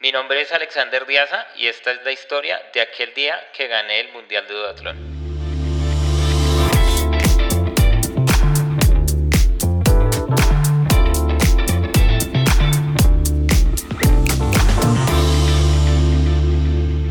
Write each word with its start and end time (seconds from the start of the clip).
Mi 0.00 0.12
nombre 0.12 0.40
es 0.40 0.52
Alexander 0.52 1.04
Diaza 1.08 1.44
y 1.56 1.66
esta 1.66 1.90
es 1.90 2.04
la 2.04 2.12
historia 2.12 2.60
de 2.72 2.80
aquel 2.80 3.12
día 3.14 3.34
que 3.52 3.66
gané 3.66 3.98
el 3.98 4.12
Mundial 4.12 4.46
de 4.46 4.54
Duatlón. 4.54 4.96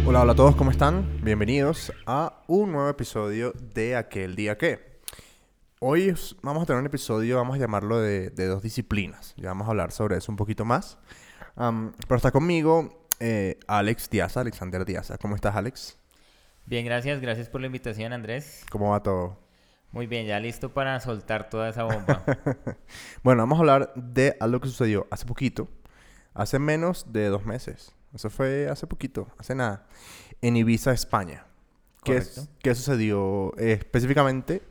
Hola, 0.06 0.22
hola 0.22 0.32
a 0.32 0.36
todos, 0.36 0.56
¿cómo 0.56 0.72
están? 0.72 1.22
Bienvenidos 1.22 1.92
a 2.06 2.42
un 2.48 2.72
nuevo 2.72 2.88
episodio 2.88 3.52
de 3.52 3.98
Aquel 3.98 4.38
Día 4.38 4.58
Que. 4.58 5.02
Hoy 5.80 6.16
vamos 6.42 6.64
a 6.64 6.66
tener 6.66 6.80
un 6.80 6.88
episodio, 6.88 7.36
vamos 7.36 7.58
a 7.58 7.60
llamarlo 7.60 8.00
de, 8.00 8.30
de 8.30 8.48
dos 8.48 8.64
disciplinas. 8.64 9.34
Ya 9.36 9.50
vamos 9.50 9.68
a 9.68 9.72
hablar 9.72 9.92
sobre 9.92 10.16
eso 10.16 10.32
un 10.32 10.38
poquito 10.38 10.64
más. 10.64 10.98
Am, 11.58 11.94
pero 12.08 12.16
está 12.18 12.32
conmigo 12.32 13.06
eh, 13.20 13.60
Alex 13.68 14.10
Diaza, 14.10 14.42
Alexander 14.42 14.86
Diaza. 14.86 15.18
¿Cómo 15.18 15.36
estás, 15.36 15.56
Alex? 15.56 15.98
Bien, 16.66 16.86
gracias, 16.86 17.20
gracias 17.22 17.50
por 17.50 17.62
la 17.62 17.68
invitación 17.68 18.14
Andrés. 18.14 18.64
¿Cómo 18.72 18.92
va 18.92 19.02
todo? 19.02 19.40
Muy 19.92 20.06
bien, 20.06 20.28
ya 20.28 20.40
listo 20.40 20.74
para 20.74 21.00
soltar 21.00 21.50
toda 21.50 21.70
esa 21.70 21.84
bomba. 21.84 22.24
Bueno, 23.24 23.42
vamos 23.44 23.58
a 23.58 23.60
hablar 23.62 23.94
de 23.96 24.36
algo 24.40 24.60
que 24.60 24.68
sucedió 24.68 25.08
hace 25.10 25.26
poquito, 25.26 25.68
hace 26.34 26.60
menos 26.60 27.12
de 27.12 27.28
dos 27.28 27.46
meses. 27.46 27.94
Eso 28.14 28.30
fue 28.30 28.68
hace 28.70 28.86
poquito, 28.88 29.28
hace 29.38 29.56
nada, 29.56 29.88
en 30.42 30.56
Ibiza, 30.58 30.92
España. 30.92 31.46
¿Qué, 32.04 32.18
es- 32.18 32.50
qué 32.60 32.76
sucedió 32.76 33.54
eh, 33.58 33.74
específicamente 33.80 34.62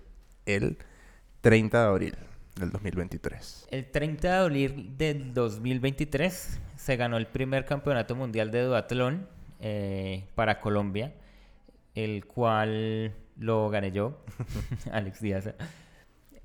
el 0.46 0.78
30 1.40 1.80
de 1.82 1.86
abril 1.88 2.18
del 2.56 2.70
2023? 2.70 3.68
El 3.70 3.90
30 3.90 4.28
de 4.28 4.34
abril 4.34 4.94
del 4.96 5.32
2023 5.34 6.60
se 6.76 6.96
ganó 6.96 7.16
el 7.16 7.26
primer 7.26 7.64
campeonato 7.64 8.14
mundial 8.16 8.50
de 8.50 8.62
duatlón 8.62 9.28
eh, 9.60 10.24
para 10.34 10.60
Colombia, 10.60 11.14
el 11.94 12.26
cual 12.26 13.14
lo 13.38 13.68
gané 13.70 13.92
yo, 13.92 14.24
Alex 14.92 15.20
Díaz. 15.20 15.50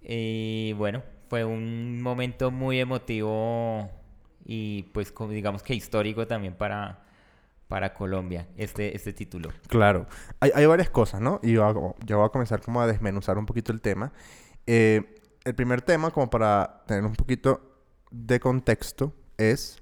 Y 0.01 0.73
bueno, 0.73 1.03
fue 1.29 1.43
un 1.45 2.01
momento 2.01 2.51
muy 2.51 2.79
emotivo 2.79 3.89
y 4.43 4.83
pues 4.93 5.13
digamos 5.29 5.63
que 5.63 5.75
histórico 5.75 6.27
también 6.27 6.55
para, 6.55 7.03
para 7.67 7.93
Colombia, 7.93 8.47
este, 8.57 8.95
este 8.95 9.13
título. 9.13 9.49
Claro, 9.67 10.07
hay, 10.39 10.51
hay 10.55 10.65
varias 10.65 10.89
cosas, 10.89 11.21
¿no? 11.21 11.39
Y 11.43 11.53
yo, 11.53 11.65
hago- 11.65 11.95
yo 12.05 12.17
voy 12.17 12.25
a 12.25 12.29
comenzar 12.29 12.61
como 12.61 12.81
a 12.81 12.87
desmenuzar 12.87 13.37
un 13.37 13.45
poquito 13.45 13.71
el 13.71 13.79
tema. 13.81 14.11
Eh, 14.67 15.20
el 15.43 15.55
primer 15.55 15.81
tema, 15.81 16.11
como 16.11 16.29
para 16.29 16.83
tener 16.87 17.03
un 17.03 17.15
poquito 17.15 17.61
de 18.11 18.39
contexto, 18.39 19.13
es, 19.37 19.81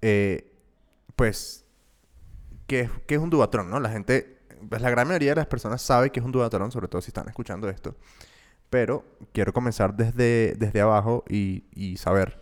eh, 0.00 0.52
pues, 1.16 1.64
¿qué, 2.66 2.88
es- 3.08 3.18
un 3.18 3.30
duatrón, 3.30 3.70
no? 3.70 3.80
La 3.80 3.90
gente, 3.90 4.38
pues 4.68 4.80
la 4.80 4.90
gran 4.90 5.06
mayoría 5.08 5.30
de 5.32 5.36
las 5.36 5.46
personas 5.46 5.82
sabe 5.82 6.10
que 6.10 6.20
es 6.20 6.26
un 6.26 6.32
duatrón, 6.32 6.70
sobre 6.72 6.88
todo 6.88 7.02
si 7.02 7.08
están 7.08 7.28
escuchando 7.28 7.68
esto. 7.68 7.94
Pero 8.70 9.04
quiero 9.32 9.52
comenzar 9.52 9.94
desde, 9.94 10.54
desde 10.56 10.80
abajo 10.80 11.24
y, 11.28 11.64
y 11.74 11.98
saber 11.98 12.40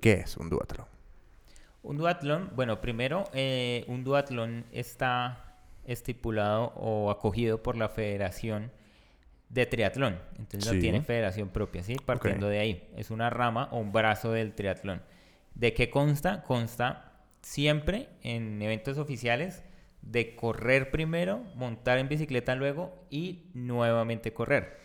qué 0.00 0.14
es 0.14 0.36
un 0.36 0.50
duatrón. 0.50 0.86
Un 1.82 1.96
duatlón, 1.96 2.50
bueno, 2.54 2.80
primero, 2.80 3.24
eh, 3.32 3.84
un 3.88 4.04
duatlón 4.04 4.66
está 4.72 5.54
estipulado 5.86 6.72
o 6.74 7.10
acogido 7.10 7.62
por 7.62 7.76
la 7.76 7.88
Federación 7.88 8.72
de 9.48 9.66
Triatlón. 9.66 10.18
Entonces 10.38 10.68
Sí. 10.68 10.74
no 10.76 10.80
tiene 10.80 11.02
federación 11.02 11.48
propia, 11.50 11.82
¿sí? 11.82 11.96
Partiendo 12.04 12.48
de 12.48 12.58
ahí. 12.58 12.88
Es 12.96 13.10
una 13.10 13.30
rama 13.30 13.68
o 13.72 13.78
un 13.78 13.92
brazo 13.92 14.32
del 14.32 14.54
triatlón. 14.54 15.02
¿De 15.54 15.72
qué 15.72 15.88
consta? 15.90 16.42
Consta 16.42 17.12
siempre 17.42 18.08
en 18.22 18.60
eventos 18.60 18.98
oficiales 18.98 19.62
de 20.02 20.36
correr 20.36 20.90
primero, 20.90 21.38
montar 21.54 21.98
en 21.98 22.08
bicicleta 22.08 22.54
luego 22.54 23.06
y 23.10 23.50
nuevamente 23.54 24.32
correr 24.32 24.78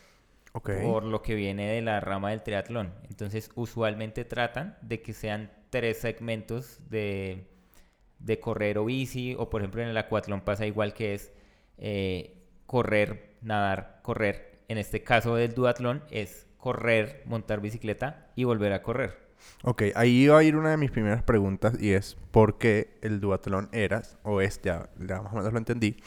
por 0.84 1.04
lo 1.04 1.22
que 1.22 1.36
viene 1.36 1.68
de 1.72 1.82
la 1.82 2.00
rama 2.00 2.32
del 2.32 2.44
triatlón. 2.44 2.94
Entonces, 3.10 3.50
usualmente 3.56 4.26
tratan 4.26 4.78
de 4.82 5.02
que 5.02 5.14
sean 5.14 5.50
tres 5.70 5.98
segmentos 6.00 6.80
de, 6.90 7.48
de 8.20 8.40
correr 8.40 8.78
o 8.78 8.86
bici, 8.86 9.36
o 9.38 9.50
por 9.50 9.62
ejemplo 9.62 9.82
en 9.82 9.88
el 9.90 9.98
acuatlón 9.98 10.42
pasa 10.42 10.66
igual 10.66 10.94
que 10.94 11.14
es 11.14 11.32
eh, 11.78 12.36
correr, 12.66 13.36
nadar, 13.42 14.00
correr. 14.02 14.51
En 14.72 14.78
este 14.78 15.04
caso 15.04 15.36
del 15.36 15.54
duatlón 15.54 16.02
es 16.12 16.48
correr, 16.58 17.24
montar 17.26 17.60
bicicleta 17.60 18.32
y 18.38 18.46
volver 18.46 18.72
a 18.72 18.82
correr. 18.82 19.18
Ok, 19.64 19.84
ahí 19.96 20.24
iba 20.24 20.38
a 20.38 20.44
ir 20.44 20.56
una 20.56 20.70
de 20.70 20.78
mis 20.78 20.92
primeras 20.92 21.22
preguntas 21.24 21.74
y 21.78 21.92
es 21.92 22.16
¿por 22.32 22.58
qué 22.58 22.98
el 23.02 23.20
duatlón 23.20 23.68
era, 23.74 24.02
o 24.24 24.40
es, 24.40 24.62
ya, 24.62 24.90
ya 24.98 25.22
más 25.22 25.34
o 25.34 25.36
menos 25.36 25.52
lo 25.52 25.58
entendí, 25.60 25.98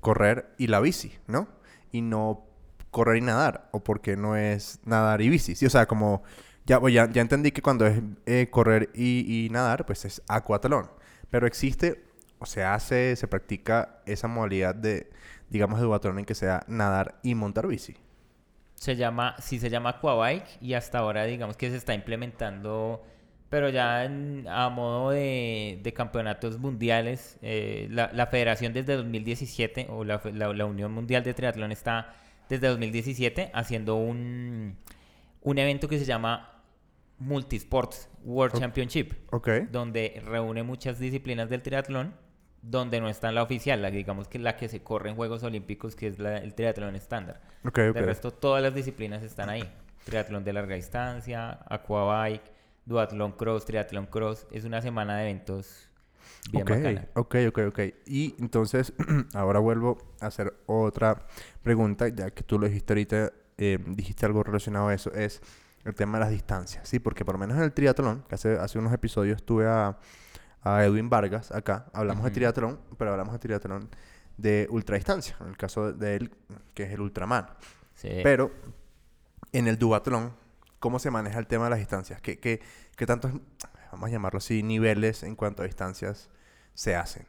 correr 0.00 0.48
y 0.58 0.66
la 0.66 0.80
bici, 0.80 1.16
¿no? 1.28 1.46
Y 1.92 2.00
no 2.00 2.48
correr 2.90 3.18
y 3.18 3.20
nadar, 3.20 3.68
o 3.70 3.84
por 3.84 4.00
qué 4.00 4.16
no 4.16 4.34
es 4.34 4.80
nadar 4.84 5.20
y 5.20 5.28
bici. 5.28 5.54
Sí, 5.54 5.64
o 5.64 5.70
sea, 5.70 5.86
como 5.86 6.24
ya, 6.66 6.80
ya, 6.90 7.08
ya 7.12 7.22
entendí 7.22 7.52
que 7.52 7.62
cuando 7.62 7.86
es 7.86 8.02
eh, 8.26 8.48
correr 8.50 8.90
y, 8.92 9.44
y 9.46 9.50
nadar, 9.50 9.86
pues 9.86 10.04
es 10.04 10.20
acuatlón. 10.26 10.90
Pero 11.30 11.46
existe, 11.46 12.02
o 12.40 12.44
se 12.46 12.64
hace, 12.64 13.14
se 13.14 13.28
practica 13.28 14.02
esa 14.04 14.26
modalidad 14.26 14.74
de, 14.74 15.12
digamos, 15.52 15.78
de 15.78 15.84
duatlón 15.86 16.18
en 16.18 16.24
que 16.24 16.34
sea 16.34 16.64
nadar 16.66 17.18
y 17.22 17.34
montar 17.34 17.66
bici. 17.66 17.94
Se 18.74 18.96
llama, 18.96 19.36
sí 19.38 19.58
se 19.60 19.70
llama 19.70 19.90
Aquabike 19.90 20.58
y 20.60 20.74
hasta 20.74 20.98
ahora 20.98 21.24
digamos 21.24 21.56
que 21.56 21.70
se 21.70 21.76
está 21.76 21.94
implementando, 21.94 23.04
pero 23.48 23.68
ya 23.68 24.04
en- 24.04 24.46
a 24.48 24.68
modo 24.70 25.10
de, 25.10 25.78
de 25.82 25.92
campeonatos 25.92 26.58
mundiales. 26.58 27.38
eh, 27.42 27.86
la, 27.90 28.10
la 28.12 28.26
federación 28.26 28.72
desde 28.72 28.96
2017 28.96 29.86
o 29.90 30.04
la, 30.04 30.20
la- 30.32 30.52
la 30.52 30.64
Unión 30.64 30.90
Mundial 30.92 31.22
de 31.22 31.34
Triatlón 31.34 31.70
está 31.70 32.14
desde 32.48 32.66
2017 32.68 33.50
haciendo 33.54 33.96
un, 33.96 34.76
un 35.42 35.58
evento 35.58 35.86
que 35.88 35.98
se 35.98 36.04
llama 36.06 36.48
Multisports 37.18 38.08
World. 38.24 38.58
Championship 38.58 39.12
Ok. 39.30 39.48
donde 39.70 40.20
reúne 40.24 40.62
muchas 40.62 40.98
disciplinas 40.98 41.48
del 41.48 41.62
triatlón, 41.62 42.14
donde 42.62 43.00
no 43.00 43.08
está 43.08 43.30
la 43.32 43.42
oficial, 43.42 43.82
la, 43.82 43.90
digamos 43.90 44.28
que 44.28 44.38
la 44.38 44.56
que 44.56 44.68
se 44.68 44.82
corre 44.82 45.10
en 45.10 45.16
Juegos 45.16 45.42
Olímpicos, 45.42 45.96
que 45.96 46.06
es 46.06 46.18
la- 46.18 46.38
el 46.38 46.54
triatlón 46.54 46.94
estándar. 46.96 47.40
Ok, 47.64 47.78
ok. 47.90 47.94
De 47.94 48.02
resto, 48.02 48.30
todas 48.30 48.62
las 48.62 48.74
disciplinas 48.74 49.22
están 49.22 49.50
ahí. 49.50 49.68
Triatlón 50.04 50.44
de 50.44 50.52
larga 50.52 50.74
distancia, 50.76 51.58
aquabike, 51.68 52.50
duatlón 52.86 53.32
cross, 53.32 53.64
triatlón 53.64 54.06
cross. 54.06 54.46
Es 54.50 54.64
una 54.64 54.80
semana 54.80 55.16
de 55.18 55.22
eventos 55.30 55.88
bien 56.50 56.62
ok, 56.62 56.70
bacana. 56.70 57.08
ok, 57.14 57.36
ok, 57.48 57.58
ok. 57.68 57.80
Y 58.06 58.34
entonces, 58.38 58.92
ahora 59.34 59.58
vuelvo 59.58 59.98
a 60.20 60.26
hacer 60.26 60.54
otra 60.66 61.26
pregunta, 61.62 62.08
ya 62.08 62.30
que 62.30 62.42
tú 62.44 62.58
lo 62.58 62.66
dijiste 62.66 62.92
ahorita, 62.92 63.32
eh, 63.58 63.78
dijiste 63.86 64.24
algo 64.26 64.42
relacionado 64.42 64.88
a 64.88 64.94
eso, 64.94 65.12
es 65.12 65.40
el 65.84 65.94
tema 65.94 66.18
de 66.18 66.24
las 66.24 66.30
distancias, 66.30 66.88
¿sí? 66.88 66.98
Porque 67.00 67.24
por 67.24 67.34
lo 67.34 67.38
menos 67.40 67.56
en 67.56 67.64
el 67.64 67.72
triatlón, 67.72 68.22
que 68.28 68.34
hace, 68.36 68.56
hace 68.56 68.78
unos 68.78 68.92
episodios 68.92 69.42
tuve 69.44 69.66
a, 69.66 69.98
a 70.62 70.84
Edwin 70.84 71.10
Vargas 71.10 71.52
acá, 71.52 71.86
hablamos 71.92 72.24
de 72.24 72.30
triatlón, 72.30 72.80
pero 72.96 73.12
hablamos 73.12 73.32
de 73.32 73.38
triatlón 73.38 73.88
de 74.36 74.66
ultradistancia, 74.70 75.36
en 75.40 75.48
el 75.48 75.56
caso 75.56 75.92
de 75.92 76.16
él, 76.16 76.30
que 76.74 76.84
es 76.84 76.92
el 76.92 77.00
Ultraman. 77.00 77.46
Sí. 77.94 78.08
Pero 78.22 78.50
en 79.52 79.68
el 79.68 79.78
duatlón, 79.78 80.32
¿cómo 80.78 80.98
se 80.98 81.10
maneja 81.10 81.38
el 81.38 81.46
tema 81.46 81.64
de 81.64 81.70
las 81.70 81.78
distancias? 81.78 82.20
¿Qué, 82.20 82.38
qué, 82.38 82.60
qué 82.96 83.06
tantos, 83.06 83.32
vamos 83.90 84.08
a 84.08 84.12
llamarlo 84.12 84.38
así, 84.38 84.62
niveles 84.62 85.22
en 85.22 85.36
cuanto 85.36 85.62
a 85.62 85.66
distancias 85.66 86.30
se 86.74 86.96
hacen? 86.96 87.26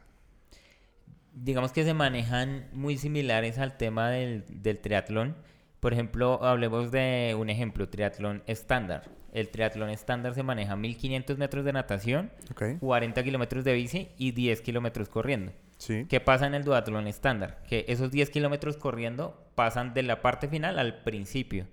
digamos 1.34 1.72
que 1.72 1.84
se 1.84 1.94
manejan 1.94 2.68
muy 2.72 2.96
similares 2.96 3.58
al 3.58 3.76
tema 3.76 4.10
del, 4.10 4.44
del 4.48 4.78
triatlón. 4.78 5.36
Por 5.80 5.92
ejemplo, 5.92 6.42
hablemos 6.44 6.90
de 6.90 7.36
un 7.38 7.50
ejemplo, 7.50 7.88
triatlón 7.88 8.42
estándar. 8.46 9.10
El 9.34 9.48
triatlón 9.50 9.90
estándar 9.90 10.34
se 10.34 10.42
maneja 10.42 10.76
1500 10.76 11.36
metros 11.36 11.64
de 11.66 11.72
natación, 11.74 12.30
¿Ok? 12.52 12.78
40 12.80 13.22
kilómetros 13.22 13.64
de 13.64 13.74
bici 13.74 14.08
y 14.16 14.30
10 14.30 14.62
kilómetros 14.62 15.08
corriendo. 15.10 15.52
Sí. 15.76 16.06
¿Qué 16.08 16.20
pasa 16.20 16.46
en 16.46 16.54
el 16.54 16.64
duatlón 16.64 17.06
estándar? 17.08 17.62
Que 17.68 17.84
esos 17.88 18.10
10 18.10 18.30
kilómetros 18.30 18.76
corriendo 18.78 19.44
pasan 19.56 19.92
de 19.92 20.04
la 20.04 20.22
parte 20.22 20.48
final 20.48 20.78
al 20.78 21.02
principio. 21.02 21.66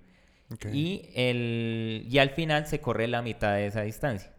Ok. 0.52 0.66
Y, 0.72 1.08
el, 1.14 2.04
y 2.10 2.18
al 2.18 2.30
final 2.30 2.66
se 2.66 2.80
corre 2.80 3.06
la 3.08 3.22
mitad 3.22 3.54
de 3.54 3.66
esa 3.68 3.82
distancia. 3.82 4.30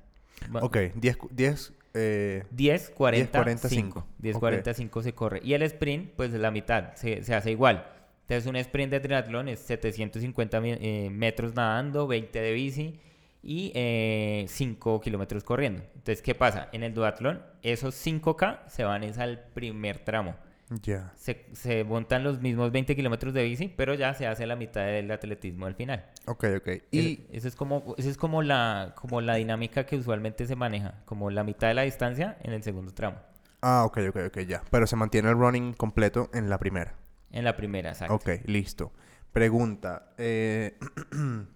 Bueno, 0.49 0.67
Ok, 0.67 0.77
10, 0.95 1.17
cu- 1.17 1.29
10 1.31 1.73
eh, 1.95 2.43
10, 2.51 2.89
40, 2.89 3.31
40, 3.39 3.69
5. 3.69 3.87
5. 4.01 4.07
10, 4.19 4.35
Ok. 4.35 4.39
40, 4.41 4.73
5 4.73 5.01
se 5.01 5.13
corre. 5.13 5.39
Y 5.43 5.53
el 5.53 5.61
sprint, 5.63 6.11
pues 6.15 6.31
la 6.33 6.51
mitad, 6.51 6.93
se, 6.95 7.23
se 7.23 7.33
hace 7.33 7.51
igual. 7.51 7.87
Entonces 8.23 8.47
un 8.49 8.55
sprint 8.57 8.91
de 8.91 8.99
triatlón 8.99 9.47
es 9.47 9.59
750 9.59 10.59
mi- 10.59 10.71
eh, 10.79 11.09
metros 11.09 11.55
nadando, 11.55 12.05
20 12.07 12.39
de 12.41 12.51
bici 12.51 12.99
y 13.43 13.71
eh, 13.75 14.45
5 14.47 15.01
kilómetros 15.01 15.43
corriendo. 15.43 15.83
Entonces, 15.95 16.21
¿qué 16.21 16.33
pasa? 16.35 16.69
En 16.71 16.83
el 16.83 16.93
duatlón, 16.93 17.43
esos 17.61 17.93
5K 17.95 18.67
se 18.67 18.83
van 18.83 19.03
es 19.03 19.17
al 19.17 19.39
primer 19.53 19.99
tramo. 19.99 20.35
Ya. 20.81 21.11
Se, 21.15 21.45
se 21.53 21.83
montan 21.83 22.23
los 22.23 22.41
mismos 22.41 22.71
20 22.71 22.95
kilómetros 22.95 23.33
de 23.33 23.43
bici, 23.43 23.67
pero 23.67 23.93
ya 23.93 24.13
se 24.15 24.25
hace 24.25 24.47
la 24.47 24.55
mitad 24.55 24.85
del 24.85 25.11
atletismo 25.11 25.65
al 25.67 25.75
final. 25.75 26.05
Ok, 26.25 26.45
ok. 26.57 26.67
Y 26.89 26.99
Y... 26.99 27.27
eso 27.31 27.47
es 27.47 27.55
como, 27.55 27.93
eso 27.97 28.09
es 28.09 28.17
como 28.17 28.41
la, 28.41 28.93
como 28.95 29.21
la 29.21 29.35
dinámica 29.35 29.85
que 29.85 29.97
usualmente 29.97 30.47
se 30.47 30.55
maneja, 30.55 31.01
como 31.05 31.29
la 31.29 31.43
mitad 31.43 31.67
de 31.67 31.73
la 31.75 31.83
distancia 31.83 32.37
en 32.41 32.53
el 32.53 32.63
segundo 32.63 32.93
tramo. 32.93 33.17
Ah, 33.61 33.83
ok, 33.85 33.99
ok, 34.09 34.17
ok, 34.27 34.39
ya. 34.47 34.63
Pero 34.71 34.87
se 34.87 34.95
mantiene 34.95 35.29
el 35.29 35.35
running 35.37 35.73
completo 35.73 36.29
en 36.33 36.49
la 36.49 36.57
primera. 36.57 36.95
En 37.31 37.43
la 37.43 37.55
primera, 37.55 37.89
exacto. 37.89 38.15
Ok, 38.15 38.29
listo. 38.45 38.91
Pregunta. 39.31 40.13
eh, 40.17 40.77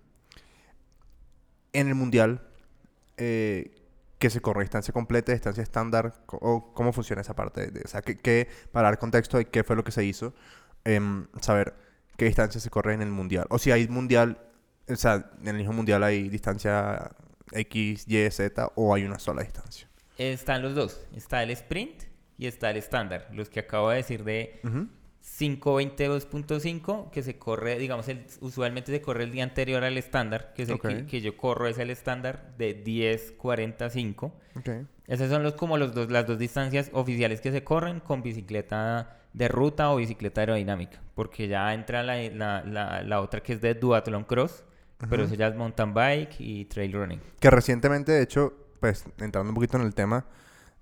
en 1.74 1.88
el 1.88 1.96
mundial, 1.96 2.42
eh, 3.18 3.72
¿qué 4.20 4.30
se 4.30 4.42
corre? 4.42 4.62
¿Distancia 4.64 4.94
completa, 4.94 5.32
distancia 5.32 5.64
estándar? 5.64 6.14
O 6.28 6.74
¿Cómo 6.74 6.94
funciona 6.94 7.22
esa 7.22 7.36
parte? 7.36 7.68
De- 7.72 7.82
o 7.84 7.88
sea, 7.88 8.02
¿qué, 8.02 8.18
qué- 8.18 8.48
para 8.72 8.90
dar 8.90 9.00
contexto 9.00 9.38
de 9.38 9.46
qué 9.46 9.64
fue 9.64 9.76
lo 9.76 9.84
que 9.84 9.92
se 9.92 10.04
hizo, 10.04 10.34
em, 10.84 11.28
saber 11.42 11.74
qué 12.18 12.26
distancia 12.26 12.60
se 12.60 12.70
corre 12.70 12.94
en 12.94 13.02
el 13.02 13.10
mundial. 13.10 13.46
O 13.50 13.60
si 13.60 13.72
hay 13.72 13.88
mundial, 13.88 14.40
o 14.90 14.96
sea, 14.96 15.30
en 15.42 15.48
el 15.50 15.56
mismo 15.58 15.74
mundial 15.74 16.04
hay 16.04 16.30
distancia 16.30 17.12
X, 17.52 18.06
Y, 18.08 18.30
Z, 18.32 18.72
o 18.76 18.94
hay 18.94 19.04
una 19.06 19.20
sola 19.20 19.44
distancia. 19.44 19.88
Están 20.18 20.62
los 20.64 20.74
dos. 20.74 21.00
Está 21.16 21.44
el 21.44 21.52
sprint 21.52 22.04
y 22.40 22.48
está 22.48 22.72
el 22.72 22.78
estándar. 22.78 23.28
Los 23.34 23.50
que 23.50 23.60
acabo 23.60 23.90
de 23.92 23.98
decir 23.98 24.24
de. 24.24 24.60
522.5 25.28 27.10
que 27.12 27.24
se 27.24 27.38
corre, 27.38 27.78
digamos, 27.78 28.08
el- 28.08 28.26
usualmente 28.42 28.92
se 28.92 29.02
corre 29.02 29.24
el 29.24 29.32
día 29.32 29.44
anterior 29.44 29.84
al 29.84 29.98
estándar, 29.98 30.54
que 30.56 30.64
es 30.64 30.70
el 30.70 30.80
que, 30.80 31.06
que 31.06 31.22
yo 31.22 31.38
corro, 31.38 31.68
es 31.68 31.78
el 31.78 31.90
estándar 31.90 32.54
de 32.58 32.84
10.45. 32.84 34.32
Ok. 34.56 34.70
Esas 35.08 35.30
son 35.30 35.44
los, 35.44 35.54
como 35.54 35.78
los 35.78 35.94
dos, 35.94 36.10
las 36.12 36.26
dos 36.28 36.38
distancias 36.38 36.90
oficiales 36.94 37.40
que 37.42 37.52
se 37.52 37.64
corren 37.64 38.00
con 38.00 38.22
bicicleta 38.22 39.18
de 39.34 39.48
ruta 39.48 39.92
o 39.92 39.98
bicicleta 39.98 40.42
aerodinámica, 40.42 41.00
porque 41.16 41.48
ya 41.48 41.74
entra 41.74 42.04
la, 42.04 42.18
la, 42.30 42.64
la, 42.64 43.04
la 43.04 43.22
otra 43.22 43.42
que 43.42 43.54
es 43.54 43.62
de 43.62 43.74
duathlon 43.76 44.24
cross, 44.24 44.64
pero 45.10 45.24
eso 45.24 45.36
ya 45.36 45.48
es 45.48 45.56
mountain 45.56 45.94
bike 45.94 46.36
y 46.40 46.66
trail 46.66 46.92
running. 46.92 47.22
Que 47.40 47.52
recientemente, 47.52 48.12
de 48.12 48.24
hecho, 48.24 48.54
pues 48.80 49.06
entrando 49.20 49.50
un 49.52 49.56
poquito 49.56 49.78
en 49.78 49.84
el 49.84 49.94
tema, 49.94 50.26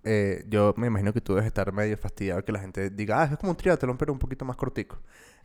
eh, 0.05 0.45
yo 0.47 0.73
me 0.77 0.87
imagino 0.87 1.11
que 1.11 1.19
tú 1.21 1.33
debes 1.33 1.47
estar 1.47 1.71
medio 1.73 1.97
fastidiado 1.97 2.43
que 2.45 2.51
la 2.51 2.59
gente 2.59 2.89
diga, 2.89 3.21
ah, 3.21 3.25
es 3.31 3.37
como 3.37 3.51
un 3.51 3.57
triatlón, 3.57 3.97
pero 3.97 4.13
un 4.13 4.19
poquito 4.19 4.45
más 4.45 4.55
cortico. 4.55 4.99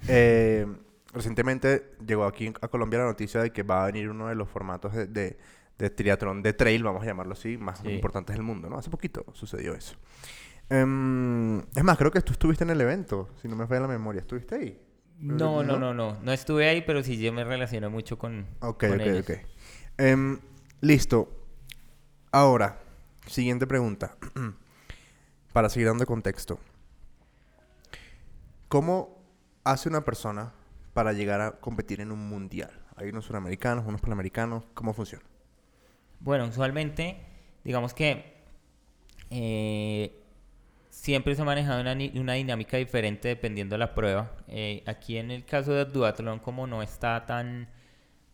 Eh, 0.06 0.66
recientemente 1.12 1.92
llegó 2.06 2.24
aquí 2.24 2.52
a 2.60 2.68
Colombia 2.68 3.00
la 3.00 3.06
noticia 3.06 3.40
de 3.42 3.50
que 3.52 3.62
va 3.64 3.82
a 3.82 3.86
venir 3.86 4.08
uno 4.08 4.28
de 4.28 4.34
los 4.36 4.48
formatos 4.48 4.94
de, 4.94 5.06
de, 5.08 5.38
de 5.78 5.90
triatlón 5.90 6.42
de 6.42 6.52
trail, 6.52 6.84
vamos 6.84 7.02
a 7.02 7.06
llamarlo 7.06 7.32
así, 7.32 7.56
más 7.58 7.80
Sí. 7.80 7.88
importantes 7.88 8.36
del 8.36 8.44
mundo, 8.44 8.68
¿no? 8.70 8.78
Hace 8.78 8.90
poquito 8.90 9.24
sucedió 9.32 9.74
eso. 9.74 9.96
Em, 10.68 11.58
es 11.74 11.82
más, 11.82 11.98
creo 11.98 12.10
que 12.12 12.20
tú 12.20 12.32
estuviste 12.32 12.62
en 12.64 12.70
el 12.70 12.80
evento, 12.80 13.28
si 13.42 13.48
no 13.48 13.56
me 13.56 13.66
falla 13.66 13.80
la 13.80 13.88
memoria. 13.88 14.20
¿Estuviste 14.20 14.54
ahí? 14.54 14.80
No, 15.18 15.62
no, 15.64 15.76
¿No? 15.78 15.92
no, 15.92 16.18
no. 16.22 16.32
Estuve 16.32 16.68
ahí, 16.68 16.82
pero 16.86 17.02
sí 17.02 17.18
yo 17.18 17.32
me 17.32 17.44
relaciono 17.44 17.90
mucho 17.90 18.18
con, 18.18 18.46
Ok, 18.60 18.80
con 18.86 18.92
ok, 18.94 19.00
ellos. 19.00 19.28
ok. 19.28 19.36
Em, 19.98 20.38
listo. 20.80 21.28
Ahora, 22.32 22.79
siguiente 23.30 23.66
pregunta. 23.66 24.16
Para 25.52 25.68
seguir 25.68 25.88
dando 25.88 26.06
contexto. 26.06 26.60
¿Cómo 28.68 29.18
hace 29.64 29.88
una 29.88 30.04
persona 30.04 30.52
para 30.94 31.12
llegar 31.12 31.40
a 31.40 31.52
competir 31.58 32.00
en 32.00 32.12
un 32.12 32.28
mundial? 32.28 32.70
Hay 32.94 33.08
unos 33.08 33.24
suramericanos, 33.24 33.84
unos 33.84 34.00
panamericanos. 34.00 34.62
¿Cómo 34.74 34.94
funciona? 34.94 35.24
Bueno, 36.20 36.46
usualmente, 36.46 37.16
digamos 37.64 37.94
que 37.94 38.36
eh, 39.30 40.22
siempre 40.88 41.34
se 41.34 41.42
ha 41.42 41.44
manejado 41.44 41.80
una, 41.80 41.96
una 42.14 42.34
dinámica 42.34 42.76
diferente 42.76 43.26
dependiendo 43.26 43.74
de 43.74 43.78
la 43.78 43.92
prueba. 43.92 44.30
Eh, 44.46 44.84
aquí 44.86 45.16
en 45.16 45.32
el 45.32 45.44
caso 45.44 45.72
del 45.72 45.90
duatlón, 45.90 46.38
como 46.38 46.68
no 46.68 46.80
está 46.80 47.26
tan 47.26 47.68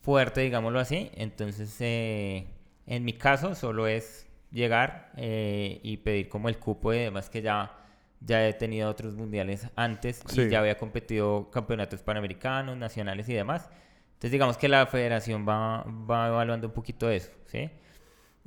fuerte, 0.03 0.43
digámoslo 0.43 0.81
así, 0.81 1.11
entonces 1.15 1.75
eh, 1.81 2.47
en 2.87 3.05
mi 3.05 3.15
caso 3.15 3.55
solo 3.55 3.87
es 3.87 4.26
llegar 4.51 5.13
eh, 5.17 5.81
y 5.83 5.99
pedir 5.99 6.29
como 6.29 6.49
el 6.49 6.59
cupo 6.59 6.93
y 6.95 6.99
demás 6.99 7.29
que 7.31 7.43
ya, 7.43 7.77
ya 8.21 8.47
he 8.47 8.53
tenido 8.55 8.89
otros 8.89 9.15
mundiales 9.15 9.69
antes 9.77 10.23
Sí. 10.27 10.43
y 10.43 10.49
ya 10.51 10.61
había 10.61 10.77
competido 10.79 11.51
campeonatos 11.51 12.03
panamericanos, 12.03 12.77
nacionales 12.77 13.29
y 13.29 13.35
demás. 13.35 13.69
Entonces 14.09 14.33
digamos 14.33 14.57
que 14.57 14.69
la 14.69 14.87
federación 14.87 15.47
va, 15.47 15.85
va 15.85 16.29
evaluando 16.29 16.69
un 16.69 16.73
poquito 16.73 17.11
eso, 17.11 17.31
¿sí? 17.47 17.71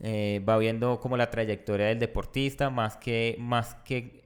Eh, 0.01 0.43
va 0.47 0.57
viendo 0.57 0.99
como 0.99 1.17
la 1.17 1.29
trayectoria 1.29 1.87
del 1.87 1.99
deportista 1.99 2.69
más 2.69 2.95
que, 2.97 3.35
más 3.37 3.75
que 3.83 4.23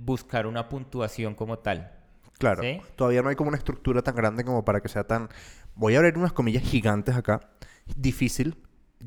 buscar 0.00 0.46
una 0.46 0.68
puntuación 0.68 1.34
como 1.34 1.58
tal. 1.58 1.90
Claro. 2.38 2.62
¿Sí? 2.62 2.80
Todavía 2.96 3.22
no 3.22 3.30
hay 3.30 3.34
como 3.36 3.48
una 3.48 3.56
estructura 3.56 4.02
tan 4.02 4.14
grande 4.14 4.44
como 4.44 4.64
para 4.64 4.80
que 4.80 4.88
sea 4.88 5.04
tan... 5.04 5.28
Voy 5.74 5.94
a 5.94 5.98
abrir 5.98 6.18
unas 6.18 6.32
comillas 6.34 6.62
gigantes 6.62 7.16
acá. 7.16 7.40
Difícil 7.96 8.56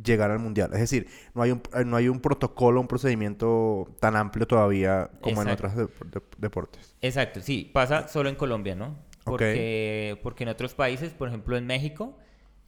llegar 0.04 0.32
al 0.32 0.40
mundial. 0.40 0.70
Es 0.74 0.80
decir, 0.80 1.08
no 1.34 1.42
hay 1.42 1.52
un, 1.52 1.62
eh, 1.76 1.84
no 1.86 1.98
hay 1.98 2.08
un 2.10 2.20
protocolo, 2.20 2.80
un 2.80 2.88
procedimiento 2.88 3.88
tan 4.00 4.16
amplio 4.16 4.48
todavía 4.48 5.10
como 5.22 5.42
en 5.42 5.48
otros 5.50 5.74
dep- 5.76 6.12
dep- 6.12 6.36
deportes. 6.38 6.96
Exacto, 7.02 7.42
sí, 7.42 7.70
pasa 7.74 8.08
solo 8.08 8.30
en 8.30 8.36
Colombia, 8.36 8.76
¿no? 8.76 8.96
Porque, 9.26 10.20
porque 10.24 10.44
en 10.44 10.50
otros 10.50 10.74
países, 10.74 11.12
por 11.12 11.28
ejemplo 11.28 11.58
en 11.58 11.66
México, 11.68 12.18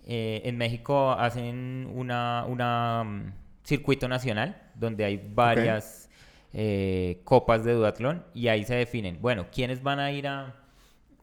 eh, 0.05 0.41
en 0.45 0.57
México 0.57 1.11
hacen 1.11 1.87
una, 1.93 2.45
una 2.47 3.03
mm, 3.03 3.33
circuito 3.63 4.07
nacional 4.07 4.61
donde 4.75 5.05
hay 5.05 5.17
varias 5.33 6.09
eh, 6.53 7.21
copas 7.23 7.63
de 7.63 7.73
duatlón 7.73 8.25
y 8.33 8.47
ahí 8.49 8.65
se 8.65 8.75
definen, 8.75 9.19
bueno, 9.21 9.47
¿quiénes 9.51 9.81
van 9.83 9.99
a 9.99 10.11
ir 10.11 10.27
a, 10.27 10.55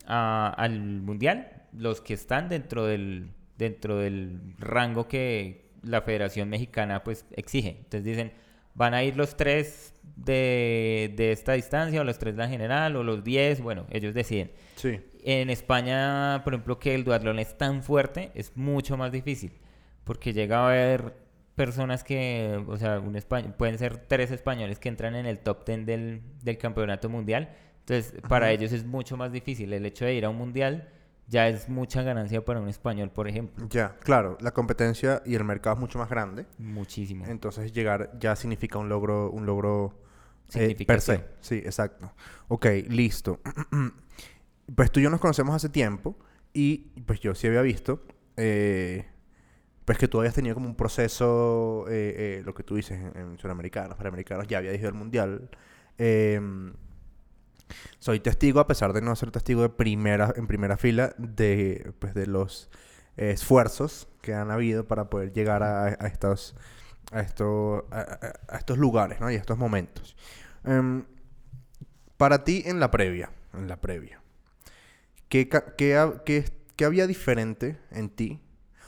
a- 0.06 0.54
al 0.56 0.80
mundial? 0.80 1.52
Los 1.72 2.00
que 2.00 2.14
están 2.14 2.48
dentro 2.48 2.86
del, 2.86 3.30
dentro 3.58 3.98
del 3.98 4.40
rango 4.58 5.06
que 5.06 5.67
la 5.82 6.02
Federación 6.02 6.48
Mexicana 6.48 7.02
pues 7.04 7.24
exige. 7.32 7.76
Entonces 7.78 8.04
dicen, 8.04 8.32
van 8.74 8.94
a 8.94 9.02
ir 9.04 9.16
los 9.16 9.36
tres 9.36 9.94
de, 10.16 11.12
de 11.16 11.32
esta 11.32 11.52
distancia 11.52 12.00
o 12.00 12.04
los 12.04 12.18
tres 12.18 12.36
de 12.36 12.42
la 12.42 12.48
general 12.48 12.96
o 12.96 13.02
los 13.02 13.24
diez, 13.24 13.60
bueno, 13.60 13.86
ellos 13.90 14.14
deciden. 14.14 14.50
Sí. 14.76 15.00
En 15.24 15.50
España, 15.50 16.42
por 16.44 16.54
ejemplo, 16.54 16.78
que 16.78 16.94
el 16.94 17.04
duatlón 17.04 17.38
es 17.38 17.56
tan 17.58 17.82
fuerte, 17.82 18.30
es 18.34 18.56
mucho 18.56 18.96
más 18.96 19.12
difícil. 19.12 19.52
Porque 20.04 20.32
llega 20.32 20.60
a 20.60 20.66
haber 20.68 21.14
personas 21.54 22.04
que, 22.04 22.62
o 22.66 22.76
sea, 22.76 22.98
un 23.00 23.14
espa- 23.14 23.52
pueden 23.54 23.78
ser 23.78 23.98
tres 23.98 24.30
españoles 24.30 24.78
que 24.78 24.88
entran 24.88 25.16
en 25.16 25.26
el 25.26 25.40
top 25.40 25.66
10 25.66 25.84
del, 25.86 26.22
del 26.42 26.56
campeonato 26.58 27.08
mundial. 27.08 27.50
Entonces, 27.80 28.14
para 28.28 28.50
ellos 28.52 28.72
es 28.72 28.84
mucho 28.84 29.16
más 29.16 29.32
difícil. 29.32 29.72
El 29.72 29.84
hecho 29.84 30.04
de 30.04 30.14
ir 30.14 30.24
a 30.24 30.30
un 30.30 30.36
mundial 30.36 30.88
ya 31.28 31.48
es 31.48 31.68
mucha 31.68 32.02
ganancia 32.02 32.44
para 32.44 32.60
un 32.60 32.68
español, 32.68 33.10
por 33.10 33.28
ejemplo. 33.28 33.66
Ya, 33.70 33.96
claro, 34.00 34.36
la 34.40 34.52
competencia 34.52 35.22
y 35.24 35.34
el 35.34 35.44
mercado 35.44 35.74
es 35.76 35.80
mucho 35.80 35.98
más 35.98 36.08
grande. 36.08 36.46
Muchísimo. 36.58 37.26
Entonces 37.26 37.72
llegar 37.72 38.10
ya 38.18 38.34
significa 38.34 38.78
un 38.78 38.88
logro, 38.88 39.30
un 39.30 39.46
logro 39.46 40.00
eh, 40.54 40.74
per 40.86 41.00
se. 41.00 41.24
Sí, 41.40 41.56
exacto. 41.56 42.12
Ok, 42.48 42.66
listo. 42.88 43.40
pues 44.74 44.90
tú 44.90 45.00
y 45.00 45.04
yo 45.04 45.10
nos 45.10 45.20
conocemos 45.20 45.54
hace 45.54 45.68
tiempo 45.68 46.18
y 46.52 46.78
pues 47.06 47.20
yo 47.20 47.34
sí 47.34 47.46
había 47.46 47.62
visto 47.62 48.02
eh, 48.38 49.04
pues 49.84 49.98
que 49.98 50.06
tú 50.06 50.18
habías 50.18 50.34
tenido 50.34 50.54
como 50.54 50.68
un 50.68 50.76
proceso, 50.76 51.86
eh, 51.88 52.38
eh, 52.38 52.42
lo 52.44 52.54
que 52.54 52.62
tú 52.62 52.76
dices 52.76 52.98
en, 52.98 53.16
en 53.16 53.38
Sudamericanos, 53.38 53.96
Panamericanos, 53.96 54.46
ya 54.46 54.58
había 54.58 54.74
ido 54.74 54.86
al 54.86 54.94
Mundial. 54.94 55.50
Em, 55.96 56.72
soy 57.98 58.20
testigo, 58.20 58.60
a 58.60 58.66
pesar 58.66 58.92
de 58.92 59.00
no 59.02 59.14
ser 59.16 59.30
testigo 59.30 59.62
de 59.62 59.68
primera, 59.70 60.32
en 60.36 60.46
primera 60.46 60.76
fila, 60.76 61.14
de, 61.18 61.92
pues, 61.98 62.14
de 62.14 62.26
los 62.26 62.70
esfuerzos 63.16 64.08
que 64.22 64.34
han 64.34 64.50
habido 64.50 64.86
para 64.86 65.10
poder 65.10 65.32
llegar 65.32 65.62
a, 65.62 65.88
estos, 66.06 66.54
a, 67.12 67.20
esto- 67.20 67.86
a, 67.90 68.56
estos 68.58 68.78
lugares 68.78 69.20
¿no? 69.20 69.30
y 69.30 69.34
a 69.34 69.38
estos 69.38 69.58
momentos. 69.58 70.16
Em, 70.64 71.04
para 72.16 72.44
ti, 72.44 72.62
en 72.66 72.80
la 72.80 72.90
previa, 72.90 73.30
en 73.54 73.68
la 73.68 73.76
previa, 73.80 74.20
¿qué, 75.28 75.48
qué 75.48 76.20
qué- 76.24 76.52
qué 76.76 76.84
había 76.84 77.06
diferente 77.06 77.78
en 77.90 78.08
ti? 78.10 78.40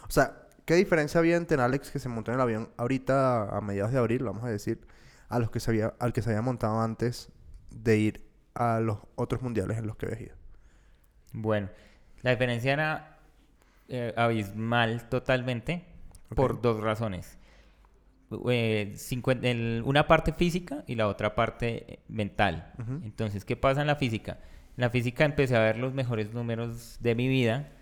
O 0.09 0.11
sea, 0.11 0.47
¿qué 0.65 0.75
diferencia 0.75 1.19
había 1.19 1.37
entre 1.37 1.61
Alex 1.61 1.91
que 1.91 1.99
se 1.99 2.09
montó 2.09 2.31
en 2.31 2.37
el 2.37 2.41
avión 2.41 2.71
ahorita 2.77 3.57
a 3.57 3.61
mediados 3.61 3.93
de 3.93 3.99
abril, 3.99 4.23
vamos 4.25 4.45
a 4.45 4.49
decir, 4.49 4.81
a 5.29 5.39
los 5.39 5.51
que 5.51 5.61
se 5.61 5.71
había, 5.71 5.95
al 5.99 6.13
que 6.13 6.23
se 6.23 6.31
había 6.31 6.43
montado 6.43 6.81
antes 6.81 7.31
de 7.71 7.97
ir 7.99 8.30
a 8.55 8.81
los 8.81 8.99
otros 9.17 9.43
mundiales 9.43 9.79
en 9.79 9.87
los 9.87 9.97
que 9.97 10.07
habías 10.07 10.21
ido? 10.23 10.35
Bueno, 11.33 11.69
la 12.23 12.31
diferencia 12.33 12.73
era 12.73 13.19
eh, 13.89 14.13
abismal 14.17 15.09
totalmente 15.09 15.85
por 16.35 16.61
dos 16.63 16.81
razones. 16.81 17.39
Eh, 18.49 18.95
el- 19.43 19.83
una 19.85 20.07
parte 20.07 20.33
física 20.33 20.85
y 20.87 20.95
la 20.95 21.09
otra 21.09 21.35
parte 21.35 21.99
mental. 22.09 22.73
Entonces, 23.05 23.45
¿qué 23.45 23.57
pasa 23.57 23.81
en 23.81 23.89
la 23.89 23.97
física? 23.97 24.39
En 24.77 24.83
la 24.83 24.91
física 24.91 25.25
empecé 25.25 25.57
a 25.57 25.61
ver 25.61 25.79
los 25.79 25.93
mejores 25.95 26.33
números 26.33 26.99
de 27.01 27.15
mi 27.17 27.27
vida 27.29 27.73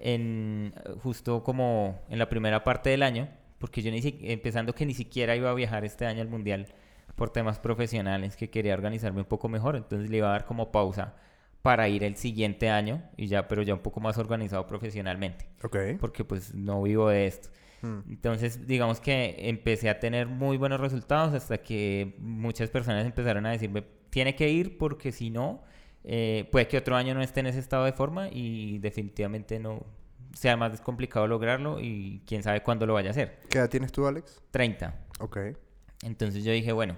en 0.00 0.74
justo 1.02 1.42
como 1.44 2.00
en 2.08 2.18
la 2.18 2.28
primera 2.28 2.64
parte 2.64 2.88
del 2.90 3.02
año, 3.02 3.28
porque 3.58 3.82
yo 3.82 3.90
ni 3.90 4.00
si- 4.02 4.18
empezando 4.22 4.74
que 4.74 4.86
ni 4.86 4.94
siquiera 4.94 5.36
iba 5.36 5.50
a 5.50 5.54
viajar 5.54 5.84
este 5.84 6.06
año 6.06 6.22
al 6.22 6.28
mundial, 6.28 6.68
por 7.14 7.30
temas 7.30 7.58
profesionales 7.58 8.36
que 8.36 8.50
quería 8.50 8.74
organizarme 8.74 9.20
un 9.20 9.26
poco 9.26 9.48
mejor, 9.48 9.76
entonces 9.76 10.10
le 10.10 10.18
iba 10.18 10.28
a 10.28 10.32
dar 10.32 10.44
como 10.44 10.72
pausa 10.72 11.14
para 11.62 11.88
ir 11.88 12.02
el 12.02 12.16
siguiente 12.16 12.70
año 12.70 13.02
y 13.16 13.28
ya, 13.28 13.46
pero 13.46 13.62
ya 13.62 13.74
un 13.74 13.80
poco 13.80 14.00
más 14.00 14.18
organizado 14.18 14.66
profesionalmente. 14.66 15.48
Ok. 15.62 15.76
Porque 16.00 16.24
pues 16.24 16.54
no 16.54 16.82
vivo 16.82 17.08
de 17.08 17.26
esto. 17.26 17.50
Mm. 17.82 18.10
Entonces, 18.10 18.66
digamos 18.66 19.00
que 19.00 19.36
empecé 19.48 19.88
a 19.88 20.00
tener 20.00 20.26
muy 20.26 20.56
buenos 20.56 20.80
resultados 20.80 21.34
hasta 21.34 21.58
que 21.58 22.16
muchas 22.18 22.70
personas 22.70 23.06
empezaron 23.06 23.46
a 23.46 23.50
decirme, 23.50 23.84
tiene 24.10 24.34
que 24.34 24.48
ir 24.50 24.76
porque 24.76 25.12
si 25.12 25.30
no, 25.30 25.62
eh, 26.04 26.48
puede 26.50 26.66
que 26.66 26.78
otro 26.78 26.96
año 26.96 27.14
no 27.14 27.22
esté 27.22 27.40
en 27.40 27.46
ese 27.46 27.60
estado 27.60 27.84
de 27.84 27.92
forma 27.92 28.28
y 28.28 28.78
definitivamente 28.78 29.60
no 29.60 29.86
sea 30.34 30.56
más 30.56 30.80
complicado 30.80 31.26
lograrlo 31.26 31.78
y 31.80 32.22
quién 32.26 32.42
sabe 32.42 32.62
cuándo 32.62 32.86
lo 32.86 32.94
vaya 32.94 33.10
a 33.10 33.12
hacer. 33.12 33.40
¿Qué 33.48 33.58
edad 33.58 33.68
tienes 33.68 33.92
tú, 33.92 34.06
Alex? 34.06 34.40
30. 34.50 34.94
Ok. 35.20 35.38
Entonces 36.02 36.44
yo 36.44 36.52
dije, 36.52 36.72
bueno, 36.72 36.96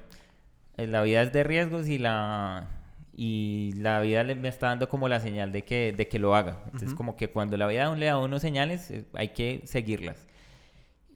eh, 0.76 0.86
la 0.86 1.02
vida 1.02 1.22
es 1.22 1.32
de 1.32 1.44
riesgos 1.44 1.88
y 1.88 1.98
la, 1.98 2.68
y 3.14 3.72
la 3.76 4.00
vida 4.00 4.24
le- 4.24 4.34
me 4.34 4.48
está 4.48 4.68
dando 4.68 4.88
como 4.88 5.08
la 5.08 5.20
señal 5.20 5.52
de 5.52 5.62
que, 5.62 5.92
de 5.92 6.08
que 6.08 6.18
lo 6.18 6.34
haga. 6.34 6.60
Entonces 6.66 6.90
como 6.94 7.16
que 7.16 7.28
cuando 7.28 7.56
la 7.56 7.66
vida 7.66 7.94
le 7.94 8.06
da 8.06 8.12
a 8.12 8.18
uno 8.18 8.38
señales, 8.38 8.90
eh, 8.90 9.04
hay 9.14 9.28
que 9.28 9.62
seguirlas. 9.66 10.26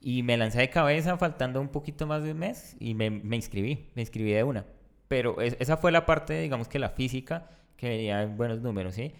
Y 0.01 0.23
me 0.23 0.37
lancé 0.37 0.59
de 0.59 0.69
cabeza 0.69 1.17
faltando 1.17 1.59
un 1.59 1.67
poquito 1.69 2.07
más 2.07 2.23
de 2.23 2.31
un 2.31 2.39
mes 2.39 2.77
y 2.79 2.93
me, 2.93 3.09
me 3.09 3.35
inscribí, 3.35 3.87
me 3.95 4.01
inscribí 4.01 4.31
de 4.31 4.43
una. 4.43 4.65
Pero 5.07 5.41
es- 5.41 5.57
esa 5.59 5.75
fue 5.77 5.91
la 5.91 6.05
parte, 6.05 6.39
digamos 6.39 6.67
que 6.69 6.79
la 6.79 6.89
física, 6.89 7.49
que 7.75 7.89
venía 7.89 8.21
en 8.21 8.37
buenos 8.37 8.61
números, 8.61 8.93
¿sí? 8.95 9.13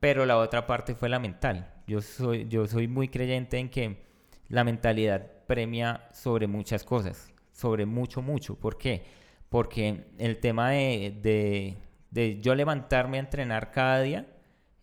Pero 0.00 0.26
la 0.26 0.36
otra 0.36 0.66
parte 0.66 0.94
fue 0.94 1.08
la 1.08 1.18
mental. 1.18 1.72
Yo 1.86 2.02
soy, 2.02 2.46
yo 2.48 2.66
soy 2.66 2.86
muy 2.88 3.08
creyente 3.08 3.56
en 3.58 3.70
que 3.70 4.04
la 4.48 4.64
mentalidad 4.64 5.26
premia 5.46 6.02
sobre 6.12 6.46
muchas 6.48 6.84
cosas, 6.84 7.32
sobre 7.56 7.86
mucho, 7.86 8.20
mucho. 8.22 8.54
¿Por 8.56 8.76
qué? 8.76 9.02
Porque 9.48 10.04
el 10.18 10.38
tema 10.38 10.70
de, 10.70 11.14
de, 11.22 11.76
de 12.10 12.40
yo 12.40 12.54
levantarme 12.54 13.16
a 13.16 13.20
entrenar 13.20 13.70
cada 13.70 14.02
día 14.02 14.26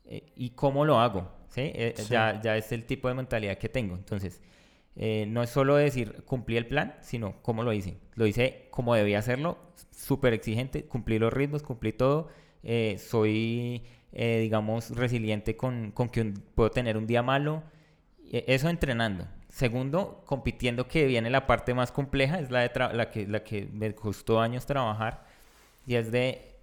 eh, 0.06 0.32
y 0.36 0.52
cómo 0.52 0.84
lo 0.86 1.00
hago, 1.00 1.32
¿sí? 1.50 1.62
Eh, 1.76 1.94
Sí. 1.98 2.06
Ya, 2.10 2.42
ya 2.42 2.58
es 2.58 2.72
el 2.72 2.86
tipo 2.86 3.08
de 3.10 3.14
mentalidad 3.14 3.58
que 3.58 3.70
tengo. 3.70 3.96
Entonces, 3.96 4.42
eh, 4.96 5.26
no 5.28 5.44
es 5.44 5.50
solo 5.50 5.76
decir 5.76 6.24
cumplí 6.26 6.58
el 6.58 6.66
plan, 6.68 6.96
sino 7.02 7.36
cómo 7.42 7.64
lo 7.64 7.74
hice. 7.74 7.98
Lo 8.16 8.26
hice 8.26 8.68
como 8.72 8.96
debía 8.96 9.20
hacerlo, 9.20 9.58
súper 9.92 10.34
exigente, 10.34 10.86
cumplí 10.86 11.20
los 11.20 11.32
ritmos, 11.34 11.62
cumplí 11.64 11.94
todo. 11.94 12.30
eh, 12.66 12.98
soy, 12.98 13.84
eh, 14.14 14.40
digamos, 14.42 14.92
resiliente 14.92 15.58
con, 15.58 15.92
con 15.92 16.08
que 16.10 16.22
un- 16.22 16.34
puedo 16.56 16.72
tener 16.72 16.96
un 16.98 17.06
día 17.08 17.22
malo. 17.22 17.62
Eh, 18.32 18.46
Eso 18.48 18.70
entrenando. 18.70 19.28
Segundo, 19.54 20.24
compitiendo, 20.26 20.88
que 20.88 21.06
viene 21.06 21.30
la 21.30 21.46
parte 21.46 21.76
más 21.76 21.92
compleja, 21.92 22.40
es 22.40 22.50
la, 22.50 22.62
de 22.62 22.72
la, 22.94 23.12
que, 23.12 23.28
la 23.28 23.44
que 23.44 23.70
me 23.72 23.94
costó 23.94 24.42
años 24.42 24.66
trabajar, 24.66 25.26
y 25.86 25.94
es 25.94 26.12
de 26.12 26.56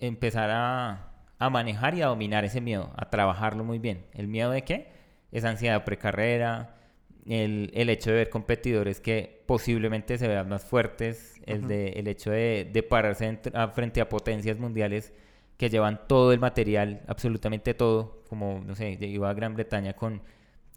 empezar 0.00 0.48
a, 0.50 1.10
a 1.38 1.50
manejar 1.50 1.94
y 1.94 2.00
a 2.00 2.06
dominar 2.06 2.46
ese 2.46 2.62
miedo, 2.62 2.90
a 2.96 3.10
trabajarlo 3.10 3.64
muy 3.64 3.78
bien. 3.78 4.06
¿El 4.14 4.28
miedo 4.28 4.50
de 4.50 4.62
qué? 4.62 4.88
Esa 5.30 5.50
ansiedad 5.50 5.84
precarrera, 5.84 6.74
el, 7.26 7.70
el 7.74 7.90
hecho 7.90 8.08
de 8.08 8.16
ver 8.16 8.30
competidores 8.30 8.98
que 9.02 9.42
posiblemente 9.44 10.16
se 10.16 10.26
vean 10.26 10.48
más 10.48 10.64
fuertes, 10.64 11.42
el, 11.44 11.68
de, 11.68 11.90
el 11.90 12.08
hecho 12.08 12.30
de, 12.30 12.66
de 12.72 12.82
pararse 12.82 13.38
a- 13.52 13.68
frente 13.68 14.00
a 14.00 14.08
potencias 14.08 14.58
mundiales 14.58 15.12
que 15.58 15.68
llevan 15.68 16.00
todo 16.08 16.32
el 16.32 16.40
material, 16.40 17.02
absolutamente 17.08 17.74
todo, 17.74 18.22
como, 18.26 18.62
no 18.64 18.74
sé, 18.74 18.96
iba 19.02 19.28
a 19.28 19.34
Gran 19.34 19.54
Bretaña 19.54 19.92
con 19.92 20.22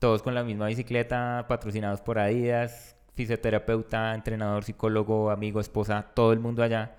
todos 0.02 0.24
con 0.24 0.34
la 0.34 0.44
misma 0.44 0.66
bicicleta, 0.66 1.46
patrocinados 1.48 2.02
por 2.02 2.18
Adidas, 2.18 2.96
fisioterapeuta, 3.14 4.16
entrenador, 4.16 4.64
psicólogo, 4.64 5.30
amigo, 5.30 5.60
esposa, 5.62 6.08
todo 6.16 6.34
el 6.34 6.40
mundo 6.40 6.64
allá. 6.64 6.96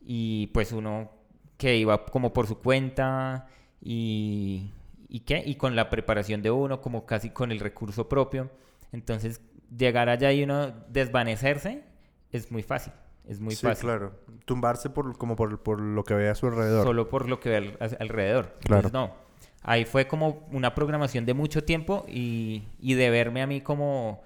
Y 0.00 0.46
pues 0.48 0.72
uno 0.72 1.10
que 1.58 1.76
iba 1.76 2.06
como 2.06 2.32
por 2.32 2.46
su 2.46 2.58
cuenta 2.58 3.48
y, 3.82 4.70
y 5.08 5.20
qué, 5.20 5.42
y 5.44 5.56
con 5.56 5.76
la 5.76 5.90
preparación 5.90 6.40
de 6.40 6.50
uno, 6.50 6.80
como 6.80 7.04
casi 7.04 7.28
con 7.28 7.52
el 7.52 7.60
recurso 7.60 8.08
propio. 8.08 8.50
Entonces, 8.92 9.42
llegar 9.76 10.08
allá 10.08 10.32
y 10.32 10.42
uno 10.42 10.72
desvanecerse 10.88 11.84
es 12.30 12.50
muy 12.50 12.62
fácil, 12.62 12.94
es 13.28 13.40
muy 13.40 13.54
sí, 13.54 13.66
fácil. 13.66 13.84
claro. 13.90 14.14
Tumbarse 14.46 14.88
por, 14.88 15.18
como 15.18 15.36
por, 15.36 15.62
por 15.62 15.80
lo 15.82 16.02
que 16.02 16.14
ve 16.14 16.30
a 16.30 16.34
su 16.34 16.46
alrededor. 16.46 16.84
Solo 16.86 17.10
por 17.10 17.28
lo 17.28 17.40
que 17.40 17.50
ve 17.50 17.56
al- 17.58 17.76
al- 17.78 17.96
alrededor. 18.00 18.56
Claro. 18.60 18.86
Entonces, 18.88 18.92
no. 18.94 19.21
Ahí 19.62 19.84
fue 19.84 20.08
como 20.08 20.46
una 20.50 20.74
programación 20.74 21.24
de 21.26 21.34
mucho 21.34 21.62
tiempo 21.64 22.04
y, 22.08 22.64
y 22.80 22.94
de 22.94 23.10
verme 23.10 23.42
a 23.42 23.46
mí 23.46 23.60
como 23.60 24.22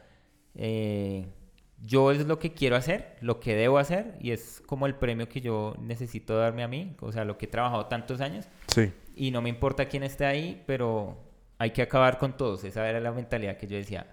eh, 0.55 1.27
yo 1.83 2.11
es 2.11 2.27
lo 2.27 2.39
que 2.39 2.55
quiero 2.55 2.77
hacer, 2.77 3.17
lo 3.21 3.39
que 3.39 3.55
debo 3.55 3.79
hacer 3.79 4.17
y 4.21 4.31
es 4.31 4.63
como 4.67 4.87
el 4.87 4.95
premio 4.95 5.29
que 5.29 5.41
yo 5.43 5.75
necesito 5.79 6.37
darme 6.39 6.63
a 6.63 6.69
mí, 6.69 6.97
o 7.01 7.13
sea, 7.13 7.25
lo 7.25 7.37
que 7.37 7.45
he 7.45 7.49
trabajado 7.49 7.87
tantos 7.87 8.21
años 8.23 8.49
Sí. 8.69 8.93
y 9.15 9.31
no 9.31 9.43
me 9.43 9.51
importa 9.51 9.87
quién 9.87 10.03
esté 10.03 10.25
ahí, 10.25 10.63
pero 10.67 11.19
hay 11.59 11.71
que 11.73 11.83
acabar 11.83 12.19
con 12.19 12.37
todos. 12.37 12.65
Esa 12.65 12.89
era 12.89 13.01
la 13.01 13.13
mentalidad 13.13 13.57
que 13.59 13.67
yo 13.67 13.77
decía. 13.77 14.07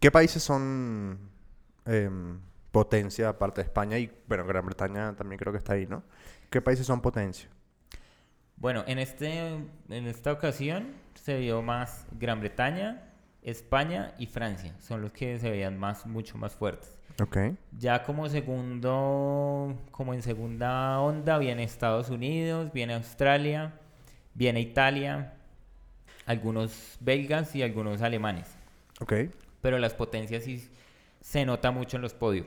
¿Qué 0.00 0.10
países 0.10 0.42
son 0.42 1.18
em, 1.86 2.38
potencia 2.70 3.28
aparte 3.28 3.60
de 3.62 3.66
España? 3.66 3.98
Y 3.98 4.10
bueno, 4.28 4.44
Gran 4.46 4.64
Bretaña 4.66 5.14
también 5.16 5.38
creo 5.38 5.52
que 5.52 5.58
está 5.58 5.74
ahí, 5.74 5.86
¿no? 5.86 6.02
¿Qué 6.50 6.60
países 6.60 6.86
son 6.86 7.00
potencia? 7.00 7.48
Bueno, 8.56 8.84
en, 8.86 8.98
este, 8.98 9.48
en 9.48 10.06
esta 10.06 10.32
ocasión 10.32 10.94
se 11.14 11.38
vio 11.38 11.62
más 11.62 12.06
Gran 12.12 12.40
Bretaña, 12.40 13.02
España 13.42 14.14
y 14.18 14.26
Francia. 14.26 14.74
Son 14.80 15.02
los 15.02 15.12
que 15.12 15.38
se 15.38 15.50
veían 15.50 15.78
más, 15.78 16.06
mucho 16.06 16.38
más 16.38 16.54
fuertes. 16.54 16.98
Ok. 17.22 17.36
Ya 17.78 18.02
como 18.02 18.28
segundo, 18.28 19.76
como 19.90 20.14
en 20.14 20.22
segunda 20.22 21.00
onda 21.00 21.38
viene 21.38 21.62
Estados 21.62 22.10
Unidos, 22.10 22.72
viene 22.72 22.94
Australia, 22.94 23.74
viene 24.34 24.60
Italia, 24.60 25.34
algunos 26.26 26.96
belgas 27.00 27.54
y 27.54 27.62
algunos 27.62 28.02
alemanes. 28.02 28.56
Ok. 29.00 29.12
Pero 29.60 29.78
las 29.78 29.94
potencias 29.94 30.44
sí 30.44 30.68
se 31.20 31.44
nota 31.44 31.70
mucho 31.70 31.96
en 31.96 32.02
los 32.02 32.14
podios. 32.14 32.46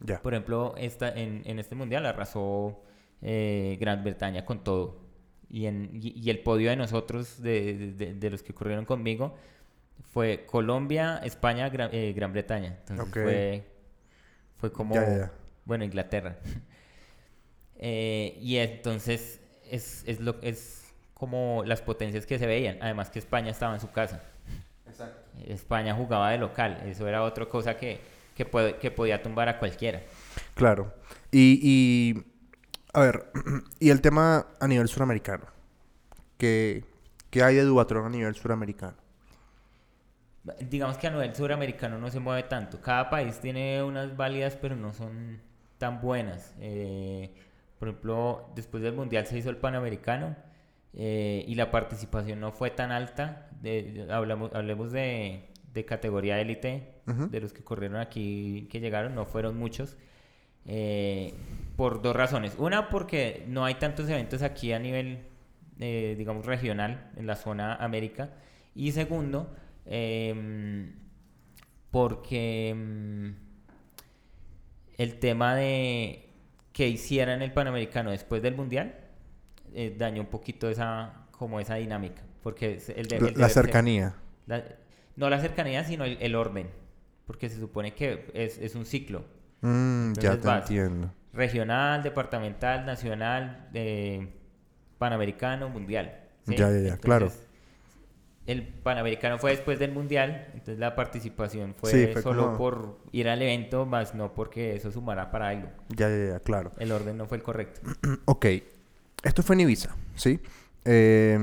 Ya. 0.00 0.20
Por 0.20 0.34
ejemplo, 0.34 0.74
esta, 0.76 1.08
en, 1.08 1.42
en 1.44 1.58
este 1.58 1.74
mundial 1.74 2.04
arrasó 2.04 2.82
eh, 3.22 3.78
Gran 3.80 4.04
Bretaña 4.04 4.44
con 4.44 4.62
todo. 4.62 5.03
Y, 5.54 5.66
en, 5.66 5.90
y, 6.02 6.18
y 6.20 6.30
el 6.30 6.40
podio 6.40 6.70
de 6.70 6.76
nosotros, 6.76 7.40
de, 7.40 7.74
de- 7.78 7.92
de- 7.92 8.14
de 8.14 8.30
los 8.30 8.42
que 8.42 8.52
corrieron 8.52 8.84
conmigo, 8.84 9.36
fue 10.12 10.44
Colombia, 10.46 11.20
España, 11.22 11.68
Gran, 11.68 11.90
eh, 11.92 12.12
Gran 12.12 12.32
Bretaña. 12.32 12.76
Entonces 12.80 13.08
fue, 13.12 13.64
fue 14.58 14.72
como, 14.72 14.94
Ya, 14.96 15.08
ya, 15.18 15.32
bueno, 15.64 15.84
Inglaterra. 15.84 16.36
Eh, 17.76 18.38
y 18.40 18.56
entonces 18.58 19.40
es, 19.70 20.04
es, 20.06 20.20
lo, 20.20 20.36
es 20.42 20.84
como 21.12 21.64
las 21.66 21.82
potencias 21.82 22.24
que 22.26 22.38
se 22.38 22.46
veían. 22.46 22.78
Además 22.80 23.10
que 23.10 23.18
España 23.18 23.50
estaba 23.50 23.74
en 23.74 23.80
su 23.80 23.90
casa. 23.90 24.22
Exacto. 24.88 25.20
España 25.46 25.94
jugaba 25.94 26.30
de 26.30 26.38
local. 26.38 26.82
Eso 26.86 27.06
era 27.08 27.22
otra 27.22 27.46
cosa 27.46 27.76
que, 27.76 27.98
que, 28.36 28.44
puede- 28.44 28.76
que 28.76 28.90
podía 28.90 29.22
tumbar 29.22 29.48
a 29.48 29.58
cualquiera. 29.58 30.00
Claro. 30.54 30.94
Y, 31.32 31.58
y, 31.62 32.24
a 32.94 33.00
ver, 33.00 33.26
y 33.80 33.90
el 33.90 34.00
tema 34.00 34.46
a 34.60 34.66
nivel 34.68 34.88
suramericano. 34.88 35.44
¿Qué, 36.38 36.84
qué 37.30 37.42
hay 37.42 37.56
de 37.56 37.62
Duatrón 37.62 38.06
a 38.06 38.10
nivel 38.10 38.34
suramericano? 38.34 38.96
Digamos 40.60 40.98
que 40.98 41.06
a 41.06 41.10
nivel 41.10 41.34
suramericano 41.34 41.98
no 41.98 42.10
se 42.10 42.20
mueve 42.20 42.42
tanto. 42.44 42.80
Cada 42.80 43.08
país 43.08 43.40
tiene 43.40 43.82
unas 43.82 44.14
válidas, 44.16 44.56
pero 44.56 44.76
no 44.76 44.92
son 44.92 45.40
tan 45.78 46.00
buenas. 46.02 46.54
Eh, 46.60 47.30
por 47.78 47.88
ejemplo, 47.88 48.50
después 48.54 48.82
del 48.82 48.92
Mundial 48.94 49.26
se 49.26 49.38
hizo 49.38 49.48
el 49.48 49.56
Panamericano 49.56 50.36
eh, 50.92 51.44
y 51.48 51.54
la 51.54 51.70
participación 51.70 52.40
no 52.40 52.52
fue 52.52 52.70
tan 52.70 52.92
alta. 52.92 53.48
De- 53.62 54.06
hablamos, 54.10 54.52
hablemos 54.54 54.92
de, 54.92 55.48
de 55.72 55.84
categoría 55.86 56.38
élite, 56.40 56.92
de 57.06 57.40
los 57.40 57.52
que 57.54 57.62
corrieron 57.64 57.98
aquí, 57.98 58.68
que 58.70 58.80
llegaron, 58.80 59.14
no 59.14 59.24
fueron 59.24 59.56
muchos. 59.56 59.96
Eh, 60.66 61.34
por 61.76 62.02
dos 62.02 62.14
razones. 62.14 62.54
Una, 62.58 62.88
porque 62.88 63.44
no 63.48 63.64
hay 63.64 63.74
tantos 63.74 64.08
eventos 64.08 64.42
aquí 64.42 64.72
a 64.72 64.78
nivel, 64.78 65.20
eh, 65.80 66.14
digamos, 66.16 66.46
regional, 66.46 67.10
en 67.16 67.26
la 67.26 67.36
zona 67.36 67.74
América. 67.74 68.30
Y 68.74 68.92
segundo, 68.92 69.54
em, 69.86 70.92
porque 71.90 72.68
em, 72.70 73.34
el 74.96 75.18
tema 75.18 75.54
de 75.54 76.28
que 76.72 76.88
hicieran 76.88 77.42
el 77.42 77.52
Panamericano 77.52 78.10
después 78.10 78.42
del 78.42 78.54
Mundial 78.56 78.94
eh, 79.74 79.94
dañó 79.96 80.22
un 80.22 80.28
poquito 80.28 80.68
esa, 80.70 81.26
como 81.32 81.60
esa 81.60 81.76
dinámica. 81.76 82.22
Porque 82.42 82.78
el 82.96 83.06
de- 83.08 83.20
La, 83.20 83.26
el 83.28 83.32
la 83.34 83.38
deber 83.38 83.50
ser- 83.50 83.64
cercanía. 83.64 84.14
la- 84.46 84.64
no 85.16 85.30
la 85.30 85.40
cercanía, 85.40 85.84
sino 85.84 86.04
el, 86.04 86.18
el 86.20 86.34
orden. 86.34 86.68
Porque 87.26 87.48
se 87.48 87.58
supone 87.58 87.94
que 87.94 88.26
es, 88.34 88.58
es 88.58 88.74
un 88.74 88.84
ciclo. 88.84 89.24
Mm, 89.66 90.12
ya 90.14 90.38
te 90.38 90.46
vas. 90.46 90.60
entiendo. 90.70 91.10
Regional, 91.32 92.02
departamental, 92.02 92.84
nacional, 92.84 93.68
eh, 93.72 94.28
panamericano, 94.98 95.68
mundial. 95.70 96.20
¿sí? 96.46 96.54
Ya, 96.54 96.70
ya, 96.70 96.78
ya, 96.78 96.96
claro. 96.98 97.32
el 98.46 98.62
Panamericano 98.62 99.38
fue 99.38 99.52
después 99.52 99.78
del 99.78 99.90
Mundial, 99.92 100.48
entonces 100.52 100.78
la 100.78 100.94
participación 100.94 101.74
fue, 101.74 101.90
Sí, 101.90 102.06
fue 102.12 102.20
solo 102.20 102.44
como- 102.44 102.58
por 102.58 102.98
ir 103.12 103.30
al 103.30 103.40
evento, 103.40 103.86
más 103.86 104.14
no 104.14 104.34
porque 104.34 104.76
eso 104.76 104.90
sumara 104.92 105.30
para 105.30 105.48
algo. 105.48 105.70
Ya, 105.88 106.10
ya, 106.10 106.26
ya, 106.34 106.40
claro. 106.40 106.70
El 106.78 106.92
orden 106.92 107.16
no 107.16 107.24
fue 107.26 107.38
el 107.38 107.42
correcto. 107.42 107.80
Ok, 108.26 108.44
esto 109.22 109.42
fue 109.42 109.54
en 109.56 109.60
Ibiza, 109.60 109.96
¿sí? 110.14 110.40
Eh, 110.84 111.38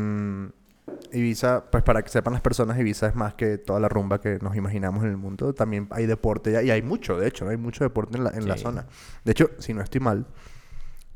Ibiza, 1.11 1.65
pues 1.71 1.83
para 1.83 2.01
que 2.01 2.09
sepan 2.09 2.33
las 2.33 2.41
personas, 2.41 2.79
Ibiza 2.79 3.07
es 3.07 3.15
más 3.15 3.33
que 3.33 3.57
toda 3.57 3.79
la 3.79 3.89
rumba 3.89 4.21
que 4.21 4.39
nos 4.41 4.55
imaginamos 4.55 5.03
en 5.03 5.09
el 5.09 5.17
mundo. 5.17 5.53
También 5.53 5.87
hay 5.91 6.05
deporte 6.05 6.63
y 6.63 6.69
hay 6.71 6.81
mucho, 6.81 7.17
de 7.19 7.27
hecho, 7.27 7.45
¿no? 7.45 7.51
hay 7.51 7.57
mucho 7.57 7.83
deporte 7.83 8.17
en 8.17 8.23
la, 8.23 8.29
en 8.31 8.47
la 8.47 8.55
Sí. 8.57 8.63
zona. 8.63 8.85
De 9.23 9.31
hecho, 9.31 9.49
si 9.59 9.73
no 9.73 9.81
estoy 9.81 10.01
mal, 10.01 10.25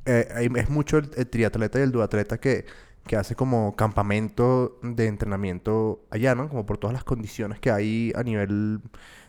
eh, 0.05 0.27
hay- 0.35 0.49
es 0.55 0.69
mucho 0.69 0.97
el, 0.97 1.09
el 1.15 1.27
triatleta 1.27 1.79
y 1.79 1.83
el 1.83 1.91
duatleta 1.91 2.37
que, 2.39 2.65
que 3.07 3.15
hace 3.15 3.35
como 3.35 3.75
campamento 3.75 4.79
de 4.83 5.07
entrenamiento 5.07 6.05
allá, 6.11 6.35
¿no? 6.35 6.49
Como 6.49 6.65
por 6.65 6.77
todas 6.77 6.93
las 6.93 7.03
condiciones 7.03 7.59
que 7.59 7.71
hay 7.71 8.11
a 8.15 8.23
nivel 8.23 8.81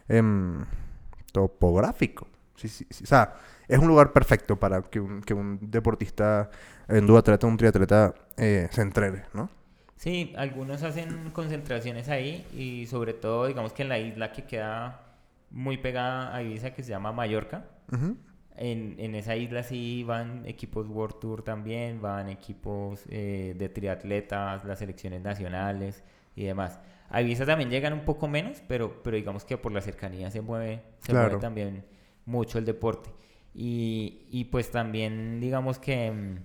em, 0.08 0.64
topográfico. 1.32 2.26
Sí, 2.56 2.68
sí, 2.68 2.86
sí. 2.90 3.04
O 3.04 3.06
sea, 3.06 3.34
es 3.68 3.78
un 3.78 3.88
lugar 3.88 4.12
perfecto 4.12 4.56
para 4.56 4.82
que 4.82 5.00
un, 5.00 5.20
que 5.22 5.34
un 5.34 5.58
deportista, 5.70 6.50
un 6.88 7.06
duatleta, 7.06 7.46
un 7.46 7.56
triatleta 7.56 8.14
eh, 8.36 8.68
se 8.70 8.82
entrene, 8.82 9.24
¿no? 9.34 9.50
Sí, 9.96 10.32
algunos 10.36 10.82
hacen 10.82 11.30
concentraciones 11.30 12.08
ahí 12.08 12.44
y 12.56 12.86
sobre 12.86 13.14
todo, 13.14 13.46
digamos 13.46 13.72
que 13.72 13.82
en 13.82 13.88
la 13.88 13.98
isla 13.98 14.30
que 14.32 14.44
queda 14.44 15.00
muy 15.50 15.78
pegada 15.78 16.34
a 16.34 16.42
Ibiza, 16.42 16.72
que 16.74 16.82
se 16.82 16.90
llama 16.90 17.12
Mallorca, 17.12 17.64
Ujú. 17.92 18.16
En, 18.58 18.96
en 18.98 19.14
esa 19.14 19.36
isla 19.36 19.62
sí 19.62 20.02
van 20.02 20.46
equipos 20.46 20.88
World 20.88 21.18
Tour 21.20 21.42
también, 21.42 22.00
van 22.00 22.28
equipos 22.30 23.04
eh, 23.10 23.54
de 23.56 23.68
triatletas, 23.68 24.64
las 24.64 24.78
selecciones 24.78 25.20
nacionales 25.22 26.02
y 26.34 26.44
demás. 26.44 26.80
A 27.10 27.20
Ibiza 27.20 27.44
también 27.44 27.68
llegan 27.70 27.92
un 27.92 28.00
poco 28.06 28.28
menos, 28.28 28.62
pero, 28.66 29.02
pero 29.02 29.16
digamos 29.16 29.44
que 29.44 29.58
por 29.58 29.72
la 29.72 29.82
cercanía 29.82 30.30
se 30.30 30.40
mueve, 30.40 30.80
se 31.00 31.12
Claro. 31.12 31.26
mueve 31.28 31.40
también 31.42 31.84
mucho 32.24 32.58
el 32.58 32.64
deporte. 32.64 33.10
Y, 33.54 34.26
y 34.30 34.44
pues 34.46 34.70
también 34.70 35.38
digamos 35.38 35.78
que 35.78 36.10
mm, 36.10 36.36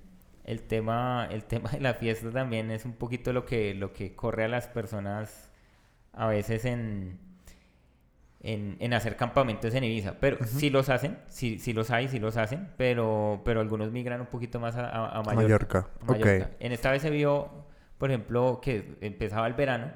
el 0.43 0.61
tema, 0.63 1.27
el 1.31 1.43
tema 1.43 1.71
de 1.71 1.79
la 1.79 1.93
fiesta 1.93 2.31
también 2.31 2.71
es 2.71 2.85
un 2.85 2.93
poquito 2.93 3.33
lo 3.33 3.45
que, 3.45 3.73
lo 3.73 3.93
que 3.93 4.15
corre 4.15 4.45
a 4.45 4.47
las 4.47 4.67
personas 4.67 5.51
a 6.13 6.27
veces 6.27 6.65
en, 6.65 7.19
en, 8.41 8.75
en 8.79 8.93
hacer 8.93 9.15
campamentos 9.15 9.73
en 9.73 9.83
Ibiza. 9.83 10.15
Pero 10.19 10.43
sí 10.45 10.69
los 10.69 10.89
hacen, 10.89 11.17
sí, 11.27 11.59
sí 11.59 11.73
los 11.73 11.91
hay, 11.91 12.07
sí 12.07 12.19
los 12.19 12.37
hacen, 12.37 12.69
pero, 12.77 13.41
pero 13.45 13.61
algunos 13.61 13.91
migran 13.91 14.21
un 14.21 14.27
poquito 14.27 14.59
más 14.59 14.75
a, 14.75 14.89
a, 14.89 15.19
a 15.19 15.23
Mallorca. 15.23 15.87
Mallorca. 16.05 16.51
En 16.59 16.71
esta 16.71 16.91
vez 16.91 17.01
se 17.01 17.09
vio, 17.09 17.49
por 17.97 18.09
ejemplo, 18.09 18.59
que 18.61 18.97
empezaba 19.01 19.47
el 19.47 19.53
verano, 19.53 19.91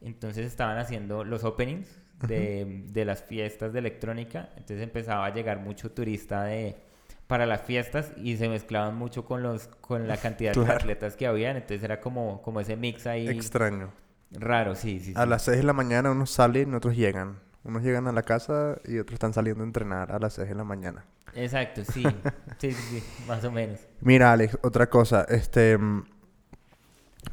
entonces 0.00 0.46
estaban 0.46 0.78
haciendo 0.78 1.22
los 1.22 1.44
openings 1.44 2.00
de, 2.26 2.84
de 2.86 3.04
las 3.04 3.22
fiestas 3.22 3.72
de 3.72 3.80
electrónica, 3.80 4.48
entonces 4.56 4.80
empezaba 4.80 5.26
a 5.26 5.34
llegar 5.34 5.60
mucho 5.60 5.90
turista 5.92 6.44
de 6.44 6.76
para 7.26 7.46
las 7.46 7.62
fiestas 7.62 8.12
y 8.16 8.36
se 8.36 8.48
mezclaban 8.48 8.94
mucho 8.96 9.24
con 9.24 9.42
los 9.42 9.68
con 9.80 10.06
la 10.08 10.16
cantidad 10.16 10.52
Claro. 10.52 10.68
de 10.68 10.74
atletas 10.74 11.16
que 11.16 11.26
habían, 11.26 11.56
entonces 11.56 11.82
era 11.82 12.00
como, 12.00 12.42
como 12.42 12.60
ese 12.60 12.76
mix 12.76 13.06
ahí 13.06 13.28
Extraño. 13.28 13.92
raro, 14.32 14.74
sí, 14.74 15.00
sí, 15.00 15.12
A 15.16 15.22
sí. 15.24 15.28
las 15.28 15.42
6 15.42 15.58
de 15.58 15.62
la 15.64 15.72
mañana 15.72 16.10
unos 16.10 16.30
salen 16.30 16.72
y 16.72 16.74
otros 16.74 16.96
llegan. 16.96 17.38
Unos 17.64 17.82
llegan 17.82 18.08
a 18.08 18.12
la 18.12 18.22
casa 18.22 18.76
y 18.84 18.98
otros 18.98 19.14
están 19.14 19.32
saliendo 19.32 19.62
a 19.62 19.66
entrenar 19.66 20.10
a 20.12 20.18
las 20.18 20.34
6 20.34 20.48
de 20.48 20.54
la 20.56 20.64
mañana. 20.64 21.04
Exacto, 21.34 21.82
sí, 21.84 22.02
sí, 22.58 22.72
sí, 22.72 23.00
sí, 23.00 23.02
más 23.26 23.42
o 23.44 23.50
menos. 23.52 23.80
Mira, 24.00 24.32
Alex, 24.32 24.58
otra 24.62 24.90
cosa. 24.90 25.24
Este. 25.28 25.78
mm, 25.78 26.04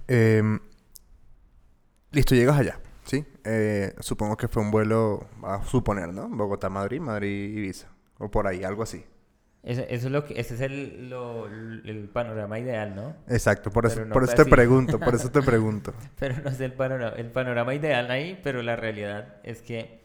em, 0.07 0.59
listo, 2.11 2.35
llegas 2.35 2.57
allá, 2.57 2.79
¿sí? 3.05 3.25
Eh, 3.43 3.93
supongo 3.99 4.37
que 4.37 4.47
fue 4.47 4.61
un 4.63 4.71
vuelo, 4.71 5.27
a 5.43 5.63
suponer, 5.63 6.13
¿no? 6.13 6.29
Bogotá-Madrid, 6.29 7.01
Madrid-Ibiza. 7.01 7.87
O 8.19 8.29
por 8.29 8.47
ahí, 8.47 8.63
algo 8.63 8.83
así. 8.83 9.03
Eso, 9.63 9.81
eso 9.81 10.07
es 10.07 10.11
lo 10.11 10.25
que, 10.25 10.39
ese 10.39 10.55
es 10.55 10.61
el, 10.61 11.09
lo- 11.09 11.47
el 11.47 12.09
panorama 12.13 12.57
ideal, 12.59 12.95
¿no? 12.95 13.15
Exacto, 13.27 13.69
por 13.71 13.85
eso, 13.85 14.05
no 14.05 14.13
por 14.13 14.23
eso 14.23 14.35
te 14.35 14.41
así. 14.43 14.49
pregunto, 14.49 14.99
por 14.99 15.15
eso 15.15 15.29
te 15.31 15.41
pregunto. 15.43 15.93
Pero 16.17 16.35
no 16.43 16.49
es 16.49 16.59
el 16.61 16.73
panorama, 16.73 17.15
el 17.17 17.29
panorama 17.31 17.73
ideal 17.75 18.09
ahí, 18.09 18.39
pero 18.43 18.61
la 18.63 18.75
realidad 18.75 19.35
es 19.43 19.61
que 19.61 19.99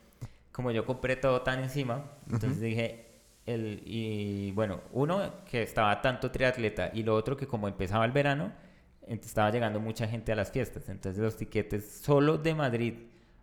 como 0.52 0.70
yo 0.70 0.84
compré 0.86 1.16
todo 1.16 1.42
tan 1.42 1.60
encima, 1.62 2.12
entonces 2.30 2.60
dije, 2.60 3.06
el, 3.46 3.82
y 3.84 4.52
bueno, 4.52 4.80
uno 4.92 5.44
que 5.50 5.62
estaba 5.62 6.00
tanto 6.02 6.30
triatleta 6.30 6.90
y 6.92 7.02
lo 7.02 7.14
otro 7.14 7.36
que 7.36 7.46
como 7.46 7.68
empezaba 7.68 8.04
el 8.04 8.12
verano, 8.12 8.52
estaba 9.06 9.50
llegando 9.50 9.80
mucha 9.80 10.06
gente 10.08 10.32
a 10.32 10.36
las 10.36 10.50
fiestas, 10.50 10.88
entonces 10.88 11.22
los 11.22 11.36
tiquetes 11.36 12.00
solo 12.02 12.38
de 12.38 12.54
Madrid 12.54 12.94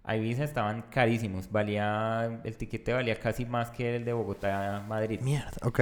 a 0.04 0.16
Ibiza 0.18 0.44
estaban 0.44 0.84
carísimos, 0.90 1.52
valía, 1.52 2.42
el 2.44 2.58
tiquete 2.58 2.94
valía 2.94 3.16
casi 3.20 3.46
más 3.46 3.70
que 3.72 3.98
el 3.98 4.06
de 4.06 4.14
Bogotá 4.14 4.78
a 4.78 4.80
Madrid. 4.82 5.20
Mierda, 5.22 5.52
ok. 5.64 5.80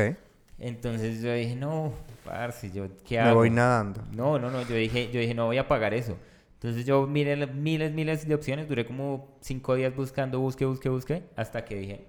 Entonces 0.60 1.22
yo 1.22 1.34
dije, 1.34 1.56
no, 1.56 1.94
parce, 2.26 2.72
yo, 2.72 2.88
¿qué 3.06 3.16
Me 3.16 3.22
hago? 3.22 3.36
voy 3.36 3.50
nadando. 3.50 4.02
No, 4.12 4.38
no, 4.40 4.50
no, 4.52 4.62
yo 4.64 4.76
dije, 4.76 5.10
yo 5.12 5.20
dije, 5.20 5.34
no 5.34 5.46
voy 5.46 5.58
a 5.58 5.68
pagar 5.68 5.94
eso. 5.94 6.18
Entonces 6.56 6.86
yo 6.86 7.08
miré 7.08 7.48
miles, 7.48 7.94
miles 7.94 8.28
de 8.28 8.36
opciones, 8.36 8.68
duré 8.68 8.86
como 8.86 9.38
cinco 9.40 9.76
días 9.76 9.96
buscando, 9.96 10.40
busqué, 10.42 10.66
busqué, 10.66 10.90
busqué, 10.90 11.24
hasta 11.38 11.64
que 11.64 11.76
dije, 11.76 12.06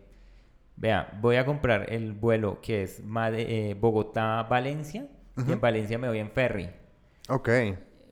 vea, 0.77 1.17
voy 1.21 1.37
a 1.37 1.45
comprar 1.45 1.93
el 1.93 2.13
vuelo 2.13 2.61
que 2.61 2.83
es 2.83 3.01
eh, 3.35 3.77
Bogotá-Valencia, 3.81 5.07
y 5.47 5.53
en 5.53 5.61
Valencia 5.61 5.99
me 5.99 6.09
voy 6.09 6.19
en 6.19 6.31
ferry, 6.33 6.69
Ok. 7.29 7.49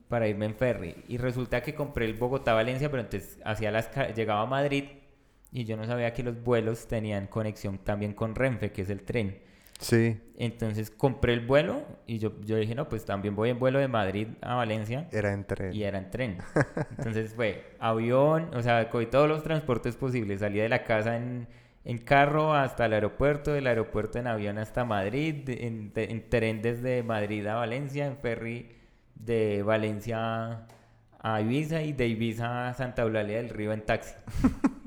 para 0.07 0.27
irme 0.29 0.45
en 0.45 0.55
ferry. 0.55 0.95
Y 1.09 1.17
resulta 1.17 1.61
que 1.61 1.75
compré 1.75 2.05
el 2.05 2.13
Bogotá-Valencia, 2.13 2.89
pero 2.89 3.01
entonces 3.03 3.37
hacía 3.43 3.71
las, 3.71 3.89
llegaba 4.15 4.41
a 4.43 4.45
Madrid 4.45 4.85
y 5.51 5.65
yo 5.65 5.75
no 5.75 5.85
sabía 5.85 6.13
que 6.13 6.23
los 6.23 6.41
vuelos 6.41 6.87
tenían 6.87 7.27
conexión 7.27 7.79
también 7.79 8.13
con 8.13 8.33
Renfe, 8.35 8.71
que 8.71 8.83
es 8.83 8.89
el 8.89 9.01
tren. 9.03 9.39
Sí, 9.79 10.19
Entonces 10.35 10.91
compré 10.91 11.31
el 11.33 11.45
vuelo 11.45 11.81
y 12.05 12.19
yo, 12.19 12.33
yo 12.41 12.57
dije, 12.57 12.75
no, 12.75 12.89
pues 12.89 13.05
también 13.05 13.33
voy 13.33 13.49
en 13.49 13.59
vuelo 13.59 13.79
de 13.79 13.87
Madrid 13.87 14.27
a 14.41 14.55
Valencia 14.55 15.07
era 15.11 15.33
entre... 15.33 15.73
y 15.73 15.83
era 15.83 15.97
en 15.97 16.11
tren. 16.11 16.37
Entonces 16.97 17.33
fue 17.33 17.75
avión, 17.79 18.53
o 18.53 18.61
sea, 18.61 18.89
cogí 18.89 19.05
todos 19.05 19.29
los 19.29 19.41
transportes 19.41 19.95
posibles. 19.95 20.41
Salí 20.41 20.59
de 20.59 20.67
la 20.67 20.83
casa 20.83 21.15
en, 21.15 21.47
en 21.85 21.97
carro 21.97 22.53
hasta 22.53 22.87
el 22.87 22.93
aeropuerto, 22.93 23.53
del 23.53 23.67
aeropuerto 23.67 24.19
en 24.19 24.27
avión 24.27 24.57
hasta 24.57 24.83
Madrid, 24.83 25.47
en, 25.47 25.93
en 25.95 26.29
tren 26.29 26.61
desde 26.61 27.01
Madrid 27.01 27.47
a 27.47 27.55
Valencia, 27.55 28.05
en 28.05 28.17
ferry 28.17 28.75
de 29.15 29.63
Valencia 29.63 30.67
a 31.21 31.41
Ibiza 31.41 31.83
y 31.83 31.93
de 31.93 32.07
Ibiza 32.07 32.69
a 32.69 32.73
Santa 32.73 33.03
Eulalia 33.03 33.37
del 33.37 33.49
Río 33.49 33.71
en 33.71 33.85
taxi. 33.85 34.13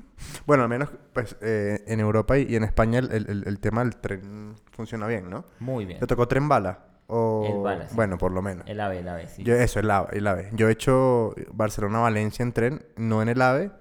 Bueno, 0.45 0.63
al 0.63 0.69
menos 0.69 0.89
pues, 1.13 1.35
eh, 1.41 1.83
en 1.87 1.99
Europa 1.99 2.37
y, 2.37 2.43
y 2.51 2.55
en 2.55 2.63
España 2.63 2.99
el, 2.99 3.11
el- 3.11 3.43
el 3.47 3.59
tema 3.59 3.83
del 3.83 3.95
tren 3.97 4.55
funciona 4.71 5.07
bien, 5.07 5.29
¿no? 5.29 5.45
Muy 5.59 5.85
bien. 5.85 5.99
¿Te 5.99 6.07
tocó 6.07 6.27
tren 6.27 6.47
bala? 6.49 6.85
O... 7.07 7.45
El 7.57 7.63
bala, 7.63 7.87
sí. 7.89 7.95
Bueno, 7.95 8.17
por 8.17 8.31
lo 8.31 8.41
menos. 8.41 8.65
El 8.67 8.79
AVE, 8.79 8.99
el 8.99 9.07
AVE, 9.07 9.27
sí. 9.27 9.43
Yo, 9.43 9.53
eso, 9.55 9.79
el 9.79 9.91
AVE, 9.91 10.17
el 10.17 10.25
AVE. 10.27 10.49
Yo 10.53 10.69
he 10.69 10.71
hecho 10.71 11.33
Barcelona-Valencia 11.53 12.43
en 12.43 12.53
tren, 12.53 12.85
no 12.97 13.21
en 13.21 13.29
el 13.29 13.41
AVE. 13.41 13.71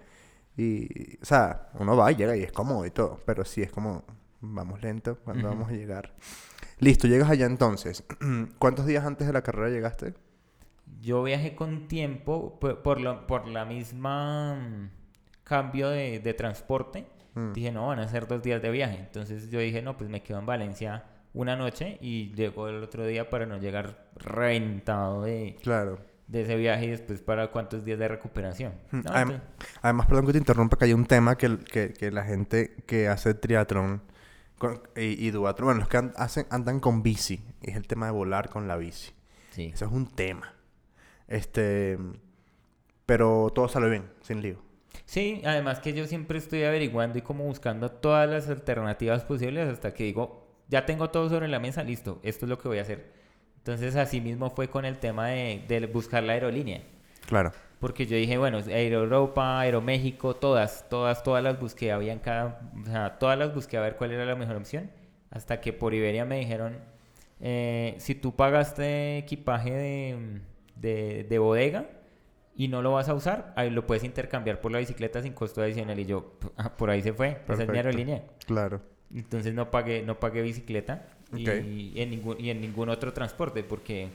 Y, 0.57 1.17
o 1.23 1.25
sea, 1.25 1.71
uno 1.79 1.97
va 1.97 2.13
y 2.13 2.17
llega 2.17 2.37
y 2.37 2.43
es 2.43 2.53
cómodo 2.53 2.85
y 2.85 2.91
todo. 2.91 3.21
Pero 3.25 3.45
sí 3.45 3.63
es 3.63 3.71
como, 3.71 4.05
vamos 4.41 4.83
lento, 4.83 5.19
cuando 5.25 5.49
vamos 5.49 5.71
a 5.71 5.73
llegar? 5.73 6.13
Listo, 6.79 7.07
llegas 7.07 7.31
allá 7.31 7.47
entonces. 7.47 8.05
¿Cuántos 8.59 8.87
días 8.87 9.05
antes 9.07 9.27
de 9.27 9.33
la 9.33 9.43
carrera 9.43 9.71
llegaste? 9.71 10.15
Yo 11.01 11.23
viajé 11.23 11.55
con 11.55 11.89
tiempo 11.89 12.59
por, 12.61 12.83
por, 12.83 13.01
lo- 13.01 13.27
por 13.27 13.47
la 13.49 13.65
misma 13.65 14.91
cambio 15.53 15.89
de, 15.91 16.19
de 16.21 16.35
transporte. 16.35 17.05
Mm. 17.35 17.53
Dije, 17.53 17.71
no, 17.73 17.87
van 17.89 17.99
a 18.01 18.09
ser 18.09 18.27
dos 18.27 18.43
días 18.43 18.61
de 18.63 18.71
viaje. 18.71 18.97
Entonces 18.99 19.51
yo 19.51 19.59
dije, 19.61 19.83
no, 19.83 19.97
pues 19.97 20.09
me 20.11 20.23
quedo 20.23 20.39
en 20.39 20.47
Valencia 20.47 21.05
una 21.35 21.57
noche 21.57 21.99
y 22.01 22.33
llego 22.35 22.69
el 22.69 22.83
otro 22.83 23.07
día 23.07 23.29
para 23.31 23.47
no 23.47 23.57
llegar 23.59 24.07
reventado 24.17 25.23
de, 25.23 25.57
Claro. 25.63 25.99
de 26.27 26.43
ese 26.43 26.57
viaje 26.57 26.85
y 26.87 26.91
después 26.91 27.21
para 27.23 27.49
cuántos 27.51 27.85
días 27.85 27.99
de 27.99 28.09
recuperación. 28.09 28.73
Mm, 28.91 28.97
No, 28.97 29.03
adem- 29.11 29.21
entonces- 29.23 29.43
Además, 29.83 30.07
perdón 30.07 30.27
que 30.27 30.33
te 30.33 30.39
interrumpa, 30.39 30.77
que 30.77 30.85
hay 30.87 30.93
un 30.95 31.07
tema 31.07 31.37
que, 31.37 31.59
que, 31.59 31.93
que 31.95 32.11
la 32.11 32.25
gente 32.25 32.75
que 32.87 33.09
hace 33.09 33.35
triatlón 33.35 34.03
y, 34.97 35.27
y 35.27 35.31
duatlón, 35.31 35.67
bueno, 35.69 35.81
los 35.81 35.89
que 35.89 35.97
an- 35.97 36.13
hacen, 36.17 36.47
andan 36.51 36.81
con 36.81 37.03
bici, 37.03 37.43
es 37.63 37.77
el 37.77 37.87
tema 37.87 38.07
de 38.07 38.13
volar 38.13 38.49
con 38.51 38.69
la 38.69 38.77
bici. 38.77 39.13
sí. 39.51 39.71
Eso 39.75 39.87
es 39.87 39.93
un 39.93 40.07
tema. 40.07 40.55
Este, 41.29 41.99
pero 43.07 43.51
todo 43.55 43.69
sale 43.69 43.89
bien, 43.89 44.05
sin 44.23 44.43
lío. 44.43 44.57
Sí, 45.13 45.43
además 45.45 45.79
que 45.79 45.93
yo 45.93 46.07
siempre 46.07 46.39
estoy 46.39 46.63
averiguando 46.63 47.19
y 47.19 47.21
como 47.21 47.45
buscando 47.45 47.91
todas 47.91 48.27
las 48.27 48.49
alternativas 48.49 49.23
posibles 49.25 49.69
hasta 49.69 49.93
que 49.93 50.05
digo, 50.05 50.49
ya 50.69 50.87
tengo 50.87 51.11
todo 51.11 51.29
sobre 51.29 51.49
la 51.49 51.59
mesa, 51.59 51.85
listo, 51.85 52.19
esto 52.23 52.47
es 52.47 52.49
lo 52.49 52.59
que 52.59 52.69
voy 52.69 52.79
a 52.79 52.81
hacer. 52.81 53.13
Entonces 53.59 53.95
así 53.97 54.23
mismo 54.23 54.49
fue 54.49 54.69
con 54.69 54.87
el 54.87 54.97
tema 54.97 55.29
de, 55.29 55.67
de 55.69 55.87
buscar 55.87 56.23
la 56.23 56.33
aerolínea. 56.33 56.81
Claro. 57.29 57.53
Porque 57.79 58.07
yo 58.07 58.17
dije, 58.17 58.39
bueno, 58.39 58.61
Aero 58.67 59.03
Europa, 59.03 59.61
Aeroméxico, 59.61 60.35
todas, 60.35 60.89
todas, 60.89 61.23
todas 61.23 61.45
las 61.45 61.61
busqué, 61.61 61.93
habían 61.93 62.19
cada, 62.19 62.63
o 62.81 62.87
sea, 62.87 63.19
todas 63.19 63.39
las 63.39 63.55
busqué 63.55 63.77
a 63.77 63.83
ver 63.83 63.97
cuál 63.97 64.13
era 64.13 64.25
la 64.25 64.35
mejor 64.35 64.57
opción. 64.57 64.91
Hasta 65.29 65.61
que 65.61 65.75
por 65.75 65.93
Iberia 65.93 66.25
me 66.25 66.39
dijeron, 66.39 66.79
eh, 67.39 67.97
si 67.99 68.15
tú 68.15 68.35
pagaste 68.35 69.19
equipaje 69.19 69.73
de, 69.73 70.41
de, 70.77 71.25
de 71.25 71.39
bodega, 71.39 71.85
y 72.55 72.69
no 72.69 72.83
lo 72.83 72.93
vas 72.93 73.09
a 73.09 73.15
usar, 73.15 73.53
ahí 73.57 73.71
lo 73.71 73.87
puedes 73.87 74.05
intercambiar 74.05 74.61
por 74.61 74.73
la 74.73 74.79
bicicleta 74.79 75.23
sin 75.23 75.33
costo 75.33 75.63
adicional. 75.63 75.99
Y 75.99 76.05
yo, 76.07 76.35
"Ah, 76.57 76.77
por 76.77 76.91
ahí 76.91 77.03
se 77.03 77.13
fue, 77.13 77.29
esa 77.29 77.35
es 77.35 77.49
mi 77.49 77.57
Perfecto. 77.57 77.73
aerolínea. 77.77 78.23
Claro. 78.47 78.83
Entonces 79.15 79.55
no 79.55 79.71
pagué, 79.71 80.03
no 80.03 80.19
pagué 80.21 80.43
bicicleta 80.43 81.07
y, 81.37 81.93
en 82.01 82.11
ningún, 82.11 82.39
y 82.41 82.51
en 82.51 82.61
ningún 82.61 82.89
otro 82.89 83.13
transporte, 83.13 83.63
porque 83.63 84.09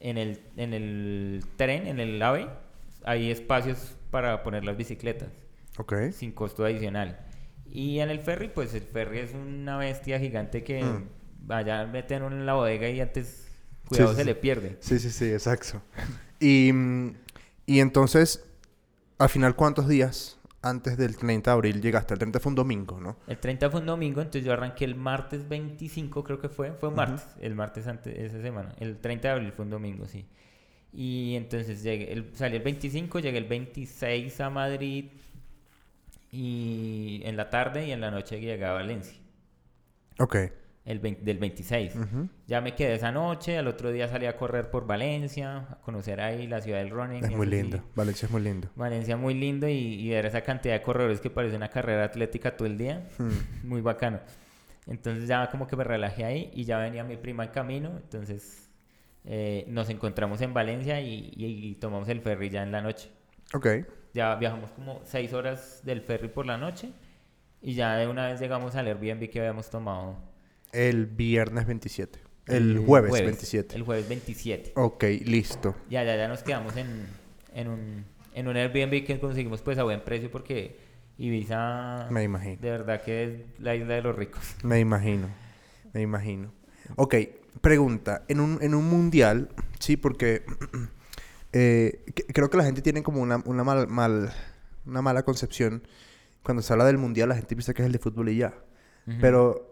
en 0.00 0.18
el, 0.18 0.40
en 0.56 0.72
el 0.74 1.44
tren, 1.56 1.86
en 1.86 2.00
el 2.00 2.20
AVE, 2.22 2.48
hay 3.04 3.30
espacios 3.30 3.96
para 4.10 4.42
poner 4.42 4.64
las 4.64 4.76
bicicletas 4.76 5.28
Ok. 5.78 5.94
sin 6.12 6.32
costo 6.32 6.64
adicional. 6.64 7.18
Y 7.66 8.00
en 8.00 8.10
el 8.10 8.18
ferry, 8.20 8.48
pues 8.48 8.74
el 8.74 8.82
ferry 8.82 9.18
es 9.20 9.32
una 9.34 9.76
bestia 9.78 10.18
gigante 10.18 10.64
que 10.64 10.82
Mm. 10.82 11.04
vaya, 11.46 11.86
meten 11.86 12.22
en 12.24 12.44
la 12.46 12.54
bodega 12.54 12.88
y 12.88 13.00
antes, 13.00 13.48
cuidado, 13.88 14.10
sí, 14.10 14.16
se 14.16 14.22
sí. 14.22 14.26
le 14.26 14.34
pierde. 14.34 14.76
Sí, 14.80 14.98
sí, 14.98 15.10
sí, 15.10 15.26
exacto. 15.32 15.80
Y, 16.40 16.72
mm, 16.72 17.14
y 17.70 17.78
entonces, 17.78 18.44
al 19.18 19.28
final, 19.28 19.54
¿cuántos 19.54 19.86
días 19.86 20.40
antes 20.60 20.96
del 20.96 21.16
30 21.16 21.52
de 21.52 21.54
abril 21.54 21.80
llegaste? 21.80 22.14
El 22.14 22.18
30 22.18 22.40
fue 22.40 22.50
un 22.50 22.56
domingo, 22.56 23.00
¿no? 23.00 23.16
El 23.28 23.38
30 23.38 23.70
fue 23.70 23.78
un 23.78 23.86
domingo, 23.86 24.20
entonces 24.20 24.44
yo 24.44 24.52
arranqué 24.52 24.84
el 24.84 24.96
martes 24.96 25.48
25, 25.48 26.24
creo 26.24 26.40
que 26.40 26.48
fue. 26.48 26.72
Fue 26.72 26.88
un 26.88 26.96
martes, 26.96 27.28
el 27.40 27.54
martes 27.54 27.86
antes 27.86 28.12
de 28.12 28.26
esa 28.26 28.42
semana. 28.42 28.74
El 28.80 28.98
30 28.98 29.28
de 29.28 29.34
abril 29.34 29.52
fue 29.52 29.66
un 29.66 29.70
domingo, 29.70 30.08
sí. 30.08 30.26
Y 30.92 31.36
entonces 31.36 31.84
llegué, 31.84 32.12
el, 32.12 32.32
salí 32.34 32.56
el 32.56 32.62
25, 32.64 33.20
llegué 33.20 33.38
el 33.38 33.44
26 33.44 34.40
a 34.40 34.50
Madrid 34.50 35.04
y 36.32 37.20
en 37.22 37.36
la 37.36 37.50
tarde 37.50 37.86
y 37.86 37.92
en 37.92 38.00
la 38.00 38.10
noche 38.10 38.40
llegué 38.40 38.64
a 38.64 38.72
Valencia, 38.72 39.16
Ok. 40.18 40.36
El 40.84 40.98
20 40.98 41.22
del 41.24 41.38
26. 41.38 41.94
Ujú. 41.96 42.28
Ya 42.46 42.60
me 42.60 42.74
quedé 42.74 42.94
esa 42.94 43.12
noche, 43.12 43.58
al 43.58 43.68
otro 43.68 43.92
día 43.92 44.08
salí 44.08 44.26
a 44.26 44.36
correr 44.36 44.70
por 44.70 44.86
Valencia, 44.86 45.58
a 45.70 45.74
conocer 45.82 46.20
ahí 46.20 46.46
la 46.46 46.60
ciudad 46.60 46.78
del 46.78 46.90
running. 46.90 47.24
Es 47.24 47.30
muy 47.30 47.46
sí. 47.46 47.52
lindo. 47.52 47.82
Valencia 47.94 48.26
es 48.26 48.32
muy 48.32 48.40
lindo. 48.42 48.68
Valencia 48.76 49.16
muy 49.16 49.34
lindo 49.34 49.68
y, 49.68 49.72
y 49.76 50.08
ver 50.10 50.26
esa 50.26 50.40
cantidad 50.40 50.74
de 50.74 50.82
corredores 50.82 51.20
que 51.20 51.30
parece 51.30 51.54
una 51.56 51.68
carrera 51.68 52.04
atlética 52.04 52.56
todo 52.56 52.66
el 52.66 52.78
día, 52.78 53.06
Mm. 53.18 53.28
muy 53.68 53.80
bacano. 53.82 54.20
Entonces 54.86 55.28
ya 55.28 55.48
como 55.50 55.66
que 55.66 55.76
me 55.76 55.84
relajé 55.84 56.24
ahí 56.24 56.50
y 56.54 56.64
ya 56.64 56.78
venía 56.78 57.04
mi 57.04 57.16
prima 57.16 57.44
en 57.44 57.50
camino, 57.50 57.90
entonces 58.02 58.68
eh, 59.24 59.64
nos 59.68 59.90
encontramos 59.90 60.40
en 60.40 60.54
Valencia 60.54 61.00
y, 61.00 61.30
y- 61.36 61.68
y 61.70 61.74
tomamos 61.74 62.08
el 62.08 62.20
ferry 62.22 62.48
ya 62.48 62.62
en 62.62 62.72
la 62.72 62.80
noche. 62.80 63.10
Ok. 63.52 63.66
Ya 64.14 64.34
viajamos 64.36 64.72
como 64.72 65.02
seis 65.04 65.32
horas 65.34 65.82
del 65.84 66.00
ferry 66.00 66.28
por 66.28 66.46
la 66.46 66.56
noche 66.56 66.90
y 67.62 67.74
ya 67.74 67.94
de 67.96 68.08
una 68.08 68.26
vez 68.28 68.40
llegamos 68.40 68.74
al 68.74 68.86
Airbnb 68.88 69.28
que 69.30 69.38
habíamos 69.38 69.68
tomado. 69.70 70.16
El 70.72 71.06
viernes 71.06 71.66
27. 71.66 72.18
El 72.46 72.78
jueves, 72.84 73.12
27. 73.12 73.76
El 73.76 73.82
jueves 73.82 74.08
27. 74.08 74.72
Ok, 74.76 75.04
listo. 75.24 75.76
Ya, 75.88 76.02
ya, 76.04 76.16
ya 76.16 76.26
nos 76.28 76.42
quedamos 76.42 76.76
en, 76.76 77.06
en, 77.54 77.68
un, 77.68 78.04
en 78.34 78.48
un 78.48 78.56
Airbnb 78.56 79.04
que 79.04 79.20
conseguimos 79.20 79.62
pues 79.62 79.78
a 79.78 79.84
buen 79.84 80.00
precio 80.02 80.30
porque 80.30 80.76
Ibiza 81.18 82.08
Me 82.10 82.24
imagino. 82.24 82.56
de 82.60 82.70
verdad 82.70 83.02
que 83.02 83.24
es 83.24 83.60
la 83.60 83.76
isla 83.76 83.94
de 83.94 84.02
los 84.02 84.16
ricos. 84.16 84.40
Me 84.64 84.80
imagino. 84.80 85.28
Me 85.92 86.00
imagino. 86.02 86.52
Ok, 86.96 87.14
pregunta. 87.60 88.24
En 88.28 88.40
un, 88.40 88.58
en 88.62 88.74
un 88.74 88.88
mundial, 88.88 89.50
sí, 89.78 89.96
porque 89.96 90.42
eh, 91.52 92.04
creo 92.32 92.50
que 92.50 92.56
la 92.56 92.64
gente 92.64 92.82
tiene 92.82 93.02
como 93.02 93.20
una, 93.20 93.42
una, 93.44 93.64
mal, 93.64 93.86
mal- 93.88 94.32
una 94.86 95.02
mala 95.02 95.22
concepción. 95.24 95.82
Cuando 96.42 96.62
se 96.62 96.72
habla 96.72 96.84
del 96.86 96.98
mundial, 96.98 97.28
la 97.28 97.34
gente 97.36 97.54
piensa 97.54 97.74
que 97.74 97.82
es 97.82 97.86
el 97.86 97.92
de 97.92 97.98
fútbol 97.98 98.28
y 98.30 98.38
ya. 98.38 98.54
Pero 99.20 99.69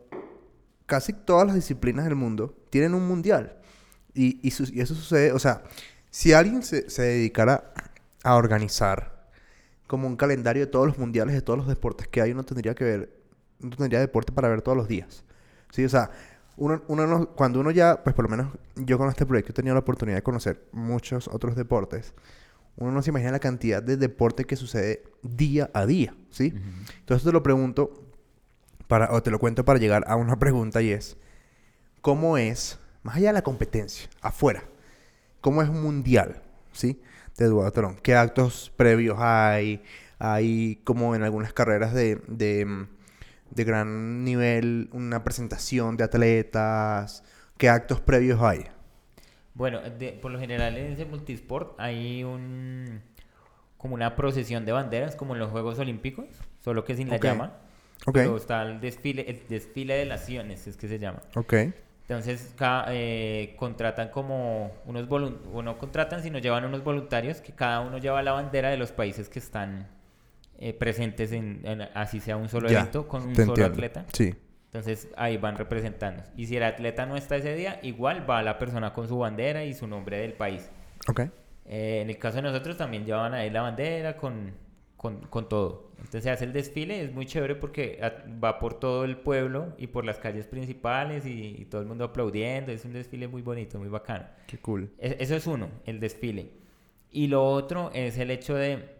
casi 0.88 1.12
todas 1.12 1.46
las 1.46 1.54
disciplinas 1.54 2.06
del 2.06 2.16
mundo 2.16 2.56
tienen 2.70 2.94
un 2.94 3.06
mundial. 3.06 3.58
Y, 4.14 4.40
y, 4.42 4.50
su- 4.50 4.72
y 4.74 4.80
eso 4.80 4.96
sucede, 4.96 5.30
o 5.32 5.38
sea, 5.38 5.62
si 6.10 6.32
alguien 6.32 6.64
se, 6.64 6.90
se 6.90 7.02
dedicara 7.02 7.72
a 8.24 8.34
organizar 8.36 9.28
como 9.86 10.08
un 10.08 10.16
calendario 10.16 10.66
de 10.66 10.72
todos 10.72 10.88
los 10.88 10.98
mundiales, 10.98 11.34
de 11.36 11.42
todos 11.42 11.58
los 11.60 11.68
deportes 11.68 12.08
que 12.08 12.20
hay, 12.20 12.32
uno 12.32 12.44
tendría 12.44 12.74
que 12.74 12.84
ver, 12.84 13.20
uno 13.62 13.76
tendría 13.76 14.00
deporte 14.00 14.32
para 14.32 14.48
ver 14.48 14.62
todos 14.62 14.76
los 14.76 14.88
días. 14.88 15.24
Sí, 15.70 15.84
o 15.84 15.88
sea, 15.88 16.10
uno, 16.56 16.82
uno 16.88 17.06
no- 17.06 17.28
cuando 17.30 17.60
uno 17.60 17.70
ya, 17.70 18.02
pues 18.02 18.16
por 18.16 18.24
lo 18.24 18.30
menos 18.30 18.52
yo 18.76 18.98
con 18.98 19.08
este 19.10 19.26
proyecto 19.26 19.52
he 19.52 19.54
tenido 19.54 19.74
la 19.74 19.80
oportunidad 19.80 20.16
de 20.18 20.22
conocer 20.22 20.64
muchos 20.72 21.28
otros 21.28 21.54
deportes. 21.56 22.14
Uno 22.76 22.92
no 22.92 23.02
se 23.02 23.10
imagina 23.10 23.32
la 23.32 23.40
cantidad 23.40 23.82
de 23.82 23.96
deporte 23.96 24.46
que 24.46 24.56
sucede 24.56 25.04
día 25.22 25.70
a 25.74 25.86
día, 25.86 26.14
¿sí? 26.30 26.52
Ujú. 26.54 26.62
Entonces 27.00 27.24
te 27.24 27.32
lo 27.32 27.42
pregunto, 27.42 28.07
para, 28.88 29.12
o 29.12 29.22
te 29.22 29.30
lo 29.30 29.38
cuento 29.40 29.64
para 29.64 29.80
llegar 29.80 30.04
a 30.08 30.16
una 30.16 30.38
pregunta 30.40 30.82
y 30.82 30.90
es, 30.92 31.18
¿cómo 32.02 32.38
es, 32.38 32.78
más 33.02 33.16
allá 33.16 33.28
de 33.28 33.34
la 33.34 33.42
competencia, 33.42 34.08
afuera, 34.22 34.64
cómo 35.40 35.62
es 35.62 35.68
un 35.68 35.82
mundial, 35.82 36.42
¿sí? 36.72 37.00
De 37.38 37.46
duatlón. 37.46 37.96
¿Qué 38.02 38.14
actos 38.16 38.72
previos 38.76 39.18
hay? 39.20 39.82
Hay 40.18 40.80
como 40.84 41.14
en 41.16 41.22
algunas 41.24 41.52
carreras 41.52 41.94
de, 41.94 42.20
de, 42.28 42.86
de 43.50 43.64
gran 43.64 44.24
nivel 44.24 44.88
una 44.92 45.24
presentación 45.24 45.96
de 45.96 46.04
atletas. 46.04 47.24
¿Qué 47.58 47.68
actos 47.68 48.00
previos 48.00 48.42
hay? 48.42 48.66
Bueno, 49.54 49.80
de- 49.82 50.12
por 50.12 50.30
lo 50.30 50.38
general 50.38 50.76
en 50.76 50.92
ese 50.92 51.04
multisport 51.04 51.74
hay 51.80 52.22
un 52.24 53.02
como 53.78 53.94
una 53.94 54.16
procesión 54.16 54.64
de 54.66 54.72
banderas 54.72 55.16
como 55.16 55.34
en 55.34 55.40
los 55.40 55.50
Juegos 55.50 55.78
Olímpicos, 55.80 56.26
solo 56.64 56.84
que 56.84 56.96
sin 56.96 57.08
Ok. 57.08 57.10
la 57.10 57.18
llama. 57.18 57.58
Ok, 58.06 58.14
Pero 58.14 58.36
está 58.36 58.62
el 58.62 58.80
desfile, 58.80 59.28
el 59.28 59.46
desfile 59.48 59.94
de 59.94 60.06
naciones, 60.06 60.66
es 60.66 60.76
que 60.76 60.88
se 60.88 60.98
llama. 60.98 61.20
ok, 61.34 61.54
Entonces 62.02 62.54
eh, 62.88 63.54
contratan 63.58 64.08
como 64.10 64.72
unos 64.86 65.08
voluntarios, 65.08 65.50
o 65.54 65.62
no 65.62 65.76
contratan, 65.78 66.22
sino 66.22 66.38
llevan 66.38 66.64
unos 66.64 66.82
voluntarios 66.82 67.40
que 67.40 67.52
cada 67.52 67.80
uno 67.80 67.98
lleva 67.98 68.22
la 68.22 68.32
bandera 68.32 68.70
de 68.70 68.76
los 68.78 68.92
países 68.92 69.28
que 69.28 69.38
están 69.40 69.88
eh, 70.58 70.72
presentes 70.72 71.32
en, 71.32 71.60
en- 71.64 71.82
así 71.94 72.18
sea 72.20 72.36
un 72.36 72.48
solo 72.48 72.70
ya, 72.70 72.80
evento 72.80 73.06
con 73.08 73.22
un 73.22 73.34
solo 73.34 73.50
entiendo. 73.50 73.72
atleta. 73.74 74.04
Sí, 74.12 74.34
Entonces 74.66 75.08
ahí 75.16 75.36
van 75.36 75.56
representando. 75.56 76.22
Y 76.36 76.46
si 76.46 76.56
el 76.56 76.62
atleta 76.62 77.04
no 77.06 77.16
está 77.16 77.36
ese 77.36 77.54
día, 77.54 77.78
igual 77.82 78.28
va 78.28 78.42
la 78.42 78.58
persona 78.58 78.92
con 78.92 79.06
su 79.06 79.18
bandera 79.18 79.64
y 79.64 79.74
su 79.74 79.86
nombre 79.86 80.18
del 80.18 80.32
país. 80.32 80.70
ok, 81.08 81.20
Eh, 81.66 82.00
en 82.02 82.08
el 82.10 82.16
caso 82.18 82.36
de 82.36 82.42
nosotros 82.44 82.76
también 82.78 83.04
llevaban 83.04 83.34
ahí 83.34 83.50
la 83.50 83.60
bandera 83.62 84.16
con, 84.16 84.52
con, 84.98 85.20
con 85.28 85.48
todo. 85.48 85.92
Entonces 85.96 86.24
se 86.24 86.30
hace 86.30 86.44
el 86.44 86.52
desfile, 86.52 87.02
es 87.02 87.12
muy 87.12 87.24
chévere 87.26 87.54
porque 87.56 87.98
va 88.44 88.58
por 88.58 88.74
todo 88.78 89.04
el 89.06 89.16
pueblo 89.18 89.74
y 89.78 89.86
por 89.88 90.04
las 90.04 90.18
calles 90.18 90.46
principales 90.46 91.24
y, 91.26 91.56
y 91.58 91.64
todo 91.66 91.80
el 91.80 91.86
mundo 91.88 92.04
aplaudiendo. 92.04 92.72
Es 92.72 92.84
un 92.84 92.92
desfile 92.92 93.28
muy 93.28 93.42
bonito, 93.42 93.78
muy 93.78 93.88
bacano. 93.88 94.26
qué 94.46 94.58
cool. 94.58 94.92
E- 94.98 95.16
Eso 95.20 95.34
es 95.36 95.46
uno, 95.46 95.70
el 95.86 96.00
desfile. 96.00 96.52
Y 97.10 97.28
lo 97.28 97.44
otro 97.46 97.90
es 97.94 98.18
el 98.18 98.30
hecho 98.30 98.54
de, 98.54 98.96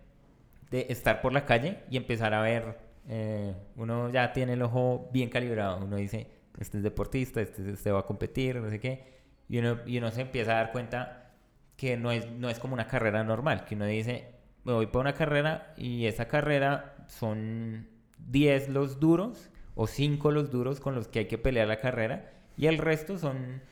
de 0.70 0.86
estar 0.90 1.20
por 1.20 1.32
la 1.32 1.44
calle 1.44 1.78
y 1.90 1.96
empezar 1.96 2.34
a 2.34 2.42
ver. 2.42 2.78
eh, 3.08 3.54
uno 3.76 4.10
ya 4.10 4.32
tiene 4.32 4.54
el 4.54 4.62
ojo 4.62 5.08
bien 5.12 5.30
calibrado. 5.30 5.84
Uno 5.84 5.96
dice, 5.96 6.26
este 6.58 6.78
es 6.78 6.82
deportista, 6.84 7.40
este, 7.40 7.70
este 7.70 7.90
va 7.92 8.00
a 8.00 8.06
competir, 8.06 8.56
no 8.56 8.70
sé 8.70 8.80
qué. 8.80 9.18
Y 9.48 9.58
uno, 9.58 9.78
y 9.86 9.98
uno 9.98 10.10
se 10.10 10.22
empieza 10.22 10.52
a 10.52 10.56
dar 10.62 10.72
cuenta 10.72 11.32
que 11.76 11.96
no 11.96 12.10
es, 12.12 12.30
no 12.32 12.50
es 12.50 12.58
como 12.58 12.74
una 12.74 12.86
carrera 12.86 13.24
normal. 13.24 13.64
Que 13.66 13.74
uno 13.76 13.86
dice, 13.86 14.26
me 14.64 14.72
voy 14.72 14.86
por 14.86 15.00
una 15.00 15.14
carrera 15.14 15.72
y 15.76 16.06
esa 16.06 16.28
carrera 16.28 16.96
son 17.08 17.86
10 18.28 18.68
los 18.68 19.00
duros 19.00 19.50
o 19.74 19.86
5 19.86 20.30
los 20.32 20.50
duros 20.50 20.80
con 20.80 20.94
los 20.94 21.08
que 21.08 21.20
hay 21.20 21.24
que 21.26 21.38
pelear 21.38 21.68
la 21.68 21.80
carrera. 21.80 22.30
Y 22.56 22.66
el 22.66 22.78
resto 22.78 23.18
son 23.18 23.62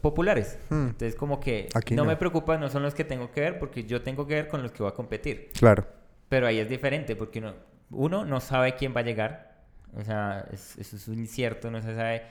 populares. 0.00 0.58
Hmm. 0.70 0.88
Entonces 0.88 1.14
como 1.14 1.40
que 1.40 1.68
Aquí 1.74 1.94
no, 1.94 2.04
no. 2.04 2.08
me 2.10 2.16
preocupa, 2.16 2.56
no 2.58 2.68
son 2.70 2.82
los 2.82 2.94
que 2.94 3.04
tengo 3.04 3.30
que 3.30 3.40
ver 3.40 3.58
porque 3.58 3.84
yo 3.84 4.02
tengo 4.02 4.26
que 4.26 4.34
ver 4.34 4.48
con 4.48 4.62
los 4.62 4.72
que 4.72 4.82
voy 4.82 4.90
a 4.90 4.94
competir. 4.94 5.50
Claro. 5.58 5.86
Pero 6.28 6.46
ahí 6.46 6.58
es 6.58 6.68
diferente 6.68 7.14
porque 7.16 7.40
uno, 7.40 7.54
uno 7.90 8.24
no 8.24 8.40
sabe 8.40 8.74
quién 8.74 8.94
va 8.96 9.00
a 9.00 9.04
llegar. 9.04 9.64
O 9.94 10.02
sea, 10.02 10.46
es- 10.52 10.78
eso 10.78 10.96
es 10.96 11.06
un 11.08 11.18
incierto, 11.18 11.70
no 11.70 11.82
se 11.82 11.94
sabe 11.94 12.22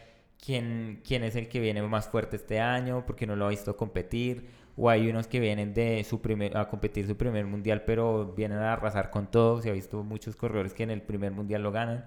quién, 0.43 1.01
quién 1.05 1.23
es 1.23 1.35
el 1.35 1.47
que 1.47 1.59
viene 1.59 1.81
más 1.83 2.07
fuerte 2.07 2.35
este 2.37 2.59
año 2.59 3.03
porque 3.05 3.27
no 3.27 3.35
lo 3.35 3.45
ha 3.45 3.49
visto 3.49 3.77
competir. 3.77 4.47
O 4.77 4.89
hay 4.89 5.09
unos 5.09 5.27
que 5.27 5.39
vienen 5.39 5.73
de 5.73 6.03
su 6.03 6.21
primer, 6.21 6.57
a 6.57 6.67
competir 6.69 7.05
su 7.07 7.17
primer 7.17 7.45
mundial 7.45 7.83
pero 7.85 8.33
vienen 8.33 8.59
a 8.59 8.73
arrasar 8.73 9.09
con 9.09 9.29
todo. 9.29 9.61
Se 9.61 9.69
ha 9.69 9.73
visto 9.73 10.03
muchos 10.03 10.35
corredores 10.35 10.73
que 10.73 10.83
en 10.83 10.91
el 10.91 11.01
primer 11.01 11.31
mundial 11.31 11.63
lo 11.63 11.71
ganan. 11.71 12.05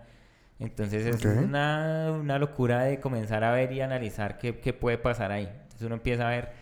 Entonces 0.59 1.05
es 1.07 1.25
Ok. 1.25 1.45
una, 1.45 2.13
una 2.19 2.39
locura 2.39 2.85
de 2.85 3.01
comenzar 3.01 3.45
a 3.45 3.53
ver 3.53 3.73
y 3.73 3.81
analizar 3.81 4.39
qué, 4.39 4.59
qué 4.61 4.73
puede 4.73 4.99
pasar 4.99 5.33
ahí. 5.33 5.49
Entonces 5.53 5.83
uno 5.83 5.97
empieza 5.97 6.27
a 6.27 6.31
ver 6.31 6.53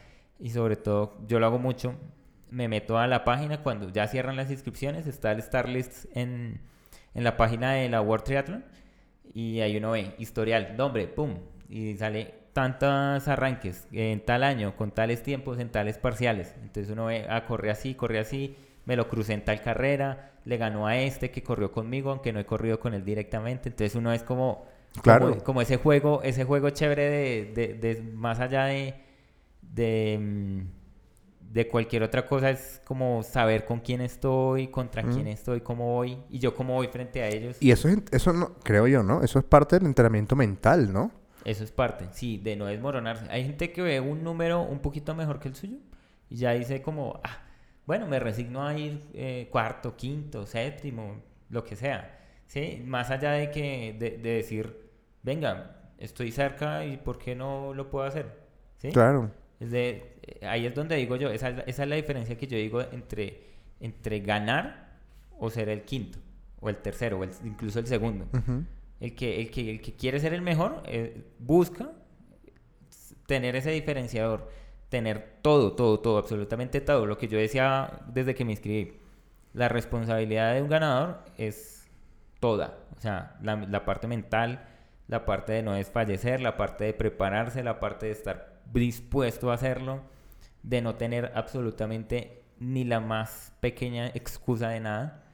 y 0.41 0.51
sobre 0.51 0.77
todo 0.77 1.19
yo 1.29 1.39
lo 1.39 1.47
hago 1.47 1.59
mucho. 1.59 1.95
Me 2.51 2.69
meto 2.69 2.99
a 2.99 3.07
la 3.07 3.25
página 3.25 3.63
cuando 3.63 3.89
ya 3.91 4.07
cierran 4.09 4.37
las 4.37 4.51
inscripciones. 4.51 5.07
Está 5.07 5.33
el 5.33 5.39
Star 5.39 5.69
List 5.69 6.07
en, 6.15 6.61
en 7.15 7.25
la 7.25 7.37
página 7.37 7.73
de 7.73 7.89
la 7.89 8.01
World 8.03 8.25
Triathlon. 8.25 8.65
Y 9.35 9.61
ahí 9.61 9.77
uno 9.77 9.93
ve 9.93 10.15
historial, 10.19 10.75
nombre, 10.77 11.07
pum. 11.09 11.39
Y 11.69 11.97
sale 11.97 12.35
tantos 12.53 13.29
arranques 13.29 13.87
en 13.93 14.25
tal 14.25 14.43
año, 14.45 14.77
con 14.77 14.91
tales 14.91 15.23
tiempos, 15.23 15.59
en 15.59 15.71
tales 15.71 15.99
parciales. 15.99 16.55
Entonces 16.63 16.91
uno 16.93 17.07
ve, 17.07 17.27
ah, 17.29 17.45
corre 17.47 17.71
así, 17.71 17.95
corre 17.95 18.19
así. 18.19 18.57
Me 18.85 18.97
lo 18.97 19.09
crucé 19.09 19.33
en 19.33 19.45
tal 19.45 19.63
carrera. 19.63 20.33
Le 20.45 20.57
ganó 20.57 20.87
a 20.87 20.97
este 20.99 21.31
que 21.31 21.43
corrió 21.43 21.71
conmigo, 21.73 22.11
aunque 22.11 22.33
no 22.33 22.41
he 22.41 22.45
corrido 22.47 22.79
con 22.81 22.95
él 22.95 23.05
directamente. 23.05 23.69
Entonces 23.69 23.95
uno 23.95 24.13
es 24.13 24.23
como, 24.23 24.67
Claro. 25.03 25.31
como, 25.31 25.45
como 25.45 25.63
ese 25.63 25.77
juego, 25.77 26.21
ese 26.23 26.45
juego 26.45 26.69
chévere 26.71 27.09
de, 27.09 27.53
de- 27.55 27.75
de 27.95 28.03
más 28.03 28.41
allá 28.41 28.65
de, 28.67 28.95
de, 29.63 30.19
mm, 30.21 31.53
de 31.55 31.69
cualquier 31.69 32.03
otra 32.03 32.27
cosa 32.27 32.51
es 32.51 32.81
como 32.85 33.23
saber 33.23 33.65
con 33.65 33.81
quién 33.81 34.01
estoy, 34.01 34.69
contra 34.69 35.03
quién 35.03 35.27
estoy, 35.29 35.61
cómo 35.61 35.95
voy 35.95 36.19
y 36.31 36.39
yo 36.39 36.55
cómo 36.55 36.75
voy 36.75 36.89
frente 36.89 37.23
a 37.23 37.29
ellos. 37.29 37.57
Y 37.61 37.71
eso, 37.71 37.89
es, 37.89 37.99
eso 38.11 38.33
no, 38.33 38.55
creo 38.63 38.87
yo, 38.89 39.03
¿no? 39.03 39.23
Eso 39.23 39.39
es 39.39 39.45
parte 39.45 39.79
del 39.79 39.87
entrenamiento 39.87 40.35
mental, 40.35 40.93
¿no? 40.93 41.11
Eso 41.45 41.65
es 41.65 41.73
parte, 41.73 42.07
sí, 42.13 42.39
de 42.39 42.57
no 42.57 42.67
desmoronarse. 42.67 43.27
Hay 43.31 43.45
gente 43.45 43.73
que 43.73 43.83
ve 43.83 44.01
un 44.01 44.23
número 44.23 44.63
un 44.63 44.81
poquito 44.81 45.15
mejor 45.15 45.41
que 45.41 45.49
el 45.49 45.55
suyo 45.55 45.79
y 46.31 46.37
ya 46.37 46.53
dice 46.53 46.83
como, 46.83 47.21
ah, 47.25 47.43
bueno, 47.87 48.07
me 48.07 48.19
resigno 48.19 48.67
a 48.67 48.77
ir 48.79 49.01
eh, 49.15 49.49
cuarto, 49.51 49.97
quinto, 49.97 50.47
séptimo, 50.47 51.17
lo 51.51 51.65
que 51.65 51.77
sea. 51.77 52.19
¿sí? 52.47 52.83
Más 52.87 53.11
allá 53.11 53.33
de 53.33 53.51
que 53.51 53.97
de, 53.99 54.19
decir, 54.19 54.91
venga, 55.23 55.77
estoy 55.99 56.31
cerca 56.31 56.85
y 56.85 56.97
¿por 56.97 57.19
qué 57.19 57.35
no 57.35 57.75
lo 57.75 57.91
puedo 57.91 58.07
hacer? 58.07 58.27
¿sí? 58.79 58.91
Claro. 58.93 59.31
Es 59.59 59.71
de, 59.71 60.17
eh, 60.23 60.47
ahí 60.47 60.67
es 60.67 60.75
donde 60.75 60.97
digo 60.97 61.17
yo, 61.17 61.31
esa, 61.31 61.51
esa, 61.51 61.83
es 61.83 61.89
la 61.89 61.97
diferencia 61.97 62.37
que 62.37 62.47
yo 62.47 62.57
digo 62.57 62.81
entre, 62.81 63.41
entre 63.81 64.21
ganar 64.21 64.93
o 65.39 65.51
ser 65.51 65.69
el 65.69 65.83
quinto, 65.83 66.19
o 66.61 66.69
el 66.69 66.77
tercero, 66.77 67.19
o 67.19 67.25
incluso 67.25 67.79
el 67.81 67.87
segundo. 67.87 68.27
El, 69.03 69.17
que, 69.17 69.41
el, 69.41 69.51
que, 69.51 69.69
el 69.69 69.81
que 69.81 69.95
quiere 69.95 70.21
ser 70.21 70.33
el 70.33 70.43
mejor 70.43 70.85
eh, 70.87 71.25
busca 71.41 71.91
tener 73.27 73.57
ese 73.57 73.73
diferenciador, 73.73 74.49
tener 74.89 75.39
todo, 75.43 75.73
todo, 75.73 75.99
todo, 75.99 76.19
absolutamente 76.19 76.81
todo. 76.81 77.05
Lo 77.05 77.19
que 77.19 77.27
yo 77.27 77.37
decía 77.37 78.01
desde 78.07 78.37
que 78.37 78.45
me 78.45 78.53
inscribí, 78.53 78.93
la 79.55 79.69
responsabilidad 79.69 80.55
de 80.55 80.63
un 80.63 80.69
ganador 80.69 81.25
es 81.37 81.91
toda, 82.39 82.79
o 82.97 83.01
sea, 83.01 83.37
la, 83.43 83.57
la 83.57 83.85
parte 83.85 84.07
mental, 84.07 84.69
la 85.09 85.25
parte 85.25 85.53
de 85.53 85.63
no 85.65 85.73
desfallecer, 85.73 86.41
la 86.41 86.57
parte 86.57 86.85
de 86.85 86.95
prepararse, 86.95 87.65
la 87.65 87.81
parte 87.81 88.07
de 88.07 88.13
estar 88.13 88.63
dispuesto 88.73 89.51
a 89.51 89.55
hacerlo, 89.55 90.03
de 90.63 90.81
no 90.81 90.95
tener 90.95 91.33
absolutamente 91.35 92.45
ni 92.61 92.85
la 92.85 93.01
más 93.01 93.53
pequeña 93.59 94.07
excusa 94.15 94.69
de 94.69 94.79
nada, 94.79 95.25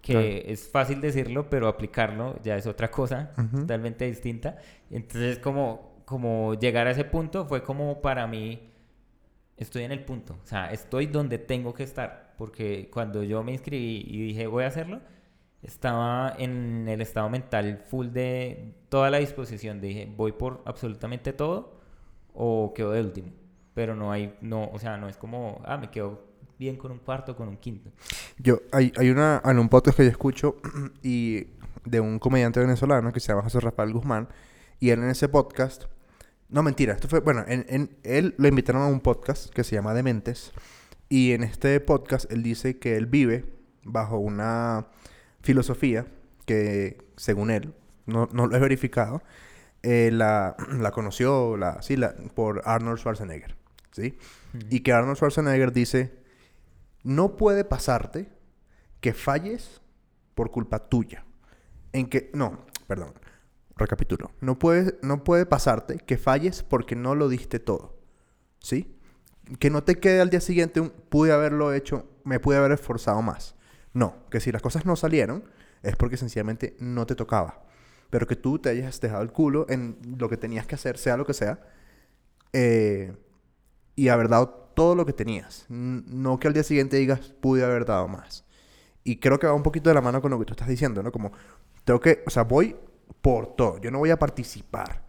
que 0.00 0.44
es 0.48 0.68
fácil 0.68 1.00
decirlo, 1.00 1.50
pero 1.50 1.68
aplicarlo 1.68 2.40
ya 2.42 2.56
es 2.56 2.66
otra 2.66 2.90
cosa 2.90 3.32
totalmente 3.52 4.06
distinta. 4.06 4.56
Entonces, 4.90 5.38
como, 5.38 6.02
como 6.04 6.54
llegar 6.54 6.86
a 6.86 6.92
ese 6.92 7.04
punto 7.04 7.44
fue 7.46 7.62
como 7.62 8.00
para 8.00 8.26
mí, 8.26 8.70
estoy 9.56 9.84
en 9.84 9.92
el 9.92 10.04
punto, 10.04 10.38
o 10.42 10.46
sea, 10.46 10.72
estoy 10.72 11.06
donde 11.06 11.38
tengo 11.38 11.74
que 11.74 11.82
estar, 11.82 12.34
porque 12.38 12.88
cuando 12.90 13.22
yo 13.22 13.42
me 13.42 13.52
inscribí 13.52 14.04
y 14.06 14.28
dije 14.28 14.46
voy 14.46 14.64
a 14.64 14.68
hacerlo, 14.68 15.00
estaba 15.62 16.34
en 16.38 16.88
el 16.88 17.02
estado 17.02 17.28
mental 17.28 17.82
full 17.86 18.08
de 18.08 18.74
toda 18.88 19.10
la 19.10 19.18
disposición, 19.18 19.80
dije 19.80 20.10
voy 20.16 20.32
por 20.32 20.62
absolutamente 20.64 21.32
todo 21.34 21.78
o 22.34 22.72
quedo 22.74 22.92
de 22.92 23.02
último. 23.02 23.32
Pero 23.74 23.94
no 23.94 24.10
hay, 24.12 24.34
no, 24.40 24.68
o 24.72 24.78
sea, 24.78 24.96
no 24.96 25.08
es 25.08 25.16
como, 25.16 25.62
ah, 25.64 25.76
me 25.76 25.90
quedo 25.90 26.29
bien 26.60 26.76
con 26.76 26.92
un 26.92 26.98
cuarto, 26.98 27.34
con 27.34 27.48
un 27.48 27.56
quinto. 27.56 27.90
Yo, 28.36 28.60
hay, 28.70 28.92
hay 28.98 29.08
una, 29.08 29.40
en 29.46 29.58
un 29.58 29.70
podcast 29.70 29.96
que 29.96 30.04
yo 30.04 30.10
escucho 30.10 30.56
y 31.02 31.46
de 31.86 32.00
un 32.00 32.18
comediante 32.18 32.60
venezolano 32.60 33.14
que 33.14 33.18
se 33.18 33.28
llama 33.28 33.42
José 33.42 33.60
Rafael 33.60 33.94
Guzmán, 33.94 34.28
y 34.78 34.90
él 34.90 34.98
en 34.98 35.08
ese 35.08 35.30
podcast, 35.30 35.84
no 36.50 36.62
mentira, 36.62 36.92
esto 36.92 37.08
fue, 37.08 37.20
bueno, 37.20 37.44
en, 37.48 37.64
en, 37.70 37.96
él 38.02 38.34
lo 38.36 38.46
invitaron 38.46 38.82
a 38.82 38.88
un 38.88 39.00
podcast 39.00 39.48
que 39.48 39.64
se 39.64 39.74
llama 39.74 39.94
Dementes, 39.94 40.52
y 41.08 41.32
en 41.32 41.44
este 41.44 41.80
podcast 41.80 42.30
él 42.30 42.42
dice 42.42 42.78
que 42.78 42.96
él 42.96 43.06
vive 43.06 43.46
bajo 43.82 44.18
una 44.18 44.88
filosofía 45.40 46.08
que, 46.44 46.98
según 47.16 47.50
él, 47.50 47.72
no, 48.04 48.28
no 48.32 48.46
lo 48.46 48.54
he 48.54 48.60
verificado, 48.60 49.22
eh, 49.82 50.10
la, 50.12 50.56
la, 50.78 50.90
conoció 50.90 51.56
la, 51.56 51.80
sí, 51.80 51.96
la, 51.96 52.14
por 52.34 52.60
Arnold 52.66 52.98
Schwarzenegger. 52.98 53.56
¿sí? 53.92 54.18
Y 54.68 54.80
que 54.80 54.92
Arnold 54.92 55.16
Schwarzenegger 55.16 55.72
dice, 55.72 56.19
no 57.02 57.36
puede 57.36 57.64
pasarte 57.64 58.30
que 59.00 59.12
falles 59.12 59.80
por 60.34 60.50
culpa 60.50 60.88
tuya. 60.88 61.24
En 61.92 62.08
que, 62.08 62.30
no, 62.34 62.66
perdón, 62.86 63.14
recapitulo. 63.76 64.30
No 64.40 64.58
puede, 64.58 64.98
no 65.02 65.24
puede 65.24 65.46
pasarte 65.46 65.98
que 65.98 66.18
falles 66.18 66.62
porque 66.62 66.96
no 66.96 67.14
lo 67.14 67.28
diste 67.28 67.58
todo. 67.58 67.98
¿Sí? 68.58 68.96
Que 69.58 69.70
no 69.70 69.82
te 69.82 69.98
quede 69.98 70.20
al 70.20 70.30
día 70.30 70.40
siguiente 70.40 70.80
un, 70.80 70.90
pude 70.90 71.32
haberlo 71.32 71.72
hecho, 71.72 72.06
me 72.24 72.40
pude 72.40 72.58
haber 72.58 72.72
esforzado 72.72 73.22
más. 73.22 73.56
No, 73.92 74.28
que 74.30 74.40
si 74.40 74.52
las 74.52 74.62
cosas 74.62 74.86
no 74.86 74.96
salieron 74.96 75.44
es 75.82 75.96
porque 75.96 76.16
sencillamente 76.16 76.76
no 76.78 77.06
te 77.06 77.14
tocaba 77.14 77.64
pero 78.10 78.26
que 78.26 78.36
tú 78.36 78.58
te 78.58 78.68
hayas 78.68 79.00
dejado 79.00 79.22
el 79.22 79.32
culo 79.32 79.66
en 79.68 79.96
lo 80.18 80.28
que 80.28 80.36
tenías 80.36 80.66
que 80.66 80.74
hacer, 80.74 80.98
sea 80.98 81.16
lo 81.16 81.24
que 81.24 81.32
sea, 81.32 81.60
eh, 82.52 83.16
y 83.94 84.08
haber 84.08 84.28
dado 84.28 84.69
todo 84.80 84.94
lo 84.94 85.04
que 85.04 85.12
tenías. 85.12 85.66
No 85.68 86.38
que 86.38 86.48
al 86.48 86.54
día 86.54 86.62
siguiente 86.62 86.96
digas, 86.96 87.34
pude 87.38 87.62
haber 87.62 87.84
dado 87.84 88.08
más. 88.08 88.46
Y 89.04 89.16
creo 89.16 89.38
que 89.38 89.46
va 89.46 89.52
un 89.52 89.62
poquito 89.62 89.90
de 89.90 89.94
la 89.94 90.00
mano 90.00 90.22
con 90.22 90.30
lo 90.30 90.38
que 90.38 90.46
tú 90.46 90.54
estás 90.54 90.68
diciendo, 90.68 91.02
¿no? 91.02 91.12
Como, 91.12 91.32
tengo 91.84 92.00
que, 92.00 92.22
o 92.26 92.30
sea, 92.30 92.44
voy 92.44 92.74
por 93.20 93.56
todo. 93.56 93.78
Yo 93.78 93.90
no 93.90 93.98
voy 93.98 94.08
a 94.08 94.18
participar. 94.18 95.04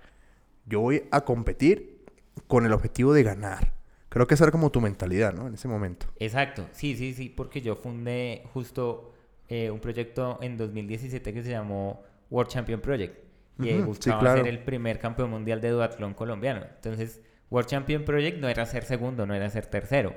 Yo 0.66 0.82
voy 0.82 1.08
a 1.10 1.22
competir 1.22 2.04
con 2.48 2.66
el 2.66 2.74
objetivo 2.74 3.14
de 3.14 3.24
ganar. 3.24 3.72
Creo 4.10 4.28
que 4.28 4.34
esa 4.34 4.44
era 4.44 4.52
como 4.52 4.72
tu 4.72 4.82
mentalidad, 4.82 5.34
¿no? 5.34 5.48
En 5.48 5.54
ese 5.54 5.70
momento. 5.70 6.08
Exacto. 6.20 6.68
Sí, 6.74 6.98
sí, 6.98 7.14
sí, 7.14 7.30
porque 7.30 7.62
yo 7.62 7.78
fundé 7.78 8.44
justo 8.54 9.14
eh, 9.48 9.72
un 9.72 9.80
proyecto 9.80 10.38
en 10.42 10.58
2017 10.58 11.34
que 11.34 11.44
se 11.44 11.52
llamó 11.52 12.04
World 12.30 12.52
Champion 12.52 12.82
Project 12.82 13.24
y 13.58 13.72
buscaba 13.76 14.36
ser 14.36 14.50
el 14.50 14.60
primer 14.66 15.00
campeón 15.00 15.30
mundial 15.30 15.62
de 15.62 15.70
duatlón 15.70 16.14
colombiano. 16.14 16.66
Entonces, 16.76 17.22
World 17.52 17.70
Champion 17.70 18.04
Project 18.04 18.40
no 18.40 18.48
era 18.48 18.66
ser 18.66 18.86
segundo, 18.86 19.28
no 19.28 19.36
era 19.36 19.50
ser 19.50 19.68
tercero. 19.68 20.16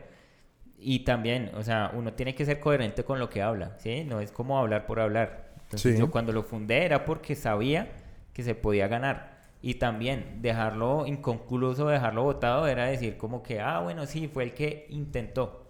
Y 0.79 1.01
también, 1.01 1.51
o 1.55 1.63
sea, 1.63 1.91
uno 1.95 2.15
tiene 2.15 2.35
que 2.35 2.45
ser 2.45 2.61
coherente 2.61 3.05
con 3.05 3.19
lo 3.19 3.29
que 3.29 3.43
habla, 3.43 3.77
¿sí? 3.79 4.05
No 4.05 4.21
es 4.21 4.31
como 4.31 4.59
hablar 4.59 4.87
por 4.87 5.01
hablar. 5.01 5.53
Entonces, 5.65 5.99
yo 5.99 6.11
cuando 6.11 6.33
lo 6.33 6.45
fundé 6.45 6.85
era 6.85 7.05
porque 7.05 7.35
sabía 7.35 7.93
que 8.33 8.43
se 8.43 8.55
podía 8.55 8.87
ganar. 8.87 9.35
Y 9.61 9.75
también 9.75 10.43
dejarlo 10.43 11.07
inconcluso, 11.07 11.89
dejarlo 11.89 12.23
votado, 12.23 12.67
era 12.67 12.87
decir 12.87 13.17
como 13.17 13.43
que, 13.43 13.61
ah, 13.61 13.81
bueno, 13.81 14.07
sí, 14.07 14.29
fue 14.29 14.45
el 14.45 14.55
que 14.55 14.87
intentó. 14.91 15.67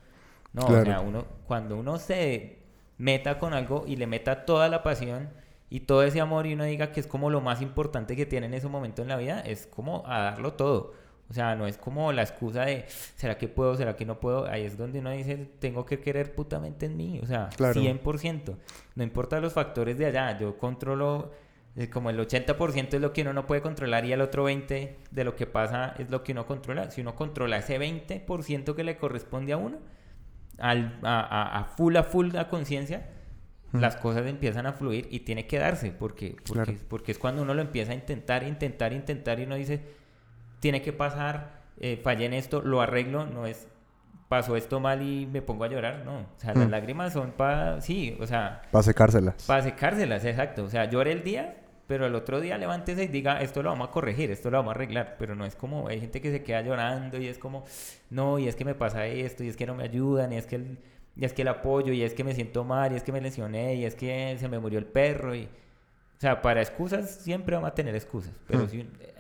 No, 0.53 0.67
o 0.67 0.85
sea, 0.85 1.01
uno, 1.01 1.25
cuando 1.47 1.77
uno 1.77 1.99
se 1.99 2.59
meta 2.99 3.39
con 3.39 3.55
algo 3.55 3.85
y 3.87 3.97
le 3.97 4.07
meta 4.07 4.45
toda 4.45 4.69
la 4.69 4.83
pasión, 4.83 5.31
y 5.71 5.81
todo 5.81 6.03
ese 6.03 6.21
amor 6.21 6.47
y 6.47 6.55
uno 6.55 6.65
diga 6.65 6.93
que 6.93 7.01
es 7.01 7.07
como 7.07 7.31
lo 7.31 7.41
más 7.41 7.63
importante 7.63 8.17
que 8.17 8.27
tiene 8.27 8.47
en 8.47 8.55
ese 8.55 8.69
momento 8.69 9.03
en 9.03 9.09
la 9.09 9.17
vida, 9.17 9.41
es 9.41 9.67
como 9.67 10.05
a 10.07 10.21
darlo 10.21 10.53
todo. 10.53 10.93
O 11.31 11.35
sea, 11.35 11.55
no 11.57 11.67
es 11.67 11.79
como 11.79 12.13
la 12.13 12.23
excusa 12.23 12.65
de, 12.67 12.85
¿será 13.17 13.39
que 13.39 13.49
puedo? 13.49 13.77
¿Será 13.77 13.97
que 13.97 14.05
no 14.05 14.21
puedo? 14.21 14.47
Ahí 14.47 14.65
es 14.65 14.77
donde 14.77 14.99
uno 14.99 15.11
dice, 15.11 15.37
tengo 15.59 15.87
que 15.87 16.01
querer 16.01 16.35
putamente 16.35 16.87
en 16.87 16.97
mí. 16.97 17.21
O 17.23 17.27
sea, 17.27 17.49
100%. 17.51 18.57
No 18.95 19.03
importa 19.03 19.41
los 19.41 19.53
factores 19.53 19.97
de 19.97 20.07
allá. 20.07 20.39
Yo 20.39 20.59
controlo, 20.59 21.33
eh, 21.77 21.89
como 21.89 22.11
el 22.11 22.19
80% 22.19 22.95
es 22.95 23.01
lo 23.01 23.13
que 23.13 23.23
uno 23.23 23.33
no 23.33 23.47
puede 23.47 23.63
controlar 23.63 24.05
y 24.05 24.13
el 24.13 24.21
otro 24.21 24.49
20% 24.49 24.97
de 25.11 25.25
lo 25.25 25.35
que 25.35 25.47
pasa 25.47 25.95
es 25.99 26.11
lo 26.11 26.23
que 26.23 26.33
uno 26.33 26.47
controla. 26.47 26.91
Si 26.91 27.01
uno 27.01 27.15
controla 27.17 27.57
ese 27.57 27.81
20% 27.81 28.75
que 28.75 28.85
le 28.85 28.97
corresponde 28.99 29.55
a 29.55 29.57
uno, 29.57 29.79
al, 30.59 30.99
a, 31.03 31.59
a, 31.59 31.65
full, 31.65 31.97
a 31.97 32.03
full 32.03 32.37
a 32.37 32.49
conciencia, 32.49 33.09
las 33.73 33.97
cosas 33.97 34.27
empiezan 34.27 34.67
a 34.67 34.73
fluir 34.73 35.09
y 35.11 35.21
tiene 35.21 35.47
que 35.47 35.59
darse, 35.59 35.91
porque, 35.91 36.37
porque, 36.47 36.79
porque, 36.89 37.13
es 37.13 37.19
cuando 37.19 37.43
uno 37.43 37.55
lo 37.55 37.61
empieza 37.61 37.91
a 37.91 37.95
intentar, 37.97 38.45
intentar, 38.45 38.93
intentar 38.93 39.41
y 39.41 39.45
uno 39.45 39.57
dice, 39.57 39.83
tiene 40.65 40.81
que 40.81 40.95
pasar, 40.95 41.61
eh, 41.79 42.01
fallé 42.03 42.25
en 42.25 42.33
esto, 42.33 42.63
lo 42.63 42.81
arreglo, 42.81 43.27
no 43.27 43.45
es, 43.45 43.69
pasó 44.31 44.57
esto 44.57 44.81
mal 44.81 45.03
y 45.03 45.27
me 45.27 45.43
pongo 45.43 45.65
a 45.65 45.69
llorar, 45.69 46.07
no, 46.07 46.21
o 46.21 46.27
sea, 46.39 46.55
las 46.55 46.71
lágrimas 46.71 47.13
son 47.13 47.33
para, 47.33 47.83
sí, 47.83 48.17
o 48.19 48.27
sea... 48.27 48.63
Para 48.73 48.83
secárselas. 48.83 49.45
Para 49.45 49.63
secárselas, 49.63 50.25
exacto, 50.25 50.65
o 50.65 50.71
sea, 50.71 50.87
lloré 50.87 51.13
el 51.13 51.23
día, 51.23 51.57
pero 51.87 52.07
el 52.07 52.15
otro 52.15 52.41
día 52.41 52.57
levántese 52.57 53.05
y 53.05 53.09
diga, 53.09 53.43
esto 53.43 53.63
lo 53.63 53.69
vamos 53.69 53.89
a 53.89 53.91
corregir, 53.91 54.31
esto 54.31 54.51
lo 54.51 54.57
vamos 54.57 54.71
a 54.71 54.77
arreglar, 54.77 55.17
pero 55.19 55.35
no 55.35 55.45
es 55.45 55.55
como, 55.55 55.89
hay 55.89 56.01
gente 56.01 56.23
que 56.23 56.31
se 56.31 56.43
queda 56.43 56.63
llorando 56.63 57.19
y 57.21 57.29
es 57.29 57.37
como, 57.37 57.67
no, 58.09 58.39
y 58.39 58.49
es 58.49 58.57
que 58.57 58.65
me 58.65 58.75
pasa 58.75 59.07
esto, 59.07 59.45
y 59.45 59.49
es 59.49 59.59
que 59.59 59.67
no 59.67 59.75
me 59.75 59.85
ayudan, 59.85 60.33
y 60.33 60.37
es 60.37 60.47
que... 60.47 60.57
El, 60.57 60.79
y 61.17 61.27
es 61.27 61.35
que 61.35 61.43
el 61.43 61.49
apoyo, 61.49 61.93
y 61.93 62.03
es 62.03 62.15
que 62.15 62.25
me 62.25 62.35
siento 62.35 62.65
mal, 62.65 62.93
y 62.93 62.97
es 62.97 63.03
que 63.03 63.13
me 63.13 63.21
lesioné, 63.21 63.75
y 63.75 63.85
es 63.85 63.95
que 63.95 64.37
se 64.41 64.49
me 64.49 64.59
murió 64.59 64.81
el 64.81 64.87
perro. 64.87 65.33
Y... 65.37 65.45
O 65.45 66.21
sea, 66.21 66.43
para 66.43 66.61
excusas 66.61 67.09
siempre 67.09 67.55
vamos 67.55 67.71
a 67.71 67.75
tener 67.75 67.95
excusas, 67.95 68.33
pero 68.49 68.67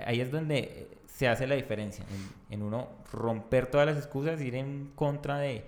ahí 0.04 0.20
es 0.20 0.33
donde 0.33 0.88
se 1.14 1.29
hace 1.29 1.46
la 1.46 1.55
diferencia, 1.55 2.05
en, 2.50 2.62
uno 2.62 2.88
romper 3.12 3.68
todas 3.68 3.87
las 3.87 3.96
excusas, 3.96 4.40
ir 4.40 4.57
en 4.57 4.90
contra 4.96 5.38
de, 5.38 5.64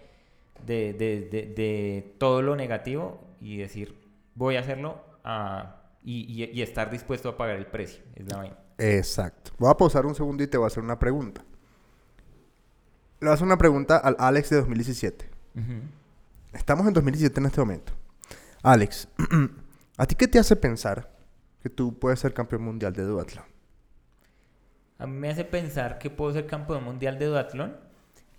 de, 0.64 0.92
de, 0.92 1.28
de, 1.30 2.14
todo 2.18 2.42
lo 2.42 2.56
negativo 2.56 3.20
y 3.40 3.59
decir, 3.59 3.96
voy 4.35 4.56
a 4.56 4.61
hacerlo 4.61 5.00
ah, 5.22 5.82
y, 6.02 6.50
y, 6.52 6.62
estar 6.62 6.90
dispuesto 6.90 7.28
a 7.28 7.37
pagar 7.37 7.56
el 7.56 7.66
precio. 7.66 8.02
Es 8.16 8.26
la 8.26 8.38
vaina. 8.38 8.56
Exacto. 8.78 9.52
Voy 9.59 9.70
a 9.70 9.74
pausar 9.76 10.04
un 10.04 10.16
segundo 10.16 10.42
y 10.42 10.48
te 10.48 10.56
voy 10.56 10.64
a 10.64 10.66
hacer 10.66 10.82
una 10.82 10.98
pregunta. 10.98 11.44
Le 13.20 13.26
voy 13.26 13.30
a 13.30 13.35
hacer 13.35 13.46
una 13.46 13.59
pregunta 13.59 13.98
al 13.98 14.16
Alex 14.18 14.50
de 14.50 14.56
2017. 14.56 15.30
Estamos 16.52 16.87
en 16.88 16.92
2017 16.92 17.38
en 17.38 17.46
este 17.46 17.61
momento. 17.61 17.92
Alex, 18.62 19.09
¿a 19.96 20.06
ti 20.06 20.16
qué 20.16 20.26
te 20.26 20.40
hace 20.40 20.56
pensar 20.56 21.09
que 21.62 21.70
tú 21.70 21.96
puedes 21.96 22.18
ser 22.18 22.35
campeón 22.35 22.62
mundial 22.62 22.92
de 22.92 23.04
duatlón? 23.04 23.56
A 24.98 25.06
mí 25.06 25.12
me 25.12 25.28
hace 25.28 25.44
pensar 25.44 25.98
que 25.98 26.11
puedo 26.11 26.32
ser 26.32 26.46
campeón 26.46 26.85
mundial 26.85 27.18
de 27.18 27.26
duatlón, 27.26 27.76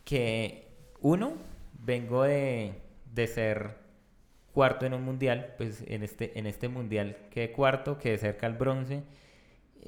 que 0.04 0.68
uno, 1.02 1.34
vengo 1.84 2.24
de, 2.24 2.74
de 3.14 3.28
ser 3.28 3.76
cuarto 4.58 4.88
en 4.88 4.96
un 4.96 5.04
mundial, 5.04 5.54
pues 5.58 5.84
en 5.88 6.02
este, 6.02 6.40
en 6.40 6.48
este 6.48 6.68
mundial 6.68 7.16
quedé 7.30 7.52
cuarto, 7.52 8.00
quedé 8.00 8.18
cerca 8.18 8.48
al 8.48 8.54
bronce. 8.54 9.04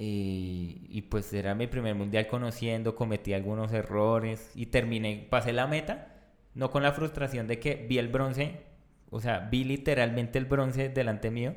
Y, 0.01 1.01
pues 1.09 1.33
era 1.33 1.55
mi 1.55 1.65
primer 1.65 1.95
mundial 1.95 2.27
conociendo, 2.27 2.95
cometí 2.95 3.33
algunos 3.33 3.73
errores 3.73 4.51
y 4.55 4.67
terminé, 4.67 5.27
pasé 5.29 5.53
la 5.53 5.65
meta, 5.65 6.13
no 6.53 6.69
con 6.69 6.83
la 6.83 6.91
frustración 6.93 7.47
de 7.47 7.59
que 7.59 7.87
vi 7.89 7.97
el 7.97 8.09
bronce, 8.09 8.61
o 9.09 9.19
sea, 9.19 9.39
vi 9.39 9.63
literalmente 9.63 10.37
el 10.37 10.45
bronce 10.45 10.89
delante 10.89 11.31
mío. 11.31 11.55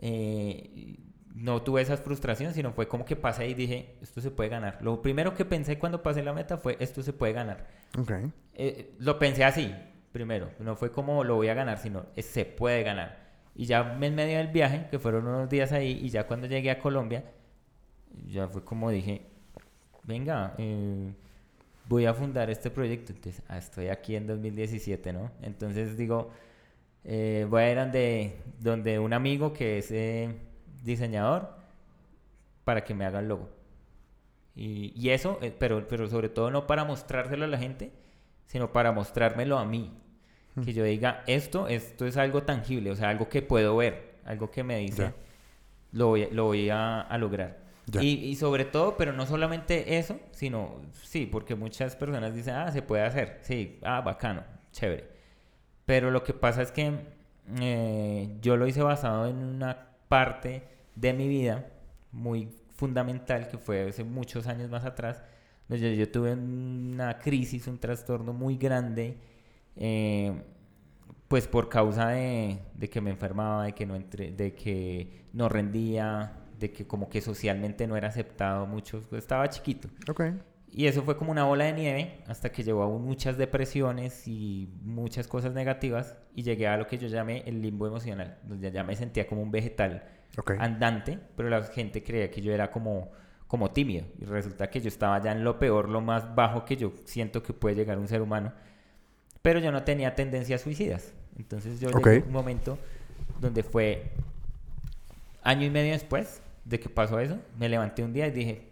Eh, 0.00 0.96
no 1.34 1.62
tuve 1.62 1.82
esa 1.82 1.96
frustración, 1.96 2.54
sino 2.54 2.72
fue 2.72 2.86
como 2.86 3.04
que 3.04 3.16
pasé 3.16 3.48
y 3.48 3.54
dije, 3.54 3.96
esto 4.00 4.20
se 4.20 4.30
puede 4.30 4.48
ganar. 4.48 4.78
Lo 4.80 5.02
primero 5.02 5.34
que 5.34 5.44
pensé 5.44 5.78
cuando 5.78 6.02
pasé 6.02 6.22
la 6.22 6.32
meta 6.32 6.56
fue, 6.56 6.76
esto 6.78 7.02
se 7.02 7.12
puede 7.12 7.32
ganar. 7.32 7.66
Okay. 7.98 8.30
Eh, 8.54 8.94
lo 9.00 9.18
pensé 9.18 9.44
así, 9.44 9.74
primero. 10.12 10.50
No 10.60 10.76
fue 10.76 10.92
como 10.92 11.24
lo 11.24 11.34
voy 11.34 11.48
a 11.48 11.54
ganar, 11.54 11.78
sino 11.78 12.06
se 12.16 12.44
puede 12.44 12.84
ganar. 12.84 13.24
Y 13.56 13.66
ya 13.66 13.98
en 14.00 14.14
medio 14.14 14.38
del 14.38 14.48
viaje, 14.48 14.86
que 14.90 15.00
fueron 15.00 15.26
unos 15.26 15.48
días 15.48 15.72
ahí, 15.72 15.98
y 16.02 16.08
ya 16.08 16.26
cuando 16.26 16.46
llegué 16.46 16.70
a 16.70 16.78
Colombia, 16.78 17.24
ya 18.26 18.46
fue 18.46 18.64
como 18.64 18.90
dije, 18.90 19.26
venga, 20.04 20.54
eh, 20.58 21.12
voy 21.88 22.06
a 22.06 22.14
fundar 22.14 22.48
este 22.48 22.70
proyecto. 22.70 23.12
Entonces, 23.12 23.42
ah, 23.48 23.58
estoy 23.58 23.88
aquí 23.88 24.14
en 24.14 24.28
2017, 24.28 25.12
¿no? 25.12 25.32
Entonces 25.42 25.96
digo, 25.96 26.30
eh, 27.02 27.44
voy 27.50 27.62
a 27.62 27.70
ir 27.72 27.78
donde, 27.78 28.36
donde 28.60 28.98
un 29.00 29.12
amigo 29.12 29.52
que 29.52 29.78
es 29.78 29.90
diseñador 30.84 31.56
para 32.64 32.84
que 32.84 32.94
me 32.94 33.04
haga 33.04 33.20
el 33.20 33.28
logo. 33.28 33.48
Y, 34.54 34.92
y 34.94 35.10
eso, 35.10 35.38
eh, 35.42 35.54
pero, 35.56 35.86
pero 35.88 36.08
sobre 36.08 36.28
todo 36.28 36.50
no 36.50 36.66
para 36.66 36.84
mostrárselo 36.84 37.44
a 37.44 37.48
la 37.48 37.58
gente, 37.58 37.92
sino 38.46 38.72
para 38.72 38.92
mostrármelo 38.92 39.58
a 39.58 39.64
mí. 39.64 39.92
Que 40.64 40.72
yo 40.72 40.84
diga, 40.84 41.24
esto, 41.26 41.66
esto 41.66 42.06
es 42.06 42.16
algo 42.16 42.44
tangible, 42.44 42.92
o 42.92 42.94
sea, 42.94 43.08
algo 43.08 43.28
que 43.28 43.42
puedo 43.42 43.76
ver, 43.76 44.14
algo 44.24 44.52
que 44.52 44.62
me 44.62 44.78
dice, 44.78 45.12
lo 45.90 46.06
voy, 46.06 46.28
lo 46.30 46.44
voy 46.44 46.70
a, 46.70 47.00
a 47.00 47.18
lograr. 47.18 47.58
Y, 48.00 48.10
y, 48.10 48.36
sobre 48.36 48.64
todo, 48.64 48.96
pero 48.96 49.12
no 49.12 49.26
solamente 49.26 49.98
eso, 49.98 50.20
sino, 50.30 50.80
sí, 51.02 51.26
porque 51.26 51.56
muchas 51.56 51.96
personas 51.96 52.36
dicen, 52.36 52.54
ah, 52.54 52.70
se 52.70 52.82
puede 52.82 53.02
hacer, 53.02 53.40
sí, 53.42 53.80
ah, 53.82 54.00
bacano, 54.00 54.44
chévere. 54.70 55.08
Pero 55.86 56.12
lo 56.12 56.22
que 56.22 56.32
pasa 56.32 56.62
es 56.62 56.70
que 56.70 57.00
eh, 57.60 58.36
yo 58.40 58.56
lo 58.56 58.68
hice 58.68 58.80
basado 58.80 59.26
en 59.26 59.38
una 59.38 59.88
parte 60.08 60.62
de 60.94 61.12
mi 61.12 61.28
vida 61.28 61.66
muy 62.12 62.48
fundamental 62.74 63.48
que 63.48 63.58
fue 63.58 63.88
hace 63.88 64.04
muchos 64.04 64.46
años 64.46 64.70
más 64.70 64.84
atrás. 64.84 65.22
Yo, 65.68 65.76
yo 65.76 66.10
tuve 66.10 66.32
una 66.32 67.18
crisis, 67.18 67.66
un 67.66 67.78
trastorno 67.78 68.32
muy 68.32 68.56
grande, 68.56 69.16
eh, 69.76 70.42
pues 71.28 71.48
por 71.48 71.68
causa 71.68 72.08
de, 72.08 72.58
de, 72.74 72.90
que 72.90 73.00
me 73.00 73.10
enfermaba, 73.10 73.64
de 73.64 73.72
que 73.72 73.86
no 73.86 73.96
entre, 73.96 74.32
de 74.32 74.54
que 74.54 75.26
no 75.32 75.48
rendía, 75.48 76.32
de 76.58 76.70
que 76.70 76.86
como 76.86 77.08
que 77.08 77.20
socialmente 77.20 77.86
no 77.86 77.96
era 77.96 78.08
aceptado 78.08 78.66
mucho. 78.66 79.02
Estaba 79.12 79.48
chiquito. 79.48 79.88
Okay. 80.08 80.34
Y 80.70 80.86
eso 80.86 81.02
fue 81.02 81.16
como 81.16 81.30
una 81.30 81.44
bola 81.44 81.66
de 81.66 81.72
nieve 81.72 82.18
hasta 82.26 82.50
que 82.50 82.64
llegó 82.64 82.82
a 82.82 82.88
muchas 82.88 83.38
depresiones 83.38 84.26
y 84.26 84.68
muchas 84.82 85.28
cosas 85.28 85.54
negativas 85.54 86.18
y 86.34 86.42
llegué 86.42 86.66
a 86.66 86.76
lo 86.76 86.86
que 86.88 86.98
yo 86.98 87.06
llamé 87.06 87.44
el 87.46 87.62
limbo 87.62 87.86
emocional, 87.86 88.38
donde 88.42 88.72
ya 88.72 88.82
me 88.82 88.96
sentía 88.96 89.26
como 89.26 89.40
un 89.40 89.52
vegetal 89.52 90.02
andante, 90.58 91.18
pero 91.36 91.48
la 91.48 91.62
gente 91.62 92.02
creía 92.02 92.30
que 92.30 92.40
yo 92.40 92.52
era 92.52 92.70
como, 92.70 93.10
como 93.46 93.70
tímido 93.70 94.06
y 94.18 94.24
resulta 94.24 94.68
que 94.68 94.80
yo 94.80 94.88
estaba 94.88 95.20
ya 95.20 95.32
en 95.32 95.44
lo 95.44 95.58
peor, 95.58 95.88
lo 95.88 96.00
más 96.00 96.34
bajo 96.34 96.64
que 96.64 96.76
yo 96.76 96.92
siento 97.04 97.42
que 97.42 97.52
puede 97.52 97.74
llegar 97.76 97.98
un 97.98 98.08
ser 98.08 98.22
humano, 98.22 98.52
pero 99.42 99.60
yo 99.60 99.70
no 99.70 99.82
tenía 99.84 100.14
tendencias 100.14 100.62
suicidas. 100.62 101.12
Entonces 101.38 101.80
yo 101.80 101.90
llegué 101.90 102.22
a 102.22 102.24
un 102.24 102.32
momento 102.32 102.78
donde 103.40 103.62
fue 103.62 104.12
año 105.42 105.66
y 105.66 105.70
medio 105.70 105.92
después 105.92 106.42
de 106.64 106.80
que 106.80 106.88
pasó 106.88 107.20
eso, 107.20 107.38
me 107.58 107.68
levanté 107.68 108.02
un 108.02 108.12
día 108.12 108.26
y 108.26 108.30
dije, 108.30 108.68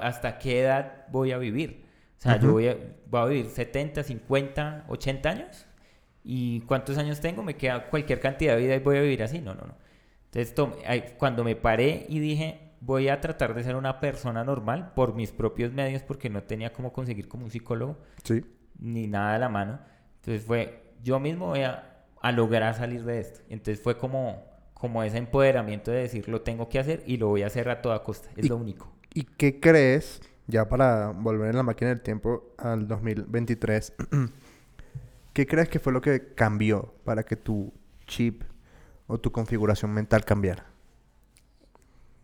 hasta 0.00 0.38
qué 0.38 0.60
edad 0.60 1.06
voy 1.10 1.32
a 1.32 1.38
vivir. 1.38 1.84
O 2.18 2.22
sea, 2.22 2.38
yo 2.38 2.52
voy 2.52 2.68
a, 2.68 2.76
voy 3.06 3.20
a, 3.20 3.24
vivir 3.24 3.46
70, 3.46 4.02
50, 4.02 4.84
80 4.88 5.28
años. 5.30 5.66
¿Y 6.22 6.60
cuántos 6.60 6.98
años 6.98 7.18
tengo? 7.20 7.42
Me 7.42 7.56
queda 7.56 7.88
cualquier 7.88 8.20
cantidad 8.20 8.54
de 8.54 8.60
vida 8.60 8.76
y 8.76 8.78
voy 8.80 8.98
a 8.98 9.00
vivir 9.00 9.22
así. 9.22 9.40
No, 9.40 9.54
no, 9.54 9.62
no. 9.62 9.74
Entonces, 10.32 11.12
cuando 11.18 11.44
me 11.44 11.56
paré 11.56 12.06
y 12.08 12.20
dije, 12.20 12.70
voy 12.80 13.08
a 13.08 13.20
tratar 13.20 13.54
de 13.54 13.64
ser 13.64 13.76
una 13.76 14.00
persona 14.00 14.44
normal 14.44 14.92
por 14.94 15.14
mis 15.14 15.32
propios 15.32 15.72
medios, 15.72 16.02
porque 16.02 16.30
no 16.30 16.42
tenía 16.42 16.72
cómo 16.72 16.92
conseguir 16.92 17.28
como 17.28 17.44
un 17.44 17.50
psicólogo, 17.50 17.98
sí. 18.22 18.44
ni 18.78 19.06
nada 19.06 19.34
a 19.34 19.38
la 19.38 19.48
mano. 19.48 19.80
Entonces 20.16 20.44
fue, 20.44 20.94
yo 21.02 21.18
mismo 21.20 21.48
voy 21.48 21.62
a, 21.62 22.04
a 22.20 22.32
lograr 22.32 22.74
salir 22.74 23.04
de 23.04 23.20
esto. 23.20 23.40
Entonces 23.48 23.82
fue 23.82 23.96
como, 23.98 24.44
como 24.74 25.02
ese 25.02 25.18
empoderamiento 25.18 25.90
de 25.90 26.02
decir, 26.02 26.28
lo 26.28 26.42
tengo 26.42 26.68
que 26.68 26.78
hacer 26.78 27.02
y 27.06 27.16
lo 27.16 27.28
voy 27.28 27.42
a 27.42 27.46
hacer 27.46 27.68
a 27.68 27.82
toda 27.82 28.02
costa. 28.02 28.30
Es 28.36 28.48
lo 28.48 28.56
único. 28.56 28.92
¿Y 29.12 29.24
qué 29.24 29.58
crees, 29.58 30.20
ya 30.46 30.68
para 30.68 31.10
volver 31.10 31.50
en 31.50 31.56
la 31.56 31.62
máquina 31.64 31.90
del 31.90 32.00
tiempo 32.00 32.54
al 32.56 32.86
2023, 32.86 33.94
qué 35.32 35.46
crees 35.46 35.68
que 35.68 35.80
fue 35.80 35.92
lo 35.92 36.00
que 36.00 36.34
cambió 36.34 36.94
para 37.04 37.24
que 37.24 37.36
tu 37.36 37.72
chip 38.06 38.44
o 39.10 39.18
tu 39.18 39.32
configuración 39.32 39.92
mental 39.92 40.24
cambiara? 40.24 40.66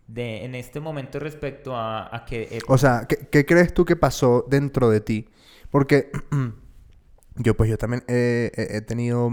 De, 0.06 0.44
en 0.44 0.54
este 0.54 0.78
momento 0.78 1.18
respecto 1.18 1.74
a, 1.76 2.14
a 2.14 2.24
que... 2.24 2.60
O 2.68 2.78
sea, 2.78 3.06
¿qué, 3.08 3.28
¿qué, 3.28 3.44
crees 3.44 3.74
tú 3.74 3.84
que 3.84 3.96
pasó 3.96 4.46
dentro 4.48 4.88
de 4.88 5.00
ti? 5.00 5.28
Porque 5.70 6.10
yo 7.36 7.56
pues 7.56 7.68
yo 7.68 7.76
también 7.76 8.04
he, 8.06 8.52
he, 8.54 8.80
tenido 8.82 9.28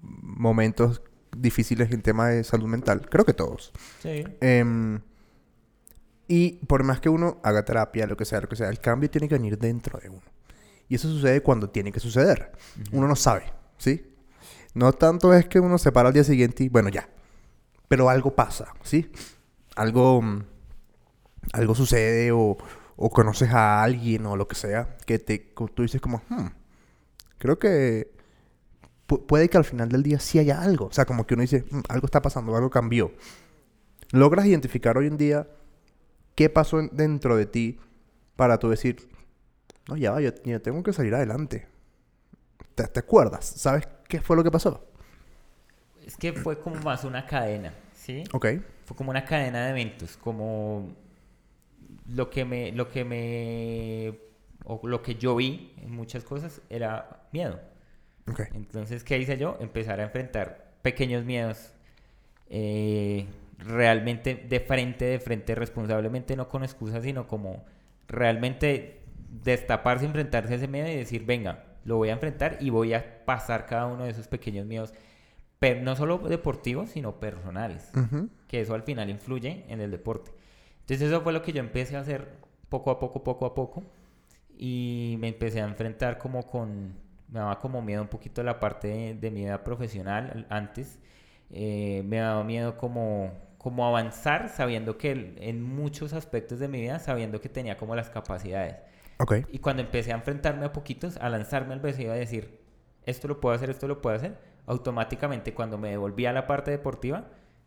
momentos 0.00 1.02
difíciles 1.36 1.92
en 1.92 2.00
tema 2.02 2.28
de 2.28 2.42
salud 2.42 2.68
mental. 2.68 3.06
Creo 3.08 3.24
que 3.24 3.34
todos. 3.34 3.72
Sí. 4.00 4.24
Eh, 4.40 4.98
y 6.28 6.52
por 6.66 6.84
más 6.84 7.00
que 7.00 7.08
uno 7.08 7.40
haga 7.42 7.64
terapia, 7.64 8.06
lo 8.06 8.16
que 8.16 8.26
sea, 8.26 8.40
lo 8.42 8.48
que 8.48 8.56
sea, 8.56 8.68
el 8.68 8.80
cambio 8.80 9.10
tiene 9.10 9.28
que 9.28 9.34
venir 9.34 9.58
dentro 9.58 9.98
de 9.98 10.10
uno. 10.10 10.22
Y 10.88 10.94
eso 10.94 11.08
sucede 11.08 11.42
cuando 11.42 11.70
tiene 11.70 11.90
que 11.90 12.00
suceder. 12.00 12.52
Uno 12.92 13.08
no 13.08 13.16
sabe, 13.16 13.44
¿sí? 13.78 14.14
No 14.78 14.92
tanto 14.92 15.34
es 15.34 15.46
que 15.46 15.60
uno 15.60 15.78
se 15.78 15.90
para 15.92 16.08
al 16.08 16.14
día 16.14 16.24
siguiente 16.24 16.64
y 16.64 16.68
bueno, 16.68 16.88
ya. 16.88 17.08
Pero 17.88 18.08
algo 18.08 18.34
pasa, 18.34 18.74
¿sí? 18.82 19.10
Algo, 19.76 20.22
mm, 20.22 20.44
algo 21.52 21.74
sucede 21.74 22.30
o, 22.32 22.56
o 22.96 23.10
conoces 23.10 23.50
a 23.50 23.82
alguien 23.82 24.26
o 24.26 24.36
lo 24.36 24.46
que 24.46 24.54
sea 24.54 24.96
que 25.06 25.18
te, 25.18 25.52
tú 25.74 25.82
dices 25.82 26.00
como, 26.00 26.22
hmm, 26.28 26.46
creo 27.38 27.58
que 27.58 28.12
puede 29.06 29.48
que 29.48 29.56
al 29.56 29.64
final 29.64 29.88
del 29.88 30.02
día 30.02 30.20
sí 30.20 30.38
haya 30.38 30.60
algo. 30.60 30.86
O 30.86 30.92
sea, 30.92 31.06
como 31.06 31.26
que 31.26 31.34
uno 31.34 31.42
dice, 31.42 31.64
hmm, 31.70 31.80
algo 31.88 32.06
está 32.06 32.22
pasando, 32.22 32.54
algo 32.54 32.70
cambió. 32.70 33.12
Logras 34.12 34.46
identificar 34.46 34.96
hoy 34.96 35.06
en 35.06 35.16
día 35.16 35.46
¿Qué 36.38 36.48
pasó 36.48 36.80
dentro 36.92 37.36
de 37.36 37.46
ti 37.46 37.80
para 38.36 38.60
tú 38.60 38.68
decir, 38.68 39.08
no, 39.88 39.96
ya 39.96 40.12
va, 40.12 40.20
yo, 40.20 40.32
tengo 40.62 40.84
que 40.84 40.92
salir 40.92 41.12
adelante? 41.12 41.66
¿Te, 42.76 42.86
¿Te, 42.86 43.00
acuerdas? 43.00 43.44
¿Sabes 43.44 43.88
qué 44.08 44.20
fue 44.20 44.36
lo 44.36 44.42
que 44.42 44.50
pasó? 44.50 44.84
Es 46.04 46.16
que 46.16 46.32
fue 46.32 46.58
como 46.58 46.76
más 46.76 47.04
una 47.04 47.26
cadena, 47.26 47.72
¿sí? 47.94 48.24
Ok. 48.32 48.46
Fue 48.86 48.96
como 48.96 49.10
una 49.10 49.24
cadena 49.24 49.64
de 49.64 49.70
eventos, 49.70 50.16
como 50.16 50.94
lo 52.08 52.30
que 52.30 52.44
me, 52.44 52.72
lo 52.72 52.88
que 52.88 53.04
me, 53.04 54.18
o 54.64 54.80
lo 54.88 55.02
que 55.02 55.14
yo 55.16 55.36
vi 55.36 55.74
en 55.82 55.92
muchas 55.92 56.24
cosas 56.24 56.62
era 56.70 57.26
miedo. 57.32 57.60
Okay. 58.30 58.46
Entonces, 58.54 59.04
¿qué 59.04 59.18
hice 59.18 59.36
yo? 59.36 59.56
Empezar 59.60 60.00
a 60.00 60.04
enfrentar 60.04 60.72
pequeños 60.82 61.24
miedos. 61.24 61.72
Eh, 62.50 63.26
realmente 63.58 64.34
de 64.36 64.60
frente, 64.60 65.04
de 65.04 65.18
frente, 65.18 65.54
responsablemente, 65.54 66.36
no 66.36 66.48
con 66.48 66.64
excusas, 66.64 67.02
sino 67.02 67.26
como 67.26 67.64
realmente 68.06 69.00
destaparse, 69.44 70.06
enfrentarse 70.06 70.54
a 70.54 70.56
ese 70.56 70.68
miedo 70.68 70.88
y 70.88 70.96
decir, 70.96 71.24
venga, 71.26 71.64
lo 71.84 71.96
voy 71.96 72.10
a 72.10 72.12
enfrentar 72.12 72.58
y 72.60 72.70
voy 72.70 72.94
a 72.94 73.24
pasar 73.24 73.66
cada 73.66 73.86
uno 73.86 74.04
de 74.04 74.10
esos 74.10 74.28
pequeños 74.28 74.66
miedos, 74.66 74.92
pero 75.58 75.80
no 75.82 75.96
solo 75.96 76.18
deportivos, 76.18 76.90
sino 76.90 77.20
personales, 77.20 77.90
que 78.46 78.60
eso 78.60 78.74
al 78.74 78.82
final 78.82 79.10
influye 79.10 79.64
en 79.68 79.80
el 79.80 79.90
deporte. 79.90 80.30
Entonces 80.80 81.08
eso 81.08 81.20
fue 81.22 81.32
lo 81.32 81.42
que 81.42 81.52
yo 81.52 81.60
empecé 81.60 81.96
a 81.96 82.00
hacer 82.00 82.38
poco 82.68 82.90
a 82.90 82.98
poco, 82.98 83.24
poco 83.24 83.46
a 83.46 83.54
poco, 83.54 83.84
y 84.56 85.16
me 85.18 85.28
empecé 85.28 85.60
a 85.60 85.64
enfrentar 85.64 86.18
como 86.18 86.46
con, 86.46 86.94
me 87.28 87.40
daba 87.40 87.58
como 87.58 87.82
miedo 87.82 88.02
un 88.02 88.08
poquito 88.08 88.42
la 88.42 88.60
parte 88.60 88.88
de, 88.88 89.14
de 89.14 89.30
mi 89.30 89.40
vida 89.40 89.64
profesional 89.64 90.46
antes, 90.50 90.98
eh, 91.50 92.02
me 92.06 92.18
daba 92.18 92.44
miedo 92.44 92.76
como 92.76 93.32
como 93.58 93.86
avanzar 93.86 94.48
sabiendo 94.48 94.96
que 94.96 95.34
en 95.40 95.62
muchos 95.62 96.12
aspectos 96.12 96.58
de 96.58 96.68
mi 96.68 96.80
vida, 96.80 97.00
sabiendo 97.00 97.40
que 97.40 97.48
tenía 97.48 97.76
como 97.76 97.94
las 97.96 98.08
capacidades. 98.08 98.76
Okay. 99.18 99.44
Y 99.50 99.58
cuando 99.58 99.82
empecé 99.82 100.12
a 100.12 100.16
enfrentarme 100.16 100.66
a 100.66 100.72
poquitos, 100.72 101.16
a 101.16 101.28
lanzarme 101.28 101.74
al 101.74 101.80
vacío 101.80 102.12
a 102.12 102.14
decir, 102.14 102.60
esto 103.04 103.26
lo 103.28 103.40
puedo 103.40 103.54
hacer, 103.54 103.70
esto 103.70 103.88
lo 103.88 104.00
puedo 104.00 104.14
hacer, 104.14 104.38
automáticamente 104.66 105.54
cuando 105.54 105.78
me 105.78 105.90
devolví 105.90 106.26
a 106.26 106.32
la 106.32 106.46
parte 106.46 106.70
deportiva, 106.70 107.24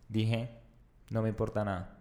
dije, 0.07 0.61
no 1.09 1.21
me 1.21 1.29
importa 1.29 1.65
nada. 1.65 1.97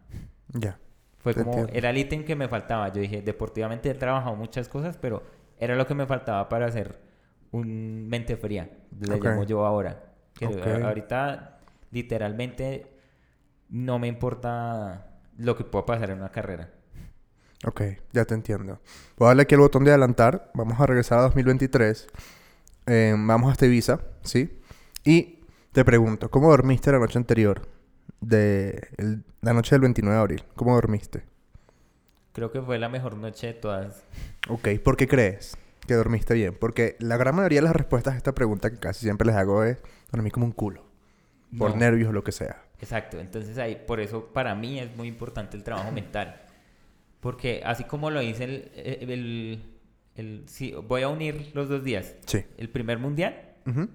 Ya. 0.48 0.78
Fue 1.18 1.34
como, 1.34 1.66
era 1.72 1.90
el 1.90 1.98
ítem 1.98 2.24
que 2.24 2.34
me 2.34 2.48
faltaba. 2.48 2.88
Yo 2.88 3.01
dije, 3.01 3.22
deportivamente 3.22 3.90
he 3.90 3.94
trabajado 3.94 4.36
muchas 4.36 4.68
cosas, 4.68 4.96
pero 4.96 5.22
era 5.59 5.74
lo 5.76 5.86
que 5.86 5.94
me 5.94 6.07
faltaba 6.07 6.48
para 6.48 6.70
ser 6.70 6.98
un 7.51 8.09
mente 8.09 8.36
fría, 8.36 8.70
le 8.98 9.14
Ok. 9.14 9.24
llamo 9.24 9.44
yo 9.44 9.66
ahora. 9.66 10.03
Que 10.34 10.46
Ahorita, 10.46 11.59
literalmente, 11.90 12.86
no 13.68 13.98
me 13.98 14.07
importa 14.09 15.09
lo 15.36 15.57
que 15.57 15.64
pueda 15.64 15.84
pasar 15.84 16.11
en 16.11 16.18
una 16.18 16.30
carrera. 16.30 16.70
Ok, 17.67 17.83
ya 18.13 18.25
te 18.25 18.35
entiendo. 18.35 18.81
Voy 19.19 19.27
a 19.27 19.29
darle 19.29 19.43
aquí 19.43 19.55
el 19.55 19.61
botón 19.61 19.85
de 19.85 19.91
adelantar. 19.91 20.51
Vamos 20.55 20.81
a 20.81 20.87
regresar 20.87 21.19
a 21.19 21.23
2023. 21.23 22.07
Eh, 22.87 23.15
vamos 23.19 23.53
hasta 23.53 23.67
Ibiza, 23.67 24.01
¿sí? 24.23 24.59
Y 25.05 25.41
te 25.73 25.85
pregunto, 25.85 26.31
¿cómo 26.31 26.49
dormiste 26.51 26.91
la 26.91 26.99
noche 26.99 27.19
anterior? 27.19 27.69
De 28.21 28.89
el- 28.97 29.25
la 29.43 29.53
noche 29.53 29.75
del 29.75 29.83
29 29.83 30.15
de 30.17 30.21
abril. 30.21 30.45
¿Cómo 30.57 30.75
dormiste? 30.75 31.23
Creo 32.33 32.51
que 32.51 32.63
fue 32.63 32.79
la 32.79 32.89
mejor 32.89 33.17
noche 33.17 33.49
de 33.49 33.55
todas. 33.55 34.05
Ok, 34.49 34.69
¿por 34.83 34.97
qué 34.97 35.07
crees 35.07 35.57
que 35.87 35.95
dormiste 35.95 36.33
bien? 36.35 36.57
Porque 36.59 36.97
la 36.99 37.17
gran 37.17 37.35
mayoría 37.35 37.61
de 37.61 37.65
las 37.67 37.77
respuestas 37.77 38.15
a 38.15 38.17
esta 38.17 38.33
pregunta 38.33 38.71
que 38.71 38.79
casi 38.79 39.01
siempre 39.05 39.27
les 39.27 39.37
hago 39.37 39.65
es 39.65 39.79
dormí 40.13 40.31
como 40.31 40.47
un 40.47 40.53
culo. 40.53 40.85
Por 41.59 41.73
No. 41.73 41.77
nervios 41.77 42.09
o 42.11 42.13
lo 42.13 42.23
que 42.25 42.33
sea. 42.33 42.63
Exacto, 42.81 43.19
entonces 43.19 43.59
ahí, 43.59 43.83
por 43.87 44.01
eso 44.01 44.27
para 44.33 44.55
mí 44.55 44.79
es 44.79 44.95
muy 44.97 45.09
importante 45.09 45.57
el 45.57 45.65
trabajo 45.65 45.91
mental. 45.93 46.41
Porque 47.21 47.62
así 47.64 47.85
como 47.85 48.11
lo 48.11 48.23
hice 48.23 48.45
el, 48.45 48.71
el, 48.75 49.62
el- 50.16 50.43
sí, 50.47 50.73
voy 50.87 51.03
a 51.03 51.09
unir 51.09 51.51
los 51.55 51.68
dos 51.68 51.85
días. 51.85 52.14
Sí. 52.27 52.45
El 52.57 52.68
primer 52.71 52.99
mundial, 52.99 53.55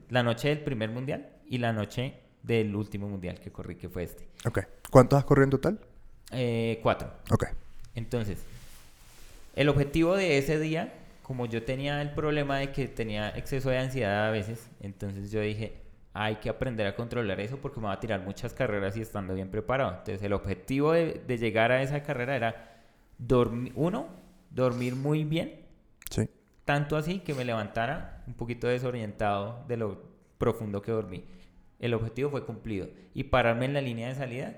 la 0.10 0.24
noche 0.24 0.50
del 0.50 0.60
primer 0.60 0.90
mundial 0.90 1.30
y 1.48 1.58
la 1.58 1.74
noche 1.74 2.14
del 2.44 2.76
último 2.76 3.10
mundial 3.10 3.40
que 3.40 3.52
corrí, 3.52 3.76
que 3.76 3.90
fue 3.90 4.04
este. 4.04 4.28
Ok. 4.46 4.60
¿Cuántos 4.92 5.18
has 5.18 5.26
corrido 5.26 5.46
en 5.46 5.50
total? 5.50 5.80
Eh, 6.32 6.80
cuatro. 6.84 7.12
Ok. 7.32 7.46
Entonces, 7.96 8.38
el 9.56 9.70
objetivo 9.70 10.16
de 10.16 10.38
ese 10.38 10.60
día, 10.60 10.94
como 11.24 11.46
yo 11.48 11.64
tenía 11.64 12.02
el 12.02 12.12
problema 12.12 12.58
de 12.60 12.72
que 12.72 12.88
tenía 12.88 13.30
exceso 13.30 13.70
de 13.70 13.80
ansiedad 13.80 14.28
a 14.28 14.32
veces, 14.32 14.70
entonces 14.82 15.32
yo 15.32 15.42
dije, 15.42 15.82
hay 16.14 16.36
que 16.36 16.50
aprender 16.50 16.86
a 16.88 16.96
controlar 16.96 17.40
eso 17.40 17.58
porque 17.58 17.80
me 17.80 17.88
va 17.88 17.94
a 17.94 18.00
tirar 18.00 18.22
muchas 18.22 18.54
carreras 18.54 18.96
y 18.98 19.02
estando 19.02 19.34
bien 19.34 19.50
preparado. 19.50 19.92
Entonces, 19.92 20.22
el 20.22 20.34
objetivo 20.34 20.92
de, 20.94 21.22
de 21.28 21.38
llegar 21.38 21.72
a 21.72 21.82
esa 21.82 22.04
carrera 22.04 22.36
era, 22.36 22.75
dormir, 23.18 23.72
uno, 23.76 24.08
dormir 24.50 24.96
muy 24.96 25.24
bien, 25.24 25.62
Sí. 26.10 26.30
tanto 26.66 26.98
así 26.98 27.20
que 27.20 27.34
me 27.34 27.46
levantara 27.46 28.24
un 28.28 28.34
poquito 28.34 28.68
desorientado 28.68 29.64
de 29.68 29.78
lo 29.78 30.04
profundo 30.38 30.82
que 30.82 30.92
dormí. 30.92 31.24
El 31.80 31.94
objetivo 31.94 32.30
fue 32.30 32.46
cumplido. 32.46 32.88
Y 33.14 33.26
pararme 33.26 33.66
en 33.66 33.74
la 33.74 33.82
línea 33.82 34.08
de 34.10 34.16
salida 34.16 34.56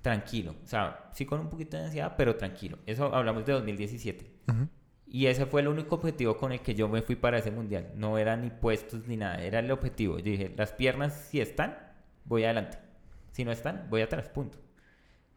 tranquilo. 0.00 0.54
O 0.64 0.66
sea, 0.66 1.10
sí 1.12 1.26
con 1.26 1.40
un 1.40 1.48
poquito 1.48 1.76
de 1.76 1.84
ansiedad, 1.84 2.14
pero 2.16 2.36
tranquilo. 2.36 2.78
Eso 2.86 3.14
hablamos 3.14 3.44
de 3.46 3.52
2017. 3.52 4.30
Ujú. 4.48 4.68
Y 5.06 5.26
ese 5.26 5.44
fue 5.46 5.60
el 5.60 5.68
único 5.68 5.96
objetivo 5.96 6.36
con 6.36 6.52
el 6.52 6.60
que 6.60 6.74
yo 6.74 6.88
me 6.88 7.02
fui 7.02 7.16
para 7.16 7.38
ese 7.38 7.50
mundial. 7.50 7.92
No 7.96 8.16
era 8.18 8.36
ni 8.36 8.50
puestos 8.50 9.06
ni 9.06 9.16
nada. 9.16 9.42
Era 9.42 9.58
el 9.58 9.70
objetivo. 9.70 10.18
Yo 10.18 10.24
dije, 10.24 10.52
las 10.56 10.72
piernas 10.72 11.14
si 11.30 11.40
están, 11.40 11.76
voy 12.24 12.44
adelante. 12.44 12.78
Si 13.32 13.44
no 13.44 13.52
están, 13.52 13.86
voy 13.90 14.00
atrás. 14.00 14.28
Punto. 14.28 14.58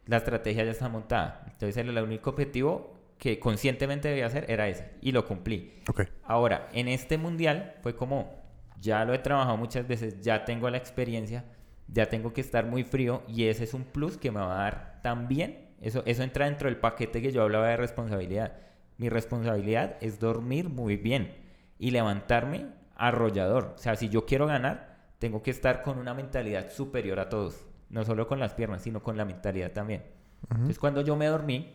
La 0.06 0.18
estrategia 0.18 0.64
ya 0.64 0.70
está 0.70 0.88
montada. 0.88 1.42
Entonces 1.46 1.76
el, 1.76 1.96
el 1.96 2.04
único 2.04 2.30
objetivo 2.30 2.96
que 3.18 3.38
conscientemente 3.38 4.08
debía 4.08 4.26
hacer 4.26 4.46
era 4.48 4.68
ese. 4.68 4.90
Y 5.00 5.12
lo 5.12 5.26
cumplí. 5.26 5.74
Ok. 5.88 6.02
Ahora, 6.24 6.68
en 6.72 6.88
este 6.88 7.18
mundial 7.18 7.74
fue 7.82 7.96
como, 7.96 8.42
ya 8.80 9.04
lo 9.04 9.14
he 9.14 9.18
trabajado 9.18 9.56
muchas 9.56 9.86
veces, 9.86 10.20
ya 10.20 10.44
tengo 10.44 10.68
la 10.70 10.76
experiencia, 10.76 11.44
ya 11.88 12.08
tengo 12.08 12.32
que 12.32 12.40
estar 12.40 12.66
muy 12.66 12.84
frío 12.84 13.22
y 13.28 13.44
ese 13.44 13.64
es 13.64 13.74
un 13.74 13.84
plus 13.84 14.16
que 14.16 14.30
me 14.30 14.40
va 14.40 14.60
a 14.60 14.62
dar 14.64 15.00
también. 15.02 15.66
Eso, 15.80 16.02
eso 16.06 16.22
entra 16.22 16.46
dentro 16.46 16.68
del 16.68 16.78
paquete 16.78 17.22
que 17.22 17.32
yo 17.32 17.42
hablaba 17.42 17.68
de 17.68 17.76
responsabilidad. 17.76 18.56
Mi 18.98 19.08
responsabilidad 19.08 19.96
es 20.00 20.18
dormir 20.18 20.68
muy 20.68 20.96
bien 20.96 21.34
y 21.78 21.90
levantarme 21.90 22.66
arrollador. 22.96 23.74
O 23.76 23.78
sea, 23.78 23.94
si 23.96 24.08
yo 24.08 24.24
quiero 24.24 24.46
ganar, 24.46 24.96
tengo 25.18 25.42
que 25.42 25.50
estar 25.50 25.82
con 25.82 25.98
una 25.98 26.14
mentalidad 26.14 26.70
superior 26.70 27.20
a 27.20 27.28
todos. 27.28 27.64
No 27.96 28.04
solo 28.04 28.28
con 28.28 28.38
las 28.38 28.52
piernas, 28.52 28.82
sino 28.82 29.02
con 29.02 29.16
la 29.16 29.24
mentalidad 29.24 29.72
también. 29.72 30.04
Entonces, 30.50 30.78
cuando 30.78 31.00
yo 31.00 31.16
me 31.16 31.24
dormí, 31.24 31.72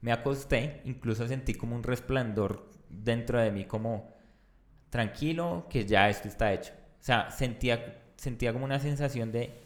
me 0.00 0.10
acosté, 0.10 0.80
incluso 0.84 1.28
sentí 1.28 1.54
como 1.54 1.76
un 1.76 1.84
resplandor 1.84 2.68
dentro 2.90 3.40
de 3.40 3.52
mí, 3.52 3.66
como 3.66 4.12
tranquilo, 4.90 5.68
que 5.70 5.86
ya 5.86 6.08
esto 6.08 6.26
está 6.26 6.52
hecho. 6.52 6.72
O 7.00 7.04
sea, 7.04 7.30
sentía, 7.30 8.02
sentía 8.16 8.52
como 8.52 8.64
una 8.64 8.80
sensación 8.80 9.30
de, 9.30 9.62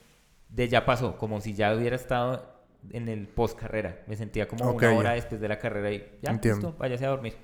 de 0.50 0.68
ya 0.68 0.84
pasó, 0.84 1.16
como 1.16 1.40
si 1.40 1.54
ya 1.54 1.74
hubiera 1.74 1.96
estado 1.96 2.60
en 2.90 3.08
el 3.08 3.26
post 3.26 3.58
carrera. 3.58 4.02
Me 4.08 4.16
sentía 4.16 4.46
como 4.46 4.70
una 4.70 4.90
ya. 4.90 4.98
hora 4.98 5.12
después 5.12 5.40
de 5.40 5.48
la 5.48 5.58
carrera 5.58 5.90
y 5.90 6.18
ya, 6.20 6.32
Entiendo. 6.32 6.68
listo, 6.68 6.78
váyase 6.78 7.06
a 7.06 7.08
dormir. 7.08 7.34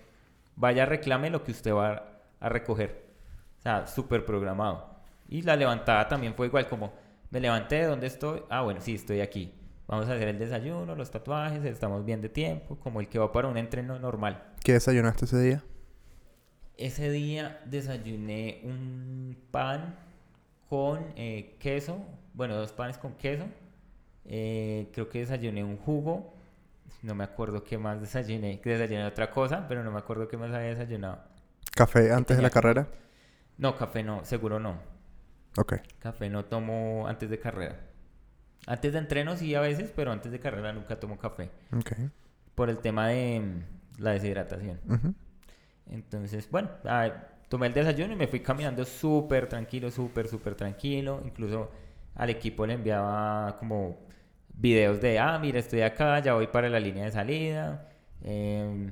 Vaya, 0.55 0.85
reclame 0.85 1.31
lo 1.31 1.43
que 1.43 1.53
usted 1.53 1.73
va 1.73 2.21
a 2.41 2.49
recoger. 2.51 3.07
O 3.59 3.63
sea, 3.63 3.87
súper 3.87 4.27
programado. 4.27 4.97
Y 5.31 5.41
la 5.41 5.57
levantada 5.57 6.07
también 6.09 6.35
fue 6.35 6.49
igual, 6.49 6.69
como 6.69 7.06
me 7.37 7.41
levanté, 7.43 7.85
¿dónde 7.85 8.07
estoy? 8.07 8.43
Ah, 8.49 8.63
bueno, 8.63 8.81
sí, 8.81 8.95
estoy 8.95 9.21
aquí. 9.21 9.53
Vamos 9.89 10.09
a 10.09 10.15
hacer 10.15 10.27
el 10.27 10.39
desayuno, 10.39 10.95
los 10.95 11.11
tatuajes, 11.11 11.63
estamos 11.67 12.03
bien 12.03 12.23
de 12.23 12.31
tiempo, 12.31 12.77
como 12.77 12.99
el 12.99 13.09
que 13.09 13.19
va 13.19 13.31
para 13.31 13.47
un 13.47 13.59
entreno 13.59 13.99
normal. 13.99 14.55
¿Qué 14.65 14.73
desayunaste 14.73 15.27
ese 15.27 15.39
día? 15.39 15.63
Ese 16.79 17.11
día 17.11 17.61
desayuné 17.67 18.63
un 18.65 19.37
pan 19.51 19.99
con 20.71 21.13
eh, 21.15 21.57
queso, 21.59 21.99
bueno, 22.33 22.57
dos 22.57 22.73
panes 22.73 22.97
con 22.97 23.13
queso. 23.17 23.45
Eh, 24.25 24.89
creo 24.95 25.11
que 25.11 25.19
desayuné 25.19 25.63
un 25.63 25.77
jugo. 25.77 26.33
No 27.03 27.15
me 27.15 27.25
acuerdo 27.25 27.65
qué 27.65 27.77
más 27.77 28.01
desayuné. 28.01 28.63
Que 28.63 28.71
desayuné 28.71 29.05
otra 29.05 29.31
cosa, 29.31 29.69
pero 29.69 29.85
no 29.85 29.91
me 29.91 29.99
acuerdo 29.99 30.27
qué 30.27 30.39
más 30.39 30.55
había 30.55 30.69
desayunado. 30.69 31.19
¿Café 31.75 32.15
antes 32.15 32.39
de 32.39 32.43
la 32.43 32.49
carrera? 32.49 32.89
No, 33.59 33.77
café 33.77 34.03
no, 34.03 34.25
seguro 34.25 34.59
no. 34.59 34.96
Ok. 35.59 35.75
Café 35.99 36.29
no 36.29 36.45
tomo 36.45 37.07
antes 37.09 37.31
de 37.31 37.39
carrera. 37.39 37.81
Antes 38.67 38.93
de 38.93 38.99
entreno 38.99 39.37
sí 39.37 39.55
a 39.55 39.61
veces, 39.61 39.93
pero 39.95 40.13
antes 40.13 40.33
de 40.33 40.41
carrera 40.41 40.73
nunca 40.73 40.99
tomo 40.99 41.19
café. 41.19 41.51
Ok. 41.73 41.93
Por 42.55 42.69
el 42.69 42.79
tema 42.79 43.09
de 43.09 43.41
mm, 43.41 44.03
la 44.03 44.13
deshidratación. 44.13 44.81
Entonces, 45.89 46.51
bueno, 46.51 46.71
ah, 46.85 47.09
tomé 47.49 47.69
el 47.69 47.75
desayuno 47.75 48.13
y 48.13 48.17
me 48.17 48.27
fui 48.27 48.41
caminando 48.41 48.85
súper 48.85 49.49
tranquilo, 49.49 49.91
súper, 49.91 50.27
súper 50.27 50.55
tranquilo. 50.57 51.23
Incluso 51.25 51.71
al 52.17 52.31
equipo 52.31 52.67
le 52.67 52.75
enviaba 52.75 53.57
como 53.59 53.99
videos 54.55 55.01
de, 55.01 55.19
ah, 55.19 55.39
mira, 55.39 55.59
estoy 55.61 55.83
acá, 55.83 56.19
ya 56.21 56.35
voy 56.35 56.49
para 56.49 56.69
la 56.69 56.81
línea 56.81 57.05
de 57.05 57.13
salida. 57.13 57.89
Eh, 58.23 58.91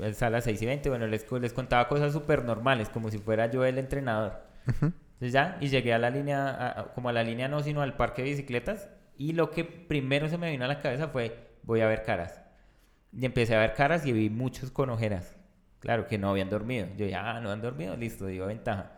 es 0.00 0.22
a 0.22 0.30
las 0.30 0.44
6 0.44 0.60
y 0.60 0.66
20. 0.66 0.88
Bueno, 0.90 1.06
les, 1.06 1.30
les 1.30 1.52
contaba 1.52 1.88
cosas 1.88 2.12
súper 2.12 2.44
normales, 2.44 2.88
como 2.90 3.10
si 3.10 3.18
fuera 3.18 3.50
yo 3.50 3.64
el 3.64 3.78
entrenador. 3.78 4.42
Ujú. 4.68 4.92
Entonces 5.22 5.34
ya, 5.34 5.56
y 5.60 5.68
llegué 5.68 5.94
a 5.94 5.98
la 6.00 6.10
línea, 6.10 6.48
a- 6.80 6.84
como 6.94 7.08
a 7.08 7.12
la 7.12 7.22
línea 7.22 7.46
no, 7.46 7.62
sino 7.62 7.80
al 7.80 7.94
parque 7.96 8.22
de 8.24 8.30
bicicletas. 8.30 8.88
Y 9.16 9.34
lo 9.34 9.52
que 9.52 9.62
primero 9.62 10.28
se 10.28 10.36
me 10.36 10.50
vino 10.50 10.64
a 10.64 10.68
la 10.68 10.80
cabeza 10.80 11.06
fue, 11.06 11.36
voy 11.62 11.80
a 11.80 11.86
ver 11.86 12.02
caras. 12.02 12.40
Y 13.16 13.24
empecé 13.24 13.54
a 13.54 13.60
ver 13.60 13.74
caras 13.74 14.04
y 14.04 14.10
vi 14.12 14.30
muchos 14.30 14.72
con 14.72 14.90
ojeras. 14.90 15.36
Claro, 15.78 16.08
que 16.08 16.18
no 16.18 16.30
habían 16.30 16.50
dormido. 16.50 16.88
Yo 16.96 17.06
ya, 17.06 17.36
ah, 17.36 17.40
no 17.40 17.52
han 17.52 17.60
dormido, 17.62 17.96
listo, 17.96 18.26
digo 18.26 18.46
ventaja. 18.46 18.94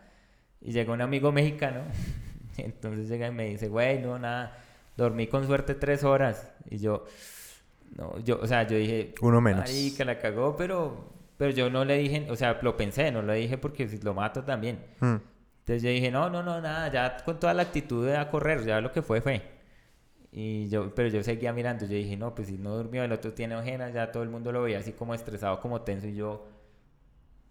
Y 0.61 0.71
llegó 0.71 0.93
un 0.93 1.01
amigo 1.01 1.31
mexicano. 1.31 1.81
Entonces 2.57 3.07
llega 3.07 3.27
y 3.27 3.31
me 3.31 3.45
dice, 3.45 3.67
güey, 3.67 3.99
no, 3.99 4.17
nada, 4.17 4.57
dormí 4.97 5.27
con 5.27 5.45
suerte 5.45 5.75
tres 5.75 6.03
horas. 6.03 6.51
Y 6.71 6.79
yo, 6.79 7.05
no, 7.97 8.17
yo, 8.23 8.39
o 8.41 8.47
sea, 8.47 8.63
yo 8.63 8.77
dije, 8.77 9.13
Uno 9.21 9.41
menos. 9.41 9.69
que 9.95 10.03
la 10.05 10.17
cagó, 10.17 10.55
pero, 10.55 11.13
pero 11.37 11.51
yo 11.51 11.69
no 11.69 11.85
le 11.85 11.97
dije, 11.99 12.25
o 12.31 12.35
sea, 12.35 12.57
lo 12.63 12.75
pensé, 12.75 13.11
no 13.11 13.21
lo 13.21 13.33
dije 13.33 13.59
porque 13.59 13.87
si 13.87 13.99
lo 13.99 14.15
mato 14.15 14.43
también. 14.43 14.79
Mm. 15.01 15.15
Entonces 15.65 15.81
yo 15.81 15.89
dije, 15.89 16.11
no, 16.11 16.29
no, 16.29 16.43
no, 16.43 16.61
nada, 16.61 16.91
ya 16.91 17.17
con 17.25 17.39
toda 17.39 17.55
la 17.55 17.63
actitud 17.63 18.05
de 18.05 18.15
a 18.17 18.29
correr, 18.29 18.63
ya 18.65 18.79
lo 18.81 18.91
que 18.91 19.01
fue 19.01 19.19
fue. 19.19 19.41
Y 20.31 20.69
yo, 20.69 20.93
pero 20.93 21.09
yo 21.09 21.23
seguía 21.23 21.53
mirando, 21.53 21.85
yo 21.85 21.93
dije, 21.95 22.15
no, 22.17 22.35
pues 22.35 22.49
si 22.49 22.57
no 22.59 22.75
durmió, 22.77 23.03
el 23.03 23.11
otro 23.11 23.33
tiene 23.33 23.55
ojeras, 23.55 23.91
ya 23.91 24.11
todo 24.11 24.21
el 24.21 24.29
mundo 24.29 24.51
lo 24.51 24.61
veía 24.61 24.77
así 24.77 24.91
como 24.91 25.15
estresado, 25.15 25.59
como 25.61 25.81
tenso, 25.81 26.07
y 26.07 26.13
yo, 26.13 26.45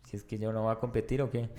si 0.05 0.17
es 0.17 0.23
que 0.23 0.39
yo 0.39 0.53
no 0.53 0.63
voy 0.63 0.73
a 0.73 0.77
competir 0.77 1.23
o 1.23 1.31
qué. 1.31 1.49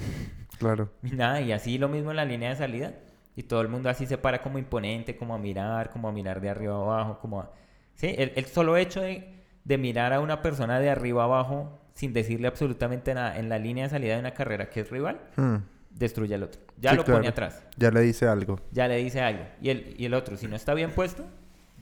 Claro. 0.57 0.89
Y 1.03 1.11
nada, 1.11 1.41
y 1.41 1.51
así 1.51 1.77
lo 1.77 1.89
mismo 1.89 2.11
en 2.11 2.15
la 2.15 2.23
línea 2.23 2.51
de 2.51 2.55
salida, 2.55 2.93
y 3.35 3.43
todo 3.43 3.59
el 3.59 3.67
mundo 3.67 3.89
así 3.89 4.05
se 4.05 4.17
para 4.17 4.41
como 4.41 4.57
imponente, 4.57 5.17
como 5.17 5.35
a 5.35 5.37
mirar, 5.37 5.89
como 5.89 6.07
a 6.07 6.13
mirar 6.13 6.39
de 6.39 6.49
arriba 6.49 6.75
abajo, 6.75 7.19
como 7.19 7.41
a... 7.41 7.51
Sí, 7.95 8.15
el, 8.17 8.31
el 8.37 8.45
solo 8.45 8.77
hecho 8.77 9.01
de, 9.01 9.43
de 9.65 9.77
mirar 9.77 10.13
a 10.13 10.21
una 10.21 10.41
persona 10.41 10.79
de 10.79 10.89
arriba 10.89 11.25
abajo 11.25 11.77
sin 11.93 12.13
decirle 12.13 12.47
absolutamente 12.47 13.13
nada 13.13 13.37
en 13.37 13.49
la 13.49 13.57
línea 13.59 13.83
de 13.83 13.89
salida 13.89 14.13
de 14.13 14.21
una 14.21 14.31
carrera 14.33 14.69
que 14.69 14.79
es 14.79 14.89
rival, 14.89 15.19
Mm. 15.35 15.55
Destruye 15.95 16.35
al 16.35 16.43
otro. 16.43 16.61
Ya 16.77 16.91
Sí, 16.91 16.97
lo 16.97 17.03
claro. 17.05 17.19
pone 17.19 17.29
atrás 17.29 17.63
Ya 17.77 17.89
le 17.89 18.01
dice 18.01 18.27
algo. 18.27 18.59
ya 18.71 18.87
le 18.87 18.97
dice 18.97 19.21
algo. 19.21 19.43
Y 19.61 19.69
el, 19.69 19.95
y 19.97 20.05
el 20.05 20.13
otro, 20.13 20.35
si 20.37 20.47
no 20.47 20.55
está 20.55 20.73
bien 20.73 20.91
puesto, 20.91 21.25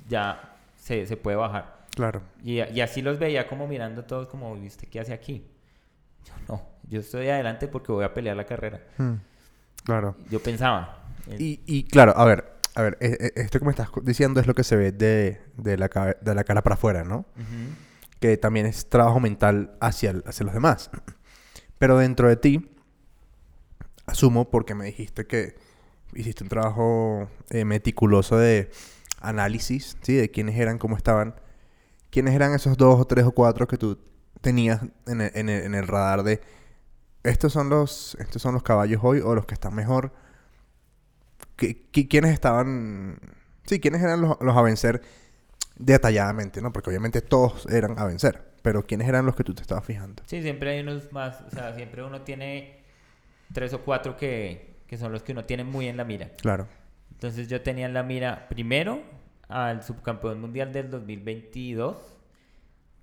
ya 0.07 0.55
se, 0.77 1.05
se 1.07 1.17
puede 1.17 1.35
bajar. 1.37 1.83
Claro. 1.95 2.21
Y, 2.43 2.61
y 2.61 2.81
así 2.81 3.01
los 3.01 3.19
veía 3.19 3.47
como 3.47 3.67
mirando 3.67 4.03
todos 4.05 4.27
como, 4.27 4.55
¿viste 4.55 4.87
qué 4.87 4.99
hace 4.99 5.13
aquí? 5.13 5.45
Yo 6.25 6.33
no, 6.47 6.61
yo 6.89 6.99
estoy 6.99 7.27
adelante 7.29 7.67
porque 7.67 7.91
voy 7.91 8.03
a 8.05 8.13
pelear 8.13 8.35
la 8.37 8.45
carrera. 8.45 8.81
Mm. 8.97 9.13
Claro. 9.83 10.15
Yo 10.29 10.39
pensaba. 10.41 11.03
eh, 11.29 11.35
Y, 11.39 11.61
y 11.65 11.83
claro, 11.83 12.13
a 12.15 12.25
ver, 12.25 12.53
a 12.75 12.81
ver, 12.81 12.97
e- 13.01 13.17
e- 13.35 13.41
esto 13.41 13.59
que 13.59 13.65
me 13.65 13.71
estás 13.71 13.89
diciendo 14.03 14.39
es 14.39 14.47
lo 14.47 14.53
que 14.55 14.63
se 14.63 14.75
ve 14.75 14.91
de, 14.91 15.41
de, 15.57 15.77
la, 15.77 15.87
de 16.21 16.35
la 16.35 16.43
cara 16.43 16.61
para 16.63 16.75
afuera, 16.75 17.03
¿no? 17.03 17.25
ujú, 17.35 17.73
Que 18.19 18.37
también 18.37 18.65
es 18.65 18.89
trabajo 18.89 19.19
mental 19.19 19.75
hacia, 19.81 20.11
el- 20.11 20.23
hacia 20.25 20.45
los 20.45 20.53
demás. 20.53 20.89
Pero 21.77 21.97
dentro 21.97 22.27
de 22.29 22.37
ti, 22.37 22.69
asumo 24.05 24.49
porque 24.49 24.75
me 24.75 24.85
dijiste 24.85 25.25
que 25.25 25.55
hiciste 26.15 26.43
un 26.43 26.49
trabajo 26.49 27.29
eh, 27.49 27.65
meticuloso 27.65 28.37
de 28.37 28.69
análisis, 29.21 29.97
¿sí? 30.01 30.13
De 30.15 30.29
quiénes 30.31 30.57
eran, 30.59 30.77
cómo 30.77 30.97
estaban. 30.97 31.35
¿Quiénes 32.09 32.35
eran 32.35 32.53
esos 32.53 32.77
dos 32.77 32.99
o 32.99 33.05
tres 33.05 33.25
o 33.25 33.31
cuatro 33.31 33.67
que 33.67 33.77
tú 33.77 33.97
tenías 34.41 34.81
en 35.07 35.21
el, 35.21 35.31
en 35.33 35.49
el, 35.49 35.63
en 35.63 35.75
el 35.75 35.87
radar 35.87 36.23
de 36.23 36.41
estos 37.23 37.53
son 37.53 37.69
los 37.69 38.15
estos 38.19 38.41
son 38.41 38.53
los 38.53 38.63
caballos 38.63 38.99
hoy 39.03 39.19
o 39.21 39.33
los 39.33 39.45
que 39.45 39.53
están 39.53 39.73
mejor? 39.73 40.11
¿Qui- 41.57 41.85
qui- 41.91 42.07
¿Quiénes 42.09 42.31
estaban? 42.33 43.17
Sí, 43.65 43.79
¿quiénes 43.79 44.01
eran 44.01 44.21
los, 44.21 44.37
los 44.41 44.57
a 44.57 44.61
vencer 44.61 45.01
detalladamente, 45.77 46.61
no? 46.61 46.71
Porque 46.73 46.89
obviamente 46.89 47.21
todos 47.21 47.65
eran 47.67 47.97
a 47.97 48.05
vencer. 48.05 48.51
Pero 48.61 48.85
¿quiénes 48.85 49.07
eran 49.07 49.25
los 49.25 49.35
que 49.35 49.43
tú 49.43 49.53
te 49.53 49.61
estabas 49.61 49.85
fijando? 49.85 50.23
Sí, 50.25 50.41
siempre 50.41 50.71
hay 50.71 50.81
unos 50.81 51.11
más, 51.11 51.41
o 51.41 51.49
sea, 51.49 51.73
siempre 51.75 52.03
uno 52.03 52.21
tiene 52.21 52.82
tres 53.53 53.73
o 53.73 53.81
cuatro 53.81 54.17
que, 54.17 54.81
que 54.87 54.97
son 54.97 55.11
los 55.11 55.23
que 55.23 55.31
uno 55.31 55.45
tiene 55.45 55.63
muy 55.63 55.87
en 55.87 55.97
la 55.97 56.03
mira. 56.03 56.29
Claro. 56.41 56.67
Entonces 57.11 57.47
yo 57.47 57.61
tenía 57.61 57.85
en 57.85 57.93
la 57.93 58.03
mira 58.03 58.47
primero 58.49 59.01
al 59.47 59.83
subcampeón 59.83 60.41
mundial 60.41 60.73
del 60.73 60.89
2022, 60.89 61.97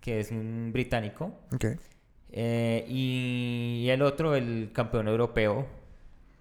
que 0.00 0.20
es 0.20 0.30
un 0.30 0.70
británico, 0.72 1.32
Ok. 1.54 1.66
eh, 2.32 2.84
y 2.88 3.86
el 3.90 4.02
otro 4.02 4.34
el 4.34 4.70
campeón 4.72 5.08
europeo, 5.08 5.66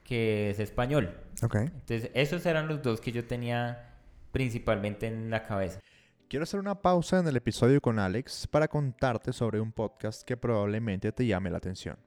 que 0.03 0.49
es 0.49 0.59
español. 0.59 1.15
Ok. 1.43 1.55
Entonces 1.55 2.09
esos 2.13 2.45
eran 2.45 2.67
los 2.67 2.81
dos 2.81 2.99
que 3.01 3.11
yo 3.11 3.25
tenía 3.25 3.95
principalmente 4.31 5.07
en 5.07 5.29
la 5.29 5.43
cabeza. 5.45 5.79
Quiero 6.27 6.43
hacer 6.43 6.59
una 6.59 6.75
pausa 6.81 7.19
en 7.19 7.27
el 7.27 7.35
episodio 7.37 7.81
con 7.81 7.97
Alex 7.97 8.45
para 8.47 8.67
contarte 8.67 9.33
sobre 9.33 9.59
un 9.59 9.71
podcast 9.71 10.21
que 10.23 10.37
probablemente 10.37 11.11
te 11.11 11.25
llame 11.25 11.49
la 11.49 11.57
atención. 11.57 11.97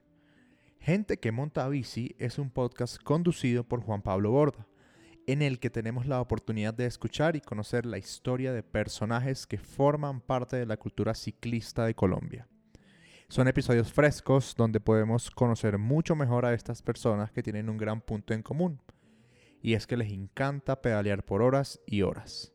Gente 0.83 1.15
que 1.15 1.31
monta 1.31 1.69
bici 1.69 2.13
es 2.19 2.37
un 2.37 2.49
podcast 2.49 3.01
conducido 3.01 3.63
por 3.63 3.79
Juan 3.81 4.01
Pablo 4.01 4.31
Borda, 4.31 4.67
en 5.27 5.41
el 5.41 5.61
que 5.61 5.69
tenemos 5.69 6.07
la 6.07 6.19
oportunidad 6.19 6.73
de 6.73 6.85
escuchar 6.85 7.37
y 7.37 7.39
conocer 7.39 7.85
la 7.85 7.97
historia 7.97 8.51
de 8.51 8.63
personajes 8.63 9.47
que 9.47 9.57
forman 9.57 10.19
parte 10.19 10.57
de 10.57 10.65
la 10.65 10.75
cultura 10.75 11.13
ciclista 11.13 11.85
de 11.85 11.95
Colombia. 11.95 12.49
Son 13.29 13.47
episodios 13.47 13.93
frescos 13.93 14.55
donde 14.57 14.81
podemos 14.81 15.31
conocer 15.31 15.77
mucho 15.77 16.17
mejor 16.17 16.45
a 16.45 16.53
estas 16.53 16.81
personas 16.81 17.31
que 17.31 17.43
tienen 17.43 17.69
un 17.69 17.77
gran 17.77 18.01
punto 18.01 18.33
en 18.33 18.43
común, 18.43 18.81
y 19.61 19.75
es 19.75 19.87
que 19.87 19.95
les 19.95 20.11
encanta 20.11 20.81
pedalear 20.81 21.23
por 21.23 21.41
horas 21.41 21.79
y 21.85 22.01
horas. 22.01 22.51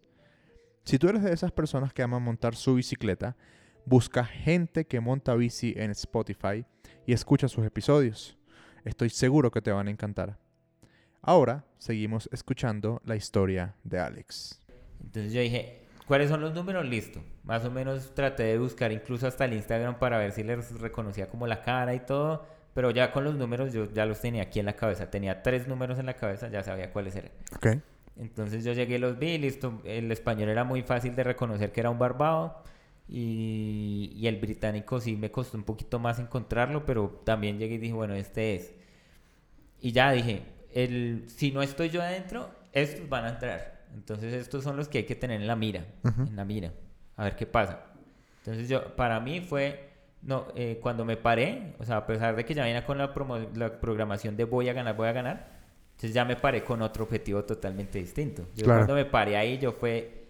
Si 0.84 0.98
tú 0.98 1.08
eres 1.08 1.22
de 1.22 1.32
esas 1.32 1.52
personas 1.52 1.94
que 1.94 2.02
aman 2.02 2.22
montar 2.22 2.56
su 2.56 2.74
bicicleta, 2.74 3.38
busca 3.86 4.22
gente 4.22 4.86
que 4.86 5.00
monta 5.00 5.34
bici 5.34 5.72
en 5.78 5.92
Spotify 5.92 6.66
y 7.08 7.14
escucha 7.14 7.48
sus 7.48 7.64
episodios. 7.64 8.36
Estoy 8.84 9.08
seguro 9.08 9.50
que 9.50 9.62
te 9.62 9.72
van 9.72 9.88
a 9.88 9.90
encantar. 9.90 10.36
Ahora 11.22 11.64
seguimos 11.78 12.28
escuchando 12.32 13.00
la 13.02 13.16
historia 13.16 13.74
de 13.82 13.98
Alex. 13.98 14.60
Entonces 15.02 15.32
yo 15.32 15.40
dije, 15.40 15.86
¿cuáles 16.06 16.28
son 16.28 16.42
los 16.42 16.52
números? 16.52 16.84
Listo. 16.84 17.22
Más 17.44 17.64
o 17.64 17.70
menos 17.70 18.14
traté 18.14 18.42
de 18.42 18.58
buscar 18.58 18.92
incluso 18.92 19.26
hasta 19.26 19.46
el 19.46 19.54
Instagram 19.54 19.98
para 19.98 20.18
ver 20.18 20.32
si 20.32 20.42
les 20.42 20.78
reconocía 20.82 21.30
como 21.30 21.46
la 21.46 21.62
cara 21.62 21.94
y 21.94 22.00
todo. 22.00 22.44
Pero 22.74 22.90
ya 22.90 23.10
con 23.10 23.24
los 23.24 23.36
números 23.36 23.72
yo 23.72 23.90
ya 23.90 24.04
los 24.04 24.20
tenía 24.20 24.42
aquí 24.42 24.60
en 24.60 24.66
la 24.66 24.76
cabeza. 24.76 25.10
Tenía 25.10 25.42
tres 25.42 25.66
números 25.66 25.98
en 25.98 26.04
la 26.04 26.14
cabeza, 26.14 26.50
ya 26.50 26.62
sabía 26.62 26.92
cuáles 26.92 27.16
eran. 27.16 27.32
¿Ok? 27.56 27.68
Entonces 28.18 28.64
yo 28.64 28.74
llegué, 28.74 28.98
los 28.98 29.18
vi, 29.18 29.38
listo. 29.38 29.80
El 29.86 30.12
español 30.12 30.50
era 30.50 30.62
muy 30.62 30.82
fácil 30.82 31.16
de 31.16 31.24
reconocer 31.24 31.72
que 31.72 31.80
era 31.80 31.88
un 31.88 31.98
barbado. 31.98 32.62
Y, 33.08 34.12
y 34.16 34.26
el 34.26 34.36
británico 34.36 35.00
sí 35.00 35.16
me 35.16 35.30
costó 35.30 35.56
un 35.56 35.64
poquito 35.64 35.98
más 35.98 36.18
encontrarlo, 36.18 36.84
pero 36.84 37.22
también 37.24 37.58
llegué 37.58 37.76
y 37.76 37.78
dije, 37.78 37.94
bueno, 37.94 38.14
este 38.14 38.54
es. 38.56 38.74
Y 39.80 39.92
ya 39.92 40.12
dije, 40.12 40.42
el, 40.74 41.24
si 41.28 41.50
no 41.50 41.62
estoy 41.62 41.88
yo 41.88 42.02
adentro, 42.02 42.50
estos 42.72 43.08
van 43.08 43.24
a 43.24 43.28
entrar. 43.30 43.86
Entonces 43.94 44.34
estos 44.34 44.62
son 44.64 44.76
los 44.76 44.88
que 44.88 44.98
hay 44.98 45.04
que 45.04 45.14
tener 45.14 45.40
en 45.40 45.46
la 45.46 45.56
mira, 45.56 45.86
en 46.04 46.36
la 46.36 46.44
mira, 46.44 46.72
a 47.16 47.24
ver 47.24 47.36
qué 47.36 47.46
pasa. 47.46 47.86
Entonces 48.44 48.68
yo, 48.68 48.94
para 48.96 49.18
mí 49.20 49.40
fue, 49.40 49.88
no, 50.20 50.48
eh, 50.54 50.78
cuando 50.82 51.06
me 51.06 51.16
paré, 51.16 51.72
o 51.78 51.84
sea, 51.84 51.96
a 51.98 52.06
pesar 52.06 52.36
de 52.36 52.44
que 52.44 52.52
ya 52.52 52.64
venía 52.64 52.84
con 52.84 52.98
la, 52.98 53.14
promo- 53.14 53.48
la 53.54 53.80
programación 53.80 54.36
de 54.36 54.44
voy 54.44 54.68
a 54.68 54.74
ganar, 54.74 54.94
voy 54.96 55.08
a 55.08 55.12
ganar, 55.12 55.58
entonces 55.92 56.12
ya 56.12 56.26
me 56.26 56.36
paré 56.36 56.62
con 56.62 56.82
otro 56.82 57.04
objetivo 57.04 57.42
totalmente 57.44 57.98
distinto. 57.98 58.46
Yo 58.54 58.64
Claro. 58.64 58.80
cuando 58.80 58.94
me 58.94 59.06
paré 59.06 59.36
ahí, 59.38 59.58
yo 59.58 59.72
fue, 59.72 60.26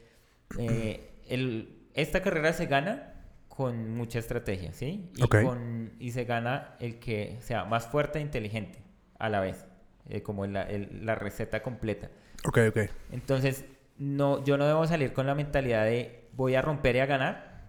eh, 0.57 1.11
el, 1.29 1.78
esta 2.01 2.23
carrera 2.23 2.53
se 2.53 2.67
gana 2.67 3.15
con 3.49 3.91
mucha 3.97 4.19
estrategia, 4.19 4.73
¿sí? 4.73 5.11
Y, 5.17 5.23
Ok. 5.25 5.43
con, 5.43 5.93
y 5.99 6.13
se 6.13 6.25
gana 6.25 6.77
el 6.81 6.99
que 6.99 7.37
sea 7.41 7.65
más 7.65 7.87
fuerte 7.89 8.19
e 8.19 8.23
inteligente 8.23 8.79
a 9.19 9.29
la 9.29 9.41
vez, 9.41 9.67
eh, 10.09 10.23
como 10.23 10.47
la, 10.47 10.63
el- 10.63 11.05
la 11.05 11.15
receta 11.17 11.63
completa. 11.63 12.09
Ok, 12.47 12.59
ok. 12.69 12.79
Entonces, 13.11 13.65
no, 13.99 14.45
yo 14.45 14.57
no 14.59 14.67
debo 14.67 14.87
salir 14.87 15.13
con 15.13 15.27
la 15.27 15.35
mentalidad 15.35 15.85
de 15.85 16.29
voy 16.35 16.55
a 16.55 16.63
romper 16.63 16.95
y 16.97 17.01
a 17.01 17.07
ganar, 17.07 17.65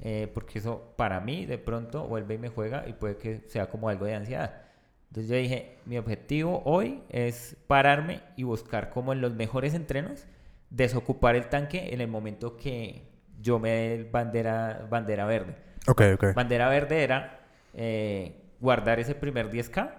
eh, 0.00 0.28
porque 0.34 0.58
eso 0.58 0.92
para 0.96 1.20
mí 1.20 1.46
de 1.46 1.58
pronto 1.58 2.08
vuelve 2.08 2.34
y 2.34 2.38
me 2.38 2.48
juega 2.48 2.88
y 2.88 2.92
puede 2.94 3.16
que 3.16 3.42
sea 3.46 3.68
como 3.68 3.88
algo 3.88 4.04
de 4.06 4.16
ansiedad. 4.16 4.62
Entonces 5.08 5.30
yo 5.30 5.36
dije, 5.36 5.78
mi 5.84 5.98
objetivo 5.98 6.62
hoy 6.64 7.02
es 7.10 7.56
pararme 7.68 8.22
y 8.36 8.42
buscar 8.42 8.90
como 8.90 9.12
en 9.12 9.20
los 9.20 9.34
mejores 9.34 9.74
entrenos, 9.74 10.26
desocupar 10.70 11.36
el 11.36 11.48
tanque 11.48 11.92
en 11.94 12.00
el 12.00 12.08
momento 12.08 12.56
que 12.56 13.11
yo 13.42 13.58
me 13.58 14.04
bandera, 14.10 14.86
bandera 14.88 15.26
verde. 15.26 15.56
Ok, 15.88 16.02
ok. 16.14 16.24
Bandera 16.34 16.68
verde 16.68 17.02
era 17.02 17.40
eh, 17.74 18.40
guardar 18.60 19.00
ese 19.00 19.14
primer 19.14 19.50
10K, 19.50 19.90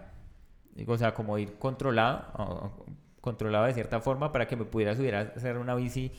digo, 0.76 0.94
o 0.94 0.98
sea, 0.98 1.14
como 1.14 1.38
ir 1.38 1.54
controlado, 1.60 2.26
o- 2.38 2.86
controlado 3.22 3.66
de 3.66 3.74
cierta 3.74 4.00
forma 4.02 4.32
para 4.32 4.48
que 4.48 4.56
me 4.56 4.66
pudiera 4.66 4.96
subir 4.96 5.16
a 5.16 5.22
hacer 5.22 5.58
una 5.58 5.76
bici 5.76 6.12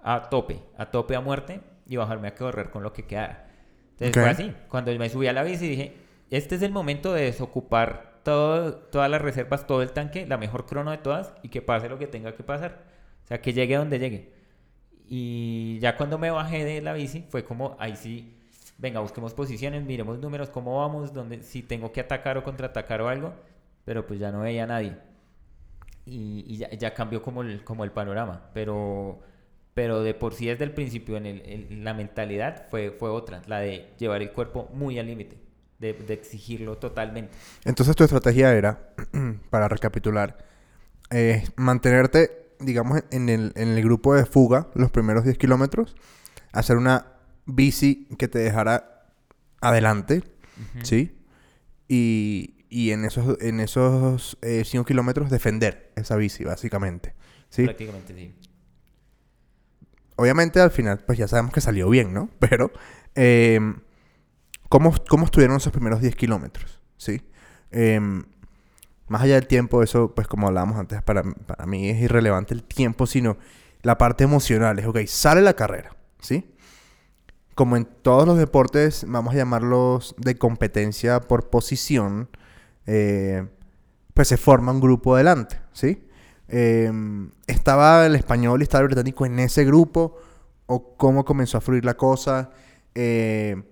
a 0.00 0.28
tope, 0.28 0.60
a 0.76 0.86
tope 0.90 1.16
a 1.16 1.20
muerte 1.20 1.60
y 1.86 1.96
bajarme 1.96 2.28
a 2.28 2.34
correr 2.34 2.70
con 2.70 2.82
lo 2.82 2.92
que 2.92 3.04
quedara. 3.06 3.46
Entonces 3.98 4.08
Ok. 4.16 4.22
fue 4.22 4.30
así, 4.30 4.54
cuando 4.68 4.92
me 4.98 5.08
subí 5.08 5.26
a 5.28 5.32
la 5.32 5.42
bici 5.42 5.68
dije, 5.68 5.96
este 6.30 6.56
es 6.56 6.62
el 6.62 6.72
momento 6.72 7.12
de 7.12 7.22
desocupar 7.22 8.20
todo, 8.24 8.74
todas 8.74 9.10
las 9.10 9.20
reservas, 9.22 9.66
todo 9.66 9.82
el 9.82 9.92
tanque, 9.92 10.26
la 10.26 10.36
mejor 10.38 10.66
crono 10.66 10.90
de 10.90 10.98
todas 10.98 11.32
y 11.42 11.48
que 11.48 11.62
pase 11.62 11.88
lo 11.88 11.98
que 11.98 12.06
tenga 12.06 12.34
que 12.34 12.42
pasar. 12.42 12.82
O 13.24 13.26
sea, 13.26 13.40
que 13.40 13.52
llegue 13.52 13.76
donde 13.76 13.98
llegue. 13.98 14.32
Y 15.08 15.78
ya 15.80 15.96
cuando 15.96 16.18
me 16.18 16.30
bajé 16.30 16.64
de 16.64 16.80
la 16.82 16.92
bici, 16.94 17.24
fue 17.28 17.44
como, 17.44 17.76
ahí 17.78 17.96
sí, 17.96 18.34
venga, 18.78 19.00
busquemos 19.00 19.34
posiciones, 19.34 19.84
miremos 19.84 20.18
números, 20.18 20.50
cómo 20.50 20.78
vamos, 20.78 21.12
dónde, 21.12 21.42
si 21.42 21.62
tengo 21.62 21.92
que 21.92 22.00
atacar 22.00 22.38
o 22.38 22.42
contraatacar 22.44 23.00
o 23.02 23.08
algo, 23.08 23.34
pero 23.84 24.06
pues 24.06 24.18
ya 24.20 24.32
no 24.32 24.40
veía 24.40 24.64
a 24.64 24.66
nadie. 24.66 24.96
Y, 26.06 26.44
y 26.46 26.56
ya, 26.58 26.70
ya 26.70 26.92
cambió 26.94 27.22
como 27.22 27.42
el, 27.42 27.64
como 27.64 27.82
el 27.84 27.90
panorama, 27.90 28.50
pero, 28.52 29.20
pero 29.72 30.02
de 30.02 30.12
por 30.12 30.34
sí 30.34 30.46
desde 30.46 30.64
el 30.64 30.72
principio 30.72 31.16
en, 31.16 31.24
el- 31.26 31.42
en 31.70 31.84
la 31.84 31.94
mentalidad 31.94 32.66
fue, 32.70 32.90
fue 32.90 33.08
otra, 33.10 33.40
la 33.46 33.60
de 33.60 33.88
llevar 33.98 34.20
el 34.20 34.30
cuerpo 34.32 34.68
muy 34.74 34.98
al 34.98 35.06
límite, 35.06 35.38
de, 35.78 35.94
de 35.94 36.12
exigirlo 36.14 36.76
totalmente. 36.76 37.32
Entonces 37.64 37.96
tu 37.96 38.04
estrategia 38.04 38.52
era, 38.52 38.94
para 39.50 39.68
recapitular, 39.68 40.36
eh, 41.10 41.44
mantenerte, 41.56 42.43
digamos, 42.64 43.02
en 43.10 43.28
el, 43.28 43.52
en 43.56 43.68
el 43.68 43.82
grupo 43.82 44.14
de 44.14 44.24
fuga 44.26 44.68
los 44.74 44.90
primeros 44.90 45.24
10 45.24 45.38
kilómetros, 45.38 45.96
hacer 46.52 46.76
una 46.76 47.06
bici 47.46 48.08
que 48.18 48.28
te 48.28 48.38
dejara 48.38 49.10
adelante, 49.60 50.22
¿sí? 50.82 51.18
Y, 51.88 52.64
y 52.68 52.90
en 52.90 53.04
esos, 53.04 53.40
en 53.40 53.60
esos 53.60 54.38
5 54.42 54.84
kilómetros 54.84 55.30
defender 55.30 55.92
esa 55.96 56.16
bici, 56.16 56.44
básicamente, 56.44 57.14
¿sí? 57.48 57.64
Prácticamente 57.64 58.14
sí. 58.14 58.34
Obviamente 60.16 60.60
al 60.60 60.70
final, 60.70 61.00
pues 61.04 61.18
ya 61.18 61.28
sabemos 61.28 61.52
que 61.52 61.60
salió 61.60 61.88
bien, 61.88 62.12
¿no? 62.12 62.30
Pero, 62.38 62.72
eh, 63.14 63.60
¿cómo, 64.68 64.94
¿cómo 65.08 65.24
estuvieron 65.24 65.56
esos 65.56 65.72
primeros 65.72 66.00
10 66.00 66.16
kilómetros? 66.16 66.80
¿Sí? 66.96 67.22
Eh, 67.70 68.00
más 69.08 69.22
allá 69.22 69.34
del 69.34 69.46
tiempo, 69.46 69.82
eso, 69.82 70.14
pues 70.14 70.26
como 70.28 70.46
hablábamos 70.48 70.78
antes, 70.78 71.02
para, 71.02 71.22
para 71.22 71.66
mí 71.66 71.88
es 71.90 72.00
irrelevante 72.00 72.54
el 72.54 72.62
tiempo, 72.64 73.06
sino 73.06 73.36
la 73.82 73.98
parte 73.98 74.24
emocional. 74.24 74.78
Es, 74.78 74.86
ok, 74.86 74.98
sale 75.06 75.42
la 75.42 75.54
carrera, 75.54 75.94
¿sí? 76.20 76.50
Como 77.54 77.76
en 77.76 77.84
todos 77.84 78.26
los 78.26 78.36
deportes, 78.38 79.04
vamos 79.08 79.34
a 79.34 79.36
llamarlos 79.36 80.14
de 80.18 80.36
competencia 80.36 81.20
por 81.20 81.50
posición, 81.50 82.28
eh, 82.86 83.46
pues 84.12 84.28
se 84.28 84.36
forma 84.36 84.72
un 84.72 84.80
grupo 84.80 85.14
adelante, 85.14 85.60
¿sí? 85.72 86.04
Eh, 86.48 86.90
¿Estaba 87.46 88.06
el 88.06 88.16
español 88.16 88.60
y 88.60 88.64
estaba 88.64 88.82
el 88.82 88.88
británico 88.88 89.24
en 89.26 89.38
ese 89.38 89.64
grupo? 89.64 90.16
¿O 90.66 90.96
cómo 90.96 91.24
comenzó 91.24 91.58
a 91.58 91.60
fluir 91.60 91.84
la 91.84 91.94
cosa? 91.96 92.50
Eh, 92.94 93.62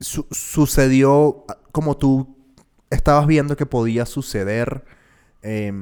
su- 0.00 0.26
¿Sucedió 0.30 1.44
como 1.72 1.96
tú 1.96 2.37
estabas 2.90 3.26
viendo 3.26 3.56
que 3.56 3.66
podía 3.66 4.06
suceder? 4.06 4.84
Eh, 5.42 5.72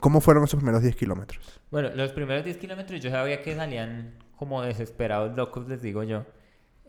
¿Cómo 0.00 0.20
fueron 0.20 0.44
esos 0.44 0.56
primeros 0.56 0.82
10 0.82 0.96
kilómetros? 0.96 1.60
Bueno, 1.70 1.90
los 1.94 2.12
primeros 2.12 2.44
10 2.44 2.56
kilómetros 2.56 3.00
yo 3.00 3.10
sabía 3.10 3.42
que 3.42 3.54
salían 3.54 4.14
como 4.36 4.62
desesperados 4.62 5.36
locos, 5.36 5.68
les 5.68 5.82
digo 5.82 6.02
yo. 6.02 6.24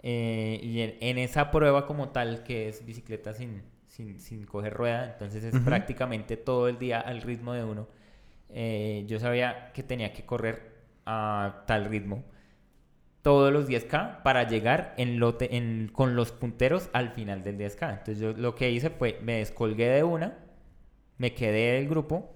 Eh, 0.03 0.59
y 0.61 0.81
en, 0.81 0.95
en 1.01 1.17
esa 1.17 1.51
prueba 1.51 1.85
como 1.85 2.09
tal, 2.09 2.43
que 2.43 2.69
es 2.69 2.85
bicicleta 2.85 3.33
sin, 3.33 3.63
sin, 3.87 4.19
sin 4.19 4.45
coger 4.45 4.73
rueda, 4.73 5.11
entonces 5.11 5.43
es 5.43 5.59
prácticamente 5.61 6.37
todo 6.37 6.67
el 6.67 6.77
día 6.77 6.99
al 6.99 7.21
ritmo 7.21 7.53
de 7.53 7.63
uno. 7.63 7.87
Eh, 8.49 9.03
yo 9.07 9.19
sabía 9.19 9.71
que 9.73 9.83
tenía 9.83 10.13
que 10.13 10.25
correr 10.25 10.77
a 11.05 11.63
tal 11.67 11.85
ritmo 11.85 12.23
todos 13.27 13.51
los 13.51 13.67
10K 13.67 14.21
para 14.23 14.47
llegar 14.47 14.93
en 14.95 15.19
lote, 15.19 15.57
en, 15.57 15.89
con 15.91 16.15
los 16.15 16.31
punteros 16.31 16.89
al 16.93 17.09
final 17.09 17.43
del 17.43 17.57
10K. 17.57 17.89
Entonces 17.89 18.19
yo 18.19 18.31
lo 18.31 18.55
que 18.55 18.71
hice 18.71 18.89
fue 18.89 19.19
me 19.21 19.39
descolgué 19.39 19.89
de 19.89 20.01
una, 20.03 20.37
me 21.17 21.33
quedé 21.33 21.73
del 21.73 21.89
grupo 21.89 22.33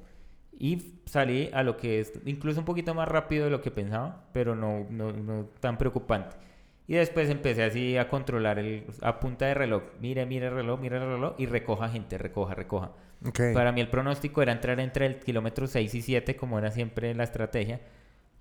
y 0.59 0.99
salí 1.05 1.49
a 1.53 1.63
lo 1.63 1.77
que 1.77 2.01
es 2.01 2.11
incluso 2.25 2.59
un 2.59 2.65
poquito 2.65 2.93
más 2.93 3.07
rápido 3.07 3.45
de 3.45 3.51
lo 3.51 3.61
que 3.61 3.71
pensaba, 3.71 4.25
pero 4.33 4.53
no, 4.53 4.85
no, 4.89 5.13
no 5.13 5.45
tan 5.61 5.77
preocupante. 5.77 6.35
Y 6.87 6.95
después 6.95 7.29
empecé 7.29 7.63
así 7.63 7.95
a 7.95 8.09
controlar 8.09 8.59
el, 8.59 8.83
a 9.01 9.21
punta 9.21 9.45
de 9.45 9.53
reloj. 9.53 9.83
Mire, 10.01 10.25
mire 10.25 10.47
el 10.47 10.55
reloj, 10.55 10.77
mire 10.81 10.97
el 10.97 11.03
reloj 11.03 11.35
y 11.37 11.45
recoja 11.45 11.87
gente, 11.87 12.17
recoja, 12.17 12.53
recoja. 12.53 12.91
Para 13.53 13.71
mí 13.71 13.79
el 13.79 13.87
pronóstico 13.87 14.41
era 14.41 14.51
entrar 14.51 14.77
entre 14.81 15.05
el 15.05 15.19
kilómetro 15.19 15.67
6 15.67 15.95
y 15.95 16.01
7, 16.01 16.35
como 16.35 16.59
era 16.59 16.69
siempre 16.69 17.15
la 17.15 17.23
estrategia. 17.23 17.79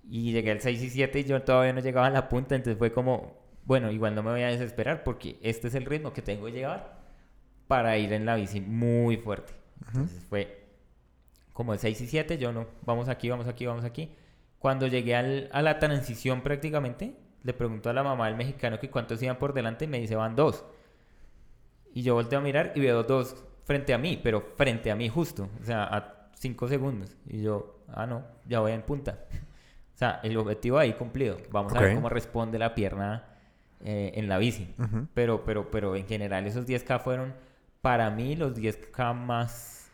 Y 0.09 0.31
llegué 0.31 0.51
al 0.51 0.61
6 0.61 0.81
y 0.81 0.89
7 0.89 1.19
y 1.19 1.23
yo 1.23 1.41
todavía 1.43 1.73
no 1.73 1.79
llegaba 1.79 2.07
a 2.07 2.09
la 2.09 2.27
punta, 2.29 2.55
entonces 2.55 2.77
fue 2.77 2.91
como, 2.91 3.37
bueno, 3.65 3.91
igual 3.91 4.15
no 4.15 4.23
me 4.23 4.31
voy 4.31 4.41
a 4.41 4.47
desesperar 4.47 5.03
porque 5.03 5.37
este 5.41 5.67
es 5.67 5.75
el 5.75 5.85
ritmo 5.85 6.11
que 6.13 6.21
tengo 6.21 6.45
que 6.45 6.51
llevar 6.51 6.99
para 7.67 7.97
ir 7.97 8.11
en 8.13 8.25
la 8.25 8.35
bici 8.35 8.59
muy 8.59 9.17
fuerte. 9.17 9.53
Entonces 9.87 10.25
fue 10.29 10.65
como 11.53 11.73
el 11.73 11.79
6 11.79 12.01
y 12.01 12.07
7, 12.07 12.37
yo 12.37 12.51
no, 12.51 12.67
vamos 12.83 13.09
aquí, 13.09 13.29
vamos 13.29 13.47
aquí, 13.47 13.65
vamos 13.65 13.85
aquí. 13.85 14.11
Cuando 14.59 14.87
llegué 14.87 15.15
al, 15.15 15.49
a 15.53 15.61
la 15.61 15.79
transición 15.79 16.41
prácticamente, 16.41 17.15
le 17.43 17.53
preguntó 17.53 17.89
a 17.89 17.93
la 17.93 18.03
mamá 18.03 18.27
del 18.27 18.35
mexicano 18.35 18.79
que 18.79 18.89
cuántos 18.89 19.21
iban 19.23 19.37
por 19.37 19.53
delante 19.53 19.85
y 19.85 19.87
me 19.87 19.99
dice 19.99 20.15
van 20.15 20.35
dos. 20.35 20.65
Y 21.93 22.03
yo 22.03 22.13
volteo 22.13 22.39
a 22.39 22.41
mirar 22.41 22.71
y 22.75 22.79
veo 22.79 23.03
dos 23.03 23.35
frente 23.63 23.93
a 23.93 23.97
mí, 23.97 24.19
pero 24.21 24.41
frente 24.55 24.91
a 24.91 24.95
mí 24.95 25.09
justo, 25.09 25.49
o 25.61 25.65
sea, 25.65 25.83
a 25.83 26.29
cinco 26.35 26.67
segundos. 26.67 27.15
Y 27.27 27.41
yo, 27.41 27.83
ah, 27.87 28.05
no, 28.05 28.23
ya 28.47 28.59
voy 28.59 28.71
en 28.71 28.81
punta. 28.81 29.25
O 30.01 30.03
sea, 30.03 30.19
el 30.23 30.35
objetivo 30.37 30.79
ahí 30.79 30.93
cumplido. 30.93 31.37
Vamos 31.51 31.75
a 31.75 31.79
ver 31.79 31.93
cómo 31.93 32.09
responde 32.09 32.57
la 32.57 32.73
pierna 32.73 33.23
eh, 33.81 34.13
en 34.15 34.27
la 34.27 34.39
bici. 34.39 34.73
pero, 35.13 35.45
pero, 35.45 35.69
pero 35.69 35.95
en 35.95 36.07
general 36.07 36.47
esos 36.47 36.65
10K 36.65 36.99
fueron 37.01 37.35
para 37.81 38.09
mí 38.09 38.35
los 38.35 38.57
10K 38.57 39.13
más... 39.13 39.91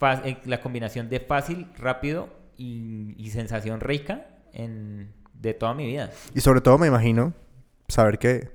Eh, 0.00 0.38
la 0.44 0.60
combinación 0.60 1.08
de 1.08 1.18
fácil, 1.18 1.66
rápido 1.76 2.28
y, 2.56 3.16
y 3.18 3.30
sensación 3.30 3.80
rica 3.80 4.28
en, 4.52 5.12
de 5.34 5.54
toda 5.54 5.74
mi 5.74 5.86
vida. 5.86 6.12
Y 6.32 6.40
sobre 6.40 6.60
todo 6.60 6.78
me 6.78 6.86
imagino 6.86 7.34
saber 7.88 8.16
que, 8.20 8.52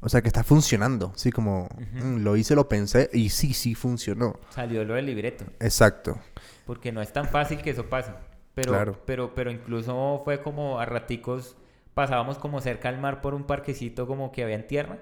o 0.00 0.10
sea, 0.10 0.20
que 0.20 0.28
está 0.28 0.44
funcionando. 0.44 1.14
Sí, 1.16 1.32
como 1.32 1.70
mm, 1.94 2.18
lo 2.18 2.36
hice, 2.36 2.54
lo 2.54 2.68
pensé 2.68 3.08
y 3.10 3.30
sí, 3.30 3.54
sí 3.54 3.74
funcionó. 3.74 4.38
Salió 4.50 4.84
lo 4.84 4.96
del 4.96 5.06
libreto. 5.06 5.46
Exacto. 5.60 6.20
Porque 6.66 6.92
no 6.92 7.00
es 7.00 7.10
tan 7.10 7.26
fácil 7.26 7.62
que 7.62 7.70
eso 7.70 7.88
pase. 7.88 8.12
Pero, 8.54 9.02
pero, 9.06 9.34
pero 9.34 9.50
incluso 9.50 10.22
fue 10.24 10.40
como 10.40 10.78
a 10.78 10.86
raticos 10.86 11.56
pasábamos 11.94 12.38
como 12.38 12.60
cerca 12.60 12.88
al 12.88 12.98
mar 12.98 13.20
por 13.20 13.34
un 13.34 13.44
parquecito 13.44 14.06
como 14.06 14.32
que 14.32 14.42
había 14.42 14.56
en 14.56 14.66
tierra. 14.66 14.98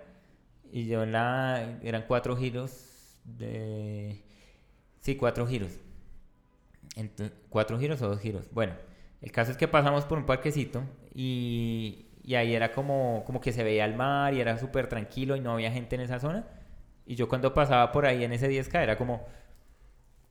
Y 0.71 0.87
yo 0.87 1.03
en 1.03 1.13
la... 1.13 1.79
eran 1.83 2.05
cuatro 2.07 2.37
giros 2.37 3.19
de... 3.25 4.23
Sí, 5.01 5.17
cuatro 5.17 5.47
giros. 5.47 5.79
Entonces, 6.97 7.37
¿Cuatro 7.49 7.79
giros 7.79 8.03
o 8.03 8.09
dos 8.09 8.21
giros? 8.21 8.49
Bueno, 8.53 8.75
el 9.21 9.33
caso 9.33 9.51
es 9.51 9.57
que 9.57 9.69
pasamos 9.69 10.05
por 10.05 10.19
un 10.19 10.27
parquecito 10.27 10.83
y, 11.15 12.07
y 12.23 12.35
ahí 12.35 12.55
era 12.55 12.73
como, 12.73 13.23
como 13.27 13.41
que 13.41 13.53
se 13.53 13.65
veía 13.65 13.85
el 13.85 13.95
mar 13.97 14.35
y 14.35 14.41
era 14.41 14.59
súper 14.59 14.89
tranquilo 14.89 15.37
y 15.37 15.41
no 15.41 15.53
había 15.53 15.73
gente 15.73 15.95
en 15.97 16.03
esa 16.03 16.21
zona. 16.21 16.47
Y 17.07 17.17
yo 17.17 17.29
cuando 17.29 17.55
pasaba 17.55 17.93
por 17.93 18.07
ahí 18.07 18.25
en 18.25 18.33
ese 18.33 18.49
10K 18.51 18.83
era 18.83 18.97
como, 18.97 19.27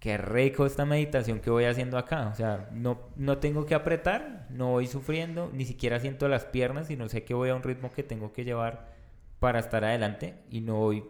qué 0.01 0.17
rico 0.17 0.65
esta 0.65 0.83
meditación 0.83 1.39
que 1.39 1.51
voy 1.51 1.65
haciendo 1.65 1.99
acá. 1.99 2.27
O 2.27 2.35
sea, 2.35 2.67
no, 2.73 2.99
no 3.15 3.37
tengo 3.37 3.67
que 3.67 3.75
apretar, 3.75 4.47
no 4.49 4.71
voy 4.71 4.87
sufriendo, 4.87 5.51
ni 5.53 5.63
siquiera 5.63 5.99
siento 5.99 6.27
las 6.27 6.43
piernas, 6.43 6.87
sino 6.87 7.07
sé 7.07 7.23
que 7.23 7.35
voy 7.35 7.49
a 7.49 7.55
un 7.55 7.61
ritmo 7.61 7.91
que 7.91 8.01
tengo 8.01 8.33
que 8.33 8.43
llevar 8.43 8.91
para 9.39 9.59
estar 9.59 9.85
adelante 9.85 10.33
y 10.49 10.61
no 10.61 10.77
voy, 10.77 11.05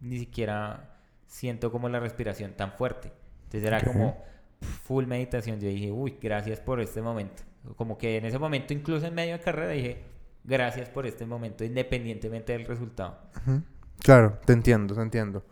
ni 0.00 0.20
siquiera 0.20 1.00
siento 1.26 1.72
como 1.72 1.88
la 1.88 1.98
respiración 1.98 2.52
tan 2.52 2.72
fuerte. 2.72 3.12
Entonces 3.42 3.64
era 3.64 3.80
como 3.82 4.22
full 4.84 5.06
meditación. 5.06 5.58
Yo 5.58 5.68
dije, 5.68 5.90
uy, 5.90 6.16
gracias 6.22 6.60
por 6.60 6.80
este 6.80 7.02
momento. 7.02 7.42
Como 7.74 7.98
que 7.98 8.18
en 8.18 8.24
ese 8.24 8.38
momento, 8.38 8.72
incluso 8.72 9.04
en 9.08 9.16
medio 9.16 9.32
de 9.32 9.40
carrera, 9.40 9.72
dije, 9.72 10.04
gracias 10.44 10.88
por 10.88 11.06
este 11.06 11.26
momento, 11.26 11.64
independientemente 11.64 12.52
del 12.52 12.66
resultado. 12.66 13.18
Claro, 13.98 14.38
te 14.44 14.52
entiendo, 14.52 14.94
te 14.94 15.02
entiendo. 15.02 15.44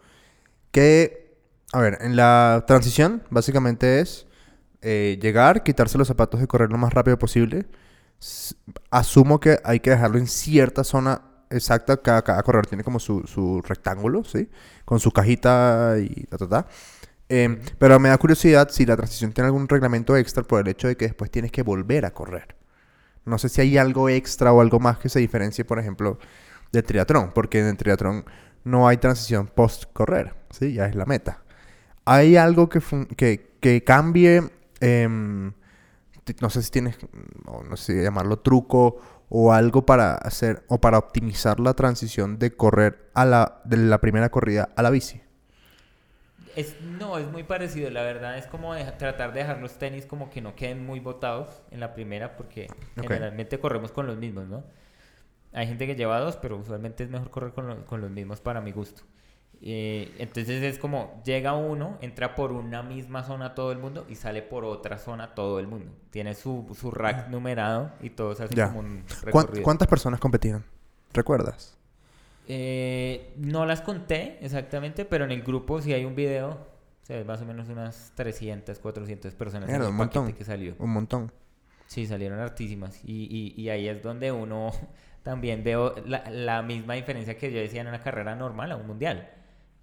Que, 0.70 1.25
a 1.72 1.80
ver, 1.80 1.98
en 2.00 2.16
la 2.16 2.64
transición, 2.66 3.22
básicamente 3.30 4.00
es 4.00 4.26
eh, 4.82 5.18
llegar, 5.20 5.62
quitarse 5.62 5.98
los 5.98 6.08
zapatos 6.08 6.42
y 6.42 6.46
correr 6.46 6.70
lo 6.70 6.78
más 6.78 6.92
rápido 6.92 7.18
posible. 7.18 7.66
asumo 8.90 9.40
que 9.40 9.58
hay 9.64 9.80
que 9.80 9.90
dejarlo 9.90 10.18
en 10.18 10.26
cierta 10.26 10.84
zona 10.84 11.22
exacta. 11.50 11.96
Cada, 11.96 12.22
cada 12.22 12.42
corredor 12.42 12.66
tiene 12.66 12.84
como 12.84 12.98
su, 13.00 13.62
rectángulo, 13.66 14.24
¿sí? 14.24 14.48
Con 14.84 15.00
su 15.00 15.10
cajita 15.12 15.96
y 15.98 16.24
ta, 16.26 16.38
ta, 16.38 16.48
ta. 16.48 16.66
Em, 17.28 17.60
pero 17.78 17.98
me 17.98 18.08
da 18.08 18.18
curiosidad 18.18 18.68
si 18.70 18.86
la 18.86 18.96
transición 18.96 19.32
tiene 19.32 19.46
algún 19.46 19.68
reglamento 19.68 20.16
extra 20.16 20.44
por 20.44 20.60
el 20.60 20.68
hecho 20.68 20.88
de 20.88 20.96
que 20.96 21.06
después 21.06 21.30
tienes 21.30 21.50
que 21.50 21.62
volver 21.62 22.04
a 22.04 22.12
correr. 22.12 22.56
No 23.24 23.38
sé 23.38 23.48
si 23.48 23.60
hay 23.60 23.78
algo 23.78 24.08
extra 24.08 24.52
o 24.52 24.60
algo 24.60 24.78
más 24.78 24.98
que 24.98 25.08
se 25.08 25.18
diferencie, 25.18 25.64
por 25.64 25.80
ejemplo, 25.80 26.18
del 26.72 26.84
triatlón, 26.84 27.32
porque 27.34 27.60
en 27.60 27.66
el 27.66 27.76
triatlón 27.76 28.24
no 28.64 28.86
hay 28.88 28.98
transición 28.98 29.48
post-correr, 29.48 30.34
¿sí? 30.50 30.74
Ya 30.74 30.86
es 30.86 30.94
la 30.94 31.06
meta. 31.06 31.42
¿Hay 32.07 32.36
algo 32.36 32.68
que, 32.68 32.80
que, 33.61 33.84
cambie, 33.84 34.42
em, 34.80 35.52
no 36.40 36.50
sé 36.50 36.62
si 36.62 36.70
tienes, 36.70 36.96
no 37.44 37.76
sé 37.76 37.94
si 37.94 38.02
llamarlo 38.02 38.38
truco 38.38 39.00
o 39.28 39.52
algo 39.52 39.84
para 39.84 40.14
hacer 40.14 40.64
o 40.68 40.80
para 40.80 40.98
optimizar 40.98 41.61
la 41.61 41.74
transición 41.74 42.38
de 42.38 42.57
correr 42.57 43.11
a 43.12 43.24
la, 43.24 43.61
de 43.64 43.76
la 43.76 44.00
primera 44.00 44.30
corrida 44.30 44.70
a 44.76 44.82
la 44.82 44.90
bici? 44.90 45.20
no, 46.98 47.18
es 47.18 47.30
muy 47.30 47.42
parecido, 47.42 47.90
la 47.90 48.02
verdad. 48.02 48.38
Es 48.38 48.46
como 48.46 48.74
tratar 48.98 49.32
de 49.32 49.40
dejar 49.40 49.61
los 49.61 49.78
tenis 49.78 50.07
como 50.07 50.30
que 50.30 50.40
no 50.40 50.54
queden 50.54 50.86
muy 50.86 51.00
botados 51.00 51.62
en 51.70 51.80
la 51.80 51.92
primera, 51.92 52.36
porque 52.36 52.68
generalmente 52.94 53.59
corremos 53.59 53.92
con 53.92 54.07
los 54.07 54.16
mismos, 54.16 54.46
¿no? 54.46 54.64
Hay 55.52 55.66
gente 55.66 55.86
que 55.86 55.96
lleva 55.96 56.18
dos, 56.20 56.36
pero 56.36 56.57
usualmente 56.57 57.04
es 57.04 57.11
mejor 57.11 57.30
correr 57.30 57.52
con, 57.52 58.00
los 58.00 58.11
mismos 58.11 58.40
para 58.40 58.61
mi 58.61 58.72
gusto. 58.72 59.02
Eh, 59.62 60.14
entonces 60.18 60.62
es 60.62 60.78
como 60.78 61.20
llega 61.24 61.54
uno, 61.54 61.98
entra 62.00 62.34
por 62.34 62.52
una 62.52 62.82
misma 62.82 63.22
zona 63.22 63.54
todo 63.54 63.72
el 63.72 63.78
mundo 63.78 64.07
y 64.09 64.14
sale 64.14 64.42
por 64.42 64.64
otra 64.64 64.98
zona 64.98 65.34
todo 65.34 65.59
el 65.59 65.66
mundo. 65.66 65.92
Tiene 66.11 66.34
su, 66.34 66.66
su 66.78 66.90
rack 66.90 67.28
numerado 67.28 67.92
y 68.00 68.11
todos 68.11 68.40
hacen 68.40 68.66
como 68.66 68.80
un 68.80 69.04
recorrido. 69.22 69.62
¿Cuántas 69.62 69.88
personas 69.88 70.20
competían? 70.20 70.64
¿Recuerdas? 71.12 71.76
Eh, 72.48 73.32
no 73.38 73.66
las 73.66 73.80
conté 73.80 74.38
exactamente, 74.40 75.04
pero 75.04 75.24
en 75.24 75.32
el 75.32 75.42
grupo 75.42 75.80
sí 75.80 75.92
hay 75.92 76.04
un 76.04 76.14
video. 76.14 76.50
O 77.02 77.07
sea, 77.07 77.22
más 77.24 77.40
o 77.40 77.44
menos 77.44 77.68
unas 77.68 78.12
300, 78.14 78.78
400 78.78 79.34
personas 79.34 79.68
en 79.68 79.76
el 79.76 79.82
un 79.82 79.94
montón, 79.94 80.32
que 80.32 80.44
salió. 80.44 80.74
Un 80.78 80.90
montón. 80.90 81.32
Sí, 81.86 82.07
salieron 82.07 82.38
hartísimas. 82.40 83.00
Y, 83.04 83.54
y, 83.57 83.68
ahí 83.68 83.88
es 83.88 84.02
donde 84.02 84.32
uno 84.32 84.72
también 85.22 85.62
veo 85.62 85.94
la, 86.04 86.62
misma 86.62 86.94
diferencia 86.94 87.36
que 87.36 87.52
yo 87.52 87.61
decía 87.61 87.80
en 87.80 87.88
una 87.88 88.02
carrera 88.02 88.34
normal 88.34 88.72
a 88.72 88.76
un 88.76 88.86
mundial. 88.86 89.30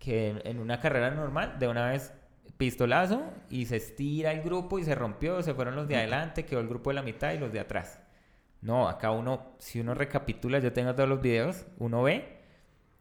Que 0.03 0.41
en, 0.43 0.59
una 0.59 0.79
carrera 0.79 1.11
normal, 1.11 1.57
de 1.59 1.67
una 1.67 1.89
vez 1.89 2.13
pistolazo 2.57 3.23
y 3.49 3.65
se 3.65 3.77
estira 3.77 4.31
el 4.31 4.41
grupo 4.41 4.79
y 4.79 4.83
se 4.83 4.95
rompió, 4.95 5.41
se 5.41 5.53
fueron 5.53 5.75
los 5.75 5.87
de 5.87 5.95
adelante, 5.95 6.45
quedó 6.45 6.59
el 6.59 6.67
grupo 6.67 6.89
de 6.89 6.95
la 6.95 7.01
mitad 7.01 7.31
y 7.33 7.37
los 7.37 7.53
de 7.53 7.59
atrás. 7.59 7.99
No, 8.61 8.87
acá 8.87 9.11
uno, 9.11 9.55
si 9.59 9.79
uno 9.79 9.93
recapitula, 9.93 10.59
yo 10.59 10.73
tengo 10.73 10.93
todos 10.93 11.09
los 11.09 11.21
videos, 11.21 11.65
uno 11.79 12.03
ve 12.03 12.39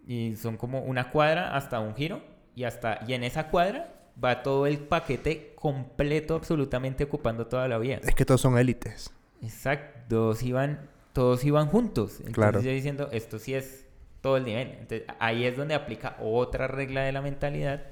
y 0.06 0.36
son 0.36 0.56
como 0.56 0.80
una 0.80 1.10
cuadra 1.10 1.56
hasta 1.56 1.80
un 1.80 1.94
giro 1.94 2.22
y 2.54 2.64
hasta 2.64 3.00
y 3.06 3.14
en 3.14 3.24
esa 3.24 3.48
cuadra 3.48 3.94
va 4.22 4.42
todo 4.42 4.66
el 4.66 4.78
paquete 4.78 5.54
completo 5.54 6.34
absolutamente 6.34 7.04
ocupando 7.04 7.46
toda 7.46 7.68
la 7.68 7.78
vía. 7.78 8.00
Es 8.02 8.14
que 8.14 8.24
todos 8.24 8.40
son 8.40 8.58
élites. 8.58 9.12
Exacto, 9.40 10.00
todos 10.08 10.42
iban 10.42 10.88
todos 11.12 11.44
iban 11.44 11.66
juntos. 11.66 12.14
Entonces 12.18 12.34
claro. 12.34 12.60
yo 12.60 12.70
diciendo, 12.70 13.08
esto 13.12 13.38
sí 13.38 13.54
es 13.54 13.86
todo 14.22 14.38
el 14.38 14.44
nivel. 14.44 14.68
Entonces 14.80 15.02
ahí 15.18 15.44
es 15.44 15.56
donde 15.56 15.74
aplica 15.74 16.16
otra 16.20 16.66
regla 16.66 17.02
de 17.02 17.12
la 17.12 17.20
mentalidad 17.20 17.82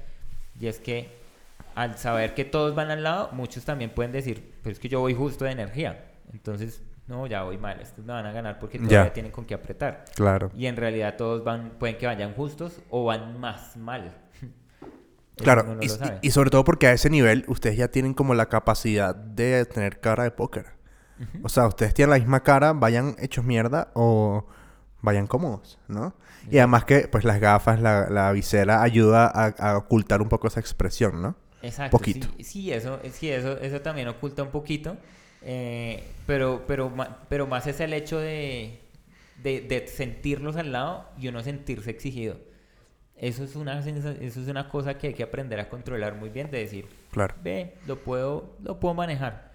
y 0.59 0.67
es 0.67 0.79
que 0.79 1.21
al 1.75 1.97
saber 1.97 2.33
que 2.33 2.45
todos 2.45 2.73
van 2.73 2.89
al 2.89 3.03
lado, 3.03 3.29
muchos 3.33 3.63
también 3.63 3.91
pueden 3.91 4.11
decir, 4.11 4.55
pero 4.63 4.73
es 4.73 4.79
que 4.79 4.89
yo 4.89 4.99
voy 4.99 5.13
justo 5.13 5.45
de 5.45 5.51
energía. 5.51 6.05
Entonces 6.33 6.81
no, 7.07 7.27
ya 7.27 7.43
voy 7.43 7.57
mal, 7.57 7.79
estos 7.81 8.05
me 8.05 8.13
van 8.13 8.25
a 8.25 8.31
ganar 8.31 8.57
porque 8.57 8.79
todavía 8.79 9.11
tienen 9.11 9.31
con 9.31 9.45
qué 9.45 9.53
apretar. 9.53 10.05
Claro. 10.15 10.49
Y 10.55 10.67
en 10.67 10.77
realidad 10.77 11.17
todos 11.17 11.43
van, 11.43 11.71
pueden 11.71 11.97
que 11.97 12.05
vayan 12.05 12.33
justos 12.33 12.79
o 12.89 13.03
van 13.03 13.39
más 13.39 13.75
mal. 13.75 14.13
claro, 15.35 15.77
y, 16.21 16.31
sobre 16.31 16.49
todo 16.49 16.63
porque 16.63 16.87
a 16.87 16.93
ese 16.93 17.09
nivel 17.09 17.43
ustedes 17.47 17.75
ya 17.75 17.89
tienen 17.89 18.13
como 18.13 18.33
la 18.33 18.47
capacidad 18.47 19.13
de 19.13 19.65
tener 19.65 19.99
cara 19.99 20.23
de 20.23 20.31
póker. 20.31 20.79
O 21.43 21.49
sea, 21.49 21.67
ustedes 21.67 21.93
tienen 21.93 22.09
la 22.09 22.17
misma 22.17 22.41
cara, 22.41 22.73
vayan 22.73 23.15
hechos 23.19 23.45
mierda 23.45 23.91
o 23.93 24.47
vayan 25.01 25.27
cómodos, 25.27 25.79
¿no? 25.87 26.13
Y 26.49 26.57
además 26.57 26.85
que 26.85 27.07
pues 27.07 27.23
las 27.23 27.39
gafas, 27.39 27.79
la, 27.79 28.09
la 28.09 28.31
visera 28.31 28.81
ayuda 28.83 29.27
a, 29.33 29.47
a 29.47 29.77
ocultar 29.77 30.21
un 30.21 30.29
poco 30.29 30.47
esa 30.47 30.59
expresión, 30.59 31.21
¿no? 31.21 31.35
Exacto. 31.61 31.97
Poquito. 31.97 32.27
Sí, 32.37 32.43
sí, 32.43 32.71
eso, 32.73 32.99
sí 33.11 33.29
eso, 33.29 33.57
eso 33.59 33.81
también 33.81 34.07
oculta 34.07 34.41
un 34.43 34.49
poquito. 34.51 34.97
eh, 35.41 36.03
pero, 36.25 36.63
pero, 36.67 36.91
pero 37.29 37.47
más 37.47 37.67
es 37.67 37.79
el 37.79 37.93
hecho 37.93 38.19
de, 38.19 38.79
de, 39.43 39.61
de 39.61 39.87
sentirlos 39.87 40.55
al 40.55 40.71
lado 40.71 41.09
y 41.17 41.27
uno 41.27 41.41
sentirse 41.43 41.89
exigido. 41.91 42.37
Eso 43.15 43.43
es, 43.43 43.55
una, 43.55 43.79
eso 43.79 44.09
es 44.41 44.47
una 44.47 44.67
cosa 44.67 44.97
que 44.97 45.07
hay 45.07 45.13
que 45.13 45.21
aprender 45.23 45.59
a 45.59 45.69
controlar 45.69 46.15
muy 46.15 46.29
bien, 46.29 46.49
de 46.49 46.57
decir, 46.59 46.87
Claro. 47.11 47.35
ve, 47.43 47.75
lo 47.85 47.99
puedo, 47.99 48.55
lo 48.63 48.79
puedo 48.79 48.95
manejar. 48.95 49.50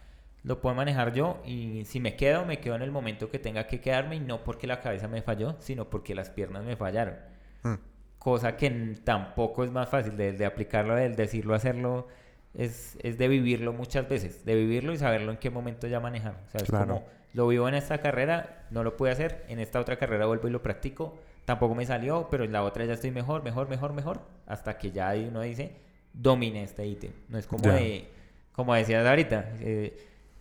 Lo 0.47 0.61
puedo 0.63 0.75
manejar 0.77 1.13
yo 1.13 1.43
y 1.45 1.85
si 1.87 2.01
me 2.01 2.17
quedo, 2.17 2.47
me 2.47 2.61
quedo 2.61 2.77
en 2.77 2.83
el 2.83 2.93
momento 2.93 3.31
que 3.31 3.39
tenga 3.41 3.67
que 3.67 3.81
quedarme 3.83 4.17
y 4.17 4.21
no 4.21 4.45
porque 4.45 4.67
la 4.69 4.81
cabeza 4.81 5.09
me 5.09 5.21
falló, 5.23 5.57
sino 5.61 5.91
porque 5.91 6.15
las 6.15 6.31
piernas 6.31 6.65
me 6.65 6.77
fallaron. 6.77 7.17
Mm, 7.65 7.75
Cosa 8.19 8.57
que 8.57 8.71
tampoco 9.05 9.65
es 9.65 9.71
más 9.73 9.89
fácil 9.89 10.17
de, 10.17 10.33
de 10.33 10.47
aplicarlo, 10.47 10.95
de 10.97 11.11
decirlo, 11.11 11.55
hacerlo, 11.55 12.09
es, 12.55 12.97
es 13.03 13.19
de 13.19 13.29
vivirlo 13.29 13.73
muchas 13.73 14.09
veces, 14.09 14.45
de 14.45 14.55
vivirlo 14.57 14.93
y 14.93 14.99
saberlo 14.99 15.33
en 15.33 15.39
qué 15.39 15.51
momento 15.51 15.87
ya 15.89 16.01
manejar. 16.01 16.35
O 16.47 16.51
sea, 16.51 16.63
es 16.63 16.71
Claro. 16.71 16.95
como, 16.95 17.07
lo 17.35 17.49
vivo 17.49 17.69
en 17.69 17.75
esta 17.75 17.99
carrera, 17.99 18.67
no 18.71 18.83
lo 18.85 18.97
pude 18.97 19.11
hacer, 19.13 19.45
en 19.49 19.61
esta 19.61 19.81
otra 19.81 19.97
carrera 19.99 20.27
vuelvo 20.27 20.49
y 20.49 20.53
lo 20.53 20.63
practico, 20.63 21.19
tampoco 21.45 21.75
me 21.75 21.87
salió, 21.87 22.29
pero 22.31 22.45
en 22.45 22.53
la 22.53 22.63
otra 22.65 22.85
ya 22.87 22.95
estoy 22.95 23.11
mejor, 23.11 23.43
mejor, 23.45 23.69
mejor, 23.69 23.93
mejor, 23.93 24.21
hasta 24.47 24.79
que 24.79 24.91
ya 24.93 25.15
uno 25.29 25.43
dice, 25.43 25.77
domine 26.13 26.63
este 26.65 26.87
ítem. 26.87 27.13
No 27.29 27.39
es 27.39 27.47
como 27.47 27.69
de, 27.69 28.09
como 28.53 28.75
decías 28.75 29.07
ahorita, 29.07 29.53
eh, 29.61 29.97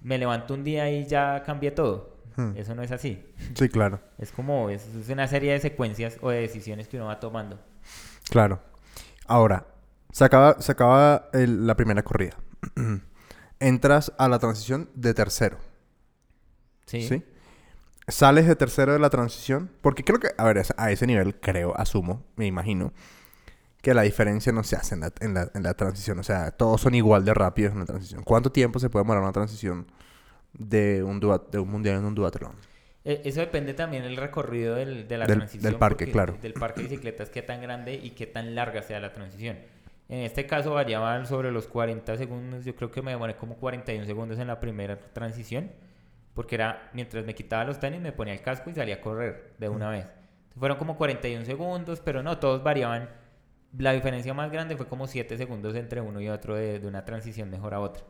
me 0.06 0.18
levanto 0.18 0.54
un 0.54 0.64
día 0.64 0.90
y 0.92 1.06
ya 1.06 1.42
cambié 1.44 1.72
todo. 1.72 2.16
Hmm. 2.38 2.52
Eso 2.56 2.76
no 2.76 2.84
es 2.84 2.92
así. 2.92 3.26
Sí, 3.56 3.70
claro. 3.70 4.00
Es 4.18 4.32
como, 4.32 4.70
es, 4.70 4.86
es 4.96 5.10
una 5.10 5.28
serie 5.28 5.52
de 5.54 5.60
secuencias 5.60 6.18
o 6.22 6.30
de 6.30 6.42
decisiones 6.42 6.88
que 6.88 6.98
uno 6.98 7.08
va 7.08 7.20
tomando. 7.20 7.60
Claro. 8.30 8.60
Ahora, 9.26 9.66
se 10.12 10.24
acaba, 10.26 10.62
se 10.62 10.72
acaba 10.72 11.30
el- 11.34 11.66
la 11.66 11.76
primera 11.76 12.04
corrida. 12.04 12.36
Entras 13.60 14.12
a 14.18 14.28
la 14.28 14.38
transición 14.40 14.90
de 14.96 15.14
tercero. 15.14 15.58
Sí. 16.86 17.02
¿Sí? 17.08 17.24
Sales 18.08 18.46
de 18.48 18.56
tercero 18.56 18.94
de 18.94 19.00
la 19.00 19.10
transición. 19.10 19.72
Porque 19.82 20.04
creo 20.04 20.20
que, 20.20 20.30
a 20.38 20.44
ver, 20.44 20.62
a 20.78 20.92
ese 20.92 21.08
nivel 21.08 21.40
creo, 21.40 21.74
asumo, 21.80 22.24
me 22.36 22.46
imagino, 22.46 22.94
que 23.86 23.94
la 23.94 24.02
diferencia 24.02 24.52
no 24.52 24.64
se 24.64 24.76
hace 24.76 24.96
en 24.96 25.02
la, 25.02 25.12
en 25.22 25.34
la, 25.36 25.52
en 25.54 25.62
la 25.62 25.76
transición. 25.76 26.18
O 26.18 26.24
sea, 26.24 26.50
todos 26.50 26.82
son 26.82 26.96
igual 26.96 27.24
de 27.24 27.34
rápidos 27.36 27.74
en 27.74 27.80
la 27.82 27.86
transición. 27.86 28.24
¿Cuánto 28.24 28.52
tiempo 28.52 28.80
se 28.80 28.90
puede 28.90 29.04
demorar 29.04 29.22
una 29.22 29.32
transición 29.32 29.86
de 30.54 31.04
un, 31.04 31.20
de 31.52 31.60
un 31.60 31.70
mundial 31.70 31.98
en 31.98 32.06
un 32.06 32.16
duatlón? 32.16 32.54
Eh, 33.04 33.22
Eso 33.26 33.42
depende 33.42 33.76
también 33.76 34.02
del 34.02 34.18
recorrido 34.18 34.74
del, 34.74 35.08
de 35.08 35.18
la 35.20 35.28
Del- 35.28 35.38
transición. 35.38 35.72
del 35.72 35.80
parque, 35.80 36.10
claro. 36.12 36.36
Del 36.42 36.54
parque 36.54 36.82
de 36.82 36.88
bicicletas, 36.88 37.30
qué 37.30 37.44
tan 37.44 37.62
grande 37.62 37.94
y 37.94 38.10
qué 38.12 38.26
tan 38.26 38.56
larga 38.56 38.82
sea 38.82 39.00
la 39.00 39.14
transición. 39.14 39.58
En 40.10 40.20
este 40.22 40.48
caso 40.48 40.74
variaba 40.74 41.24
sobre 41.26 41.52
los 41.52 41.68
40 41.68 42.18
segundos. 42.18 42.66
Yo 42.66 42.76
creo 42.76 42.90
que 42.92 43.04
me 43.04 43.12
demoré 43.12 43.36
como 43.38 43.56
41 43.58 44.06
segundos 44.06 44.40
en 44.40 44.48
la 44.48 44.60
primera 44.60 44.98
transición. 45.14 45.72
Porque 46.34 46.56
era, 46.56 46.90
mientras 46.94 47.24
me 47.24 47.34
quitaba 47.36 47.64
los 47.64 47.80
tenis, 47.80 48.02
me 48.02 48.12
ponía 48.12 48.34
el 48.34 48.42
casco 48.42 48.70
y 48.70 48.74
salía 48.74 48.96
a 48.96 49.02
correr 49.02 49.54
de 49.60 49.70
una 49.70 49.90
vez. 49.92 50.06
Fueron 50.60 50.78
como 50.78 50.98
41 50.98 51.46
segundos, 51.46 52.02
pero 52.04 52.24
no, 52.24 52.40
todos 52.40 52.64
variaban. 52.64 53.10
La 53.78 53.92
diferencia 53.94 54.34
más 54.34 54.52
grande 54.52 54.78
fue 54.78 54.88
como 54.88 55.08
7 55.08 55.38
segundos 55.38 55.76
entre 55.76 56.02
uno 56.02 56.22
y 56.22 56.30
otro 56.30 56.56
de, 56.56 56.80
de 56.80 56.88
una 56.88 57.06
transición 57.06 57.50
mejor 57.50 57.74
a 57.74 57.80
otra. 57.80 58.04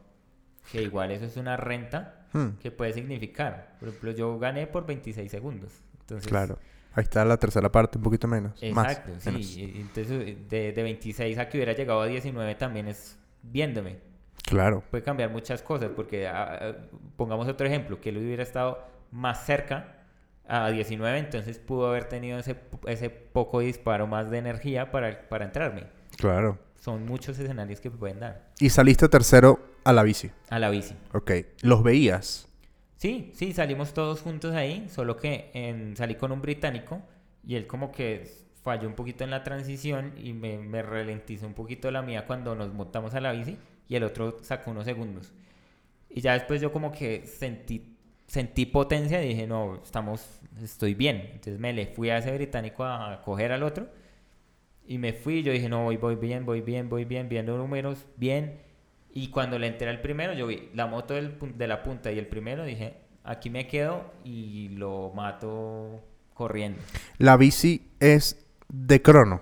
Que 0.71 0.81
igual 0.81 1.11
eso 1.11 1.25
es 1.25 1.37
una 1.37 1.57
renta 1.57 2.25
Hmm, 2.35 2.57
que 2.61 2.69
puede 2.69 2.91
significar. 2.91 3.77
Por 3.79 3.87
ejemplo, 3.87 4.11
yo 4.11 4.37
gané 4.37 4.67
por 4.67 4.85
26 4.85 5.31
segundos. 5.31 5.71
Entonces, 6.01 6.27
claro. 6.27 6.59
Ahí 6.93 7.03
está 7.03 7.23
la 7.23 7.37
tercera 7.37 7.71
parte, 7.71 7.97
un 7.97 8.03
poquito 8.03 8.27
menos. 8.27 8.61
Exacto, 8.61 9.11
Más, 9.13 9.23
sí. 9.23 9.29
menos. 9.31 9.57
Entonces, 9.57 10.49
de, 10.49 10.73
de 10.73 10.83
26 10.83 11.37
a 11.37 11.47
que 11.47 11.57
hubiera 11.57 11.71
llegado 11.71 12.01
a 12.01 12.07
19 12.07 12.55
también 12.55 12.89
es 12.89 13.17
viéndome. 13.41 13.99
Claro. 14.43 14.83
Puede 14.91 15.01
cambiar 15.01 15.29
muchas 15.29 15.61
cosas, 15.61 15.91
porque 15.95 16.27
ah, 16.27 16.59
ah, 16.61 16.75
pongamos 17.15 17.47
otro 17.47 17.65
ejemplo, 17.65 18.01
que 18.01 18.09
él 18.09 18.17
hubiera 18.17 18.43
estado 18.43 18.85
más 19.11 19.45
cerca 19.45 19.94
a 20.47 20.69
19, 20.69 21.17
entonces 21.17 21.57
pudo 21.59 21.87
haber 21.87 22.05
tenido 22.05 22.37
ese, 22.39 22.55
ese 22.87 23.09
poco 23.09 23.59
disparo 23.61 24.07
más 24.07 24.29
de 24.29 24.37
energía 24.37 24.91
para, 24.91 25.27
para 25.27 25.45
entrarme. 25.45 25.83
Claro. 26.17 26.59
Son 26.79 27.05
muchos 27.05 27.37
escenarios 27.39 27.81
que 27.81 27.89
pueden 27.89 28.19
dar 28.19 28.51
Y 28.59 28.69
saliste 28.69 29.09
tercero 29.09 29.59
a 29.83 29.91
la 29.91 30.03
bici. 30.03 30.29
a 30.49 30.59
la 30.59 30.69
bici. 30.69 30.93
Ok. 31.13 31.31
¿Los 31.63 31.81
veías? 31.83 32.47
Sí, 32.97 33.31
sí, 33.35 33.53
salimos 33.53 33.93
todos 33.93 34.21
juntos 34.21 34.53
ahí, 34.55 34.87
solo 34.89 35.17
que 35.17 35.49
en- 35.53 35.95
salí 35.97 36.15
con 36.15 36.31
un 36.31 36.41
británico 36.41 37.01
y 37.45 37.55
él 37.55 37.67
como 37.67 37.91
que 37.91 38.31
falló 38.63 38.87
un 38.87 38.95
poquito 38.95 39.23
en 39.23 39.31
la 39.31 39.43
transición 39.43 40.13
y 40.17 40.33
me, 40.33 40.57
me 40.57 40.81
ralentizó 40.81 41.45
un 41.45 41.53
poquito 41.53 41.91
la 41.91 42.01
mía 42.01 42.25
cuando 42.25 42.55
nos 42.55 42.73
montamos 42.73 43.13
a 43.13 43.19
la 43.21 43.31
bici 43.31 43.57
y 43.87 43.95
el 43.95 44.03
otro 44.03 44.37
sacó 44.41 44.71
unos 44.71 44.85
segundos. 44.85 45.33
Y 46.09 46.21
ya 46.21 46.33
después 46.33 46.61
yo 46.61 46.71
como 46.71 46.91
que 46.91 47.25
sentí, 47.27 47.94
sentí 48.27 48.65
potencia 48.65 49.23
y 49.23 49.29
dije, 49.29 49.47
no, 49.47 49.81
estamos, 49.83 50.41
estoy 50.61 50.93
bien. 50.93 51.29
Entonces 51.33 51.59
me 51.59 51.73
le 51.73 51.87
fui 51.87 52.09
a 52.09 52.17
ese 52.17 52.31
británico 52.31 52.83
a, 52.83 53.21
coger 53.23 53.51
al 53.51 53.63
otro 53.63 53.87
y 54.87 54.97
me 54.97 55.13
fui, 55.13 55.43
yo 55.43 55.51
dije, 55.51 55.69
no, 55.69 55.83
voy, 55.83 55.97
voy 55.97 56.15
bien, 56.15 56.45
voy 56.45 56.61
bien, 56.61 56.89
voy 56.89 57.05
bien, 57.05 57.29
viendo 57.29 57.57
números, 57.57 58.05
bien. 58.17 58.59
Y 59.13 59.29
cuando 59.29 59.57
le 59.57 59.67
entré 59.67 59.89
al 59.89 60.01
primero, 60.01 60.33
yo 60.33 60.47
vi 60.47 60.69
la 60.73 60.87
moto 60.87 61.13
del 61.13 61.37
de 61.57 61.67
la 61.67 61.83
punta 61.83 62.11
y 62.11 62.19
el 62.19 62.27
primero, 62.27 62.65
dije, 62.65 62.97
aquí 63.23 63.49
me 63.49 63.67
quedo 63.67 64.03
y 64.23 64.69
lo 64.69 65.11
mato 65.15 66.01
corriendo. 66.33 66.79
¿La 67.17 67.37
bici 67.37 67.87
es 67.99 68.45
de 68.67 69.01
crono 69.01 69.41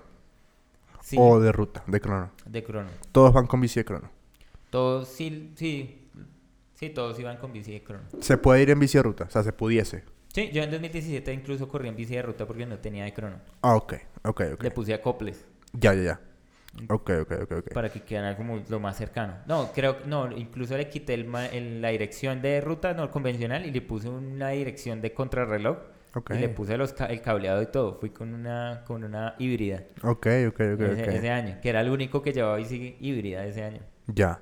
Sí, 1.02 1.18
o 1.20 1.40
de 1.40 1.52
ruta? 1.52 1.84
De 1.88 2.00
crono. 2.00 2.32
de 2.46 2.64
crono. 2.64 2.90
Todos 3.12 3.34
van 3.34 3.46
con 3.46 3.60
bici 3.60 3.80
de 3.80 3.86
crono. 3.86 4.10
Todos, 4.70 5.10
sí, 5.10 5.52
sí, 5.56 6.03
sí, 6.88 6.90
todos 6.94 7.20
iban 7.20 7.38
con 7.38 7.52
bici 7.54 7.72
de 7.72 7.84
crono. 7.84 8.04
Se 8.20 8.38
puede 8.38 8.62
ir 8.62 8.70
en 8.70 8.80
bici 8.80 8.98
de 8.98 9.04
ruta, 9.04 9.26
o 9.26 9.30
sea, 9.30 9.44
se 9.44 9.54
pudiese. 9.54 10.04
Sí, 10.34 10.50
yo 10.52 10.64
en 10.64 10.72
2017 10.72 11.32
incluso 11.32 11.68
corrí 11.68 11.88
en 11.90 11.96
bici 11.96 12.16
de 12.16 12.22
ruta 12.24 12.46
porque 12.48 12.66
no 12.66 12.78
tenía 12.80 13.04
de 13.06 13.14
crono. 13.14 13.38
Ah, 13.62 13.76
ok, 13.76 13.94
ok, 14.24 14.42
ok. 14.54 14.64
Le 14.64 14.72
puse 14.72 14.94
acoples 14.94 15.46
Ya, 15.74 15.94
ya, 15.94 16.04
ya. 16.04 16.22
Ok, 16.90 17.12
ok, 17.22 17.32
ok, 17.44 17.52
ok. 17.60 17.74
para 17.74 17.90
que 17.90 18.02
quedara 18.02 18.36
como 18.36 18.64
lo 18.68 18.80
más 18.80 18.98
cercano. 18.98 19.36
No, 19.46 19.72
creo 19.74 20.00
que 20.02 20.08
no, 20.08 20.32
incluso 20.36 20.76
le 20.76 20.90
quité 20.90 21.14
el 21.14 21.32
el- 21.52 21.82
la 21.84 21.90
dirección 21.90 22.42
de 22.42 22.62
ruta 22.62 22.96
no 22.96 23.12
convencional 23.12 23.64
y 23.68 23.72
le 23.72 23.82
puse 23.82 24.10
una 24.10 24.50
dirección 24.50 25.00
de 25.00 25.14
contrarreloj 25.14 25.78
Ok, 26.16 26.32
y 26.32 26.40
le 26.40 26.50
puse 26.50 26.76
los 26.78 26.96
el 27.10 27.22
cableado 27.22 27.62
y 27.62 27.68
todo. 27.68 28.00
Fui 28.00 28.10
con 28.10 28.34
una 28.34 28.84
con 28.88 29.04
una 29.04 29.36
híbrida 29.38 29.84
ok, 30.02 30.28
ok, 30.48 30.60
ok. 30.74 30.82
ese, 30.82 31.18
ese 31.18 31.30
año, 31.30 31.60
que 31.62 31.70
era 31.70 31.82
el 31.82 31.90
único 31.92 32.24
que 32.24 32.34
llevaba 32.34 32.56
bici 32.58 32.98
híbrida 33.00 33.46
ese 33.46 33.64
año. 33.64 33.82
Ya. 34.08 34.42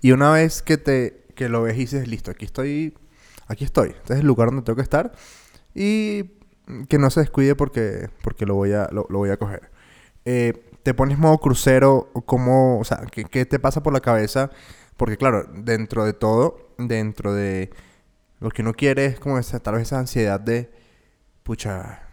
Y 0.00 0.12
una 0.12 0.30
vez 0.32 0.62
que 0.62 0.76
te 0.78 1.21
que 1.34 1.48
lo 1.48 1.62
ves 1.62 1.76
y 1.76 1.80
dices, 1.80 2.08
listo, 2.08 2.30
aquí 2.30 2.44
estoy, 2.44 2.96
aquí 3.46 3.64
estoy. 3.64 3.90
Este 3.90 4.14
es 4.14 4.20
el 4.20 4.26
lugar 4.26 4.48
donde 4.48 4.62
tengo 4.62 4.76
que 4.76 4.82
estar. 4.82 5.12
Y 5.74 6.32
que 6.88 6.98
no 6.98 7.10
se 7.10 7.20
descuide 7.20 7.54
porque, 7.54 8.08
porque 8.22 8.46
lo, 8.46 8.54
voy 8.54 8.72
a, 8.72 8.88
lo, 8.92 9.06
voy 9.08 9.30
a 9.30 9.36
coger. 9.36 9.70
Eh, 10.24 10.68
¿Te 10.82 10.94
pones 10.94 11.18
modo 11.18 11.38
crucero? 11.38 12.10
¿Cómo, 12.26 12.80
o 12.80 12.84
sea, 12.84 13.04
¿qué, 13.10 13.24
qué 13.24 13.46
te 13.46 13.58
pasa 13.58 13.82
por 13.82 13.92
la 13.92 14.00
cabeza? 14.00 14.50
Porque 14.96 15.16
claro, 15.16 15.44
dentro 15.54 16.04
de 16.04 16.12
todo, 16.12 16.74
dentro 16.78 17.34
de 17.34 17.70
lo 18.40 18.50
que 18.50 18.62
uno 18.62 18.74
quiere 18.74 19.06
es 19.06 19.20
como 19.20 19.38
esa, 19.38 19.60
tal 19.60 19.74
vez 19.74 19.84
esa 19.84 19.98
ansiedad 19.98 20.40
de, 20.40 20.72
pucha, 21.42 22.08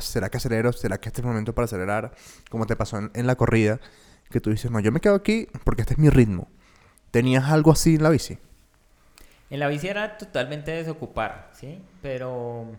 ¿será 0.00 0.28
que 0.28 0.36
acelero? 0.36 0.72
¿Será 0.72 0.98
que 0.98 1.08
este 1.08 1.20
es 1.20 1.24
el 1.24 1.30
momento 1.30 1.54
para 1.54 1.64
acelerar? 1.64 2.14
Como 2.50 2.66
te 2.66 2.76
pasó 2.76 2.98
en, 2.98 3.10
en 3.14 3.26
la 3.26 3.36
corrida, 3.36 3.80
que 4.30 4.40
tú 4.40 4.50
dices, 4.50 4.70
no, 4.70 4.80
yo 4.80 4.92
me 4.92 5.00
quedo 5.00 5.14
aquí 5.14 5.48
porque 5.64 5.82
este 5.82 5.94
es 5.94 5.98
mi 5.98 6.10
ritmo. 6.10 6.48
¿Tenías 7.10 7.44
algo 7.50 7.72
así 7.72 7.96
en 7.96 8.02
la 8.02 8.10
bici? 8.10 8.38
En 9.54 9.60
la 9.60 9.68
bici 9.68 9.86
era 9.86 10.18
totalmente 10.18 10.72
desocupar, 10.72 11.50
¿sí? 11.52 11.80
Pero 12.02 12.72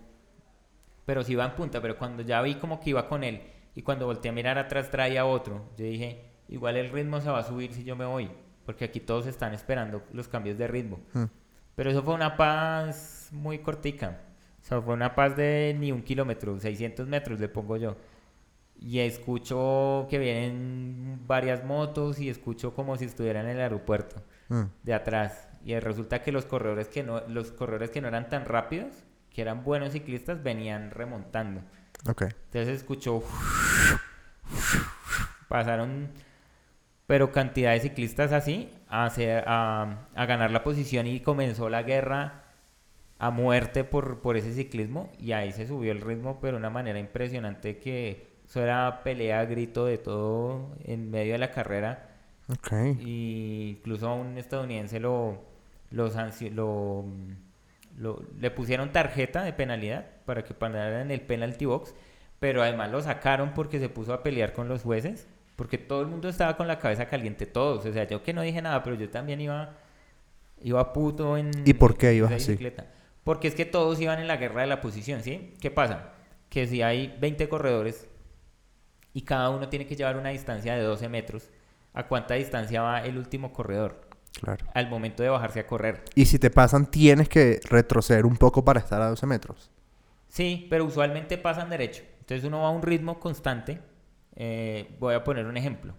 pero 1.05 1.23
sí 1.23 1.31
iba 1.31 1.45
en 1.45 1.55
punta, 1.55 1.81
pero 1.81 1.97
cuando 1.97 2.21
ya 2.21 2.41
vi 2.41 2.55
como 2.55 2.81
que 2.81 2.89
iba 2.89 3.07
con 3.07 3.23
él 3.23 3.43
y 3.75 3.81
cuando 3.81 4.07
volteé 4.07 4.31
a 4.31 4.33
mirar 4.33 4.57
atrás 4.57 4.91
traía 4.91 5.25
otro, 5.25 5.69
yo 5.77 5.85
dije, 5.85 6.25
igual 6.49 6.75
el 6.75 6.89
ritmo 6.91 7.21
se 7.21 7.29
va 7.29 7.39
a 7.39 7.43
subir 7.43 7.71
si 7.71 7.85
yo 7.85 7.95
me 7.95 8.03
voy, 8.03 8.29
porque 8.65 8.83
aquí 8.83 8.99
todos 8.99 9.25
están 9.25 9.53
esperando 9.53 10.03
los 10.11 10.27
cambios 10.27 10.57
de 10.57 10.67
ritmo. 10.67 10.99
Hmm. 11.13 11.27
Pero 11.75 11.91
eso 11.91 12.03
fue 12.03 12.13
una 12.13 12.35
paz 12.35 13.29
muy 13.31 13.59
cortica. 13.59 14.19
O 14.61 14.65
sea, 14.65 14.81
fue 14.81 14.95
una 14.95 15.15
paz 15.15 15.37
de 15.37 15.77
ni 15.79 15.93
un 15.93 16.01
kilómetro, 16.01 16.59
600 16.59 17.07
metros 17.07 17.39
le 17.39 17.47
pongo 17.47 17.77
yo. 17.77 17.95
Y 18.77 18.99
escucho 18.99 20.07
que 20.09 20.19
vienen 20.19 21.21
varias 21.25 21.63
motos 21.63 22.19
y 22.19 22.27
escucho 22.27 22.73
como 22.73 22.97
si 22.97 23.05
estuviera 23.05 23.39
en 23.39 23.47
el 23.47 23.61
aeropuerto 23.61 24.21
Mm, 24.49 24.63
de 24.83 24.93
atrás. 24.93 25.47
Y 25.65 25.77
resulta 25.79 26.21
que 26.21 26.31
los 26.31 26.45
corredores 26.45 26.87
que 26.87 27.03
no, 27.03 27.21
los 27.27 27.51
corredores 27.51 27.89
que 27.89 27.99
no 27.99 28.07
eran 28.07 28.29
tan 28.29 28.45
rápidos, 28.45 29.03
que 29.31 29.41
eran 29.41 29.63
buenos 29.65 29.91
ciclistas, 29.91 30.41
venían 30.43 30.91
remontando. 30.91 31.61
Ok. 32.07 32.21
Entonces 32.23 32.77
escuchó. 32.77 33.21
Pasaron, 35.47 36.09
pero 37.07 37.31
cantidad 37.31 37.71
de 37.73 37.79
ciclistas 37.79 38.31
así, 38.31 38.69
a, 38.87 39.05
hacer- 39.05 39.43
a, 39.47 40.07
a 40.15 40.25
ganar 40.25 40.51
la 40.51 40.63
posición 40.63 41.07
y 41.07 41.19
comenzó 41.19 41.69
la 41.69 41.83
guerra 41.83 42.43
a 43.19 43.29
muerte 43.31 43.83
por, 43.83 44.21
por 44.21 44.37
ese 44.37 44.53
ciclismo 44.53 45.11
y 45.19 45.31
ahí 45.31 45.51
se 45.51 45.67
subió 45.67 45.91
el 45.91 46.01
ritmo, 46.01 46.39
pero 46.41 46.53
de 46.53 46.59
una 46.59 46.69
manera 46.69 46.99
impresionante 46.99 47.77
que 47.79 48.27
eso 48.45 48.61
era 48.61 49.01
pelea, 49.03 49.45
grito 49.45 49.85
de 49.85 49.97
todo 49.97 50.75
en 50.83 51.09
medio 51.11 51.33
de 51.33 51.39
la 51.39 51.51
carrera. 51.51 52.09
Ok. 52.49 52.73
Y 52.99 53.77
incluso 53.77 54.07
a 54.09 54.15
un 54.15 54.37
estadounidense 54.37 54.99
lo, 54.99 55.43
lo, 55.95 56.09
sancio- 56.11 56.51
lo, 56.51 57.05
lo- 57.97 58.21
le 58.39 58.51
pusieron 58.51 58.91
tarjeta 58.91 59.43
de 59.43 59.53
penalidad 59.53 60.05
para 60.25 60.43
que 60.43 60.53
parara 60.53 61.01
en 61.01 61.09
el 61.11 61.21
penalty 61.21 61.65
box, 61.65 61.95
pero 62.39 62.61
además 62.61 62.91
lo 62.91 63.01
sacaron 63.01 63.53
porque 63.53 63.79
se 63.79 63.89
puso 63.89 64.13
a 64.13 64.21
pelear 64.21 64.53
con 64.53 64.67
los 64.67 64.83
jueces, 64.83 65.27
porque 65.55 65.77
todo 65.77 66.01
el 66.01 66.07
mundo 66.07 66.27
estaba 66.27 66.57
con 66.57 66.67
la 66.67 66.79
cabeza 66.79 67.05
caliente, 67.07 67.45
todos. 67.45 67.85
O 67.85 67.93
sea, 67.93 68.05
yo 68.07 68.21
que 68.23 68.33
no 68.33 68.41
dije 68.41 68.61
nada, 68.61 68.83
pero 68.83 68.95
yo 68.97 69.09
también 69.09 69.39
iba, 69.39 69.73
iba 70.61 70.91
puto 70.93 71.37
en. 71.37 71.49
¿Y 71.65 71.73
por 71.73 71.97
qué 71.97 72.13
ibas 72.13 72.31
así? 72.33 72.51
bicicleta. 72.51 72.87
Porque 73.23 73.47
es 73.47 73.55
que 73.55 73.65
todos 73.65 73.99
iban 74.01 74.19
en 74.19 74.27
la 74.27 74.37
guerra 74.37 74.61
de 74.61 74.67
la 74.67 74.81
posición, 74.81 75.23
¿sí? 75.23 75.53
¿Qué 75.61 75.71
pasa? 75.71 76.11
Que 76.49 76.67
si 76.67 76.81
hay 76.81 77.15
20 77.19 77.47
corredores 77.49 78.07
y 79.13 79.21
cada 79.21 79.49
uno 79.49 79.69
tiene 79.69 79.87
que 79.87 79.95
llevar 79.95 80.17
una 80.17 80.29
distancia 80.29 80.75
de 80.75 80.81
12 80.83 81.07
metros, 81.09 81.49
¿a 81.93 82.05
cuánta 82.07 82.33
distancia 82.35 82.81
va 82.81 82.99
el 83.05 83.17
último 83.17 83.51
corredor? 83.53 84.04
Claro. 84.41 84.65
Al 84.73 84.89
momento 84.89 85.23
de 85.23 85.29
bajarse 85.29 85.59
a 85.61 85.67
correr. 85.67 86.03
Y 86.15 86.25
si 86.25 86.39
te 86.39 86.49
pasan, 86.49 86.85
tienes 86.91 87.29
que 87.29 87.59
retroceder 87.69 88.25
un 88.25 88.37
poco 88.37 88.63
para 88.65 88.79
estar 88.79 89.01
a 89.01 89.09
12 89.09 89.25
metros. 89.25 89.71
Sí, 90.27 90.67
pero 90.69 90.85
usualmente 90.85 91.37
pasan 91.37 91.69
derecho. 91.69 92.03
Entonces 92.19 92.43
uno 92.43 92.61
va 92.61 92.67
a 92.67 92.71
un 92.71 92.81
ritmo 92.81 93.19
constante. 93.19 93.79
Eh, 94.35 94.95
voy 94.99 95.13
a 95.15 95.23
poner 95.23 95.45
un 95.45 95.55
ejemplo. 95.57 95.93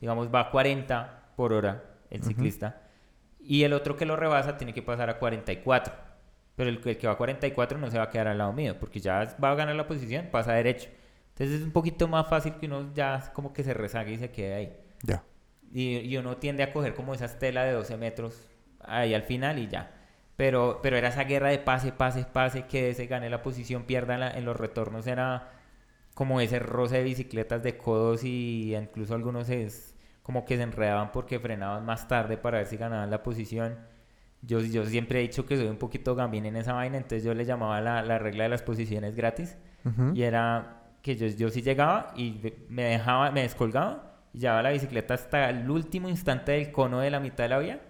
Digamos, 0.00 0.34
va 0.34 0.40
a 0.40 0.50
40 0.50 1.32
por 1.36 1.52
hora 1.52 1.84
el 2.10 2.22
ciclista. 2.22 2.80
Y 3.38 3.64
el 3.64 3.72
otro 3.72 3.96
que 3.96 4.06
lo 4.06 4.16
rebasa 4.16 4.56
tiene 4.56 4.72
que 4.72 4.82
pasar 4.82 5.10
a 5.10 5.18
44. 5.18 5.92
Pero 6.56 6.70
el, 6.70 6.80
que- 6.80 6.90
el 6.90 6.96
que 6.98 7.06
va 7.06 7.14
a 7.14 7.16
44 7.16 7.78
no 7.78 7.90
se 7.90 7.98
va 7.98 8.04
a 8.04 8.10
quedar 8.10 8.28
al 8.28 8.38
lado 8.38 8.52
mío, 8.52 8.76
porque 8.78 9.00
ya 9.00 9.36
va 9.42 9.50
a 9.50 9.54
ganar 9.54 9.74
la 9.74 9.86
posición, 9.86 10.28
pasa 10.30 10.52
derecho. 10.52 10.88
Entonces 11.30 11.60
es 11.60 11.62
un 11.64 11.72
poquito 11.72 12.08
más 12.08 12.28
fácil 12.28 12.54
que 12.54 12.66
uno 12.66 12.92
ya 12.94 13.32
como 13.34 13.52
que 13.52 13.64
se 13.64 13.74
rezague 13.74 14.12
y 14.12 14.18
se 14.18 14.30
quede 14.30 14.54
ahí. 14.54 14.76
Ya. 15.02 15.22
Y, 15.72 15.98
y 15.98 16.16
uno 16.16 16.36
tiende 16.36 16.62
a 16.62 16.72
coger 16.72 16.94
como 16.94 17.14
esa 17.14 17.24
estela 17.24 17.64
de 17.64 17.72
12 17.72 17.96
metros 17.96 18.48
ahí 18.80 19.14
al 19.14 19.22
final 19.22 19.58
y 19.58 19.68
ya. 19.68 19.90
Pero, 20.36 20.80
pero 20.82 20.96
era 20.96 21.08
esa 21.08 21.24
guerra 21.24 21.48
de 21.50 21.58
pase, 21.58 21.92
pase, 21.92 22.24
pase, 22.24 22.66
que 22.66 22.92
se 22.94 23.06
gane 23.06 23.30
la 23.30 23.42
posición, 23.42 23.84
pierda 23.84 24.18
la- 24.18 24.30
en 24.30 24.44
los 24.44 24.56
retornos. 24.56 25.06
Era 25.06 25.50
como 26.14 26.40
ese 26.40 26.58
roce 26.58 26.98
de 26.98 27.04
bicicletas 27.04 27.62
de 27.62 27.76
codos 27.78 28.24
y 28.24 28.74
incluso 28.76 29.14
algunos 29.14 29.48
es 29.48 29.94
como 30.22 30.44
que 30.44 30.56
se 30.56 30.62
enredaban 30.62 31.10
porque 31.12 31.40
frenaban 31.40 31.84
más 31.84 32.06
tarde 32.08 32.36
para 32.36 32.58
ver 32.58 32.66
si 32.66 32.76
ganaban 32.76 33.10
la 33.10 33.22
posición. 33.22 33.78
Yo, 34.42 34.60
yo 34.60 34.84
siempre 34.86 35.20
he 35.20 35.22
dicho 35.22 35.46
que 35.46 35.56
soy 35.56 35.68
un 35.68 35.76
poquito 35.78 36.14
gambín 36.14 36.46
en 36.46 36.56
esa 36.56 36.72
vaina, 36.74 36.96
entonces 36.96 37.22
yo 37.24 37.32
le 37.34 37.44
llamaba 37.44 37.80
la, 37.80 38.02
la 38.02 38.18
regla 38.18 38.44
de 38.44 38.50
las 38.50 38.62
posiciones 38.62 39.14
gratis. 39.16 39.56
Y 40.16 40.22
era 40.22 40.82
que 41.02 41.16
yo, 41.16 41.26
yo 41.28 41.48
sí 41.50 41.62
llegaba 41.62 42.12
y 42.16 42.40
me 42.68 42.84
dejaba, 42.84 43.30
me 43.30 43.42
descolgaba 43.42 44.11
y 44.32 44.38
llevaba 44.38 44.62
la 44.62 44.70
bicicleta 44.70 45.14
hasta 45.14 45.50
el 45.50 45.68
último 45.70 46.08
instante 46.08 46.52
del 46.52 46.72
cono 46.72 47.00
de 47.00 47.10
la 47.10 47.20
mitad 47.20 47.44
de 47.44 47.48
la 47.48 47.58
vía 47.58 47.80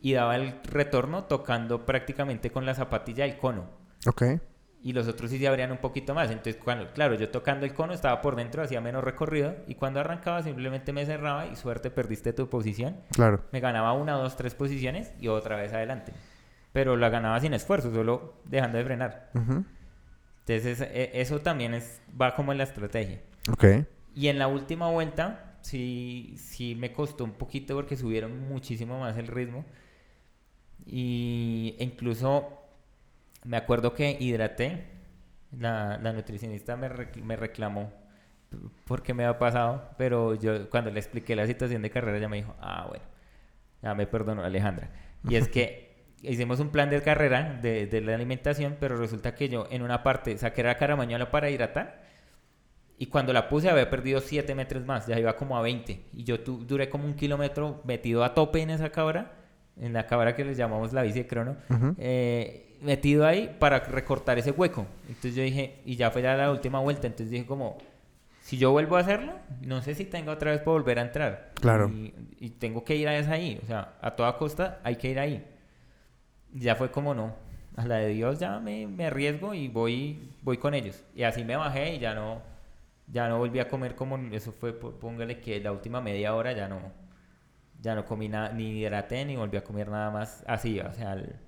y 0.00 0.12
daba 0.12 0.36
el 0.36 0.60
retorno 0.64 1.24
tocando 1.24 1.84
prácticamente 1.86 2.50
con 2.50 2.66
la 2.66 2.74
zapatilla 2.74 3.24
el 3.24 3.38
cono. 3.38 3.64
Ok. 4.06 4.22
Y 4.80 4.92
los 4.92 5.08
otros 5.08 5.30
sí 5.30 5.38
se 5.38 5.48
abrían 5.48 5.72
un 5.72 5.78
poquito 5.78 6.14
más. 6.14 6.30
Entonces, 6.30 6.56
cuando, 6.62 6.92
claro, 6.92 7.14
yo 7.16 7.30
tocando 7.30 7.66
el 7.66 7.74
cono 7.74 7.92
estaba 7.92 8.20
por 8.20 8.36
dentro, 8.36 8.62
hacía 8.62 8.80
menos 8.80 9.02
recorrido 9.02 9.56
y 9.66 9.74
cuando 9.74 9.98
arrancaba 9.98 10.42
simplemente 10.42 10.92
me 10.92 11.04
cerraba 11.04 11.46
y 11.46 11.56
suerte 11.56 11.90
perdiste 11.90 12.32
tu 12.32 12.48
posición. 12.48 12.96
Claro. 13.10 13.42
Me 13.50 13.58
ganaba 13.58 13.92
una, 13.92 14.12
dos, 14.12 14.36
tres 14.36 14.54
posiciones 14.54 15.12
y 15.18 15.26
otra 15.26 15.56
vez 15.56 15.72
adelante. 15.72 16.12
Pero 16.72 16.96
la 16.96 17.08
ganaba 17.08 17.40
sin 17.40 17.54
esfuerzo, 17.54 17.92
solo 17.92 18.34
dejando 18.44 18.78
de 18.78 18.84
frenar. 18.84 19.30
Entonces, 20.46 20.80
e- 20.80 21.10
eso 21.14 21.40
también 21.40 21.74
es, 21.74 22.00
va 22.20 22.36
como 22.36 22.52
en 22.52 22.58
la 22.58 22.64
estrategia. 22.64 23.20
Ok. 23.50 23.64
Y 24.14 24.28
en 24.28 24.38
la 24.38 24.46
última 24.46 24.88
vuelta, 24.90 25.47
sí, 25.62 26.34
sí 26.38 26.74
me 26.74 26.92
costó 26.92 27.24
un 27.24 27.32
poquito 27.32 27.74
porque 27.74 27.96
subieron 27.96 28.48
muchísimo 28.48 29.00
más 29.00 29.16
el 29.18 29.26
ritmo. 29.28 29.64
Y 30.86 31.76
incluso 31.78 32.62
me 33.44 33.56
acuerdo 33.56 33.94
que 33.94 34.16
hidraté. 34.20 34.86
La, 35.58 35.98
la 36.02 36.12
nutricionista 36.12 36.76
me, 36.76 36.90
rec- 36.90 37.22
me 37.22 37.36
reclamó 37.36 37.92
porque 38.86 39.14
me 39.14 39.24
había 39.24 39.38
pasado, 39.38 39.90
pero 39.98 40.34
yo 40.34 40.70
cuando 40.70 40.90
le 40.90 41.00
expliqué 41.00 41.36
la 41.36 41.46
situación 41.46 41.82
de 41.82 41.90
carrera, 41.90 42.18
ella 42.18 42.28
me 42.28 42.38
dijo, 42.38 42.54
ah, 42.60 42.86
bueno, 42.88 43.04
ya 43.82 43.94
me 43.94 44.06
perdonó 44.08 44.44
Alejandra. 44.44 44.90
Y 45.24 45.36
es 45.36 45.48
que 45.48 46.06
hicimos 46.22 46.60
un 46.60 46.70
plan 46.70 46.90
de 46.90 47.02
carrera 47.02 47.58
de, 47.62 47.86
de 47.88 48.00
la 48.02 48.14
alimentación, 48.16 48.76
pero 48.80 48.96
resulta 48.98 49.34
que 49.36 49.48
yo 49.50 49.68
en 49.70 49.82
una 49.82 50.02
parte 50.04 50.38
saqué 50.38 50.62
la 50.64 50.76
caramañola 50.78 51.30
para 51.30 51.50
hidratar 51.50 52.07
y 52.98 53.06
cuando 53.06 53.32
la 53.32 53.48
puse 53.48 53.68
había 53.70 53.88
perdido 53.90 54.20
7 54.20 54.54
metros 54.54 54.84
más, 54.84 55.06
ya 55.06 55.18
iba 55.18 55.36
como 55.36 55.56
a 55.56 55.62
20. 55.62 56.00
Y 56.14 56.24
yo 56.24 56.40
tu- 56.40 56.64
duré 56.66 56.88
como 56.88 57.04
un 57.04 57.14
kilómetro 57.14 57.80
metido 57.84 58.24
a 58.24 58.34
tope 58.34 58.60
en 58.60 58.70
esa 58.70 58.90
cabra, 58.90 59.32
en 59.80 59.92
la 59.92 60.06
cabra 60.06 60.34
que 60.34 60.44
les 60.44 60.56
llamamos 60.56 60.92
la 60.92 61.02
bici 61.02 61.20
de 61.20 61.26
crono, 61.28 61.56
Ujú. 61.70 61.94
eh, 61.98 62.76
metido 62.82 63.26
ahí 63.26 63.54
para 63.58 63.78
recortar 63.80 64.38
ese 64.38 64.50
hueco. 64.50 64.86
Entonces 65.08 65.34
yo 65.36 65.42
dije, 65.42 65.80
y 65.84 65.96
ya 65.96 66.10
fue 66.10 66.22
ya 66.22 66.36
la 66.36 66.50
última 66.50 66.80
vuelta, 66.80 67.06
entonces 67.06 67.30
dije 67.30 67.46
como, 67.46 67.78
si 68.40 68.56
yo 68.58 68.72
vuelvo 68.72 68.96
a 68.96 69.00
hacerlo, 69.00 69.34
no 69.62 69.82
sé 69.82 69.94
si 69.94 70.04
tengo 70.04 70.32
otra 70.32 70.50
vez 70.50 70.60
para 70.60 70.72
volver 70.72 70.98
a 70.98 71.02
entrar. 71.02 71.52
Claro. 71.60 71.88
Y, 71.90 72.14
y 72.40 72.50
tengo 72.50 72.82
que 72.84 72.96
ir 72.96 73.06
a 73.06 73.16
esa 73.16 73.32
ahí, 73.32 73.60
o 73.62 73.66
sea, 73.66 73.94
a 74.00 74.12
toda 74.16 74.36
costa 74.38 74.80
hay 74.82 74.96
que 74.96 75.10
ir 75.10 75.18
ahí. 75.20 75.44
Y 76.52 76.60
ya 76.60 76.74
fue 76.76 76.90
como 76.90 77.14
no, 77.14 77.34
a 77.76 77.84
la 77.86 77.96
de 77.96 78.08
Dios 78.08 78.38
ya 78.38 78.58
me, 78.58 78.86
me 78.86 79.06
arriesgo 79.06 79.54
y 79.54 79.68
voy, 79.68 80.30
voy 80.42 80.56
con 80.56 80.74
ellos. 80.74 81.04
Y 81.14 81.22
así 81.24 81.44
me 81.44 81.56
bajé 81.56 81.94
y 81.94 81.98
ya 81.98 82.14
no, 82.14 82.40
ya 83.10 83.28
no 83.28 83.38
volví 83.38 83.58
a 83.60 83.68
comer 83.68 83.94
como, 83.94 84.16
eso 84.32 84.52
fue, 84.52 84.72
póngale 84.78 85.40
que 85.40 85.60
la 85.60 85.72
última 85.72 86.00
media 86.00 86.34
hora 86.34 86.52
ya 86.52 86.68
no, 86.68 86.80
ya 87.80 87.94
no 87.94 88.04
comí 88.04 88.28
nada, 88.28 88.52
ni 88.52 88.80
hidraté 88.80 89.24
ni 89.24 89.36
volví 89.36 89.56
a 89.56 89.64
comer 89.64 89.88
nada 89.88 90.10
más 90.10 90.44
así, 90.46 90.78
o 90.80 90.92
sea, 90.92 91.12
al, 91.12 91.40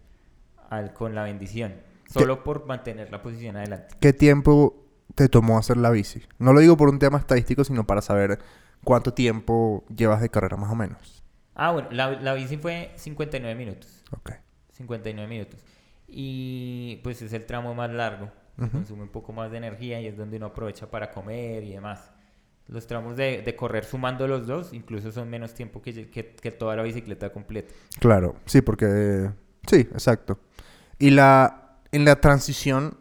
al- 0.70 0.92
con 0.92 1.14
la 1.14 1.24
bendición. 1.24 1.74
Solo 2.08 2.42
por 2.42 2.66
mantener 2.66 3.10
la 3.12 3.22
posición 3.22 3.56
adelante. 3.56 3.94
¿Qué 4.00 4.12
tiempo 4.12 4.84
te 5.14 5.28
tomó 5.28 5.58
hacer 5.58 5.76
la 5.76 5.90
bici? 5.90 6.22
No 6.38 6.52
lo 6.52 6.60
digo 6.60 6.76
por 6.76 6.88
un 6.88 6.98
tema 6.98 7.18
estadístico, 7.18 7.62
sino 7.62 7.86
para 7.86 8.02
saber 8.02 8.40
cuánto 8.82 9.14
tiempo 9.14 9.84
llevas 9.94 10.20
de 10.20 10.28
carrera 10.28 10.56
más 10.56 10.72
o 10.72 10.74
menos. 10.74 11.22
Ah, 11.54 11.70
bueno, 11.70 11.88
la, 11.92 12.10
la 12.20 12.34
bici 12.34 12.56
fue 12.56 12.90
59 12.96 13.54
minutos. 13.54 14.02
Ok. 14.10 14.32
59 14.72 15.28
minutos. 15.28 15.60
Y 16.08 16.96
pues 17.04 17.22
es 17.22 17.32
el 17.32 17.46
tramo 17.46 17.74
más 17.74 17.90
largo. 17.90 18.30
Ujú. 18.60 18.70
Consume 18.70 19.02
un 19.02 19.08
poco 19.08 19.32
más 19.32 19.50
de 19.50 19.56
energía 19.56 20.00
y 20.00 20.06
es 20.06 20.16
donde 20.16 20.36
uno 20.36 20.46
aprovecha 20.46 20.90
para 20.90 21.10
comer 21.10 21.64
y 21.64 21.72
demás. 21.72 22.10
Los 22.68 22.86
tramos 22.86 23.16
de, 23.16 23.42
de 23.42 23.56
correr 23.56 23.84
sumando 23.84 24.28
los 24.28 24.46
dos 24.46 24.72
incluso 24.72 25.10
son 25.10 25.28
menos 25.28 25.54
tiempo 25.54 25.82
que, 25.82 26.08
que, 26.08 26.36
que 26.36 26.50
toda 26.52 26.76
la 26.76 26.82
bicicleta 26.82 27.32
completa. 27.32 27.74
Claro, 27.98 28.36
sí, 28.46 28.60
porque... 28.60 29.30
Sí, 29.66 29.76
exacto. 29.76 30.38
Y 30.98 31.10
la... 31.10 31.56
En 31.92 32.04
la 32.04 32.20
transición, 32.20 32.96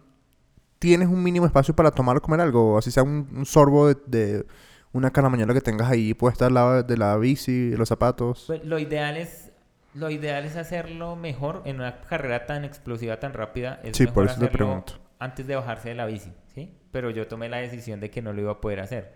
¿tienes 0.79 1.09
un 1.09 1.21
mínimo 1.21 1.45
espacio 1.45 1.75
para 1.75 1.91
tomar 1.91 2.17
o 2.17 2.21
comer 2.23 2.41
algo? 2.41 2.75
Así 2.75 2.89
sea 2.89 3.03
un, 3.03 3.27
un 3.35 3.45
sorbo 3.45 3.87
de, 3.87 3.97
de 4.07 4.47
una 4.93 5.11
caramañola 5.11 5.53
que 5.53 5.61
tengas 5.61 5.91
ahí 5.91 6.15
puesta 6.15 6.47
al 6.47 6.55
lado 6.55 6.81
de 6.81 6.97
la 6.97 7.15
bici, 7.17 7.69
de 7.69 7.77
los 7.77 7.87
zapatos. 7.87 8.45
Pues, 8.47 8.65
lo 8.65 8.79
ideal 8.79 9.15
es 9.15 9.51
lo 9.93 10.09
ideal 10.09 10.45
es 10.45 10.55
hacerlo 10.55 11.15
mejor 11.15 11.61
en 11.65 11.75
una 11.75 12.01
carrera 12.01 12.47
tan 12.47 12.65
explosiva, 12.65 13.19
tan 13.19 13.33
rápida. 13.33 13.79
Es 13.83 13.95
Sí, 13.95 14.07
por 14.07 14.25
eso 14.25 14.39
te 14.39 14.47
pregunto. 14.47 14.93
Antes 15.19 15.45
de 15.47 15.55
bajarse 15.55 15.89
de 15.89 15.95
la 15.95 16.05
bici, 16.05 16.31
¿sí? 16.55 16.73
Pero 16.91 17.09
yo 17.11 17.27
tomé 17.27 17.49
la 17.49 17.57
decisión 17.57 17.99
de 17.99 18.09
que 18.09 18.21
no 18.21 18.33
lo 18.33 18.41
iba 18.41 18.51
a 18.53 18.61
poder 18.61 18.79
hacer. 18.79 19.13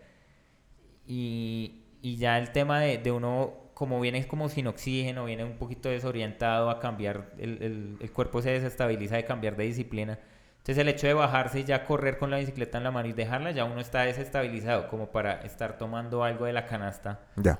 Y, 1.05 1.83
y 2.01 2.17
ya 2.17 2.37
el 2.37 2.51
tema 2.51 2.79
de, 2.81 2.97
de 2.97 3.11
uno, 3.11 3.53
como 3.73 3.99
viene 3.99 4.25
como 4.27 4.49
sin 4.49 4.67
oxígeno, 4.67 5.25
viene 5.25 5.43
un 5.43 5.57
poquito 5.57 5.89
desorientado 5.89 6.69
a 6.69 6.79
cambiar, 6.79 7.31
el, 7.37 7.61
el, 7.63 7.97
el 7.99 8.11
cuerpo 8.11 8.41
se 8.41 8.51
desestabiliza 8.51 9.15
de 9.15 9.25
cambiar 9.25 9.55
de 9.55 9.65
disciplina. 9.65 10.19
Entonces 10.57 10.77
el 10.77 10.87
hecho 10.87 11.07
de 11.07 11.13
bajarse 11.13 11.59
y 11.59 11.63
ya 11.65 11.83
correr 11.83 12.17
con 12.17 12.31
la 12.31 12.37
bicicleta 12.37 12.77
en 12.77 12.85
la 12.85 12.91
mano 12.91 13.09
y 13.09 13.13
dejarla, 13.13 13.51
ya 13.51 13.65
uno 13.65 13.81
está 13.81 14.03
desestabilizado 14.03 14.87
como 14.87 15.07
para 15.11 15.41
estar 15.41 15.77
tomando 15.77 16.23
algo 16.23 16.45
de 16.45 16.53
la 16.53 16.65
canasta 16.65 17.19
Ya. 17.35 17.59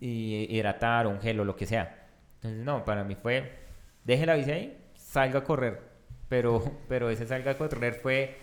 y 0.00 0.46
hidratar 0.54 1.06
un 1.06 1.18
gel 1.20 1.40
o 1.40 1.44
lo 1.46 1.56
que 1.56 1.66
sea. 1.66 2.08
Entonces, 2.36 2.62
no, 2.62 2.84
para 2.84 3.04
mí 3.04 3.14
fue, 3.14 3.52
deje 4.04 4.26
la 4.26 4.34
bici 4.34 4.50
ahí, 4.50 4.78
salga 4.94 5.38
a 5.40 5.44
correr. 5.44 5.91
Pero, 6.32 6.64
pero 6.88 7.10
ese 7.10 7.26
salga 7.26 7.50
a 7.50 7.58
correr 7.58 7.92
fue, 7.92 8.38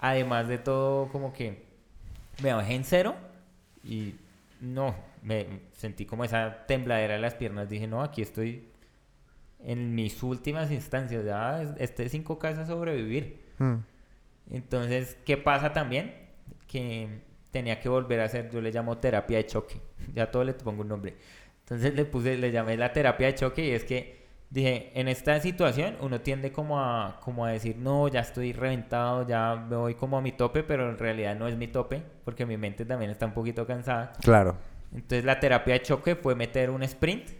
además 0.00 0.48
de 0.48 0.58
todo, 0.58 1.06
como 1.12 1.32
que 1.32 1.62
me 2.42 2.52
bajé 2.52 2.74
en 2.74 2.82
cero 2.82 3.14
y 3.84 4.16
no, 4.60 4.96
me 5.22 5.46
sentí 5.70 6.04
como 6.04 6.24
esa 6.24 6.66
tembladera 6.66 7.14
de 7.14 7.20
las 7.20 7.36
piernas. 7.36 7.68
Dije, 7.68 7.86
no, 7.86 8.02
aquí 8.02 8.22
estoy 8.22 8.66
en 9.60 9.94
mis 9.94 10.20
últimas 10.24 10.72
instancias, 10.72 11.24
ya 11.24 11.62
este 11.78 12.10
5K 12.10 12.60
es 12.60 12.66
sobrevivir. 12.66 13.38
Mm. 13.58 13.74
Entonces, 14.50 15.16
¿qué 15.24 15.36
pasa 15.36 15.72
también? 15.72 16.16
Que 16.66 17.20
tenía 17.52 17.78
que 17.78 17.88
volver 17.88 18.18
a 18.18 18.24
hacer, 18.24 18.50
yo 18.50 18.60
le 18.60 18.72
llamo 18.72 18.98
terapia 18.98 19.36
de 19.36 19.46
choque, 19.46 19.80
ya 20.12 20.28
todo 20.28 20.42
le 20.42 20.54
pongo 20.54 20.82
un 20.82 20.88
nombre. 20.88 21.14
Entonces 21.60 21.94
le 21.94 22.04
puse, 22.04 22.36
le 22.36 22.50
llamé 22.50 22.76
la 22.76 22.92
terapia 22.92 23.28
de 23.28 23.36
choque 23.36 23.64
y 23.64 23.70
es 23.70 23.84
que 23.84 24.26
dije, 24.50 24.92
en 24.98 25.08
esta 25.08 25.38
situación 25.40 25.96
uno 26.00 26.20
tiende 26.20 26.52
como 26.52 26.80
a, 26.80 27.20
como 27.22 27.44
a 27.44 27.50
decir, 27.50 27.76
no, 27.76 28.08
ya 28.08 28.20
estoy 28.20 28.52
reventado, 28.52 29.26
ya 29.26 29.54
me 29.68 29.76
voy 29.76 29.94
como 29.94 30.18
a 30.18 30.20
mi 30.20 30.32
tope, 30.32 30.62
pero 30.62 30.88
en 30.88 30.98
realidad 30.98 31.36
no 31.36 31.48
es 31.48 31.56
mi 31.56 31.68
tope, 31.68 32.02
porque 32.24 32.46
mi 32.46 32.56
mente 32.56 32.84
también 32.84 33.10
está 33.10 33.26
un 33.26 33.32
poquito 33.32 33.66
cansada. 33.66 34.12
Claro. 34.20 34.56
Entonces 34.92 35.24
la 35.24 35.38
terapia 35.38 35.74
de 35.74 35.82
choque 35.82 36.16
fue 36.16 36.34
meter 36.34 36.70
un 36.70 36.82
sprint. 36.82 37.30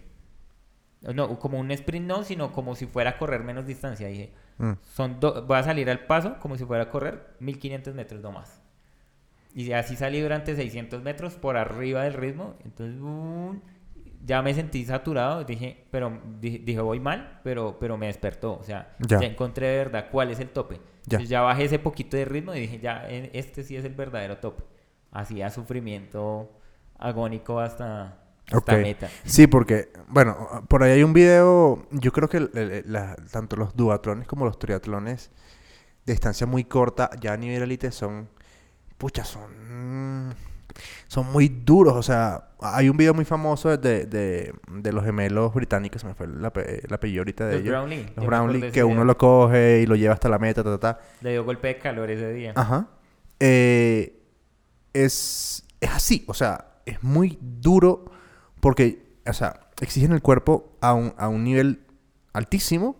No, 1.00 1.38
como 1.38 1.58
un 1.58 1.70
sprint 1.70 2.06
no, 2.06 2.24
sino 2.24 2.52
como 2.52 2.74
si 2.74 2.86
fuera 2.86 3.10
a 3.10 3.18
correr 3.18 3.42
menos 3.44 3.66
distancia. 3.66 4.08
Dije, 4.08 4.32
Mm. 4.58 4.72
son 4.82 5.20
voy 5.20 5.56
a 5.56 5.62
salir 5.62 5.88
al 5.88 6.00
paso 6.00 6.36
como 6.40 6.56
si 6.56 6.64
fuera 6.64 6.82
a 6.82 6.90
correr 6.90 7.36
1500 7.38 7.94
metros 7.94 8.20
no 8.20 8.32
más. 8.32 8.60
Y 9.54 9.70
así 9.72 9.94
salí 9.94 10.20
durante 10.20 10.54
600 10.56 11.00
metros 11.02 11.34
por 11.36 11.56
arriba 11.56 12.02
del 12.02 12.14
ritmo. 12.14 12.56
Entonces, 12.64 12.98
¡bum! 12.98 13.60
Ya 14.24 14.42
me 14.42 14.54
sentí 14.54 14.84
saturado. 14.84 15.44
Dije, 15.44 15.86
pero 15.90 16.20
dije, 16.40 16.58
dije, 16.58 16.80
voy 16.80 17.00
mal, 17.00 17.40
pero, 17.44 17.78
pero 17.78 17.96
me 17.96 18.06
despertó. 18.06 18.58
O 18.58 18.62
sea, 18.64 18.94
Ya. 19.00 19.20
ya, 19.20 19.26
encontré 19.26 19.66
de 19.68 19.76
verdad 19.78 20.06
cuál 20.10 20.30
es 20.30 20.40
el 20.40 20.48
tope. 20.50 20.80
Ya. 21.06 21.40
Bajé 21.42 21.64
ese 21.64 21.78
poquito 21.78 22.16
de 22.16 22.24
ritmo 22.26 22.54
y 22.54 22.60
dije, 22.60 22.78
ya, 22.80 23.08
este 23.08 23.62
sí 23.64 23.76
es 23.76 23.84
el 23.84 23.94
verdadero 23.94 24.38
tope. 24.38 24.62
Hacía 25.10 25.48
sufrimiento 25.50 26.52
agónico 26.98 27.60
hasta, 27.60 28.18
hasta 28.52 28.76
meta. 28.76 29.08
Sí, 29.24 29.46
porque, 29.46 29.88
bueno, 30.08 30.64
por 30.68 30.82
ahí 30.82 30.92
hay 30.92 31.02
un 31.02 31.12
video, 31.14 31.86
yo 31.92 32.12
creo 32.12 32.28
que 32.28 32.40
la- 32.84 33.16
tanto 33.30 33.56
los 33.56 33.74
duatlones 33.74 34.26
como 34.28 34.44
los 34.44 34.58
triatlones 34.58 35.30
de 36.04 36.12
distancia 36.12 36.46
muy 36.46 36.64
corta, 36.64 37.08
ya 37.20 37.32
a 37.34 37.36
nivel 37.36 37.62
élite 37.62 37.90
son, 37.90 38.28
pucha, 38.98 39.24
son, 39.24 40.34
son 41.06 41.30
muy 41.32 41.48
duros, 41.48 41.94
o 41.94 42.02
sea, 42.02 42.50
hay 42.60 42.88
un 42.88 42.96
video 42.96 43.14
muy 43.14 43.24
famoso 43.24 43.76
de, 43.76 44.04
de, 44.06 44.52
de 44.70 44.92
los 44.92 45.04
gemelos 45.04 45.54
británicos, 45.54 46.00
se 46.02 46.08
me 46.08 46.14
fue 46.14 46.26
ape- 46.26 46.84
el 46.84 46.92
apellido 46.92 47.20
ahorita 47.20 47.46
de 47.46 47.52
Los 47.54 47.62
ellos. 47.62 47.72
Brownlee. 47.72 48.06
Los 48.16 48.26
Brownlee, 48.26 48.70
que 48.72 48.84
uno 48.84 49.04
lo 49.04 49.16
coge 49.16 49.80
y 49.82 49.86
lo 49.86 49.96
lleva 49.96 50.14
hasta 50.14 50.28
la 50.28 50.38
meta, 50.38 50.62
ta, 50.62 50.78
ta, 50.78 50.94
ta. 50.94 51.00
Le 51.20 51.32
dio 51.32 51.44
golpe 51.44 51.68
de 51.68 51.78
calor 51.78 52.10
ese 52.10 52.32
día. 52.32 52.52
Ajá. 52.56 52.88
Eh, 53.40 54.20
es, 54.92 55.64
es 55.80 55.90
así, 55.90 56.24
o 56.26 56.34
sea, 56.34 56.80
es 56.86 57.02
muy 57.02 57.38
duro 57.40 58.06
porque, 58.60 59.18
o 59.26 59.32
sea, 59.32 59.60
exigen 59.80 60.12
el 60.12 60.22
cuerpo 60.22 60.76
a 60.80 60.94
un, 60.94 61.14
a 61.16 61.28
un 61.28 61.44
nivel 61.44 61.84
altísimo. 62.32 62.96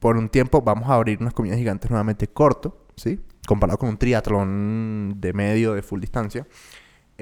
Por 0.00 0.18
un 0.18 0.28
tiempo 0.28 0.60
vamos 0.60 0.90
a 0.90 0.94
abrir 0.96 1.16
unas 1.18 1.32
comidas 1.32 1.56
gigantes 1.56 1.90
nuevamente 1.90 2.28
corto, 2.28 2.84
¿sí? 2.94 3.20
Comparado 3.46 3.78
con 3.78 3.88
un 3.88 3.96
triatlón 3.96 5.14
de 5.16 5.32
medio, 5.32 5.72
de 5.72 5.80
full 5.80 5.98
distancia. 5.98 6.46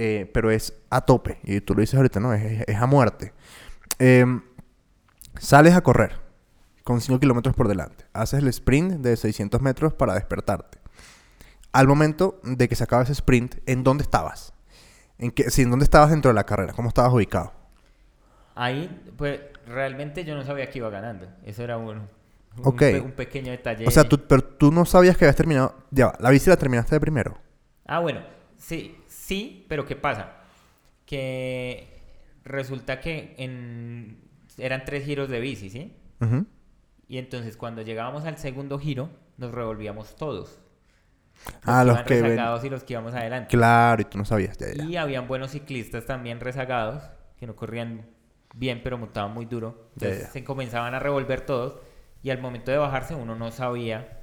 Eh, 0.00 0.30
pero 0.32 0.52
es 0.52 0.74
a 0.90 1.00
tope. 1.00 1.38
Y 1.42 1.60
tú 1.60 1.74
lo 1.74 1.80
dices 1.80 1.96
ahorita, 1.96 2.20
¿no? 2.20 2.32
Es, 2.32 2.62
es- 2.68 2.76
a 2.76 2.86
muerte. 2.86 3.32
Em, 3.98 4.42
sales 5.40 5.74
a 5.74 5.80
correr 5.80 6.12
con 6.84 7.00
5 7.00 7.18
kilómetros 7.18 7.56
por 7.56 7.66
delante. 7.66 8.04
Haces 8.12 8.40
el 8.40 8.48
sprint 8.48 8.92
de 9.00 9.16
600 9.16 9.60
metros 9.60 9.92
para 9.94 10.14
despertarte. 10.14 10.78
Al 11.72 11.88
momento 11.88 12.40
de 12.44 12.68
que 12.68 12.76
se 12.76 12.84
acaba 12.84 13.02
ese 13.02 13.12
sprint, 13.12 13.56
¿en 13.66 13.82
dónde 13.82 14.02
estabas? 14.04 14.52
¿En, 15.18 15.32
qué, 15.32 15.50
sí, 15.50 15.62
¿En 15.62 15.70
dónde 15.70 15.82
estabas 15.84 16.10
dentro 16.10 16.28
de 16.30 16.34
la 16.36 16.44
carrera? 16.44 16.72
¿Cómo 16.74 16.88
estabas 16.88 17.12
ubicado? 17.12 17.52
Ahí, 18.54 18.88
pues, 19.16 19.40
realmente 19.66 20.24
yo 20.24 20.34
no 20.34 20.44
sabía 20.44 20.70
que 20.70 20.78
iba 20.78 20.90
ganando. 20.90 21.26
Eso 21.44 21.62
era 21.64 21.76
un, 21.76 22.08
un, 22.62 22.76
pe- 22.76 23.00
un 23.00 23.12
pequeño 23.12 23.50
detalle. 23.50 23.86
O 23.86 23.90
sea, 23.90 24.04
tú, 24.08 24.18
pero 24.28 24.42
tú 24.42 24.70
no 24.72 24.84
sabías 24.84 25.16
que 25.16 25.24
habías 25.24 25.36
terminado... 25.36 25.74
Ya, 25.90 26.12
la 26.20 26.30
bici 26.30 26.48
la 26.50 26.56
terminaste 26.56 26.94
de 26.94 27.00
primero. 27.00 27.36
Ah, 27.86 27.98
bueno, 28.00 28.20
sí, 28.56 28.96
sí, 29.28 29.66
pero 29.68 29.84
¿qué 29.84 29.94
pasa? 29.94 30.32
Que 31.04 31.86
resulta 32.44 33.00
que 33.00 33.34
en... 33.38 34.22
eran 34.56 34.84
tres 34.84 35.04
giros 35.04 35.28
de 35.28 35.40
bici, 35.40 35.70
¿sí? 35.70 35.92
Ujú. 36.20 36.46
Y 37.06 37.18
entonces 37.18 37.56
cuando 37.56 37.82
llegábamos 37.82 38.24
al 38.24 38.38
segundo 38.38 38.78
giro, 38.78 39.10
nos 39.36 39.52
revolvíamos 39.52 40.16
todos. 40.16 40.58
Ah, 41.62 41.84
los 41.84 41.94
iban 41.94 42.04
que 42.06 42.14
ven- 42.14 42.24
rezagados 42.24 42.64
y 42.64 42.70
los 42.70 42.84
que 42.84 42.94
íbamos 42.94 43.14
adelante. 43.14 43.48
Claro, 43.48 44.02
y 44.02 44.04
tú 44.06 44.18
no 44.18 44.24
sabías. 44.24 44.56
Ya, 44.58 44.72
ya. 44.74 44.84
Y 44.84 44.96
habían 44.96 45.28
buenos 45.28 45.52
ciclistas 45.52 46.04
también 46.06 46.40
rezagados, 46.40 47.04
que 47.36 47.46
no 47.46 47.54
corrían 47.54 48.06
bien, 48.54 48.80
pero 48.82 48.98
montaban 48.98 49.32
muy 49.32 49.44
duro. 49.44 49.90
Entonces 49.94 50.22
ya. 50.22 50.30
se 50.30 50.42
comenzaban 50.42 50.94
a 50.94 50.98
revolver 50.98 51.42
todos. 51.42 51.80
Y 52.22 52.30
al 52.30 52.40
momento 52.40 52.70
de 52.72 52.78
bajarse 52.78 53.14
uno 53.14 53.36
no 53.36 53.52
sabía 53.52 54.17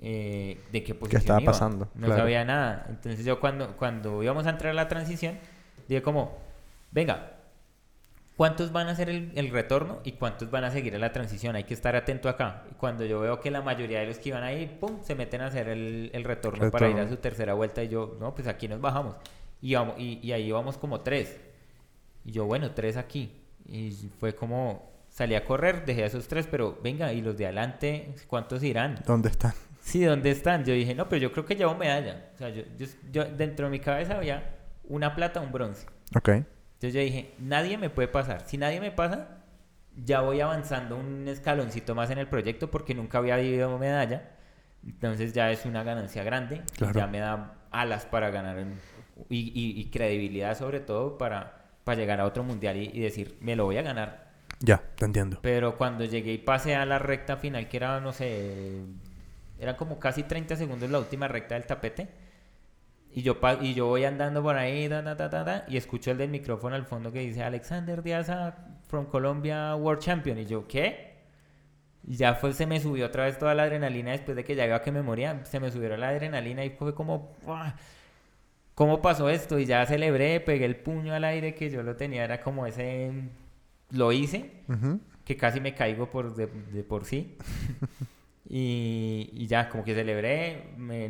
eh, 0.00 0.60
de 0.72 0.82
qué 0.84 0.94
posición 0.94 1.20
estaba 1.20 1.40
iba. 1.42 1.52
pasando, 1.52 1.88
No 1.94 2.06
claro. 2.06 2.22
sabía 2.22 2.44
nada. 2.44 2.86
Entonces 2.88 3.24
yo 3.24 3.40
cuando, 3.40 3.76
cuando 3.76 4.22
íbamos 4.22 4.46
a 4.46 4.50
entrar 4.50 4.70
a 4.70 4.74
la 4.74 4.88
transición, 4.88 5.38
dije 5.88 6.02
como, 6.02 6.36
venga, 6.92 7.32
¿cuántos 8.36 8.70
van 8.72 8.88
a 8.88 8.92
hacer 8.92 9.08
el, 9.10 9.32
el 9.34 9.50
retorno 9.50 10.00
y 10.04 10.12
cuántos 10.12 10.50
van 10.50 10.64
a 10.64 10.70
seguir 10.70 10.94
a 10.94 10.98
la 10.98 11.12
transición? 11.12 11.56
Hay 11.56 11.64
que 11.64 11.74
estar 11.74 11.96
atento 11.96 12.28
acá. 12.28 12.64
Cuando 12.78 13.04
yo 13.04 13.20
veo 13.20 13.40
que 13.40 13.50
la 13.50 13.62
mayoría 13.62 14.00
de 14.00 14.06
los 14.06 14.18
que 14.18 14.28
iban 14.28 14.42
ahí, 14.44 14.76
pum, 14.80 14.98
se 15.02 15.14
meten 15.14 15.40
a 15.40 15.46
hacer 15.46 15.68
el, 15.68 16.10
el 16.12 16.24
retorno, 16.24 16.70
para 16.70 16.88
ir 16.88 16.98
a 16.98 17.08
su 17.08 17.16
tercera 17.16 17.54
vuelta 17.54 17.82
y 17.82 17.88
yo, 17.88 18.16
no, 18.20 18.34
pues 18.34 18.46
aquí 18.46 18.68
nos 18.68 18.80
bajamos. 18.80 19.16
Y, 19.60 19.74
vamos, 19.74 19.96
y, 19.98 20.20
y 20.22 20.32
ahí 20.32 20.44
íbamos 20.46 20.78
como 20.78 21.00
tres. 21.00 21.36
Y 22.24 22.30
yo, 22.32 22.44
bueno, 22.46 22.70
tres 22.72 22.96
aquí. 22.96 23.32
Y 23.66 23.90
fue 24.20 24.34
como, 24.34 24.92
salí 25.10 25.34
a 25.34 25.44
correr, 25.44 25.84
dejé 25.84 26.04
a 26.04 26.06
esos 26.06 26.28
tres, 26.28 26.46
pero 26.48 26.78
venga, 26.82 27.12
¿y 27.12 27.20
los 27.20 27.36
de 27.36 27.46
adelante 27.46 28.14
cuántos 28.28 28.62
irán? 28.62 29.00
¿Dónde 29.04 29.30
están? 29.30 29.52
Sí, 29.88 30.04
¿dónde 30.04 30.30
están? 30.30 30.64
Yo 30.66 30.74
dije, 30.74 30.94
no, 30.94 31.08
pero 31.08 31.22
yo 31.22 31.32
creo 31.32 31.46
que 31.46 31.56
llevo 31.56 31.74
medalla. 31.74 32.26
O 32.34 32.36
sea, 32.36 32.50
yo, 32.50 32.62
yo, 32.76 32.86
yo- 33.10 33.24
dentro 33.24 33.66
de 33.66 33.70
mi 33.70 33.80
cabeza 33.80 34.16
había 34.16 34.54
una 34.84 35.14
plata, 35.14 35.40
un 35.40 35.50
bronce. 35.50 35.86
Ok. 36.14 36.28
Entonces 36.28 36.92
yo 36.92 37.00
dije, 37.00 37.32
nadie 37.38 37.78
me 37.78 37.88
puede 37.88 38.08
pasar. 38.08 38.42
Si 38.46 38.58
nadie 38.58 38.80
me 38.82 38.90
pasa, 38.92 39.38
ya 39.96 40.20
voy 40.20 40.40
avanzando 40.42 40.96
un 40.96 41.26
escaloncito 41.26 41.94
más 41.94 42.10
en 42.10 42.18
el 42.18 42.28
proyecto 42.28 42.70
porque 42.70 42.94
nunca 42.94 43.16
había 43.18 43.36
habido 43.36 43.78
medalla. 43.78 44.30
Entonces 44.86 45.32
ya 45.32 45.50
es 45.50 45.64
una 45.64 45.82
ganancia 45.84 46.22
grande. 46.22 46.60
Claro. 46.76 46.98
Ya 47.00 47.06
me 47.06 47.18
da 47.20 47.54
alas 47.70 48.04
para 48.04 48.30
ganar 48.30 48.64
y, 49.30 49.38
y- 49.38 49.80
y 49.80 49.90
credibilidad 49.90 50.56
sobre 50.56 50.80
todo 50.80 51.16
para, 51.18 51.64
para 51.84 51.98
llegar 51.98 52.20
a 52.20 52.26
otro 52.26 52.44
mundial 52.44 52.76
y, 52.76 52.90
y 52.92 53.00
decir, 53.00 53.38
me 53.40 53.56
lo 53.56 53.64
voy 53.64 53.78
a 53.78 53.82
ganar. 53.82 54.28
Ya, 54.60 54.82
te 54.96 55.04
entiendo. 55.06 55.38
Pero 55.42 55.76
cuando 55.78 56.04
llegué 56.04 56.32
y 56.32 56.38
pasé 56.38 56.76
a 56.76 56.84
la 56.84 56.98
recta 56.98 57.36
final, 57.38 57.68
que 57.68 57.76
era, 57.78 58.00
no 58.00 58.12
sé, 58.12 58.82
eran 59.58 59.76
como 59.76 59.98
casi 59.98 60.22
30 60.22 60.56
segundos 60.56 60.90
la 60.90 60.98
última 60.98 61.28
recta 61.28 61.54
del 61.54 61.64
tapete. 61.64 62.08
Y 63.12 63.22
yo, 63.22 63.38
y 63.62 63.74
yo 63.74 63.86
voy 63.86 64.04
andando 64.04 64.42
por 64.42 64.56
ahí, 64.56 64.86
da, 64.86 65.02
da, 65.02 65.14
da, 65.14 65.28
da, 65.28 65.42
da, 65.44 65.64
y 65.68 65.76
escucho 65.76 66.10
el 66.10 66.18
del 66.18 66.30
micrófono 66.30 66.76
al 66.76 66.84
fondo 66.84 67.10
que 67.10 67.20
dice 67.20 67.42
Alexander 67.42 68.02
Diaza 68.02 68.54
from 68.86 69.06
Colombia 69.06 69.74
World 69.74 70.02
Champion. 70.02 70.38
Y 70.38 70.44
yo, 70.46 70.68
¿qué? 70.68 71.16
Y 72.06 72.16
ya 72.16 72.34
fue, 72.34 72.52
se 72.52 72.66
me 72.66 72.80
subió 72.80 73.06
otra 73.06 73.24
vez 73.24 73.38
toda 73.38 73.54
la 73.54 73.64
adrenalina 73.64 74.12
después 74.12 74.36
de 74.36 74.44
que 74.44 74.54
ya 74.54 74.66
iba 74.66 74.80
que 74.82 74.92
me 74.92 75.02
moría. 75.02 75.44
Se 75.44 75.58
me 75.58 75.70
subió 75.70 75.96
la 75.96 76.08
adrenalina 76.10 76.64
y 76.64 76.70
fue 76.70 76.94
como, 76.94 77.34
¡buah! 77.44 77.72
¿cómo 78.74 79.02
pasó 79.02 79.28
esto? 79.28 79.58
Y 79.58 79.64
ya 79.66 79.84
celebré, 79.86 80.38
pegué 80.40 80.64
el 80.64 80.76
puño 80.76 81.12
al 81.12 81.24
aire 81.24 81.54
que 81.54 81.68
yo 81.68 81.82
lo 81.82 81.96
tenía, 81.96 82.22
era 82.22 82.40
como 82.40 82.64
ese, 82.64 83.10
lo 83.90 84.12
hice 84.12 84.52
Ujú. 84.68 85.00
que 85.24 85.36
casi 85.36 85.60
me 85.60 85.74
caigo 85.74 86.08
por 86.10 86.36
de, 86.36 86.46
de 86.46 86.84
por 86.84 87.04
sí. 87.04 87.36
y, 88.48 89.30
y 89.32 89.46
ya, 89.46 89.68
como 89.68 89.84
que 89.84 89.94
celebré, 89.94 90.72
me, 90.76 91.08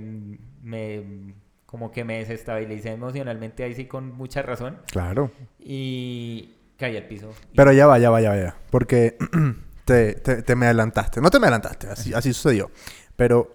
me- 0.63 1.35
como 1.67 1.93
que 1.93 2.03
me 2.03 2.19
desestabilicé 2.19 2.91
emocionalmente 2.93 3.63
ahí 3.63 3.75
sí 3.75 3.85
con 3.87 4.13
mucha 4.17 4.43
razón. 4.43 4.79
Claro. 4.91 5.31
Y 5.61 6.55
caí 6.79 6.97
al 6.97 7.05
piso. 7.07 7.33
Pero 7.55 7.73
ya 7.73 7.87
va, 7.87 7.99
ya 7.99 8.11
va, 8.11 8.21
ya 8.21 8.31
va. 8.31 8.37
ya. 8.37 8.57
Porque 8.71 9.17
te, 9.85 10.15
te- 10.15 10.43
te 10.43 10.57
me 10.57 10.67
adelantaste. 10.67 11.21
No 11.21 11.31
te 11.31 11.39
me 11.39 11.47
adelantaste, 11.47 11.89
así, 11.89 12.15
así 12.15 12.33
sucedió. 12.33 12.71
Pero 13.17 13.53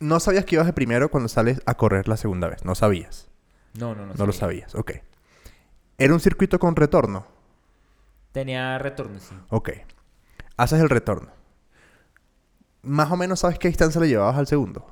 no 0.00 0.18
sabías 0.20 0.44
que 0.44 0.56
ibas 0.56 0.66
de 0.66 0.72
primero 0.72 1.08
cuando 1.10 1.28
sales 1.28 1.60
a 1.66 1.74
correr 1.74 2.08
la 2.08 2.16
segunda 2.16 2.48
vez. 2.48 2.64
No 2.64 2.74
sabías. 2.74 3.28
no, 3.74 3.94
no, 3.94 4.06
no. 4.06 4.14
No 4.14 4.26
lo 4.26 4.32
sabía. 4.32 4.68
sabías. 4.68 4.74
Ok. 4.74 4.92
Era 5.98 6.12
un 6.14 6.20
circuito 6.20 6.58
con 6.58 6.74
retorno. 6.76 7.26
Tenía 8.32 8.76
retorno, 8.78 9.18
sí. 9.20 9.34
Ok. 9.50 9.70
Haces 10.56 10.80
el 10.80 10.88
retorno. 10.90 11.30
Más 12.82 13.10
o 13.10 13.16
menos 13.16 13.40
sabes 13.40 13.58
qué 13.58 13.68
distancia 13.68 14.00
le 14.00 14.08
llevabas 14.08 14.36
al 14.36 14.46
segundo. 14.46 14.86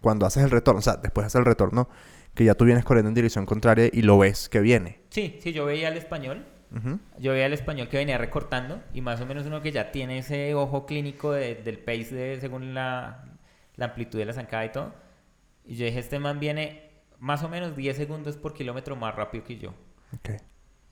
Cuando 0.00 0.26
haces 0.26 0.42
el 0.44 0.50
retorno. 0.50 0.78
O 0.80 0.82
sea, 0.82 0.96
después 0.96 1.26
haces 1.26 1.38
el 1.38 1.44
retorno 1.44 1.88
que 2.34 2.44
ya 2.44 2.54
tú 2.54 2.64
vienes 2.64 2.84
corriendo 2.84 3.08
en 3.08 3.14
dirección 3.14 3.44
contraria 3.46 3.88
y 3.92 4.02
lo 4.02 4.18
ves 4.18 4.48
que 4.48 4.60
viene. 4.60 5.00
Sí, 5.10 5.38
sí, 5.42 5.52
yo 5.52 5.64
veía 5.66 5.88
al 5.88 5.96
español. 5.96 6.46
Yo 7.18 7.32
veía 7.32 7.44
al 7.44 7.52
español 7.52 7.88
que 7.90 7.98
venía 7.98 8.16
recortando 8.16 8.82
y 8.94 9.02
más 9.02 9.20
o 9.20 9.26
menos 9.26 9.44
uno 9.44 9.60
que 9.60 9.72
ya 9.72 9.92
tiene 9.92 10.16
ese 10.18 10.54
ojo 10.54 10.86
clínico 10.86 11.30
de- 11.32 11.56
del 11.56 11.78
pace 11.78 12.14
de- 12.14 12.40
según 12.40 12.72
la, 12.72 13.26
la 13.76 13.84
amplitud 13.86 14.18
de 14.18 14.24
la 14.24 14.32
zancada 14.32 14.64
y 14.64 14.72
todo. 14.72 14.94
Y 15.66 15.76
yo 15.76 15.84
dije, 15.84 15.98
este 15.98 16.18
man 16.18 16.40
viene 16.40 16.90
más 17.18 17.42
o 17.42 17.50
menos 17.50 17.76
10 17.76 17.94
segundos 17.98 18.38
por 18.38 18.54
kilómetro 18.54 18.96
más 18.96 19.14
rápido 19.14 19.44
que 19.44 19.58
yo. 19.58 19.74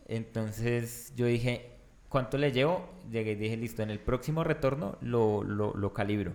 Entonces 0.06 1.12
yo 1.16 1.26
dije, 1.26 1.78
¿cuánto 2.10 2.36
le 2.36 2.52
llevo? 2.52 2.86
Llegué 3.10 3.32
y 3.32 3.36
dije, 3.36 3.56
listo, 3.56 3.82
en 3.82 3.88
el 3.88 4.00
próximo 4.00 4.44
retorno 4.44 4.98
lo, 5.00 5.42
lo, 5.42 5.72
lo 5.72 5.94
calibro. 5.94 6.34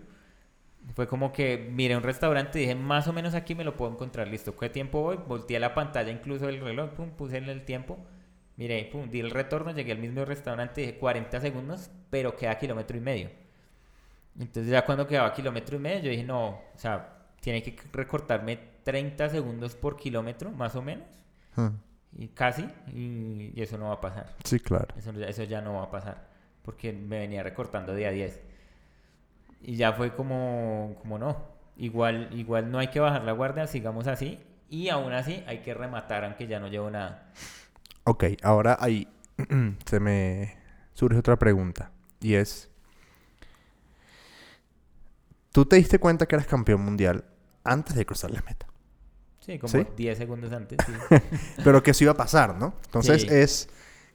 Fue 0.96 1.08
como 1.08 1.32
que 1.32 1.70
miré 1.72 1.96
un 1.96 2.04
restaurante 2.04 2.58
y 2.58 2.62
dije, 2.64 2.76
más 2.76 3.08
o 3.08 3.14
menos 3.14 3.36
aquí 3.36 3.54
me 3.54 3.64
lo 3.64 3.78
puedo 3.78 3.92
encontrar, 3.92 4.28
listo. 4.28 4.58
¿Qué 4.58 4.70
tiempo 4.70 5.04
voy? 5.04 5.18
Volteé 5.28 5.60
la 5.60 5.76
pantalla, 5.76 6.12
incluso 6.12 6.50
el 6.50 6.60
reloj, 6.62 6.92
pum, 6.92 7.12
puse 7.12 7.38
el 7.38 7.64
tiempo 7.64 8.00
Miré, 8.58 8.86
pum, 8.90 9.10
di 9.10 9.20
el 9.20 9.32
retorno, 9.32 9.72
llegué 9.72 9.92
al 9.92 9.98
mismo 9.98 10.24
restaurante, 10.24 10.82
dije 10.82 10.98
40 10.98 11.42
segundos, 11.42 11.92
pero 12.10 12.38
queda 12.38 12.58
kilómetro 12.58 12.96
y 12.96 13.02
medio. 13.02 13.30
Entonces 14.40 14.72
ya 14.72 14.86
cuando 14.86 15.08
quedaba 15.08 15.34
kilómetro 15.34 15.76
y 15.76 15.80
medio, 15.80 16.04
yo 16.04 16.10
dije, 16.10 16.24
no, 16.24 16.48
o 16.48 16.78
sea, 16.78 17.28
tiene 17.42 17.62
que 17.62 17.76
recortarme 17.92 18.58
30 18.84 19.30
segundos 19.30 19.76
por 19.76 19.98
kilómetro, 19.98 20.52
más 20.52 20.76
o 20.76 20.82
menos. 20.82 21.08
Ah, 21.58 21.72
Y 22.18 22.30
casi, 22.30 22.66
y, 22.94 23.52
y 23.54 23.62
eso 23.62 23.78
no 23.78 23.88
va 23.90 23.96
a 23.96 24.02
pasar. 24.02 24.34
Sí, 24.44 24.60
claro. 24.60 24.88
Eso, 24.98 25.12
ya- 25.14 25.28
eso 25.28 25.44
ya 25.44 25.62
no 25.62 25.74
va 25.74 25.84
a 25.84 25.92
pasar, 25.92 26.28
porque 26.64 26.94
me 26.94 27.20
venía 27.20 27.44
recortando 27.44 27.94
día 27.94 28.08
a 28.10 28.12
10. 28.12 28.40
Y 29.62 29.76
ya 29.76 29.94
fue 29.94 30.16
como, 30.16 30.96
como 31.02 31.18
no, 31.18 31.46
igual, 31.78 32.30
igual 32.32 32.72
no 32.72 32.80
hay 32.80 32.88
que 32.88 33.00
bajar 33.00 33.24
la 33.24 33.32
guardia, 33.34 33.68
sigamos 33.68 34.08
así. 34.08 34.40
Y 34.70 34.90
aún 34.90 35.12
así 35.14 35.44
hay 35.48 35.60
que 35.60 35.74
rematar, 35.74 36.24
aunque 36.24 36.48
ya 36.48 36.60
no 36.60 36.68
llevo 36.68 36.90
nada. 36.90 37.32
Ok, 38.06 38.26
ahora 38.44 38.78
ahí 38.80 39.08
se 39.86 40.00
me 40.00 40.56
surge 40.94 41.18
otra 41.20 41.38
pregunta. 41.38 41.92
Y 42.22 42.36
es... 42.36 42.70
¿Tú 45.52 45.66
te 45.66 45.78
diste 45.78 46.00
cuenta 46.00 46.26
que 46.28 46.36
eras 46.36 46.48
campeón 46.48 46.82
mundial 46.82 47.26
antes 47.64 47.96
de 47.96 48.06
cruzar 48.06 48.32
la 48.32 48.42
meta? 48.42 48.68
Sí, 49.46 49.60
como 49.60 49.72
¿Sí? 49.72 49.86
10 49.96 50.18
segundos 50.18 50.52
antes. 50.52 50.78
sí. 50.86 50.94
Pero 51.64 51.84
que 51.84 51.92
eso 51.92 52.04
iba 52.04 52.14
a 52.14 52.18
pasar, 52.18 52.58
¿no? 52.58 52.74
Entonces 52.86 53.22
Sí. 53.24 53.28
es 53.30 53.70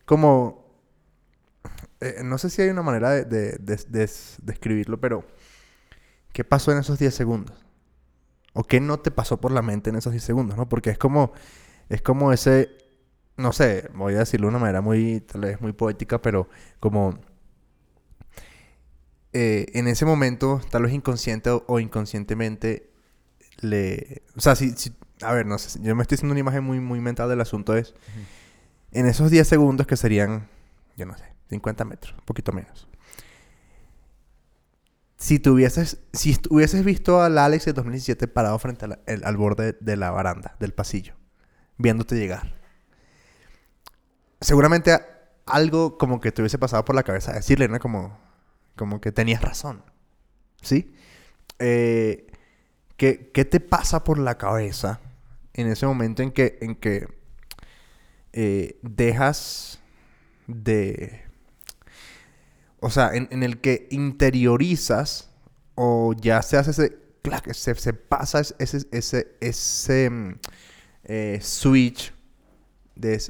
como... 0.05 0.67
eh, 2.01 2.23
no 2.25 2.37
sé 2.39 2.51
si 2.51 2.63
hay 2.63 2.69
una 2.71 2.83
manera 2.83 3.11
de, 3.11 3.25
de, 3.25 3.53
de- 3.59 3.77
de- 3.89 4.11
de 4.43 4.53
escribirlo, 4.53 5.01
pero... 5.01 5.25
¿Qué 6.33 6.45
pasó 6.45 6.71
en 6.73 6.79
esos 6.79 6.99
10 6.99 7.15
segundos? 7.15 7.57
¿O 8.53 8.65
qué 8.65 8.81
no 8.81 8.99
te 9.01 9.11
pasó 9.11 9.41
por 9.41 9.51
la 9.53 9.63
mente 9.63 9.91
en 9.91 9.97
esos 9.97 10.13
10 10.13 10.23
segundos, 10.25 10.57
no? 10.57 10.69
Porque 10.69 10.91
es 10.91 10.99
como... 10.99 11.33
Es 11.89 12.03
como 12.03 12.33
ese... 12.33 12.69
No 13.37 13.53
sé, 13.53 13.89
voy 13.95 14.15
a 14.15 14.19
decirlo 14.21 14.47
de 14.47 14.51
una 14.51 14.59
manera 14.59 14.81
muy... 14.81 15.21
Tal 15.21 15.43
vez 15.43 15.61
muy 15.61 15.73
poética, 15.73 16.21
pero 16.23 16.49
como... 16.81 17.19
eh, 19.33 19.67
en 19.75 19.87
ese 19.89 20.05
momento, 20.05 20.61
tal 20.71 20.83
vez 20.85 20.93
inconsciente 20.93 21.51
o, 21.51 21.65
o 21.67 21.79
inconscientemente, 21.81 22.91
le... 23.61 24.23
O 24.37 24.41
sea, 24.41 24.57
si, 24.57 24.71
si- 24.73 24.93
A 25.23 25.33
ver, 25.33 25.47
no 25.47 25.59
sé. 25.59 25.79
Yo 25.83 25.95
me 25.95 26.03
estoy 26.03 26.17
haciendo 26.17 26.33
una 26.33 26.41
imagen 26.41 26.65
muy, 26.65 26.81
muy 26.81 27.01
mental 27.01 27.29
del 27.29 27.41
asunto. 27.41 27.77
Es... 27.77 27.95
En 28.93 29.07
esos 29.07 29.31
10 29.31 29.47
segundos 29.47 29.87
que 29.87 29.97
serían... 29.97 30.49
Yo 30.97 31.07
no 31.07 31.17
sé. 31.17 31.25
50 31.51 31.85
metros. 31.85 32.15
Un 32.19 32.25
poquito 32.25 32.53
menos. 32.53 32.89
Si 35.17 35.39
tuvieses... 35.39 35.99
Si 36.13 36.39
hubieses 36.49 36.85
visto 36.85 37.23
al 37.23 37.37
Alex 37.39 37.67
de 37.67 37.73
2017 37.75 38.29
parado 38.29 38.59
frente 38.59 38.87
a 38.87 38.89
la- 38.89 38.99
el- 39.07 39.25
al 39.25 39.37
borde 39.37 39.77
de 39.81 39.97
la 39.97 40.11
baranda, 40.11 40.57
del 40.59 40.73
pasillo. 40.73 41.15
Viéndote 41.77 42.17
llegar. 42.17 42.55
Seguramente 44.41 44.99
algo 45.47 45.99
como 45.99 46.21
que 46.21 46.33
te 46.33 46.41
hubiese 46.43 46.59
pasado 46.59 46.85
por 46.85 46.95
la 46.95 47.03
cabeza 47.03 47.33
decirle, 47.33 47.69
¿no? 47.69 47.79
Como... 47.79 48.19
Como 48.77 49.01
que 49.03 49.13
tenías 49.13 49.43
razón. 49.43 49.85
¿Sí? 50.63 50.95
Eh, 51.59 52.27
¿qué, 52.97 53.31
qué 53.35 53.45
te 53.45 53.61
pasa 53.61 54.05
por 54.05 54.17
la 54.19 54.39
cabeza 54.39 55.01
en 55.55 55.67
ese 55.67 55.87
momento 55.87 56.23
en 56.23 56.33
que, 56.33 56.59
en 56.61 56.75
que 56.75 57.09
eh, 58.33 58.79
dejas 58.83 59.81
de... 60.47 61.25
O 62.81 62.91
sea, 62.91 63.15
en, 63.15 63.29
en 63.31 63.43
el 63.43 63.61
que 63.61 63.89
interiorizas 63.91 65.31
o 65.75 66.15
ya 66.15 66.43
se 66.43 66.57
hace 66.57 66.71
ese... 66.71 66.99
clac, 67.23 67.53
se, 67.53 67.75
se 67.75 67.93
pasa 67.93 68.41
ese, 68.41 68.87
ese, 68.91 69.37
ese, 69.41 70.11
mm, 70.11 70.39
eh, 71.05 71.39
switch 71.43 72.13
de... 72.95 73.21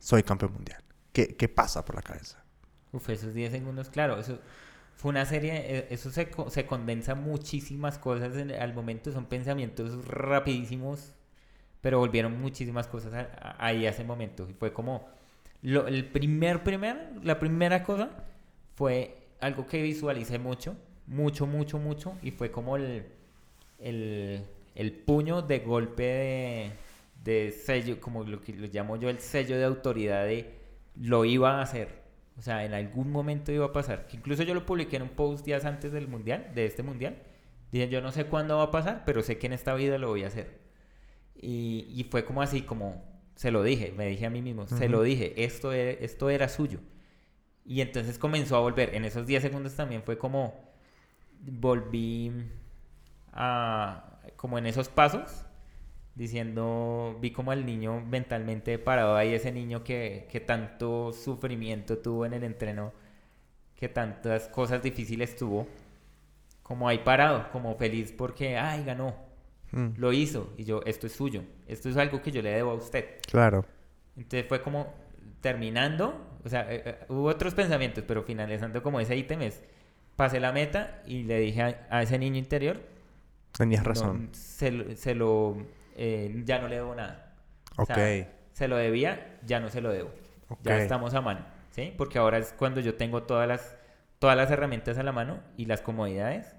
Soy 0.00 0.22
campeón 0.22 0.52
mundial. 0.52 0.82
¿Qué, 1.12 1.36
¿Qué 1.36 1.48
pasa 1.48 1.84
por 1.84 1.94
la 1.94 2.02
cabeza? 2.02 2.44
Uf, 2.92 3.08
esos 3.10 3.34
10 3.34 3.52
segundos, 3.52 3.88
claro, 3.88 4.18
eso 4.18 4.38
fue 4.96 5.10
una 5.10 5.24
serie, 5.26 5.52
eh, 5.78 5.86
eso 5.90 6.10
se, 6.10 6.28
se 6.48 6.66
condensa 6.66 7.14
muchísimas 7.14 7.98
cosas 7.98 8.36
en- 8.36 8.52
al 8.52 8.74
momento, 8.74 9.12
son 9.12 9.26
pensamientos 9.26 10.06
rapidísimos, 10.06 11.12
pero 11.80 11.98
volvieron 11.98 12.40
muchísimas 12.40 12.86
cosas 12.88 13.12
a- 13.14 13.56
ahí 13.64 13.86
a 13.86 13.90
ese 13.90 14.04
momento. 14.04 14.48
Fue 14.58 14.72
como, 14.72 15.08
lo- 15.62 15.86
el 15.88 16.06
primer, 16.06 16.62
primer, 16.64 17.10
la 17.22 17.38
primera 17.38 17.82
cosa 17.84 18.10
fue 18.76 19.16
algo 19.40 19.66
que 19.66 19.82
visualicé 19.82 20.38
mucho, 20.38 20.76
mucho, 21.06 21.46
mucho, 21.46 21.78
mucho, 21.78 22.14
y 22.22 22.30
fue 22.30 22.50
como 22.50 22.76
el, 22.76 23.04
el, 23.78 24.44
el 24.74 24.92
puño 24.92 25.42
de 25.42 25.58
golpe 25.60 26.02
de, 26.04 26.72
de 27.24 27.52
sello, 27.52 28.00
como 28.00 28.24
lo 28.24 28.40
que 28.40 28.52
lo 28.54 28.66
llamo 28.68 28.96
yo 28.96 29.08
el 29.10 29.20
sello 29.20 29.56
de 29.58 29.64
autoridad 29.64 30.24
de 30.26 30.54
lo 30.96 31.24
iba 31.24 31.58
a 31.58 31.62
hacer. 31.62 32.03
O 32.38 32.42
sea, 32.42 32.64
en 32.64 32.74
algún 32.74 33.10
momento 33.10 33.52
iba 33.52 33.66
a 33.66 33.72
pasar. 33.72 34.06
Que 34.06 34.16
incluso 34.16 34.42
yo 34.42 34.54
lo 34.54 34.66
publiqué 34.66 34.96
en 34.96 35.02
un 35.02 35.10
post 35.10 35.44
días 35.44 35.64
antes 35.64 35.92
del 35.92 36.08
mundial, 36.08 36.50
de 36.54 36.66
este 36.66 36.82
mundial. 36.82 37.22
Dije, 37.70 37.88
yo 37.88 38.00
no 38.00 38.12
sé 38.12 38.26
cuándo 38.26 38.56
va 38.58 38.64
a 38.64 38.70
pasar, 38.70 39.02
pero 39.06 39.22
sé 39.22 39.38
que 39.38 39.46
en 39.46 39.52
esta 39.52 39.74
vida 39.74 39.98
lo 39.98 40.08
voy 40.08 40.24
a 40.24 40.28
hacer. 40.28 40.60
Y, 41.36 41.86
y 41.88 42.04
fue 42.04 42.24
como 42.24 42.42
así, 42.42 42.62
como 42.62 43.02
se 43.36 43.50
lo 43.50 43.62
dije, 43.62 43.92
me 43.96 44.06
dije 44.06 44.26
a 44.26 44.30
mí 44.30 44.42
mismo, 44.42 44.66
se 44.66 44.88
lo 44.88 45.02
dije, 45.02 45.44
esto 45.44 45.72
era, 45.72 45.90
esto 45.90 46.30
era 46.30 46.48
suyo. 46.48 46.78
Y 47.64 47.80
entonces 47.80 48.18
comenzó 48.18 48.56
a 48.56 48.60
volver. 48.60 48.94
En 48.94 49.04
esos 49.04 49.26
10 49.26 49.42
segundos 49.42 49.74
también 49.74 50.02
fue 50.02 50.18
como, 50.18 50.54
volví 51.40 52.32
a, 53.32 54.20
como 54.36 54.58
en 54.58 54.66
esos 54.66 54.88
pasos, 54.88 55.44
diciendo, 56.14 57.18
vi 57.20 57.30
como 57.32 57.52
al 57.52 57.66
niño 57.66 58.00
mentalmente 58.00 58.78
parado 58.78 59.16
ahí, 59.16 59.34
ese 59.34 59.52
niño 59.52 59.84
que, 59.84 60.28
que 60.30 60.40
tanto 60.40 61.12
sufrimiento 61.12 61.98
tuvo 61.98 62.26
en 62.26 62.34
el 62.34 62.44
entreno, 62.44 62.92
que 63.76 63.88
tantas 63.88 64.48
cosas 64.48 64.82
difíciles 64.82 65.36
tuvo, 65.36 65.68
como 66.62 66.88
ahí 66.88 66.98
parado, 66.98 67.50
como 67.52 67.76
feliz 67.76 68.12
porque, 68.12 68.56
ay, 68.58 68.84
ganó, 68.84 69.14
Mm, 69.72 69.94
lo 69.96 70.12
hizo, 70.12 70.52
y 70.58 70.64
yo, 70.64 70.82
esto 70.86 71.06
es 71.08 71.14
suyo, 71.14 71.42
esto 71.68 71.88
es 71.90 71.96
algo 71.96 72.22
que 72.22 72.32
yo 72.32 72.42
le 72.42 72.50
debo 72.50 72.72
a 72.72 72.74
usted. 72.74 73.06
claro. 73.30 73.64
Entonces 74.16 74.48
fue 74.48 74.62
como 74.62 74.94
terminando, 75.40 76.14
o 76.44 76.48
sea, 76.48 76.72
eh, 76.72 76.82
eh, 76.86 76.98
hubo 77.08 77.24
otros 77.24 77.54
pensamientos, 77.54 78.04
pero 78.06 78.22
finalizando 78.22 78.82
como 78.82 79.00
ese 79.00 79.16
ítem 79.16 79.42
es, 79.42 79.62
pasé 80.16 80.40
la 80.40 80.52
meta 80.52 81.02
y 81.06 81.24
le 81.24 81.40
dije 81.40 81.62
a, 81.62 81.86
a 81.90 82.02
ese 82.02 82.18
niño 82.18 82.38
interior, 82.38 82.80
Tenías 83.52 83.84
no, 83.84 83.84
razón. 83.84 84.28
se, 84.32 84.70
lo- 84.70 84.96
se 84.96 85.14
lo, 85.14 85.56
eh, 85.96 86.42
ya 86.44 86.58
no 86.58 86.68
le 86.68 86.76
debo 86.76 86.94
nada. 86.94 87.34
O 87.76 87.82
ok. 87.82 87.94
sea, 87.94 88.32
se 88.52 88.68
lo 88.68 88.76
debía, 88.76 89.38
ya 89.44 89.60
no 89.60 89.68
se 89.70 89.80
lo 89.80 89.90
debo. 89.92 90.10
Ya 90.62 90.74
Ok. 90.76 90.80
estamos 90.82 91.14
a 91.14 91.20
mano, 91.20 91.44
¿sí? 91.70 91.92
Porque 91.96 92.18
ahora 92.18 92.38
es 92.38 92.52
cuando 92.52 92.80
yo 92.80 92.94
tengo 92.96 93.22
todas 93.24 93.48
las, 93.48 93.76
todas 94.18 94.36
las 94.36 94.50
herramientas 94.50 94.98
a 94.98 95.02
la 95.02 95.12
mano 95.12 95.40
y 95.56 95.64
las 95.66 95.80
comodidades 95.80 96.54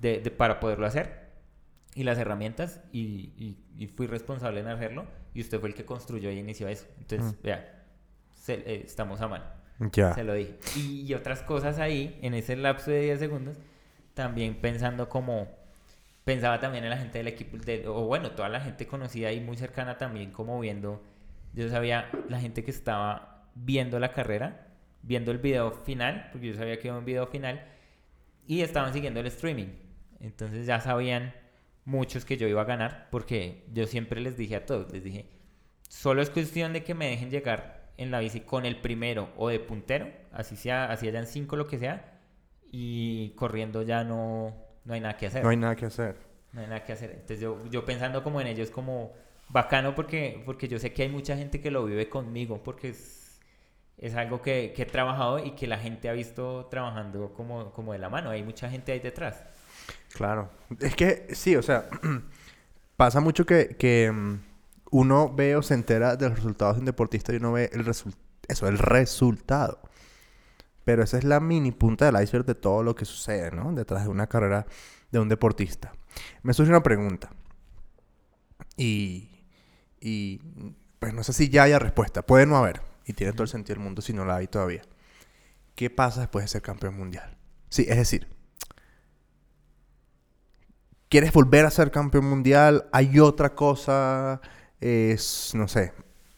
de, 0.00 0.20
de- 0.20 0.30
para 0.30 0.60
poderlo 0.60 0.86
hacer 0.86 1.22
y 1.94 2.02
las 2.04 2.18
herramientas 2.18 2.80
y, 2.92 3.32
y- 3.36 3.58
y 3.78 3.86
fui 3.86 4.06
responsable 4.06 4.60
en 4.60 4.68
hacerlo 4.68 5.06
y 5.34 5.40
usted 5.40 5.60
fue 5.60 5.68
el 5.70 5.74
que 5.74 5.84
construyó 5.84 6.30
y 6.30 6.38
inició 6.38 6.68
eso. 6.68 6.86
Entonces, 6.98 7.32
Mm. 7.38 7.42
vea, 7.42 7.84
se- 8.34 8.54
eh, 8.54 8.82
estamos 8.84 9.20
a 9.20 9.28
mano. 9.28 9.44
ya. 9.92 10.12
Se 10.14 10.22
lo 10.24 10.34
dije. 10.34 10.58
Y, 10.76 11.02
y 11.06 11.14
otras 11.14 11.42
cosas 11.42 11.78
ahí, 11.78 12.18
en 12.22 12.34
ese 12.34 12.54
lapso 12.56 12.90
de 12.90 13.00
10 13.00 13.18
segundos, 13.18 13.56
también 14.14 14.60
pensando 14.60 15.08
como... 15.08 15.48
Pensaba 16.24 16.60
también 16.60 16.84
en 16.84 16.90
la 16.90 16.98
gente 16.98 17.18
del 17.18 17.28
equipo, 17.28 17.56
de- 17.56 17.86
o 17.88 18.04
bueno, 18.06 18.30
toda 18.32 18.48
la 18.48 18.60
gente 18.60 18.86
conocida 18.86 19.32
y 19.32 19.40
muy 19.40 19.56
cercana 19.56 19.98
también, 19.98 20.30
como 20.30 20.58
viendo... 20.60 21.02
Yo 21.54 21.68
sabía 21.68 22.08
la 22.28 22.40
gente 22.40 22.64
que 22.64 22.70
estaba 22.70 23.48
viendo 23.54 23.98
la 24.00 24.12
carrera, 24.12 24.68
viendo 25.02 25.30
el 25.32 25.38
video 25.38 25.72
final, 25.72 26.28
porque 26.32 26.48
yo 26.48 26.54
sabía 26.54 26.78
que 26.78 26.88
iba 26.88 26.96
un 26.98 27.04
video 27.04 27.26
final, 27.26 27.62
y 28.46 28.62
estaban 28.62 28.92
siguiendo 28.92 29.20
el 29.20 29.26
streaming. 29.26 29.68
Entonces 30.20 30.66
ya 30.66 30.80
sabían 30.80 31.34
muchos 31.84 32.24
que 32.24 32.36
yo 32.36 32.46
iba 32.48 32.62
a 32.62 32.64
ganar, 32.64 33.08
porque 33.10 33.64
yo 33.72 33.86
siempre 33.86 34.20
les 34.20 34.36
dije 34.36 34.56
a 34.56 34.64
todos, 34.66 34.92
les 34.92 35.02
dije, 35.04 35.26
solo 35.88 36.22
es 36.22 36.30
cuestión 36.30 36.72
de 36.72 36.84
que 36.84 36.94
me 36.94 37.08
dejen 37.08 37.30
llegar 37.30 37.90
en 37.98 38.10
la 38.10 38.20
bici 38.20 38.40
con 38.40 38.64
el 38.64 38.76
primero 38.80 39.28
o 39.36 39.48
de 39.48 39.60
puntero, 39.60 40.10
así 40.32 40.56
sea, 40.56 40.86
así 40.90 41.08
hayan 41.08 41.26
cinco, 41.26 41.56
lo 41.56 41.66
que 41.66 41.78
sea, 41.78 42.20
y 42.70 43.30
corriendo 43.36 43.82
ya 43.82 44.04
no, 44.04 44.56
no 44.84 44.94
hay 44.94 45.00
nada 45.00 45.16
que 45.16 45.26
hacer. 45.26 45.42
No 45.42 45.50
hay 45.50 45.56
nada 45.56 45.76
que 45.76 45.86
hacer. 45.86 46.16
No 46.52 46.60
hay 46.60 46.66
nada 46.66 46.84
que 46.84 46.92
hacer. 46.92 47.10
Entonces 47.10 47.40
yo, 47.40 47.58
yo 47.70 47.84
pensando 47.84 48.22
como 48.22 48.40
en 48.40 48.46
ellos 48.46 48.70
como 48.70 49.12
bacano 49.48 49.94
porque, 49.94 50.42
porque 50.44 50.68
yo 50.68 50.78
sé 50.78 50.92
que 50.92 51.02
hay 51.02 51.08
mucha 51.08 51.36
gente 51.36 51.60
que 51.60 51.70
lo 51.70 51.84
vive 51.84 52.08
conmigo 52.08 52.62
porque 52.62 52.90
es, 52.90 53.40
es 53.98 54.14
algo 54.14 54.42
que, 54.42 54.72
que 54.74 54.82
he 54.82 54.86
trabajado 54.86 55.38
y 55.38 55.52
que 55.52 55.66
la 55.66 55.78
gente 55.78 56.08
ha 56.08 56.12
visto 56.12 56.66
trabajando 56.70 57.32
como, 57.32 57.72
como 57.72 57.92
de 57.92 57.98
la 57.98 58.08
mano. 58.08 58.30
Hay 58.30 58.42
mucha 58.42 58.68
gente 58.70 58.92
ahí 58.92 59.00
detrás. 59.00 59.42
Claro. 60.14 60.50
Es 60.80 60.94
que 60.94 61.28
sí, 61.34 61.56
o 61.56 61.62
sea, 61.62 61.88
pasa 62.96 63.20
mucho 63.20 63.46
que, 63.46 63.76
que, 63.76 64.10
mm, 64.12 64.52
uno 64.92 65.32
ve 65.34 65.56
o 65.56 65.62
se 65.62 65.74
entera 65.74 66.16
de 66.16 66.28
los 66.28 66.36
resultados 66.36 66.76
de 66.76 66.80
un 66.80 66.86
deportista 66.86 67.32
y 67.32 67.36
uno 67.36 67.52
ve 67.52 67.70
el 67.72 67.88
eso, 67.88 68.68
el 68.68 68.78
resultado. 68.78 69.80
Pero 70.84 71.02
esa 71.02 71.18
es 71.18 71.24
la 71.24 71.40
mini 71.40 71.72
punta 71.72 72.10
del 72.10 72.22
iceberg 72.22 72.44
de 72.44 72.54
todo 72.54 72.82
lo 72.82 72.94
que 72.94 73.04
sucede, 73.04 73.50
¿no? 73.50 73.72
Detrás 73.72 74.04
de 74.04 74.08
una 74.08 74.26
carrera 74.26 74.66
de 75.10 75.18
un 75.20 75.28
deportista. 75.28 75.92
Me 76.42 76.52
surge 76.54 76.70
una 76.70 76.82
pregunta. 76.82 77.30
Y, 78.76 79.30
y 80.00 80.40
pues 80.98 81.14
no 81.14 81.22
sé 81.22 81.32
si 81.32 81.48
ya 81.48 81.64
haya 81.64 81.78
respuesta, 81.78 82.22
puede 82.22 82.46
no 82.46 82.56
haber, 82.56 82.80
y 83.04 83.12
tiene 83.12 83.32
todo 83.32 83.42
el 83.42 83.48
sentido 83.48 83.74
del 83.74 83.84
mundo 83.84 84.02
si 84.02 84.12
no 84.12 84.24
la 84.24 84.36
hay 84.36 84.46
todavía. 84.46 84.82
¿Qué 85.74 85.90
pasa 85.90 86.20
después 86.20 86.44
de 86.44 86.48
ser 86.48 86.62
campeón 86.62 86.96
mundial? 86.96 87.36
Sí, 87.68 87.86
es 87.88 87.96
decir, 87.96 88.28
¿quieres 91.08 91.32
volver 91.32 91.66
a 91.66 91.70
ser 91.70 91.90
campeón 91.90 92.26
mundial? 92.26 92.88
¿Hay 92.92 93.18
otra 93.18 93.54
cosa? 93.54 94.40
Es, 94.80 95.52
no 95.54 95.68
sé, 95.68 95.92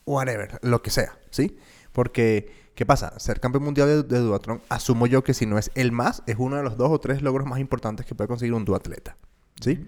whatever, 0.07 0.59
lo 0.62 0.83
que 0.83 0.91
sea, 0.91 1.19
¿sí? 1.31 1.59
Porque, 1.93 2.64
¿qué 2.75 2.87
pasa? 2.87 3.19
Ser 3.19 3.41
campeón 3.41 3.65
mundial 3.65 3.89
de, 3.89 4.03
de 4.03 4.19
duatlón, 4.19 4.63
asumo 4.69 5.07
yo 5.07 5.25
que 5.25 5.35
si 5.35 5.47
no 5.47 5.59
es 5.59 5.71
el 5.75 5.93
más, 5.93 6.23
es 6.27 6.37
uno 6.39 6.57
de 6.57 6.63
los 6.63 6.77
dos 6.77 6.91
o 6.91 6.99
tres 6.99 7.23
logros 7.23 7.47
más 7.47 7.61
importantes 7.61 8.07
que 8.07 8.15
puede 8.15 8.29
conseguir 8.29 8.55
un 8.55 8.65
duatleta, 8.65 9.17
¿sí? 9.61 9.87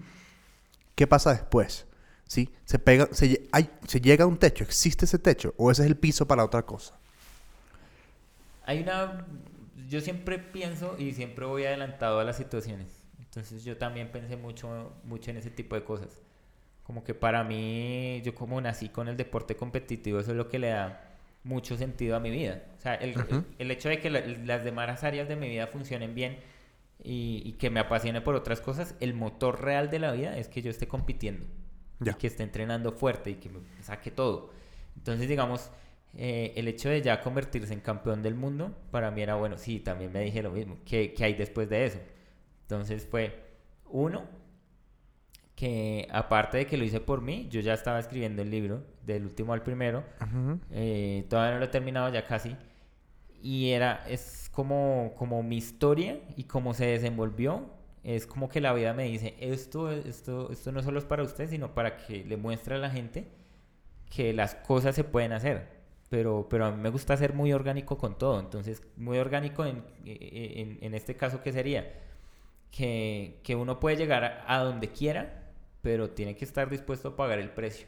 ¿Qué 0.95 1.05
pasa 1.05 1.31
después? 1.31 1.85
¿Sí? 2.25 2.49
Se, 2.65 2.79
pega, 2.79 3.07
se, 3.11 3.47
hay, 3.51 3.69
se 3.87 4.01
llega 4.01 4.25
a 4.25 4.27
un 4.27 4.37
techo, 4.37 4.63
¿existe 4.63 5.05
ese 5.05 5.19
techo? 5.19 5.53
¿O 5.57 5.71
ese 5.71 5.83
es 5.83 5.87
el 5.87 5.95
piso 5.95 6.27
para 6.27 6.43
otra 6.43 6.63
cosa? 6.63 6.97
Hay 8.65 8.81
una... 8.81 9.25
Yo 9.87 10.01
siempre 10.01 10.39
pienso 10.39 10.95
y 10.99 11.13
siempre 11.13 11.45
voy 11.45 11.65
adelantado 11.65 12.19
a 12.19 12.23
las 12.25 12.35
situaciones. 12.35 12.87
Entonces 13.19 13.63
yo 13.63 13.77
también 13.77 14.11
pensé 14.11 14.35
mucho, 14.35 14.91
mucho 15.03 15.31
en 15.31 15.37
ese 15.37 15.51
tipo 15.51 15.75
de 15.75 15.83
cosas. 15.83 16.09
Como 16.83 17.03
que 17.03 17.13
para 17.13 17.43
mí, 17.43 18.21
yo 18.25 18.33
como 18.33 18.59
nací 18.59 18.89
con 18.89 19.07
el 19.07 19.15
deporte 19.15 19.55
competitivo, 19.55 20.19
eso 20.19 20.31
es 20.31 20.37
lo 20.37 20.49
que 20.49 20.59
le 20.59 20.69
da 20.69 21.16
mucho 21.47 21.77
sentido 21.77 22.15
a 22.15 22.19
mi 22.19 22.29
vida. 22.29 22.63
O 22.77 22.81
sea, 22.81 22.95
el, 22.95 23.11
el, 23.11 23.45
el 23.57 23.71
hecho 23.71 23.89
de 23.89 23.99
que 23.99 24.09
la, 24.09 24.21
las 24.21 24.63
demás 24.63 25.03
áreas 25.03 25.27
de 25.27 25.35
mi 25.35 25.49
vida 25.49 25.67
funcionen 25.67 26.13
bien 26.13 26.37
y, 27.03 27.41
y, 27.45 27.53
que 27.53 27.69
me 27.69 27.79
apasione 27.79 28.21
por 28.21 28.35
otras 28.35 28.61
cosas, 28.61 28.95
el 28.99 29.13
motor 29.13 29.61
real 29.61 29.89
de 29.89 29.99
la 29.99 30.11
vida 30.11 30.37
es 30.37 30.47
que 30.47 30.61
yo 30.61 30.69
esté 30.69 30.87
compitiendo. 30.87 31.45
Ya. 31.99 32.11
Y 32.11 32.15
que 32.15 32.27
esté 32.27 32.43
entrenando 32.43 32.91
fuerte 32.91 33.31
y 33.31 33.35
que 33.35 33.49
me 33.49 33.59
saque 33.81 34.11
todo. 34.11 34.51
Entonces, 34.95 35.27
digamos, 35.27 35.71
eh, 36.15 36.53
el 36.55 36.67
hecho 36.67 36.89
de 36.89 37.01
ya 37.01 37.21
convertirse 37.21 37.73
en 37.73 37.79
campeón 37.79 38.23
del 38.23 38.35
mundo, 38.35 38.75
para 38.91 39.11
mí 39.11 39.21
era 39.21 39.35
bueno, 39.35 39.57
sí, 39.57 39.79
también 39.79 40.11
me 40.11 40.21
dije 40.21 40.41
lo 40.41 40.51
mismo, 40.51 40.77
¿qué, 40.85 41.13
qué 41.13 41.25
hay 41.25 41.33
después 41.33 41.69
de 41.69 41.85
eso? 41.85 41.99
Entonces 42.63 43.07
fue, 43.09 43.43
uno, 43.85 44.25
que 45.55 46.07
aparte 46.11 46.57
de 46.57 46.67
que 46.67 46.77
lo 46.77 46.83
hice 46.83 46.99
por 46.99 47.21
mí, 47.21 47.47
yo 47.49 47.61
ya 47.61 47.73
estaba 47.73 47.99
escribiendo 47.99 48.41
el 48.41 48.51
libro, 48.51 48.83
del 49.07 49.23
último 49.23 49.53
al 49.53 49.63
primero, 49.63 50.03
eh, 50.69 51.25
todavía 51.29 51.53
no 51.53 51.59
lo 51.59 51.65
he 51.65 51.69
terminado 51.69 52.09
ya 52.09 52.27
casi, 52.27 52.55
y 53.41 53.71
era, 53.71 54.05
es 54.07 54.49
como, 54.53 55.13
como 55.17 55.41
mi 55.41 55.57
historia 55.57 56.19
y 56.35 56.43
cómo 56.43 56.75
se 56.75 56.85
desenvolvió, 56.85 57.65
es 58.03 58.27
como 58.27 58.49
que 58.49 58.61
la 58.61 58.73
vida 58.73 58.93
me 58.93 59.05
dice, 59.05 59.35
esto, 59.39 59.91
esto, 59.91 60.51
esto 60.51 60.71
no 60.71 60.83
solo 60.83 60.99
es 60.99 61.05
para 61.05 61.23
usted, 61.23 61.49
sino 61.49 61.73
para 61.73 61.97
que 61.97 62.23
le 62.23 62.37
muestre 62.37 62.75
a 62.75 62.77
la 62.77 62.91
gente 62.91 63.27
que 64.09 64.33
las 64.33 64.53
cosas 64.55 64.95
se 64.95 65.03
pueden 65.03 65.33
hacer 65.33 65.77
pero, 66.09 66.47
pero 66.49 66.65
a 66.65 66.71
mí 66.71 66.81
me 66.81 66.89
gusta 66.89 67.17
ser 67.17 67.33
muy 67.33 67.51
orgánico 67.53 67.97
con 67.97 68.17
todo. 68.17 68.39
Entonces, 68.39 68.81
muy 68.95 69.17
orgánico 69.17 69.65
en, 69.65 69.83
en, 70.05 70.77
en 70.81 70.93
este 70.93 71.15
caso, 71.15 71.41
¿qué 71.41 71.51
sería? 71.51 72.01
Que, 72.71 73.39
que, 73.43 73.55
uno 73.55 73.79
puede 73.79 73.97
llegar 73.97 74.23
a, 74.23 74.43
a, 74.47 74.63
donde 74.63 74.89
quiera, 74.89 75.51
pero 75.81 76.11
tiene 76.11 76.35
que 76.35 76.45
estar 76.45 76.69
dispuesto 76.69 77.09
a 77.09 77.15
pagar 77.15 77.39
el 77.39 77.49
precio 77.49 77.87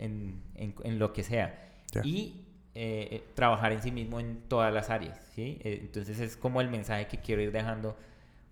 en, 0.00 0.42
en 0.56 0.98
lo 0.98 1.12
que 1.12 1.22
sea. 1.22 1.70
Yeah. 1.92 2.02
Y 2.04 2.46
eh, 2.74 3.24
trabajar 3.34 3.72
en 3.72 3.82
sí 3.82 3.90
mismo 3.90 4.20
en 4.20 4.42
todas 4.48 4.72
las 4.72 4.90
áreas. 4.90 5.18
¿sí? 5.34 5.58
Eh, 5.62 5.80
entonces, 5.82 6.20
es 6.20 6.36
como 6.36 6.60
el 6.60 6.68
mensaje 6.68 7.06
que 7.08 7.18
quiero 7.18 7.42
ir 7.42 7.52
dejando 7.52 7.96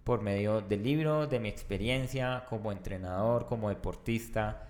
por 0.05 0.23
medio 0.23 0.61
del 0.61 0.83
libro, 0.83 1.27
de 1.27 1.39
mi 1.39 1.49
experiencia 1.49 2.45
como 2.49 2.73
entrenador, 2.73 3.47
como 3.47 3.69
deportista, 3.69 4.69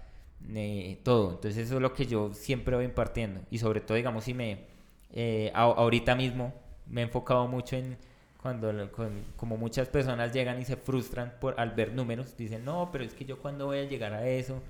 eh, 0.55 1.01
todo. 1.03 1.31
Entonces 1.31 1.67
eso 1.67 1.77
es 1.77 1.83
lo 1.83 1.93
que 1.93 2.07
yo 2.07 2.35
siempre 2.35 2.77
voy 2.77 2.85
impartiendo. 2.85 3.41
Y 3.51 3.59
sobre 3.59 3.81
todo, 3.81 3.97
digamos, 3.97 4.25
si 4.25 4.35
me... 4.35 4.67
Eh, 5.11 5.51
a, 5.55 5.63
ahorita 5.63 6.15
mismo 6.15 6.53
me 6.87 7.01
he 7.01 7.05
enfocado 7.05 7.49
mucho 7.49 7.77
en 7.77 7.97
cuando 8.43 8.93
con, 8.93 9.25
como 9.37 9.57
muchas 9.57 9.89
personas 9.89 10.33
llegan 10.33 10.61
y 10.61 10.65
se 10.65 10.77
frustran 10.77 11.35
por 11.41 11.59
al 11.59 11.71
ver 11.71 11.93
números, 11.95 12.37
dicen, 12.37 12.65
no, 12.65 12.91
pero 12.93 13.05
es 13.05 13.15
que 13.15 13.25
yo 13.25 13.39
cuando 13.39 13.67
voy 13.67 13.79
a 13.79 13.85
llegar 13.85 14.13
a 14.13 14.29
eso, 14.29 14.61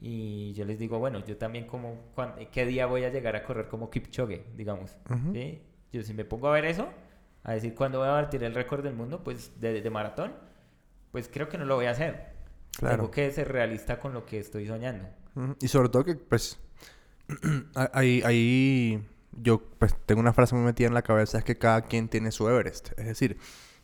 y 0.00 0.52
yo 0.52 0.64
les 0.64 0.78
digo, 0.78 0.98
bueno, 0.98 1.24
yo 1.24 1.36
también 1.36 1.66
como, 1.66 1.96
¿qué 2.52 2.66
día 2.66 2.86
voy 2.86 3.04
a 3.04 3.10
llegar 3.10 3.34
a 3.34 3.42
correr 3.42 3.68
como 3.68 3.90
Kipchoge, 3.90 4.44
digamos? 4.56 4.96
Uh 5.10 5.14
-huh. 5.14 5.32
¿sí? 5.32 5.62
Yo 5.92 6.02
si 6.02 6.14
me 6.14 6.24
pongo 6.24 6.48
a 6.48 6.52
ver 6.52 6.66
eso, 6.66 6.88
a 7.42 7.52
decir 7.52 7.74
cuándo 7.74 7.98
voy 7.98 8.08
a 8.08 8.12
batir 8.12 8.44
el 8.44 8.54
récord 8.54 8.84
del 8.84 8.94
mundo, 8.94 9.24
pues 9.24 9.60
de, 9.60 9.80
de 9.80 9.90
maratón, 9.90 10.32
pues 11.10 11.28
creo 11.28 11.48
que 11.48 11.58
no 11.58 11.64
lo 11.64 11.74
voy 11.74 11.86
a 11.86 11.90
hacer. 11.90 12.28
Claro. 12.78 12.96
Tengo 12.96 13.10
que 13.10 13.30
ser 13.32 13.50
realista 13.50 13.98
con 13.98 14.12
lo 14.12 14.24
que 14.24 14.38
estoy 14.38 14.66
soñando. 14.66 15.08
Y 15.60 15.68
sobre 15.68 15.88
todo 15.88 16.04
que, 16.04 16.14
pues, 16.14 16.58
ahí, 17.92 18.22
ahí 18.24 19.02
yo 19.32 19.62
pues 19.78 19.94
tengo 20.06 20.20
una 20.20 20.32
frase 20.32 20.54
muy 20.54 20.64
metida 20.64 20.88
en 20.88 20.94
la 20.94 21.02
cabeza, 21.02 21.38
es 21.38 21.44
que 21.44 21.58
cada 21.58 21.82
quien 21.82 22.08
tiene 22.08 22.30
su 22.30 22.48
Everest. 22.48 22.90
Es 22.98 23.06
decir, 23.06 23.38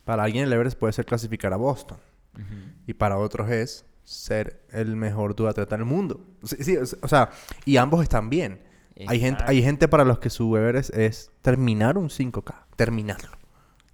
para 0.04 0.22
alguien 0.24 0.44
el 0.44 0.52
Everest 0.52 0.78
puede 0.78 0.92
ser 0.92 1.06
clasificar 1.06 1.52
a 1.52 1.56
Boston. 1.56 1.98
Uh 2.34 2.38
-huh. 2.38 2.72
Y 2.86 2.94
para 2.94 3.18
otros 3.18 3.50
es 3.50 3.84
ser 4.04 4.62
el 4.70 4.96
mejor 4.96 5.34
duatleta 5.34 5.76
del 5.76 5.84
mundo. 5.84 6.24
Sí, 6.42 6.56
sí, 6.60 6.76
o 6.76 7.08
sea, 7.08 7.30
y 7.64 7.76
ambos 7.76 8.02
están 8.02 8.30
bien. 8.30 8.62
Hay 9.08 9.18
gente, 9.18 9.42
hay 9.46 9.62
gente 9.62 9.88
para 9.88 10.04
los 10.04 10.20
que 10.20 10.30
su 10.30 10.56
Everest 10.56 10.94
es 10.94 11.32
terminar 11.42 11.98
un 11.98 12.10
5K, 12.10 12.66
terminarlo. 12.76 13.36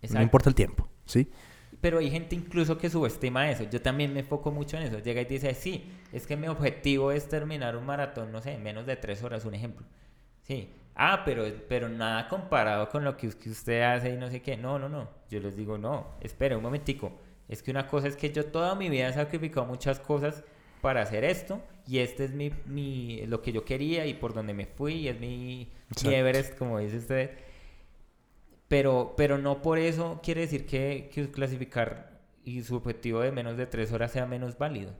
Exacto. 0.02 0.14
No 0.14 0.22
importa 0.22 0.48
el 0.50 0.54
tiempo, 0.54 0.88
¿sí? 1.06 1.30
pero 1.80 1.98
hay 1.98 2.10
gente 2.10 2.34
incluso 2.34 2.76
que 2.76 2.90
subestima 2.90 3.50
eso. 3.50 3.64
Yo 3.64 3.80
también 3.80 4.12
me 4.12 4.20
enfoco 4.20 4.50
mucho 4.50 4.76
en 4.76 4.84
eso. 4.84 4.98
Llega 4.98 5.22
y 5.22 5.24
dice, 5.24 5.54
sí, 5.54 5.90
es 6.12 6.26
que 6.26 6.36
mi 6.36 6.46
objetivo 6.48 7.10
es 7.12 7.28
terminar 7.28 7.76
un 7.76 7.86
maratón, 7.86 8.32
no 8.32 8.40
sé, 8.42 8.52
en 8.52 8.62
menos 8.62 8.86
de 8.86 8.96
tres 8.96 9.22
horas, 9.22 9.44
un 9.44 9.54
ejemplo. 9.54 9.86
Sí. 10.42 10.74
Ah, 10.94 11.22
pero, 11.24 11.44
pero 11.68 11.88
nada 11.88 12.28
comparado 12.28 12.88
con 12.90 13.04
lo 13.04 13.16
que 13.16 13.28
usted 13.28 13.82
hace 13.82 14.10
y 14.10 14.16
no 14.16 14.28
sé 14.28 14.42
qué. 14.42 14.56
No, 14.56 14.78
no, 14.78 14.88
no. 14.88 15.08
Yo 15.30 15.40
les 15.40 15.56
digo, 15.56 15.78
no, 15.78 16.08
espera 16.20 16.56
un 16.56 16.62
momentico. 16.62 17.12
Es 17.50 17.62
que 17.62 17.70
una 17.70 17.86
cosa 17.86 18.08
es 18.08 18.16
que 18.16 18.32
yo 18.32 18.46
toda 18.46 18.74
mi 18.74 18.88
vida 18.88 19.08
he 19.08 19.12
sacrificado 19.12 19.66
muchas 19.66 20.00
cosas 20.00 20.42
para 20.80 21.02
hacer 21.02 21.24
esto 21.24 21.60
y 21.86 21.98
este 21.98 22.24
es 22.24 22.32
mi, 22.32 22.50
mi 22.64 23.26
lo 23.26 23.42
que 23.42 23.52
yo 23.52 23.66
quería 23.66 24.06
y 24.06 24.14
por 24.14 24.32
donde 24.32 24.54
me 24.54 24.64
fui 24.64 24.94
y 24.94 25.08
es 25.08 25.20
mi, 25.20 25.70
mi 26.04 26.14
Everest, 26.14 26.56
como 26.56 26.78
dice 26.78 26.96
usted 26.96 27.30
pero, 28.70 29.14
pero 29.16 29.36
no 29.36 29.62
por 29.62 29.80
eso 29.80 30.20
quiere 30.22 30.42
decir 30.42 30.64
que, 30.64 31.10
que 31.12 31.28
clasificar 31.32 32.20
y 32.44 32.62
su 32.62 32.76
objetivo 32.76 33.18
de 33.18 33.32
menos 33.32 33.56
de 33.56 33.66
tres 33.66 33.90
horas 33.90 34.12
sea 34.12 34.26
menos 34.26 34.56
válido. 34.56 34.92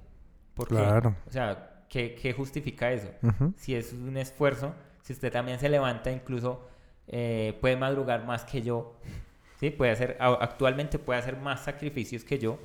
Porque, 0.55 0.75
claro. 0.75 1.15
O 1.29 1.31
sea, 1.31 1.85
¿qué, 1.89 2.17
qué 2.17 2.33
justifica 2.33 2.91
eso? 2.91 3.13
Uh 3.23 3.29
-huh. 3.29 3.55
Si 3.57 3.77
es 3.77 3.93
un 3.93 4.17
esfuerzo, 4.17 4.75
si 5.03 5.13
usted 5.13 5.31
también 5.31 5.61
se 5.61 5.69
levanta, 5.69 6.11
incluso 6.11 6.69
eh, 7.07 7.57
puede 7.61 7.77
madrugar 7.77 8.27
más 8.27 8.43
que 8.43 8.61
yo, 8.61 8.97
¿sí? 9.61 9.71
Puede 9.71 9.93
hacer, 9.93 10.17
actualmente 10.19 10.99
puede 10.99 11.21
hacer 11.21 11.37
más 11.37 11.63
sacrificios 11.65 12.25
que 12.25 12.39
yo 12.39 12.59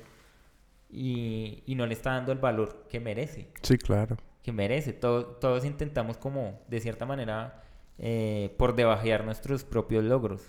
y, 0.88 1.62
y 1.66 1.74
no 1.74 1.86
le 1.86 1.92
está 1.92 2.12
dando 2.12 2.32
el 2.32 2.38
valor 2.38 2.86
que 2.88 2.98
merece. 2.98 3.48
Sí, 3.62 3.76
claro. 3.76 4.16
Que 4.42 4.50
merece. 4.50 4.94
Todo, 4.94 5.26
todos 5.26 5.64
intentamos 5.64 6.16
como, 6.16 6.60
de 6.68 6.80
cierta 6.80 7.04
manera, 7.04 7.62
eh, 7.98 8.54
por 8.58 8.74
debajear 8.74 9.24
nuestros 9.24 9.62
propios 9.62 10.04
logros. 10.04 10.42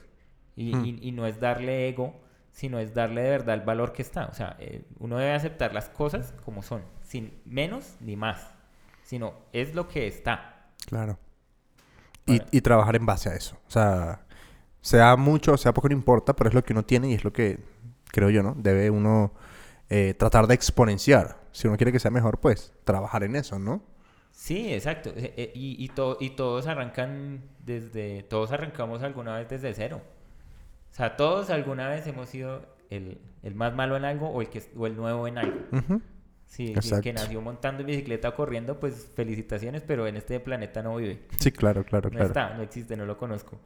Y, 0.55 0.73
mm. 0.73 0.85
y, 0.85 0.99
y, 1.01 1.11
no 1.11 1.27
es 1.27 1.39
darle 1.39 1.89
ego, 1.89 2.19
sino 2.51 2.79
es 2.79 2.93
darle 2.93 3.21
de 3.21 3.29
verdad 3.29 3.55
el 3.55 3.61
valor 3.61 3.91
que 3.91 4.01
está. 4.01 4.25
O 4.25 4.33
sea, 4.33 4.55
eh, 4.59 4.85
uno 4.99 5.17
debe 5.17 5.33
aceptar 5.33 5.73
las 5.73 5.89
cosas 5.89 6.33
como 6.45 6.63
son, 6.63 6.81
sin 7.03 7.41
menos 7.45 7.95
ni 7.99 8.15
más, 8.15 8.55
sino 9.03 9.33
es 9.51 9.75
lo 9.75 9.87
que 9.87 10.07
está. 10.07 10.69
Claro. 10.85 11.19
Y, 12.25 12.41
y, 12.51 12.61
trabajar 12.61 12.95
en 12.95 13.05
base 13.05 13.29
a 13.29 13.35
eso. 13.35 13.57
O 13.67 13.71
sea, 13.71 14.26
sea 14.87 15.17
mucho, 15.17 15.57
sea 15.57 15.73
poco, 15.73 15.89
no 15.89 15.95
importa, 15.95 16.33
pero 16.33 16.47
es 16.47 16.53
lo 16.53 16.63
que 16.63 16.71
uno 16.71 16.85
tiene 16.85 17.09
y 17.09 17.13
es 17.15 17.25
lo 17.25 17.33
que, 17.33 17.59
creo 18.05 18.29
yo, 18.29 18.41
¿no? 18.41 18.55
Debe 18.57 18.89
uno 18.89 19.33
eh, 19.89 20.13
tratar 20.17 20.47
de 20.47 20.53
exponenciar. 20.53 21.41
Si 21.51 21.67
uno 21.67 21.75
quiere 21.75 21.91
que 21.91 21.99
sea 21.99 22.09
mejor, 22.09 22.39
pues 22.39 22.71
trabajar 22.85 23.23
en 23.23 23.35
eso, 23.35 23.59
¿no? 23.59 23.83
Sí, 24.31 24.73
exacto. 24.73 25.11
Eh, 25.17 25.51
y, 25.53 25.83
y, 25.83 25.89
to 25.89 26.15
y 26.21 26.29
todos 26.29 26.67
arrancan 26.67 27.41
desde, 27.65 28.23
todos 28.23 28.53
arrancamos 28.53 29.03
alguna 29.03 29.37
vez 29.37 29.49
desde 29.49 29.73
cero. 29.73 30.01
O 30.89 30.95
sea, 30.95 31.17
todos 31.17 31.49
alguna 31.49 31.89
vez 31.89 32.07
hemos 32.07 32.29
sido 32.29 32.61
el, 32.89 33.19
el 33.43 33.55
más 33.55 33.75
malo 33.75 33.97
en 33.97 34.05
algo 34.05 34.29
o 34.29 34.39
el, 34.39 34.47
que, 34.47 34.63
o 34.77 34.87
el 34.87 34.95
nuevo 34.95 35.27
en 35.27 35.37
algo. 35.37 35.57
Uh 35.73 35.75
-huh. 35.75 36.01
Sí, 36.45 36.73
el 36.73 37.01
que 37.01 37.11
nació 37.11 37.41
montando 37.41 37.81
en 37.81 37.87
bicicleta 37.87 38.29
o 38.29 38.35
corriendo, 38.35 38.79
pues 38.79 39.09
felicitaciones, 39.13 39.83
pero 39.85 40.07
en 40.07 40.15
este 40.15 40.39
planeta 40.39 40.81
no 40.81 40.95
vive. 40.95 41.23
Sí, 41.39 41.51
claro, 41.51 41.83
claro, 41.83 42.09
no 42.09 42.15
claro. 42.15 42.27
está, 42.27 42.53
no 42.53 42.63
existe, 42.63 42.95
no 42.95 43.05
lo 43.05 43.17
conozco. 43.17 43.59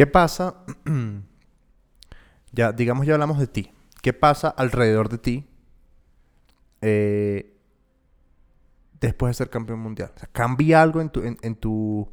¿Qué 0.00 0.06
pasa? 0.06 0.54
ya, 2.52 2.72
digamos, 2.72 3.06
ya 3.06 3.12
hablamos 3.12 3.38
de 3.38 3.46
ti. 3.46 3.70
¿Qué 4.00 4.14
pasa 4.14 4.48
alrededor 4.48 5.10
de 5.10 5.18
ti 5.18 5.46
eh, 6.80 7.54
después 8.98 9.28
de 9.28 9.34
ser 9.34 9.50
campeón 9.50 9.80
mundial? 9.80 10.10
¿Cambia 10.32 10.80
algo 10.80 11.02
en 11.02 11.10
tu, 11.10 11.22
en, 11.22 11.54
tu, 11.54 12.08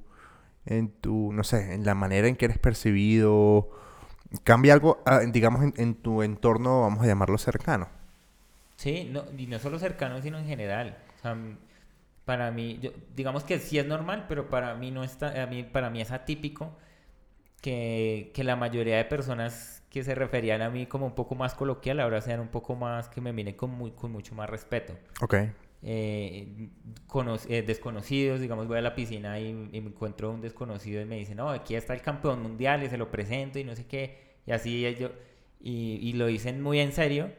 en 0.65 0.89
tu, 0.99 1.31
no 1.31 1.45
sé, 1.45 1.75
en 1.75 1.85
la 1.85 1.95
manera 1.95 2.27
en 2.27 2.35
que 2.35 2.43
eres 2.43 2.57
percibido? 2.57 3.69
cambia 4.43 4.73
algo, 4.73 5.01
ah, 5.05 5.21
digamos, 5.25 5.63
en, 5.77 5.95
tu 5.95 6.23
entorno, 6.23 6.81
vamos 6.81 7.01
a 7.05 7.07
llamarlo 7.07 7.37
cercano. 7.37 7.87
Sí, 8.75 9.09
no, 9.09 9.23
y 9.37 9.47
no 9.47 9.59
solo 9.59 9.79
cercano, 9.79 10.21
sino 10.21 10.37
en 10.39 10.45
general. 10.45 10.97
Para 12.25 12.51
mí, 12.51 12.81
digamos 13.15 13.45
que 13.45 13.59
sí 13.59 13.79
es 13.79 13.85
normal, 13.85 14.25
pero 14.27 14.49
para 14.49 14.75
mí 14.75 14.91
no 14.91 15.05
está, 15.05 15.33
para 15.71 15.89
mí 15.89 16.01
es 16.01 16.11
atípico 16.11 16.75
que, 17.61 18.31
que 18.33 18.43
la 18.43 18.55
mayoría 18.55 18.97
de 18.97 19.05
personas 19.05 19.83
que 19.89 20.03
se 20.03 20.13
referían 20.15 20.61
a 20.61 20.69
mí 20.69 20.85
como 20.85 21.05
un 21.05 21.15
poco 21.15 21.35
más 21.35 21.53
coloquial 21.55 21.99
ahora 21.99 22.21
sean 22.21 22.39
un 22.39 22.49
poco 22.49 22.75
más, 22.75 23.09
que 23.09 23.21
me 23.21 23.33
miren 23.33 23.55
con, 23.55 23.71
muy, 23.71 23.91
con 23.91 24.11
mucho 24.11 24.35
más 24.35 24.49
respeto. 24.49 24.93
Ok. 25.21 25.35
Eh, 25.83 26.69
eh, 27.49 27.63
desconocidos, 27.65 28.41
digamos, 28.41 28.67
voy 28.67 28.77
a 28.79 28.81
la 28.81 28.95
piscina 28.95 29.39
y, 29.39 29.69
y 29.71 29.81
me 29.81 29.89
encuentro 29.89 30.31
un 30.31 30.41
desconocido 30.41 31.01
y 31.01 31.05
me 31.05 31.17
dice, 31.17 31.35
no, 31.35 31.49
aquí 31.49 31.75
está 31.75 31.93
el 31.93 32.01
campeón 32.01 32.41
mundial 32.41 32.83
y 32.83 32.89
se 32.89 32.97
lo 32.97 33.09
presento 33.11 33.59
y 33.59 33.63
no 33.63 33.75
sé 33.75 33.85
qué, 33.85 34.37
y 34.45 34.51
así 34.51 34.95
yo, 34.99 35.11
y, 35.59 35.99
y 36.01 36.13
lo 36.13 36.25
dicen 36.25 36.61
muy 36.61 36.79
en 36.79 36.91
serio, 36.91 37.31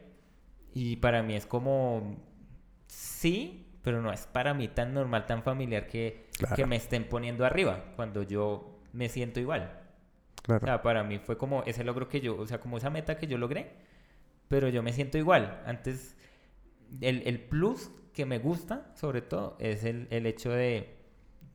y 0.73 0.95
para 0.97 1.21
mí 1.21 1.35
es 1.35 1.45
como, 1.45 2.15
sí, 2.87 3.67
pero 3.83 4.01
no 4.01 4.11
es 4.11 4.25
para 4.25 4.53
mí 4.53 4.67
tan 4.69 4.93
normal, 4.93 5.25
tan 5.25 5.43
familiar 5.43 5.87
que, 5.87 6.27
Claro. 6.37 6.55
que 6.55 6.65
me 6.65 6.77
estén 6.77 7.03
poniendo 7.03 7.45
arriba 7.45 7.91
cuando 7.97 8.23
yo 8.23 8.79
me 8.93 9.09
siento 9.09 9.41
igual. 9.41 9.78
O 10.57 10.59
Claro. 10.59 10.65
sea, 10.65 10.81
para 10.81 11.03
mí 11.03 11.19
fue 11.19 11.37
como 11.37 11.63
ese 11.65 11.83
logro 11.83 12.09
que 12.09 12.21
yo, 12.21 12.37
o 12.37 12.47
sea, 12.47 12.59
como 12.59 12.77
esa 12.77 12.89
meta 12.89 13.17
que 13.17 13.27
yo 13.27 13.37
logré, 13.37 13.71
pero 14.47 14.69
yo 14.69 14.83
me 14.83 14.93
siento 14.93 15.17
igual. 15.17 15.61
Antes, 15.65 16.15
el, 17.01 17.23
el 17.27 17.39
plus 17.41 17.91
que 18.13 18.25
me 18.25 18.39
gusta, 18.39 18.91
sobre 18.95 19.21
todo, 19.21 19.57
es 19.59 19.83
el, 19.83 20.07
el 20.11 20.25
hecho 20.25 20.51
de, 20.51 20.95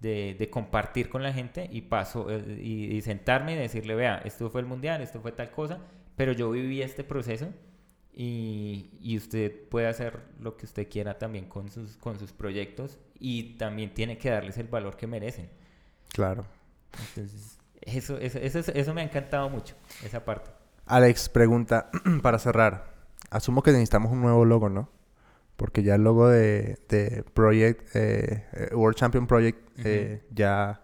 de, 0.00 0.36
de 0.38 0.50
compartir 0.50 1.08
con 1.08 1.22
la 1.22 1.32
gente 1.32 1.68
y 1.72 1.82
paso 1.82 2.30
eh, 2.30 2.60
y, 2.62 2.96
y 2.96 3.02
sentarme 3.02 3.54
y 3.54 3.56
decirle, 3.56 3.94
vea, 3.94 4.18
esto 4.24 4.50
fue 4.50 4.60
el 4.60 4.66
mundial, 4.66 5.02
esto 5.02 5.20
fue 5.20 5.32
tal 5.32 5.50
cosa, 5.50 5.80
pero 6.16 6.32
yo 6.32 6.50
viví 6.50 6.82
este 6.82 7.04
proceso 7.04 7.52
y, 8.12 8.90
y 9.00 9.16
usted 9.16 9.68
puede 9.68 9.88
hacer 9.88 10.20
lo 10.40 10.56
que 10.56 10.66
usted 10.66 10.88
quiera 10.88 11.18
también 11.18 11.46
con 11.46 11.70
sus, 11.70 11.96
con 11.96 12.18
sus 12.18 12.32
proyectos 12.32 12.98
y 13.18 13.56
también 13.58 13.92
tiene 13.94 14.18
que 14.18 14.30
darles 14.30 14.58
el 14.58 14.68
valor 14.68 14.96
que 14.96 15.06
merecen. 15.06 15.50
Claro. 16.12 16.46
Entonces, 16.98 17.58
eso, 17.86 18.18
eso, 18.18 18.38
eso, 18.38 18.58
eso 18.72 18.94
me 18.94 19.00
ha 19.02 19.04
encantado 19.04 19.48
mucho, 19.50 19.74
esa 20.04 20.24
parte. 20.24 20.50
Alex 20.86 21.28
pregunta, 21.28 21.90
para 22.22 22.38
cerrar, 22.38 22.92
asumo 23.30 23.62
que 23.62 23.70
necesitamos 23.72 24.12
un 24.12 24.20
nuevo 24.22 24.44
logo, 24.44 24.68
¿no? 24.68 24.90
Porque 25.56 25.82
ya 25.82 25.94
el 25.94 26.02
logo 26.02 26.28
de, 26.28 26.78
de 26.88 27.24
Project, 27.34 27.94
eh, 27.94 28.44
eh, 28.52 28.74
World 28.74 28.96
Champion 28.96 29.26
Project, 29.26 29.58
eh, 29.84 30.24
ya, 30.30 30.80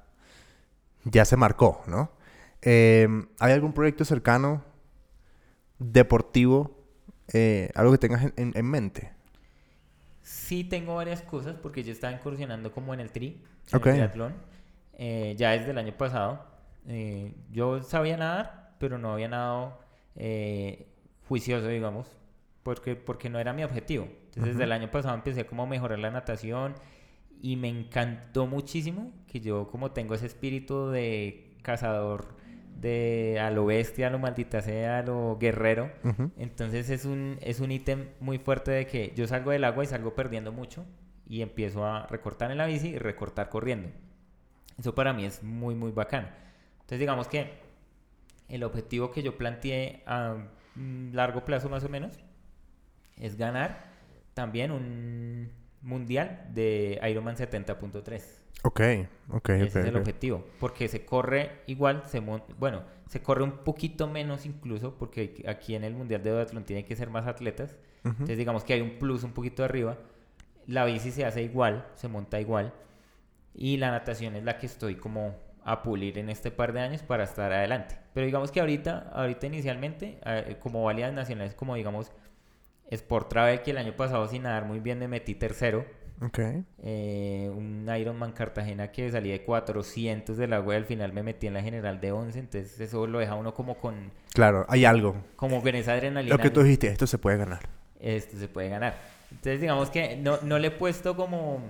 ya 1.05 1.25
se 1.25 1.37
marcó, 1.37 1.83
¿no? 1.87 2.13
Eh, 2.63 3.09
¿Hay 3.41 3.53
algún 3.53 3.73
proyecto 3.73 4.05
cercano, 4.05 4.63
deportivo, 5.79 6.77
algo 7.75 7.93
que 7.93 7.99
tengas 7.99 8.23
en, 8.25 8.33
en- 8.37 8.53
en 8.55 8.67
mente? 8.67 9.13
Sí 10.23 10.65
tengo 10.65 10.95
varias 10.97 11.23
cosas 11.23 11.57
porque 11.61 11.83
yo 11.83 11.93
estaba 11.93 12.13
incursionando 12.13 12.73
como 12.73 12.95
en 12.95 13.01
el 13.01 13.11
tri, 13.11 13.43
en 13.73 13.77
el 13.77 13.81
triatlón, 13.83 14.35
ya 15.37 15.51
desde 15.51 15.71
el 15.71 15.79
año 15.79 15.93
pasado. 15.97 16.45
Eh, 16.87 17.35
yo 17.51 17.83
sabía 17.83 18.17
nadar, 18.17 18.75
pero 18.79 18.99
no 18.99 19.13
había 19.13 19.29
nadado 19.29 19.79
eh, 20.17 20.87
juicioso, 21.29 21.69
digamos, 21.69 22.17
porque, 22.63 22.97
porque 22.97 23.29
no 23.31 23.39
era 23.39 23.53
mi 23.53 23.65
objetivo. 23.65 24.09
Entonces 24.27 24.55
desde 24.55 24.65
el 24.65 24.73
año 24.73 24.91
pasado 24.91 25.15
empecé 25.15 25.47
como 25.47 25.65
a 25.65 25.67
mejorar 25.67 25.99
la 25.99 26.11
natación 26.11 26.75
y 27.41 27.57
me 27.57 27.69
encantó 27.69 28.47
muchísimo 28.47 29.13
que 29.27 29.41
yo 29.41 29.69
como 29.69 29.93
tengo 29.93 30.15
ese 30.15 30.27
espíritu 30.27 30.89
de 30.91 31.57
cazador, 31.63 32.37
de 32.81 33.39
a 33.41 33.51
lo 33.51 33.67
bestia, 33.67 34.07
a 34.07 34.11
lo 34.11 34.19
maldita 34.19 34.63
sea, 34.63 34.99
a 34.99 35.03
lo 35.03 35.37
guerrero. 35.39 35.91
Ujú. 36.05 36.31
Entonces 36.37 36.91
es 36.91 37.05
un 37.05 37.39
es 37.41 37.61
un 37.61 37.73
ítem 37.73 38.09
muy 38.21 38.39
fuerte 38.39 38.71
de 38.71 38.87
que 38.87 39.13
yo 39.17 39.27
salgo 39.27 39.51
del 39.51 39.65
agua 39.65 39.85
y 39.85 39.87
salgo 39.87 40.15
perdiendo 40.15 40.53
mucho 40.53 40.87
y 41.27 41.43
empiezo 41.43 41.85
a 41.85 42.07
recortar 42.07 42.51
en 42.51 42.59
la 42.59 42.67
bici 42.67 42.89
y 42.89 42.99
recortar 42.99 43.49
corriendo. 43.49 43.89
Eso 44.79 44.95
para 44.95 45.13
mí 45.13 45.25
es 45.25 45.43
muy 45.43 45.75
muy 45.75 45.93
bacano. 45.93 46.29
Entonces 46.91 47.03
digamos 47.03 47.29
que 47.29 47.53
el 48.49 48.65
objetivo 48.65 49.13
que 49.13 49.23
yo 49.23 49.39
planteé 49.39 50.03
a 50.07 50.35
mm, 50.75 51.15
largo 51.15 51.45
plazo 51.45 51.69
más 51.69 51.85
o 51.85 51.89
menos 51.89 52.19
es 53.17 53.37
ganar 53.37 53.85
también 54.35 54.73
un 54.73 55.53
mundial 55.83 56.49
de 56.53 57.01
Ironman 57.09 57.37
70.3. 57.37 58.23
Ok, 58.65 58.81
ok, 59.29 59.51
Ese 59.51 59.79
es 59.79 59.87
el 59.87 59.97
objetivo, 59.97 60.45
porque 60.59 60.89
se 60.89 61.05
corre 61.05 61.61
igual, 61.69 62.03
se 62.07 62.19
bueno, 62.19 62.83
se 63.07 63.23
corre 63.23 63.45
un 63.45 63.59
poquito 63.59 64.09
menos 64.09 64.45
incluso, 64.45 64.99
porque 64.99 65.45
aquí 65.47 65.77
en 65.77 65.85
el 65.85 65.95
Mundial 65.95 66.25
de 66.25 66.31
Duatlón 66.31 66.65
tiene 66.65 66.85
que 66.85 66.97
ser 66.97 67.09
más 67.09 67.29
atletas, 67.29 67.77
entonces 68.03 68.37
digamos 68.37 68.65
que 68.65 68.73
hay 68.73 68.81
un 68.81 68.99
plus 68.99 69.23
un 69.23 69.33
poquito 69.33 69.63
arriba, 69.63 69.97
la 70.67 70.85
bici 70.87 71.13
se 71.13 71.25
hace 71.25 71.41
igual, 71.41 71.87
se 71.95 72.09
monta 72.09 72.41
igual, 72.41 72.75
y 73.55 73.77
la 73.77 73.93
natación 73.93 74.35
es 74.35 74.43
la 74.43 74.59
que 74.59 74.67
estoy 74.67 74.97
como 74.97 75.37
a 75.65 75.83
pulir 75.83 76.19
en 76.19 76.29
este 76.31 76.51
par 76.51 76.73
de 76.73 76.81
años 76.81 77.03
para 77.03 77.25
estar 77.25 77.53
adelante. 77.53 77.97
Pero 78.15 78.27
digamos 78.27 78.51
que 78.51 78.61
ahorita, 78.61 79.11
ahorita 79.15 79.47
inicialmente, 79.47 80.19
eh, 80.25 80.57
como 80.61 80.83
válidas 80.85 81.13
nacionales, 81.13 81.55
como 81.55 81.75
digamos 81.75 82.11
Sport 82.91 83.29
Travel, 83.29 83.63
que 83.63 83.71
el 83.71 83.79
año 83.79 83.93
pasado 83.95 84.27
sin 84.29 84.43
nadar 84.43 84.65
muy 84.65 84.81
bien 84.81 84.99
me 84.99 85.07
metí 85.09 85.35
tercero, 85.35 85.85
Ok. 86.23 86.39
eh, 86.83 87.51
un 87.55 87.89
Ironman 87.99 88.33
Cartagena 88.33 88.91
que 88.91 89.11
salía 89.11 89.33
de 89.33 89.43
400 89.45 90.37
del 90.37 90.53
agua 90.53 90.75
y 90.75 90.77
al 90.79 90.85
final 90.85 91.13
me 91.13 91.23
metí 91.23 91.47
en 91.47 91.55
la 91.55 91.63
general 91.63 92.01
de 92.01 92.13
11, 92.13 92.39
entonces 92.39 92.81
eso 92.81 93.07
lo 93.07 93.19
deja 93.21 93.35
uno 93.37 93.55
como 93.55 93.77
con, 93.77 94.11
Claro, 94.35 94.67
hay 94.69 94.85
algo. 94.85 95.17
como 95.37 95.63
con 95.63 95.75
esa 95.77 95.93
adrenalina. 95.93 96.35
Lo 96.35 96.43
que 96.43 96.51
tú 96.51 96.63
dijiste, 96.63 96.89
esto 96.89 97.07
se 97.07 97.19
puede 97.19 97.37
ganar. 97.39 97.61
Esto 98.01 98.37
se 98.39 98.49
puede 98.49 98.69
ganar. 98.71 98.95
Entonces 99.31 99.61
digamos 99.61 99.91
que 99.91 100.17
no, 100.17 100.39
no 100.43 100.59
le 100.59 100.69
he 100.69 100.71
puesto 100.73 101.15
como, 101.15 101.61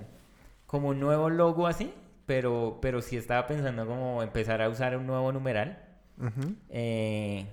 como 0.65 0.89
un 0.89 0.99
nuevo 0.99 1.29
logo 1.29 1.67
así, 1.67 1.93
pero, 2.25 2.79
pero 2.81 3.01
sí 3.01 3.17
estaba 3.17 3.47
pensando 3.47 3.85
como 3.85 4.23
empezar 4.23 4.61
a 4.61 4.69
usar 4.69 4.95
un 4.97 5.07
nuevo 5.07 5.31
numeral 5.31 5.79
eh, 6.69 7.45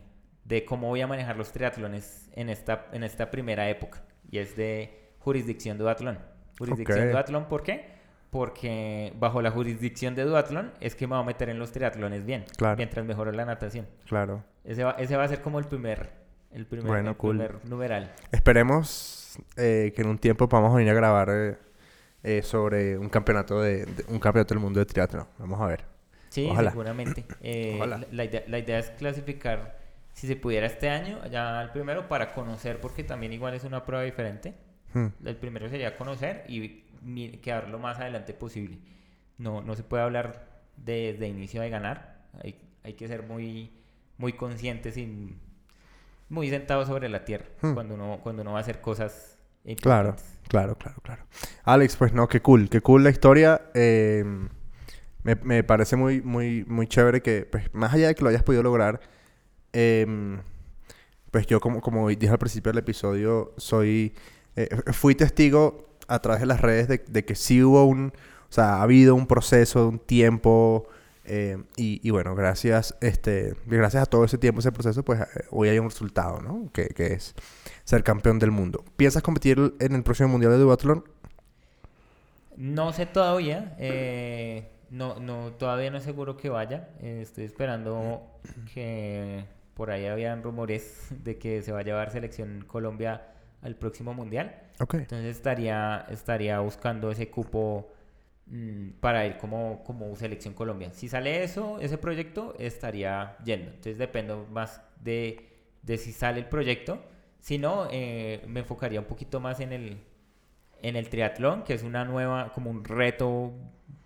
de 0.44 0.64
cómo 0.64 0.88
voy 0.88 1.00
a 1.00 1.06
manejar 1.06 1.36
los 1.36 1.52
triatlones 1.52 2.30
en 2.34 2.48
esta, 2.50 2.86
en 2.92 3.02
esta 3.04 3.30
primera 3.30 3.68
época. 3.68 4.02
Y 4.30 4.38
es 4.38 4.56
de 4.56 5.12
jurisdicción 5.18 5.78
duatlón. 5.78 6.18
Jurisdicción 6.58 7.06
Ok. 7.06 7.12
duatlón, 7.12 7.44
¿por 7.48 7.62
qué? 7.62 7.96
Porque 8.30 9.12
bajo 9.18 9.40
la 9.40 9.50
jurisdicción 9.50 10.14
de 10.14 10.24
duatlón 10.24 10.72
es 10.80 10.94
que 10.94 11.06
me 11.06 11.14
voy 11.14 11.22
a 11.22 11.26
meter 11.26 11.48
en 11.48 11.58
los 11.58 11.72
triatlones 11.72 12.24
bien. 12.26 12.44
Claro. 12.56 12.76
Mientras 12.76 13.04
mejoro 13.06 13.32
la 13.32 13.44
natación. 13.44 13.86
Claro. 14.06 14.44
Ese 14.64 14.84
va, 14.84 14.92
ese 14.92 15.16
va 15.16 15.24
a 15.24 15.28
ser 15.28 15.40
como 15.40 15.58
el 15.58 15.64
primer, 15.64 16.10
el 16.52 16.66
primer, 16.66 16.86
Bueno, 16.86 17.10
el 17.10 17.16
cool. 17.16 17.38
primer 17.38 17.64
numeral. 17.64 18.12
Esperemos 18.30 19.38
eh, 19.56 19.92
que 19.96 20.02
en 20.02 20.08
un 20.08 20.18
tiempo 20.18 20.46
podamos 20.48 20.74
venir 20.74 20.90
a 20.90 20.94
grabar 20.94 21.28
eh, 21.30 21.56
eh, 22.22 22.42
sobre 22.42 22.98
un 22.98 23.08
campeonato 23.08 23.60
de, 23.60 23.86
de- 23.86 24.04
un 24.08 24.18
campeonato 24.18 24.54
del 24.54 24.62
mundo 24.62 24.80
de 24.80 24.86
teatro. 24.86 25.28
Vamos 25.38 25.60
a 25.60 25.66
ver. 25.66 25.84
Sí, 26.30 26.48
Ojalá. 26.50 26.70
seguramente. 26.70 27.24
Eh, 27.40 27.74
Ojalá. 27.76 28.04
La, 28.12 28.24
idea, 28.24 28.42
la 28.48 28.58
idea 28.58 28.78
es 28.78 28.90
clasificar, 28.90 29.78
si 30.12 30.26
se 30.26 30.36
pudiera 30.36 30.66
este 30.66 30.88
año, 30.90 31.24
ya 31.30 31.60
al 31.60 31.70
primero 31.72 32.08
para 32.08 32.34
conocer, 32.34 32.80
porque 32.80 33.04
también 33.04 33.32
igual 33.32 33.54
es 33.54 33.64
una 33.64 33.84
prueba 33.84 34.04
diferente. 34.04 34.54
Hmm. 34.94 35.06
El 35.24 35.36
primero 35.36 35.68
sería 35.68 35.94
conocer 35.96 36.44
y 36.48 36.82
quedar 37.42 37.68
lo 37.68 37.78
más 37.78 37.98
adelante 38.00 38.32
posible. 38.34 38.78
No, 39.38 39.60
no 39.62 39.76
se 39.76 39.84
puede 39.84 40.02
hablar 40.02 40.48
de, 40.76 41.14
de 41.18 41.28
inicio 41.28 41.60
de 41.62 41.70
ganar. 41.70 42.18
Hay, 42.42 42.60
hay 42.82 42.94
que 42.94 43.06
ser 43.06 43.22
muy, 43.22 43.70
muy 44.16 44.32
conscientes 44.32 44.96
y 44.96 45.34
muy 46.28 46.50
sentados 46.50 46.88
sobre 46.88 47.08
la 47.08 47.24
tierra 47.24 47.46
Hmm. 47.62 47.74
cuando, 47.74 47.94
uno, 47.94 48.18
cuando 48.22 48.42
uno 48.42 48.52
va 48.52 48.58
a 48.58 48.60
hacer 48.62 48.80
cosas 48.80 49.38
Claro. 49.82 50.16
Claro, 50.48 50.76
claro, 50.76 51.00
claro. 51.02 51.24
Alex, 51.64 51.96
pues 51.96 52.12
no, 52.12 52.28
qué 52.28 52.40
cool, 52.40 52.68
qué 52.68 52.80
cool 52.80 53.04
la 53.04 53.10
historia. 53.10 53.70
Eh, 53.74 54.24
me, 55.22 55.34
me 55.36 55.64
parece 55.64 55.96
muy, 55.96 56.22
muy, 56.22 56.64
muy 56.66 56.86
chévere 56.86 57.22
que, 57.22 57.46
pues, 57.50 57.72
más 57.74 57.92
allá 57.94 58.08
de 58.08 58.14
que 58.14 58.22
lo 58.22 58.30
hayas 58.30 58.42
podido 58.42 58.62
lograr, 58.62 59.00
em, 59.72 60.40
pues 61.30 61.46
yo 61.46 61.60
como, 61.60 61.80
como 61.80 62.08
dije 62.08 62.28
al 62.30 62.38
principio 62.38 62.72
del 62.72 62.78
episodio, 62.78 63.52
soy, 63.56 64.14
eh, 64.56 64.68
fui 64.92 65.14
testigo 65.14 65.88
a 66.08 66.20
través 66.20 66.40
de 66.40 66.46
las 66.46 66.60
redes 66.60 66.88
de, 66.88 67.04
de 67.06 67.24
que 67.24 67.34
sí 67.34 67.62
hubo 67.62 67.84
un, 67.84 68.12
o 68.48 68.52
sea, 68.52 68.76
ha 68.76 68.82
habido 68.82 69.14
un 69.14 69.26
proceso, 69.26 69.88
un 69.88 69.98
tiempo, 69.98 70.88
eh, 71.28 71.62
y, 71.76 72.00
y 72.06 72.10
bueno, 72.10 72.34
gracias, 72.34 72.96
este, 73.00 73.54
gracias 73.66 74.02
a 74.02 74.06
todo 74.06 74.24
ese 74.24 74.38
tiempo, 74.38 74.60
ese 74.60 74.72
proceso, 74.72 75.04
pues 75.04 75.20
eh, 75.20 75.26
hoy 75.50 75.68
hay 75.68 75.78
un 75.78 75.90
resultado, 75.90 76.40
¿no? 76.40 76.70
Que, 76.72 76.88
que 76.88 77.12
es 77.14 77.34
ser 77.84 78.02
campeón 78.02 78.38
del 78.38 78.50
mundo. 78.50 78.84
¿Piensas 78.96 79.22
competir 79.22 79.74
en 79.80 79.94
el 79.94 80.02
próximo 80.02 80.28
Mundial 80.28 80.52
de 80.52 80.58
Duatlón? 80.58 81.04
No 82.56 82.92
sé 82.92 83.06
todavía, 83.06 83.76
eh, 83.78 84.68
no, 84.90 85.20
no, 85.20 85.52
todavía 85.52 85.90
no 85.90 85.98
es 85.98 86.04
seguro 86.04 86.36
que 86.36 86.48
vaya. 86.48 86.88
eh, 87.00 87.20
estoy 87.22 87.44
esperando 87.44 88.22
que 88.74 89.44
por 89.74 89.90
ahí 89.90 90.06
habían 90.06 90.42
rumores 90.42 91.06
de 91.24 91.38
que 91.38 91.62
se 91.62 91.70
va 91.72 91.80
a 91.80 91.82
llevar 91.82 92.10
selección 92.10 92.64
Colombia 92.66 93.22
al 93.62 93.76
próximo 93.76 94.12
mundial. 94.12 94.60
Ok. 94.80 94.94
Entonces 94.94 95.36
estaría, 95.36 96.04
estaría 96.10 96.58
buscando 96.60 97.10
ese 97.12 97.30
cupo 97.30 97.92
para 99.00 99.26
ir 99.26 99.36
como, 99.38 99.82
como 99.84 100.14
selección 100.16 100.54
Colombia. 100.54 100.90
Si 100.92 101.08
sale 101.08 101.42
eso, 101.44 101.78
ese 101.80 101.98
proyecto, 101.98 102.54
estaría 102.58 103.36
yendo. 103.44 103.66
Entonces 103.68 103.98
dependo 103.98 104.46
más 104.50 104.80
de, 105.02 105.48
de 105.82 105.98
si 105.98 106.12
sale 106.12 106.40
el 106.40 106.46
proyecto. 106.46 107.02
Si 107.40 107.58
no, 107.58 107.88
eh, 107.90 108.42
me 108.48 108.60
enfocaría 108.60 109.00
un 109.00 109.06
poquito 109.06 109.40
más 109.40 109.60
en 109.60 109.72
el, 109.72 109.98
en 110.82 110.96
el 110.96 111.08
triatlón, 111.08 111.62
que 111.64 111.74
es 111.74 111.82
una 111.82 112.04
nueva, 112.04 112.52
como 112.52 112.70
un 112.70 112.84
reto 112.84 113.52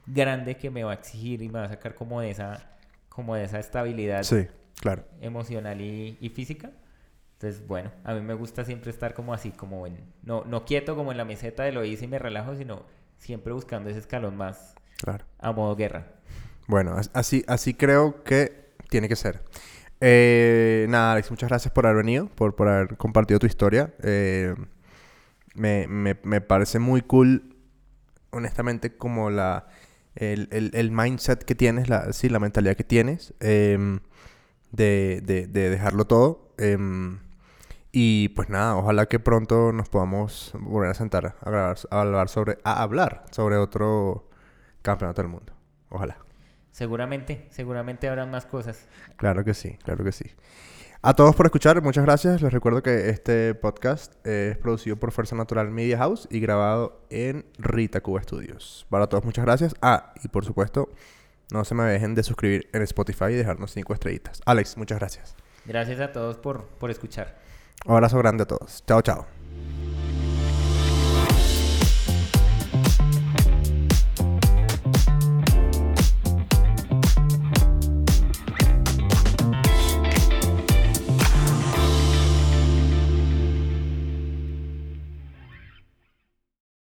grande 0.06 0.56
que 0.56 0.70
me 0.70 0.84
va 0.84 0.92
a 0.92 0.94
exigir 0.94 1.42
y 1.42 1.48
me 1.48 1.60
va 1.60 1.64
a 1.66 1.68
sacar 1.68 1.94
como 1.94 2.20
de 2.20 2.30
esa, 2.30 2.70
como 3.08 3.34
de 3.36 3.44
esa 3.44 3.58
estabilidad 3.60 4.22
Sí, 4.24 4.46
claro. 4.80 5.04
emocional 5.20 5.80
y, 5.80 6.18
y 6.20 6.28
física. 6.30 6.70
Entonces, 7.34 7.66
bueno, 7.66 7.90
a 8.04 8.14
mí 8.14 8.20
me 8.20 8.34
gusta 8.34 8.64
siempre 8.64 8.90
estar 8.90 9.14
como 9.14 9.34
así, 9.34 9.50
como 9.50 9.86
en, 9.86 9.98
no, 10.22 10.44
no 10.44 10.64
quieto 10.64 10.94
como 10.96 11.10
en 11.12 11.18
la 11.18 11.24
meseta 11.24 11.64
de 11.64 11.72
lo 11.72 11.84
hice 11.84 12.04
y 12.04 12.08
me 12.08 12.18
relajo, 12.18 12.54
sino 12.56 12.84
siempre 13.22 13.52
buscando 13.52 13.88
ese 13.88 14.00
escalón 14.00 14.36
más 14.36 14.74
Claro. 14.98 15.24
a 15.38 15.52
modo 15.52 15.76
guerra. 15.76 16.08
Bueno, 16.66 16.94
as- 16.96 17.10
así, 17.14 17.44
así 17.46 17.74
creo 17.74 18.22
que 18.24 18.72
tiene 18.90 19.08
que 19.08 19.16
ser. 19.16 19.42
Eh, 20.00 20.86
nada, 20.88 21.12
Alex, 21.12 21.30
muchas 21.30 21.48
gracias 21.48 21.72
por 21.72 21.86
haber 21.86 21.98
venido, 21.98 22.26
por, 22.28 22.56
por 22.56 22.68
haber 22.68 22.96
compartido 22.96 23.38
tu 23.38 23.46
historia. 23.46 23.94
Eh, 24.02 24.54
me, 25.54 25.86
me- 25.86 26.18
me 26.24 26.40
parece 26.40 26.78
muy 26.80 27.02
cool, 27.02 27.56
honestamente, 28.30 28.96
como 28.96 29.30
la, 29.30 29.68
el, 30.16 30.48
el- 30.50 30.72
el 30.74 30.90
mindset 30.90 31.44
que 31.44 31.54
tienes, 31.54 31.88
la, 31.88 32.12
sí, 32.12 32.28
la 32.28 32.40
mentalidad 32.40 32.74
que 32.76 32.84
tienes 32.84 33.34
em, 33.40 34.00
de, 34.72 35.20
de- 35.24 35.46
de 35.46 35.70
dejarlo 35.70 36.06
todo. 36.06 36.52
em, 36.58 37.18
y 37.92 38.30
pues 38.30 38.48
nada, 38.48 38.76
ojalá 38.76 39.06
que 39.06 39.20
pronto 39.20 39.70
nos 39.72 39.88
podamos 39.88 40.52
volver 40.58 40.90
a 40.90 40.94
sentar 40.94 41.26
a, 41.26 41.50
grabar- 41.50 41.76
a 41.90 42.00
hablar 42.00 42.28
sobre, 42.28 42.58
a 42.64 42.82
hablar 42.82 43.24
sobre 43.30 43.56
otro 43.56 44.28
campeonato 44.82 45.22
del 45.22 45.30
mundo. 45.30 45.52
Ojalá. 45.90 46.16
Seguramente, 46.70 47.46
seguramente 47.50 48.08
habrán 48.08 48.30
más 48.30 48.46
cosas. 48.46 48.88
Claro 49.16 49.44
que 49.44 49.52
sí, 49.52 49.76
claro 49.84 50.02
que 50.04 50.12
sí. 50.12 50.24
A 51.02 51.14
todos 51.14 51.34
por 51.34 51.46
escuchar, 51.46 51.82
muchas 51.82 52.04
gracias. 52.04 52.40
Les 52.40 52.52
recuerdo 52.52 52.82
que 52.82 53.10
este 53.10 53.54
podcast 53.54 54.24
es 54.24 54.56
producido 54.56 54.96
por 54.96 55.10
Fuerza 55.10 55.34
Natural 55.34 55.68
Media 55.70 55.98
House 55.98 56.28
y 56.30 56.38
grabado 56.40 57.04
en 57.10 57.44
Rita 57.58 58.00
Cuba 58.00 58.22
Studios. 58.22 58.86
Para 58.88 59.08
todos, 59.08 59.24
muchas 59.24 59.44
gracias. 59.44 59.74
Ah, 59.82 60.14
y 60.22 60.28
por 60.28 60.44
supuesto, 60.44 60.90
no 61.52 61.64
se 61.64 61.74
me 61.74 61.82
dejen 61.84 62.14
de 62.14 62.22
suscribir 62.22 62.70
en 62.72 62.82
Spotify 62.82 63.26
y 63.26 63.34
dejarnos 63.34 63.72
cinco 63.72 63.92
estrellitas. 63.94 64.40
Alex, 64.46 64.76
muchas 64.78 64.98
gracias. 65.00 65.34
Gracias 65.66 66.00
a 66.00 66.12
todos 66.12 66.38
por, 66.38 66.66
por 66.66 66.90
escuchar. 66.90 67.36
Abrazo 67.86 68.18
grande 68.18 68.42
a 68.42 68.46
todos. 68.46 68.82
Chao, 68.86 69.02
chao. 69.02 69.41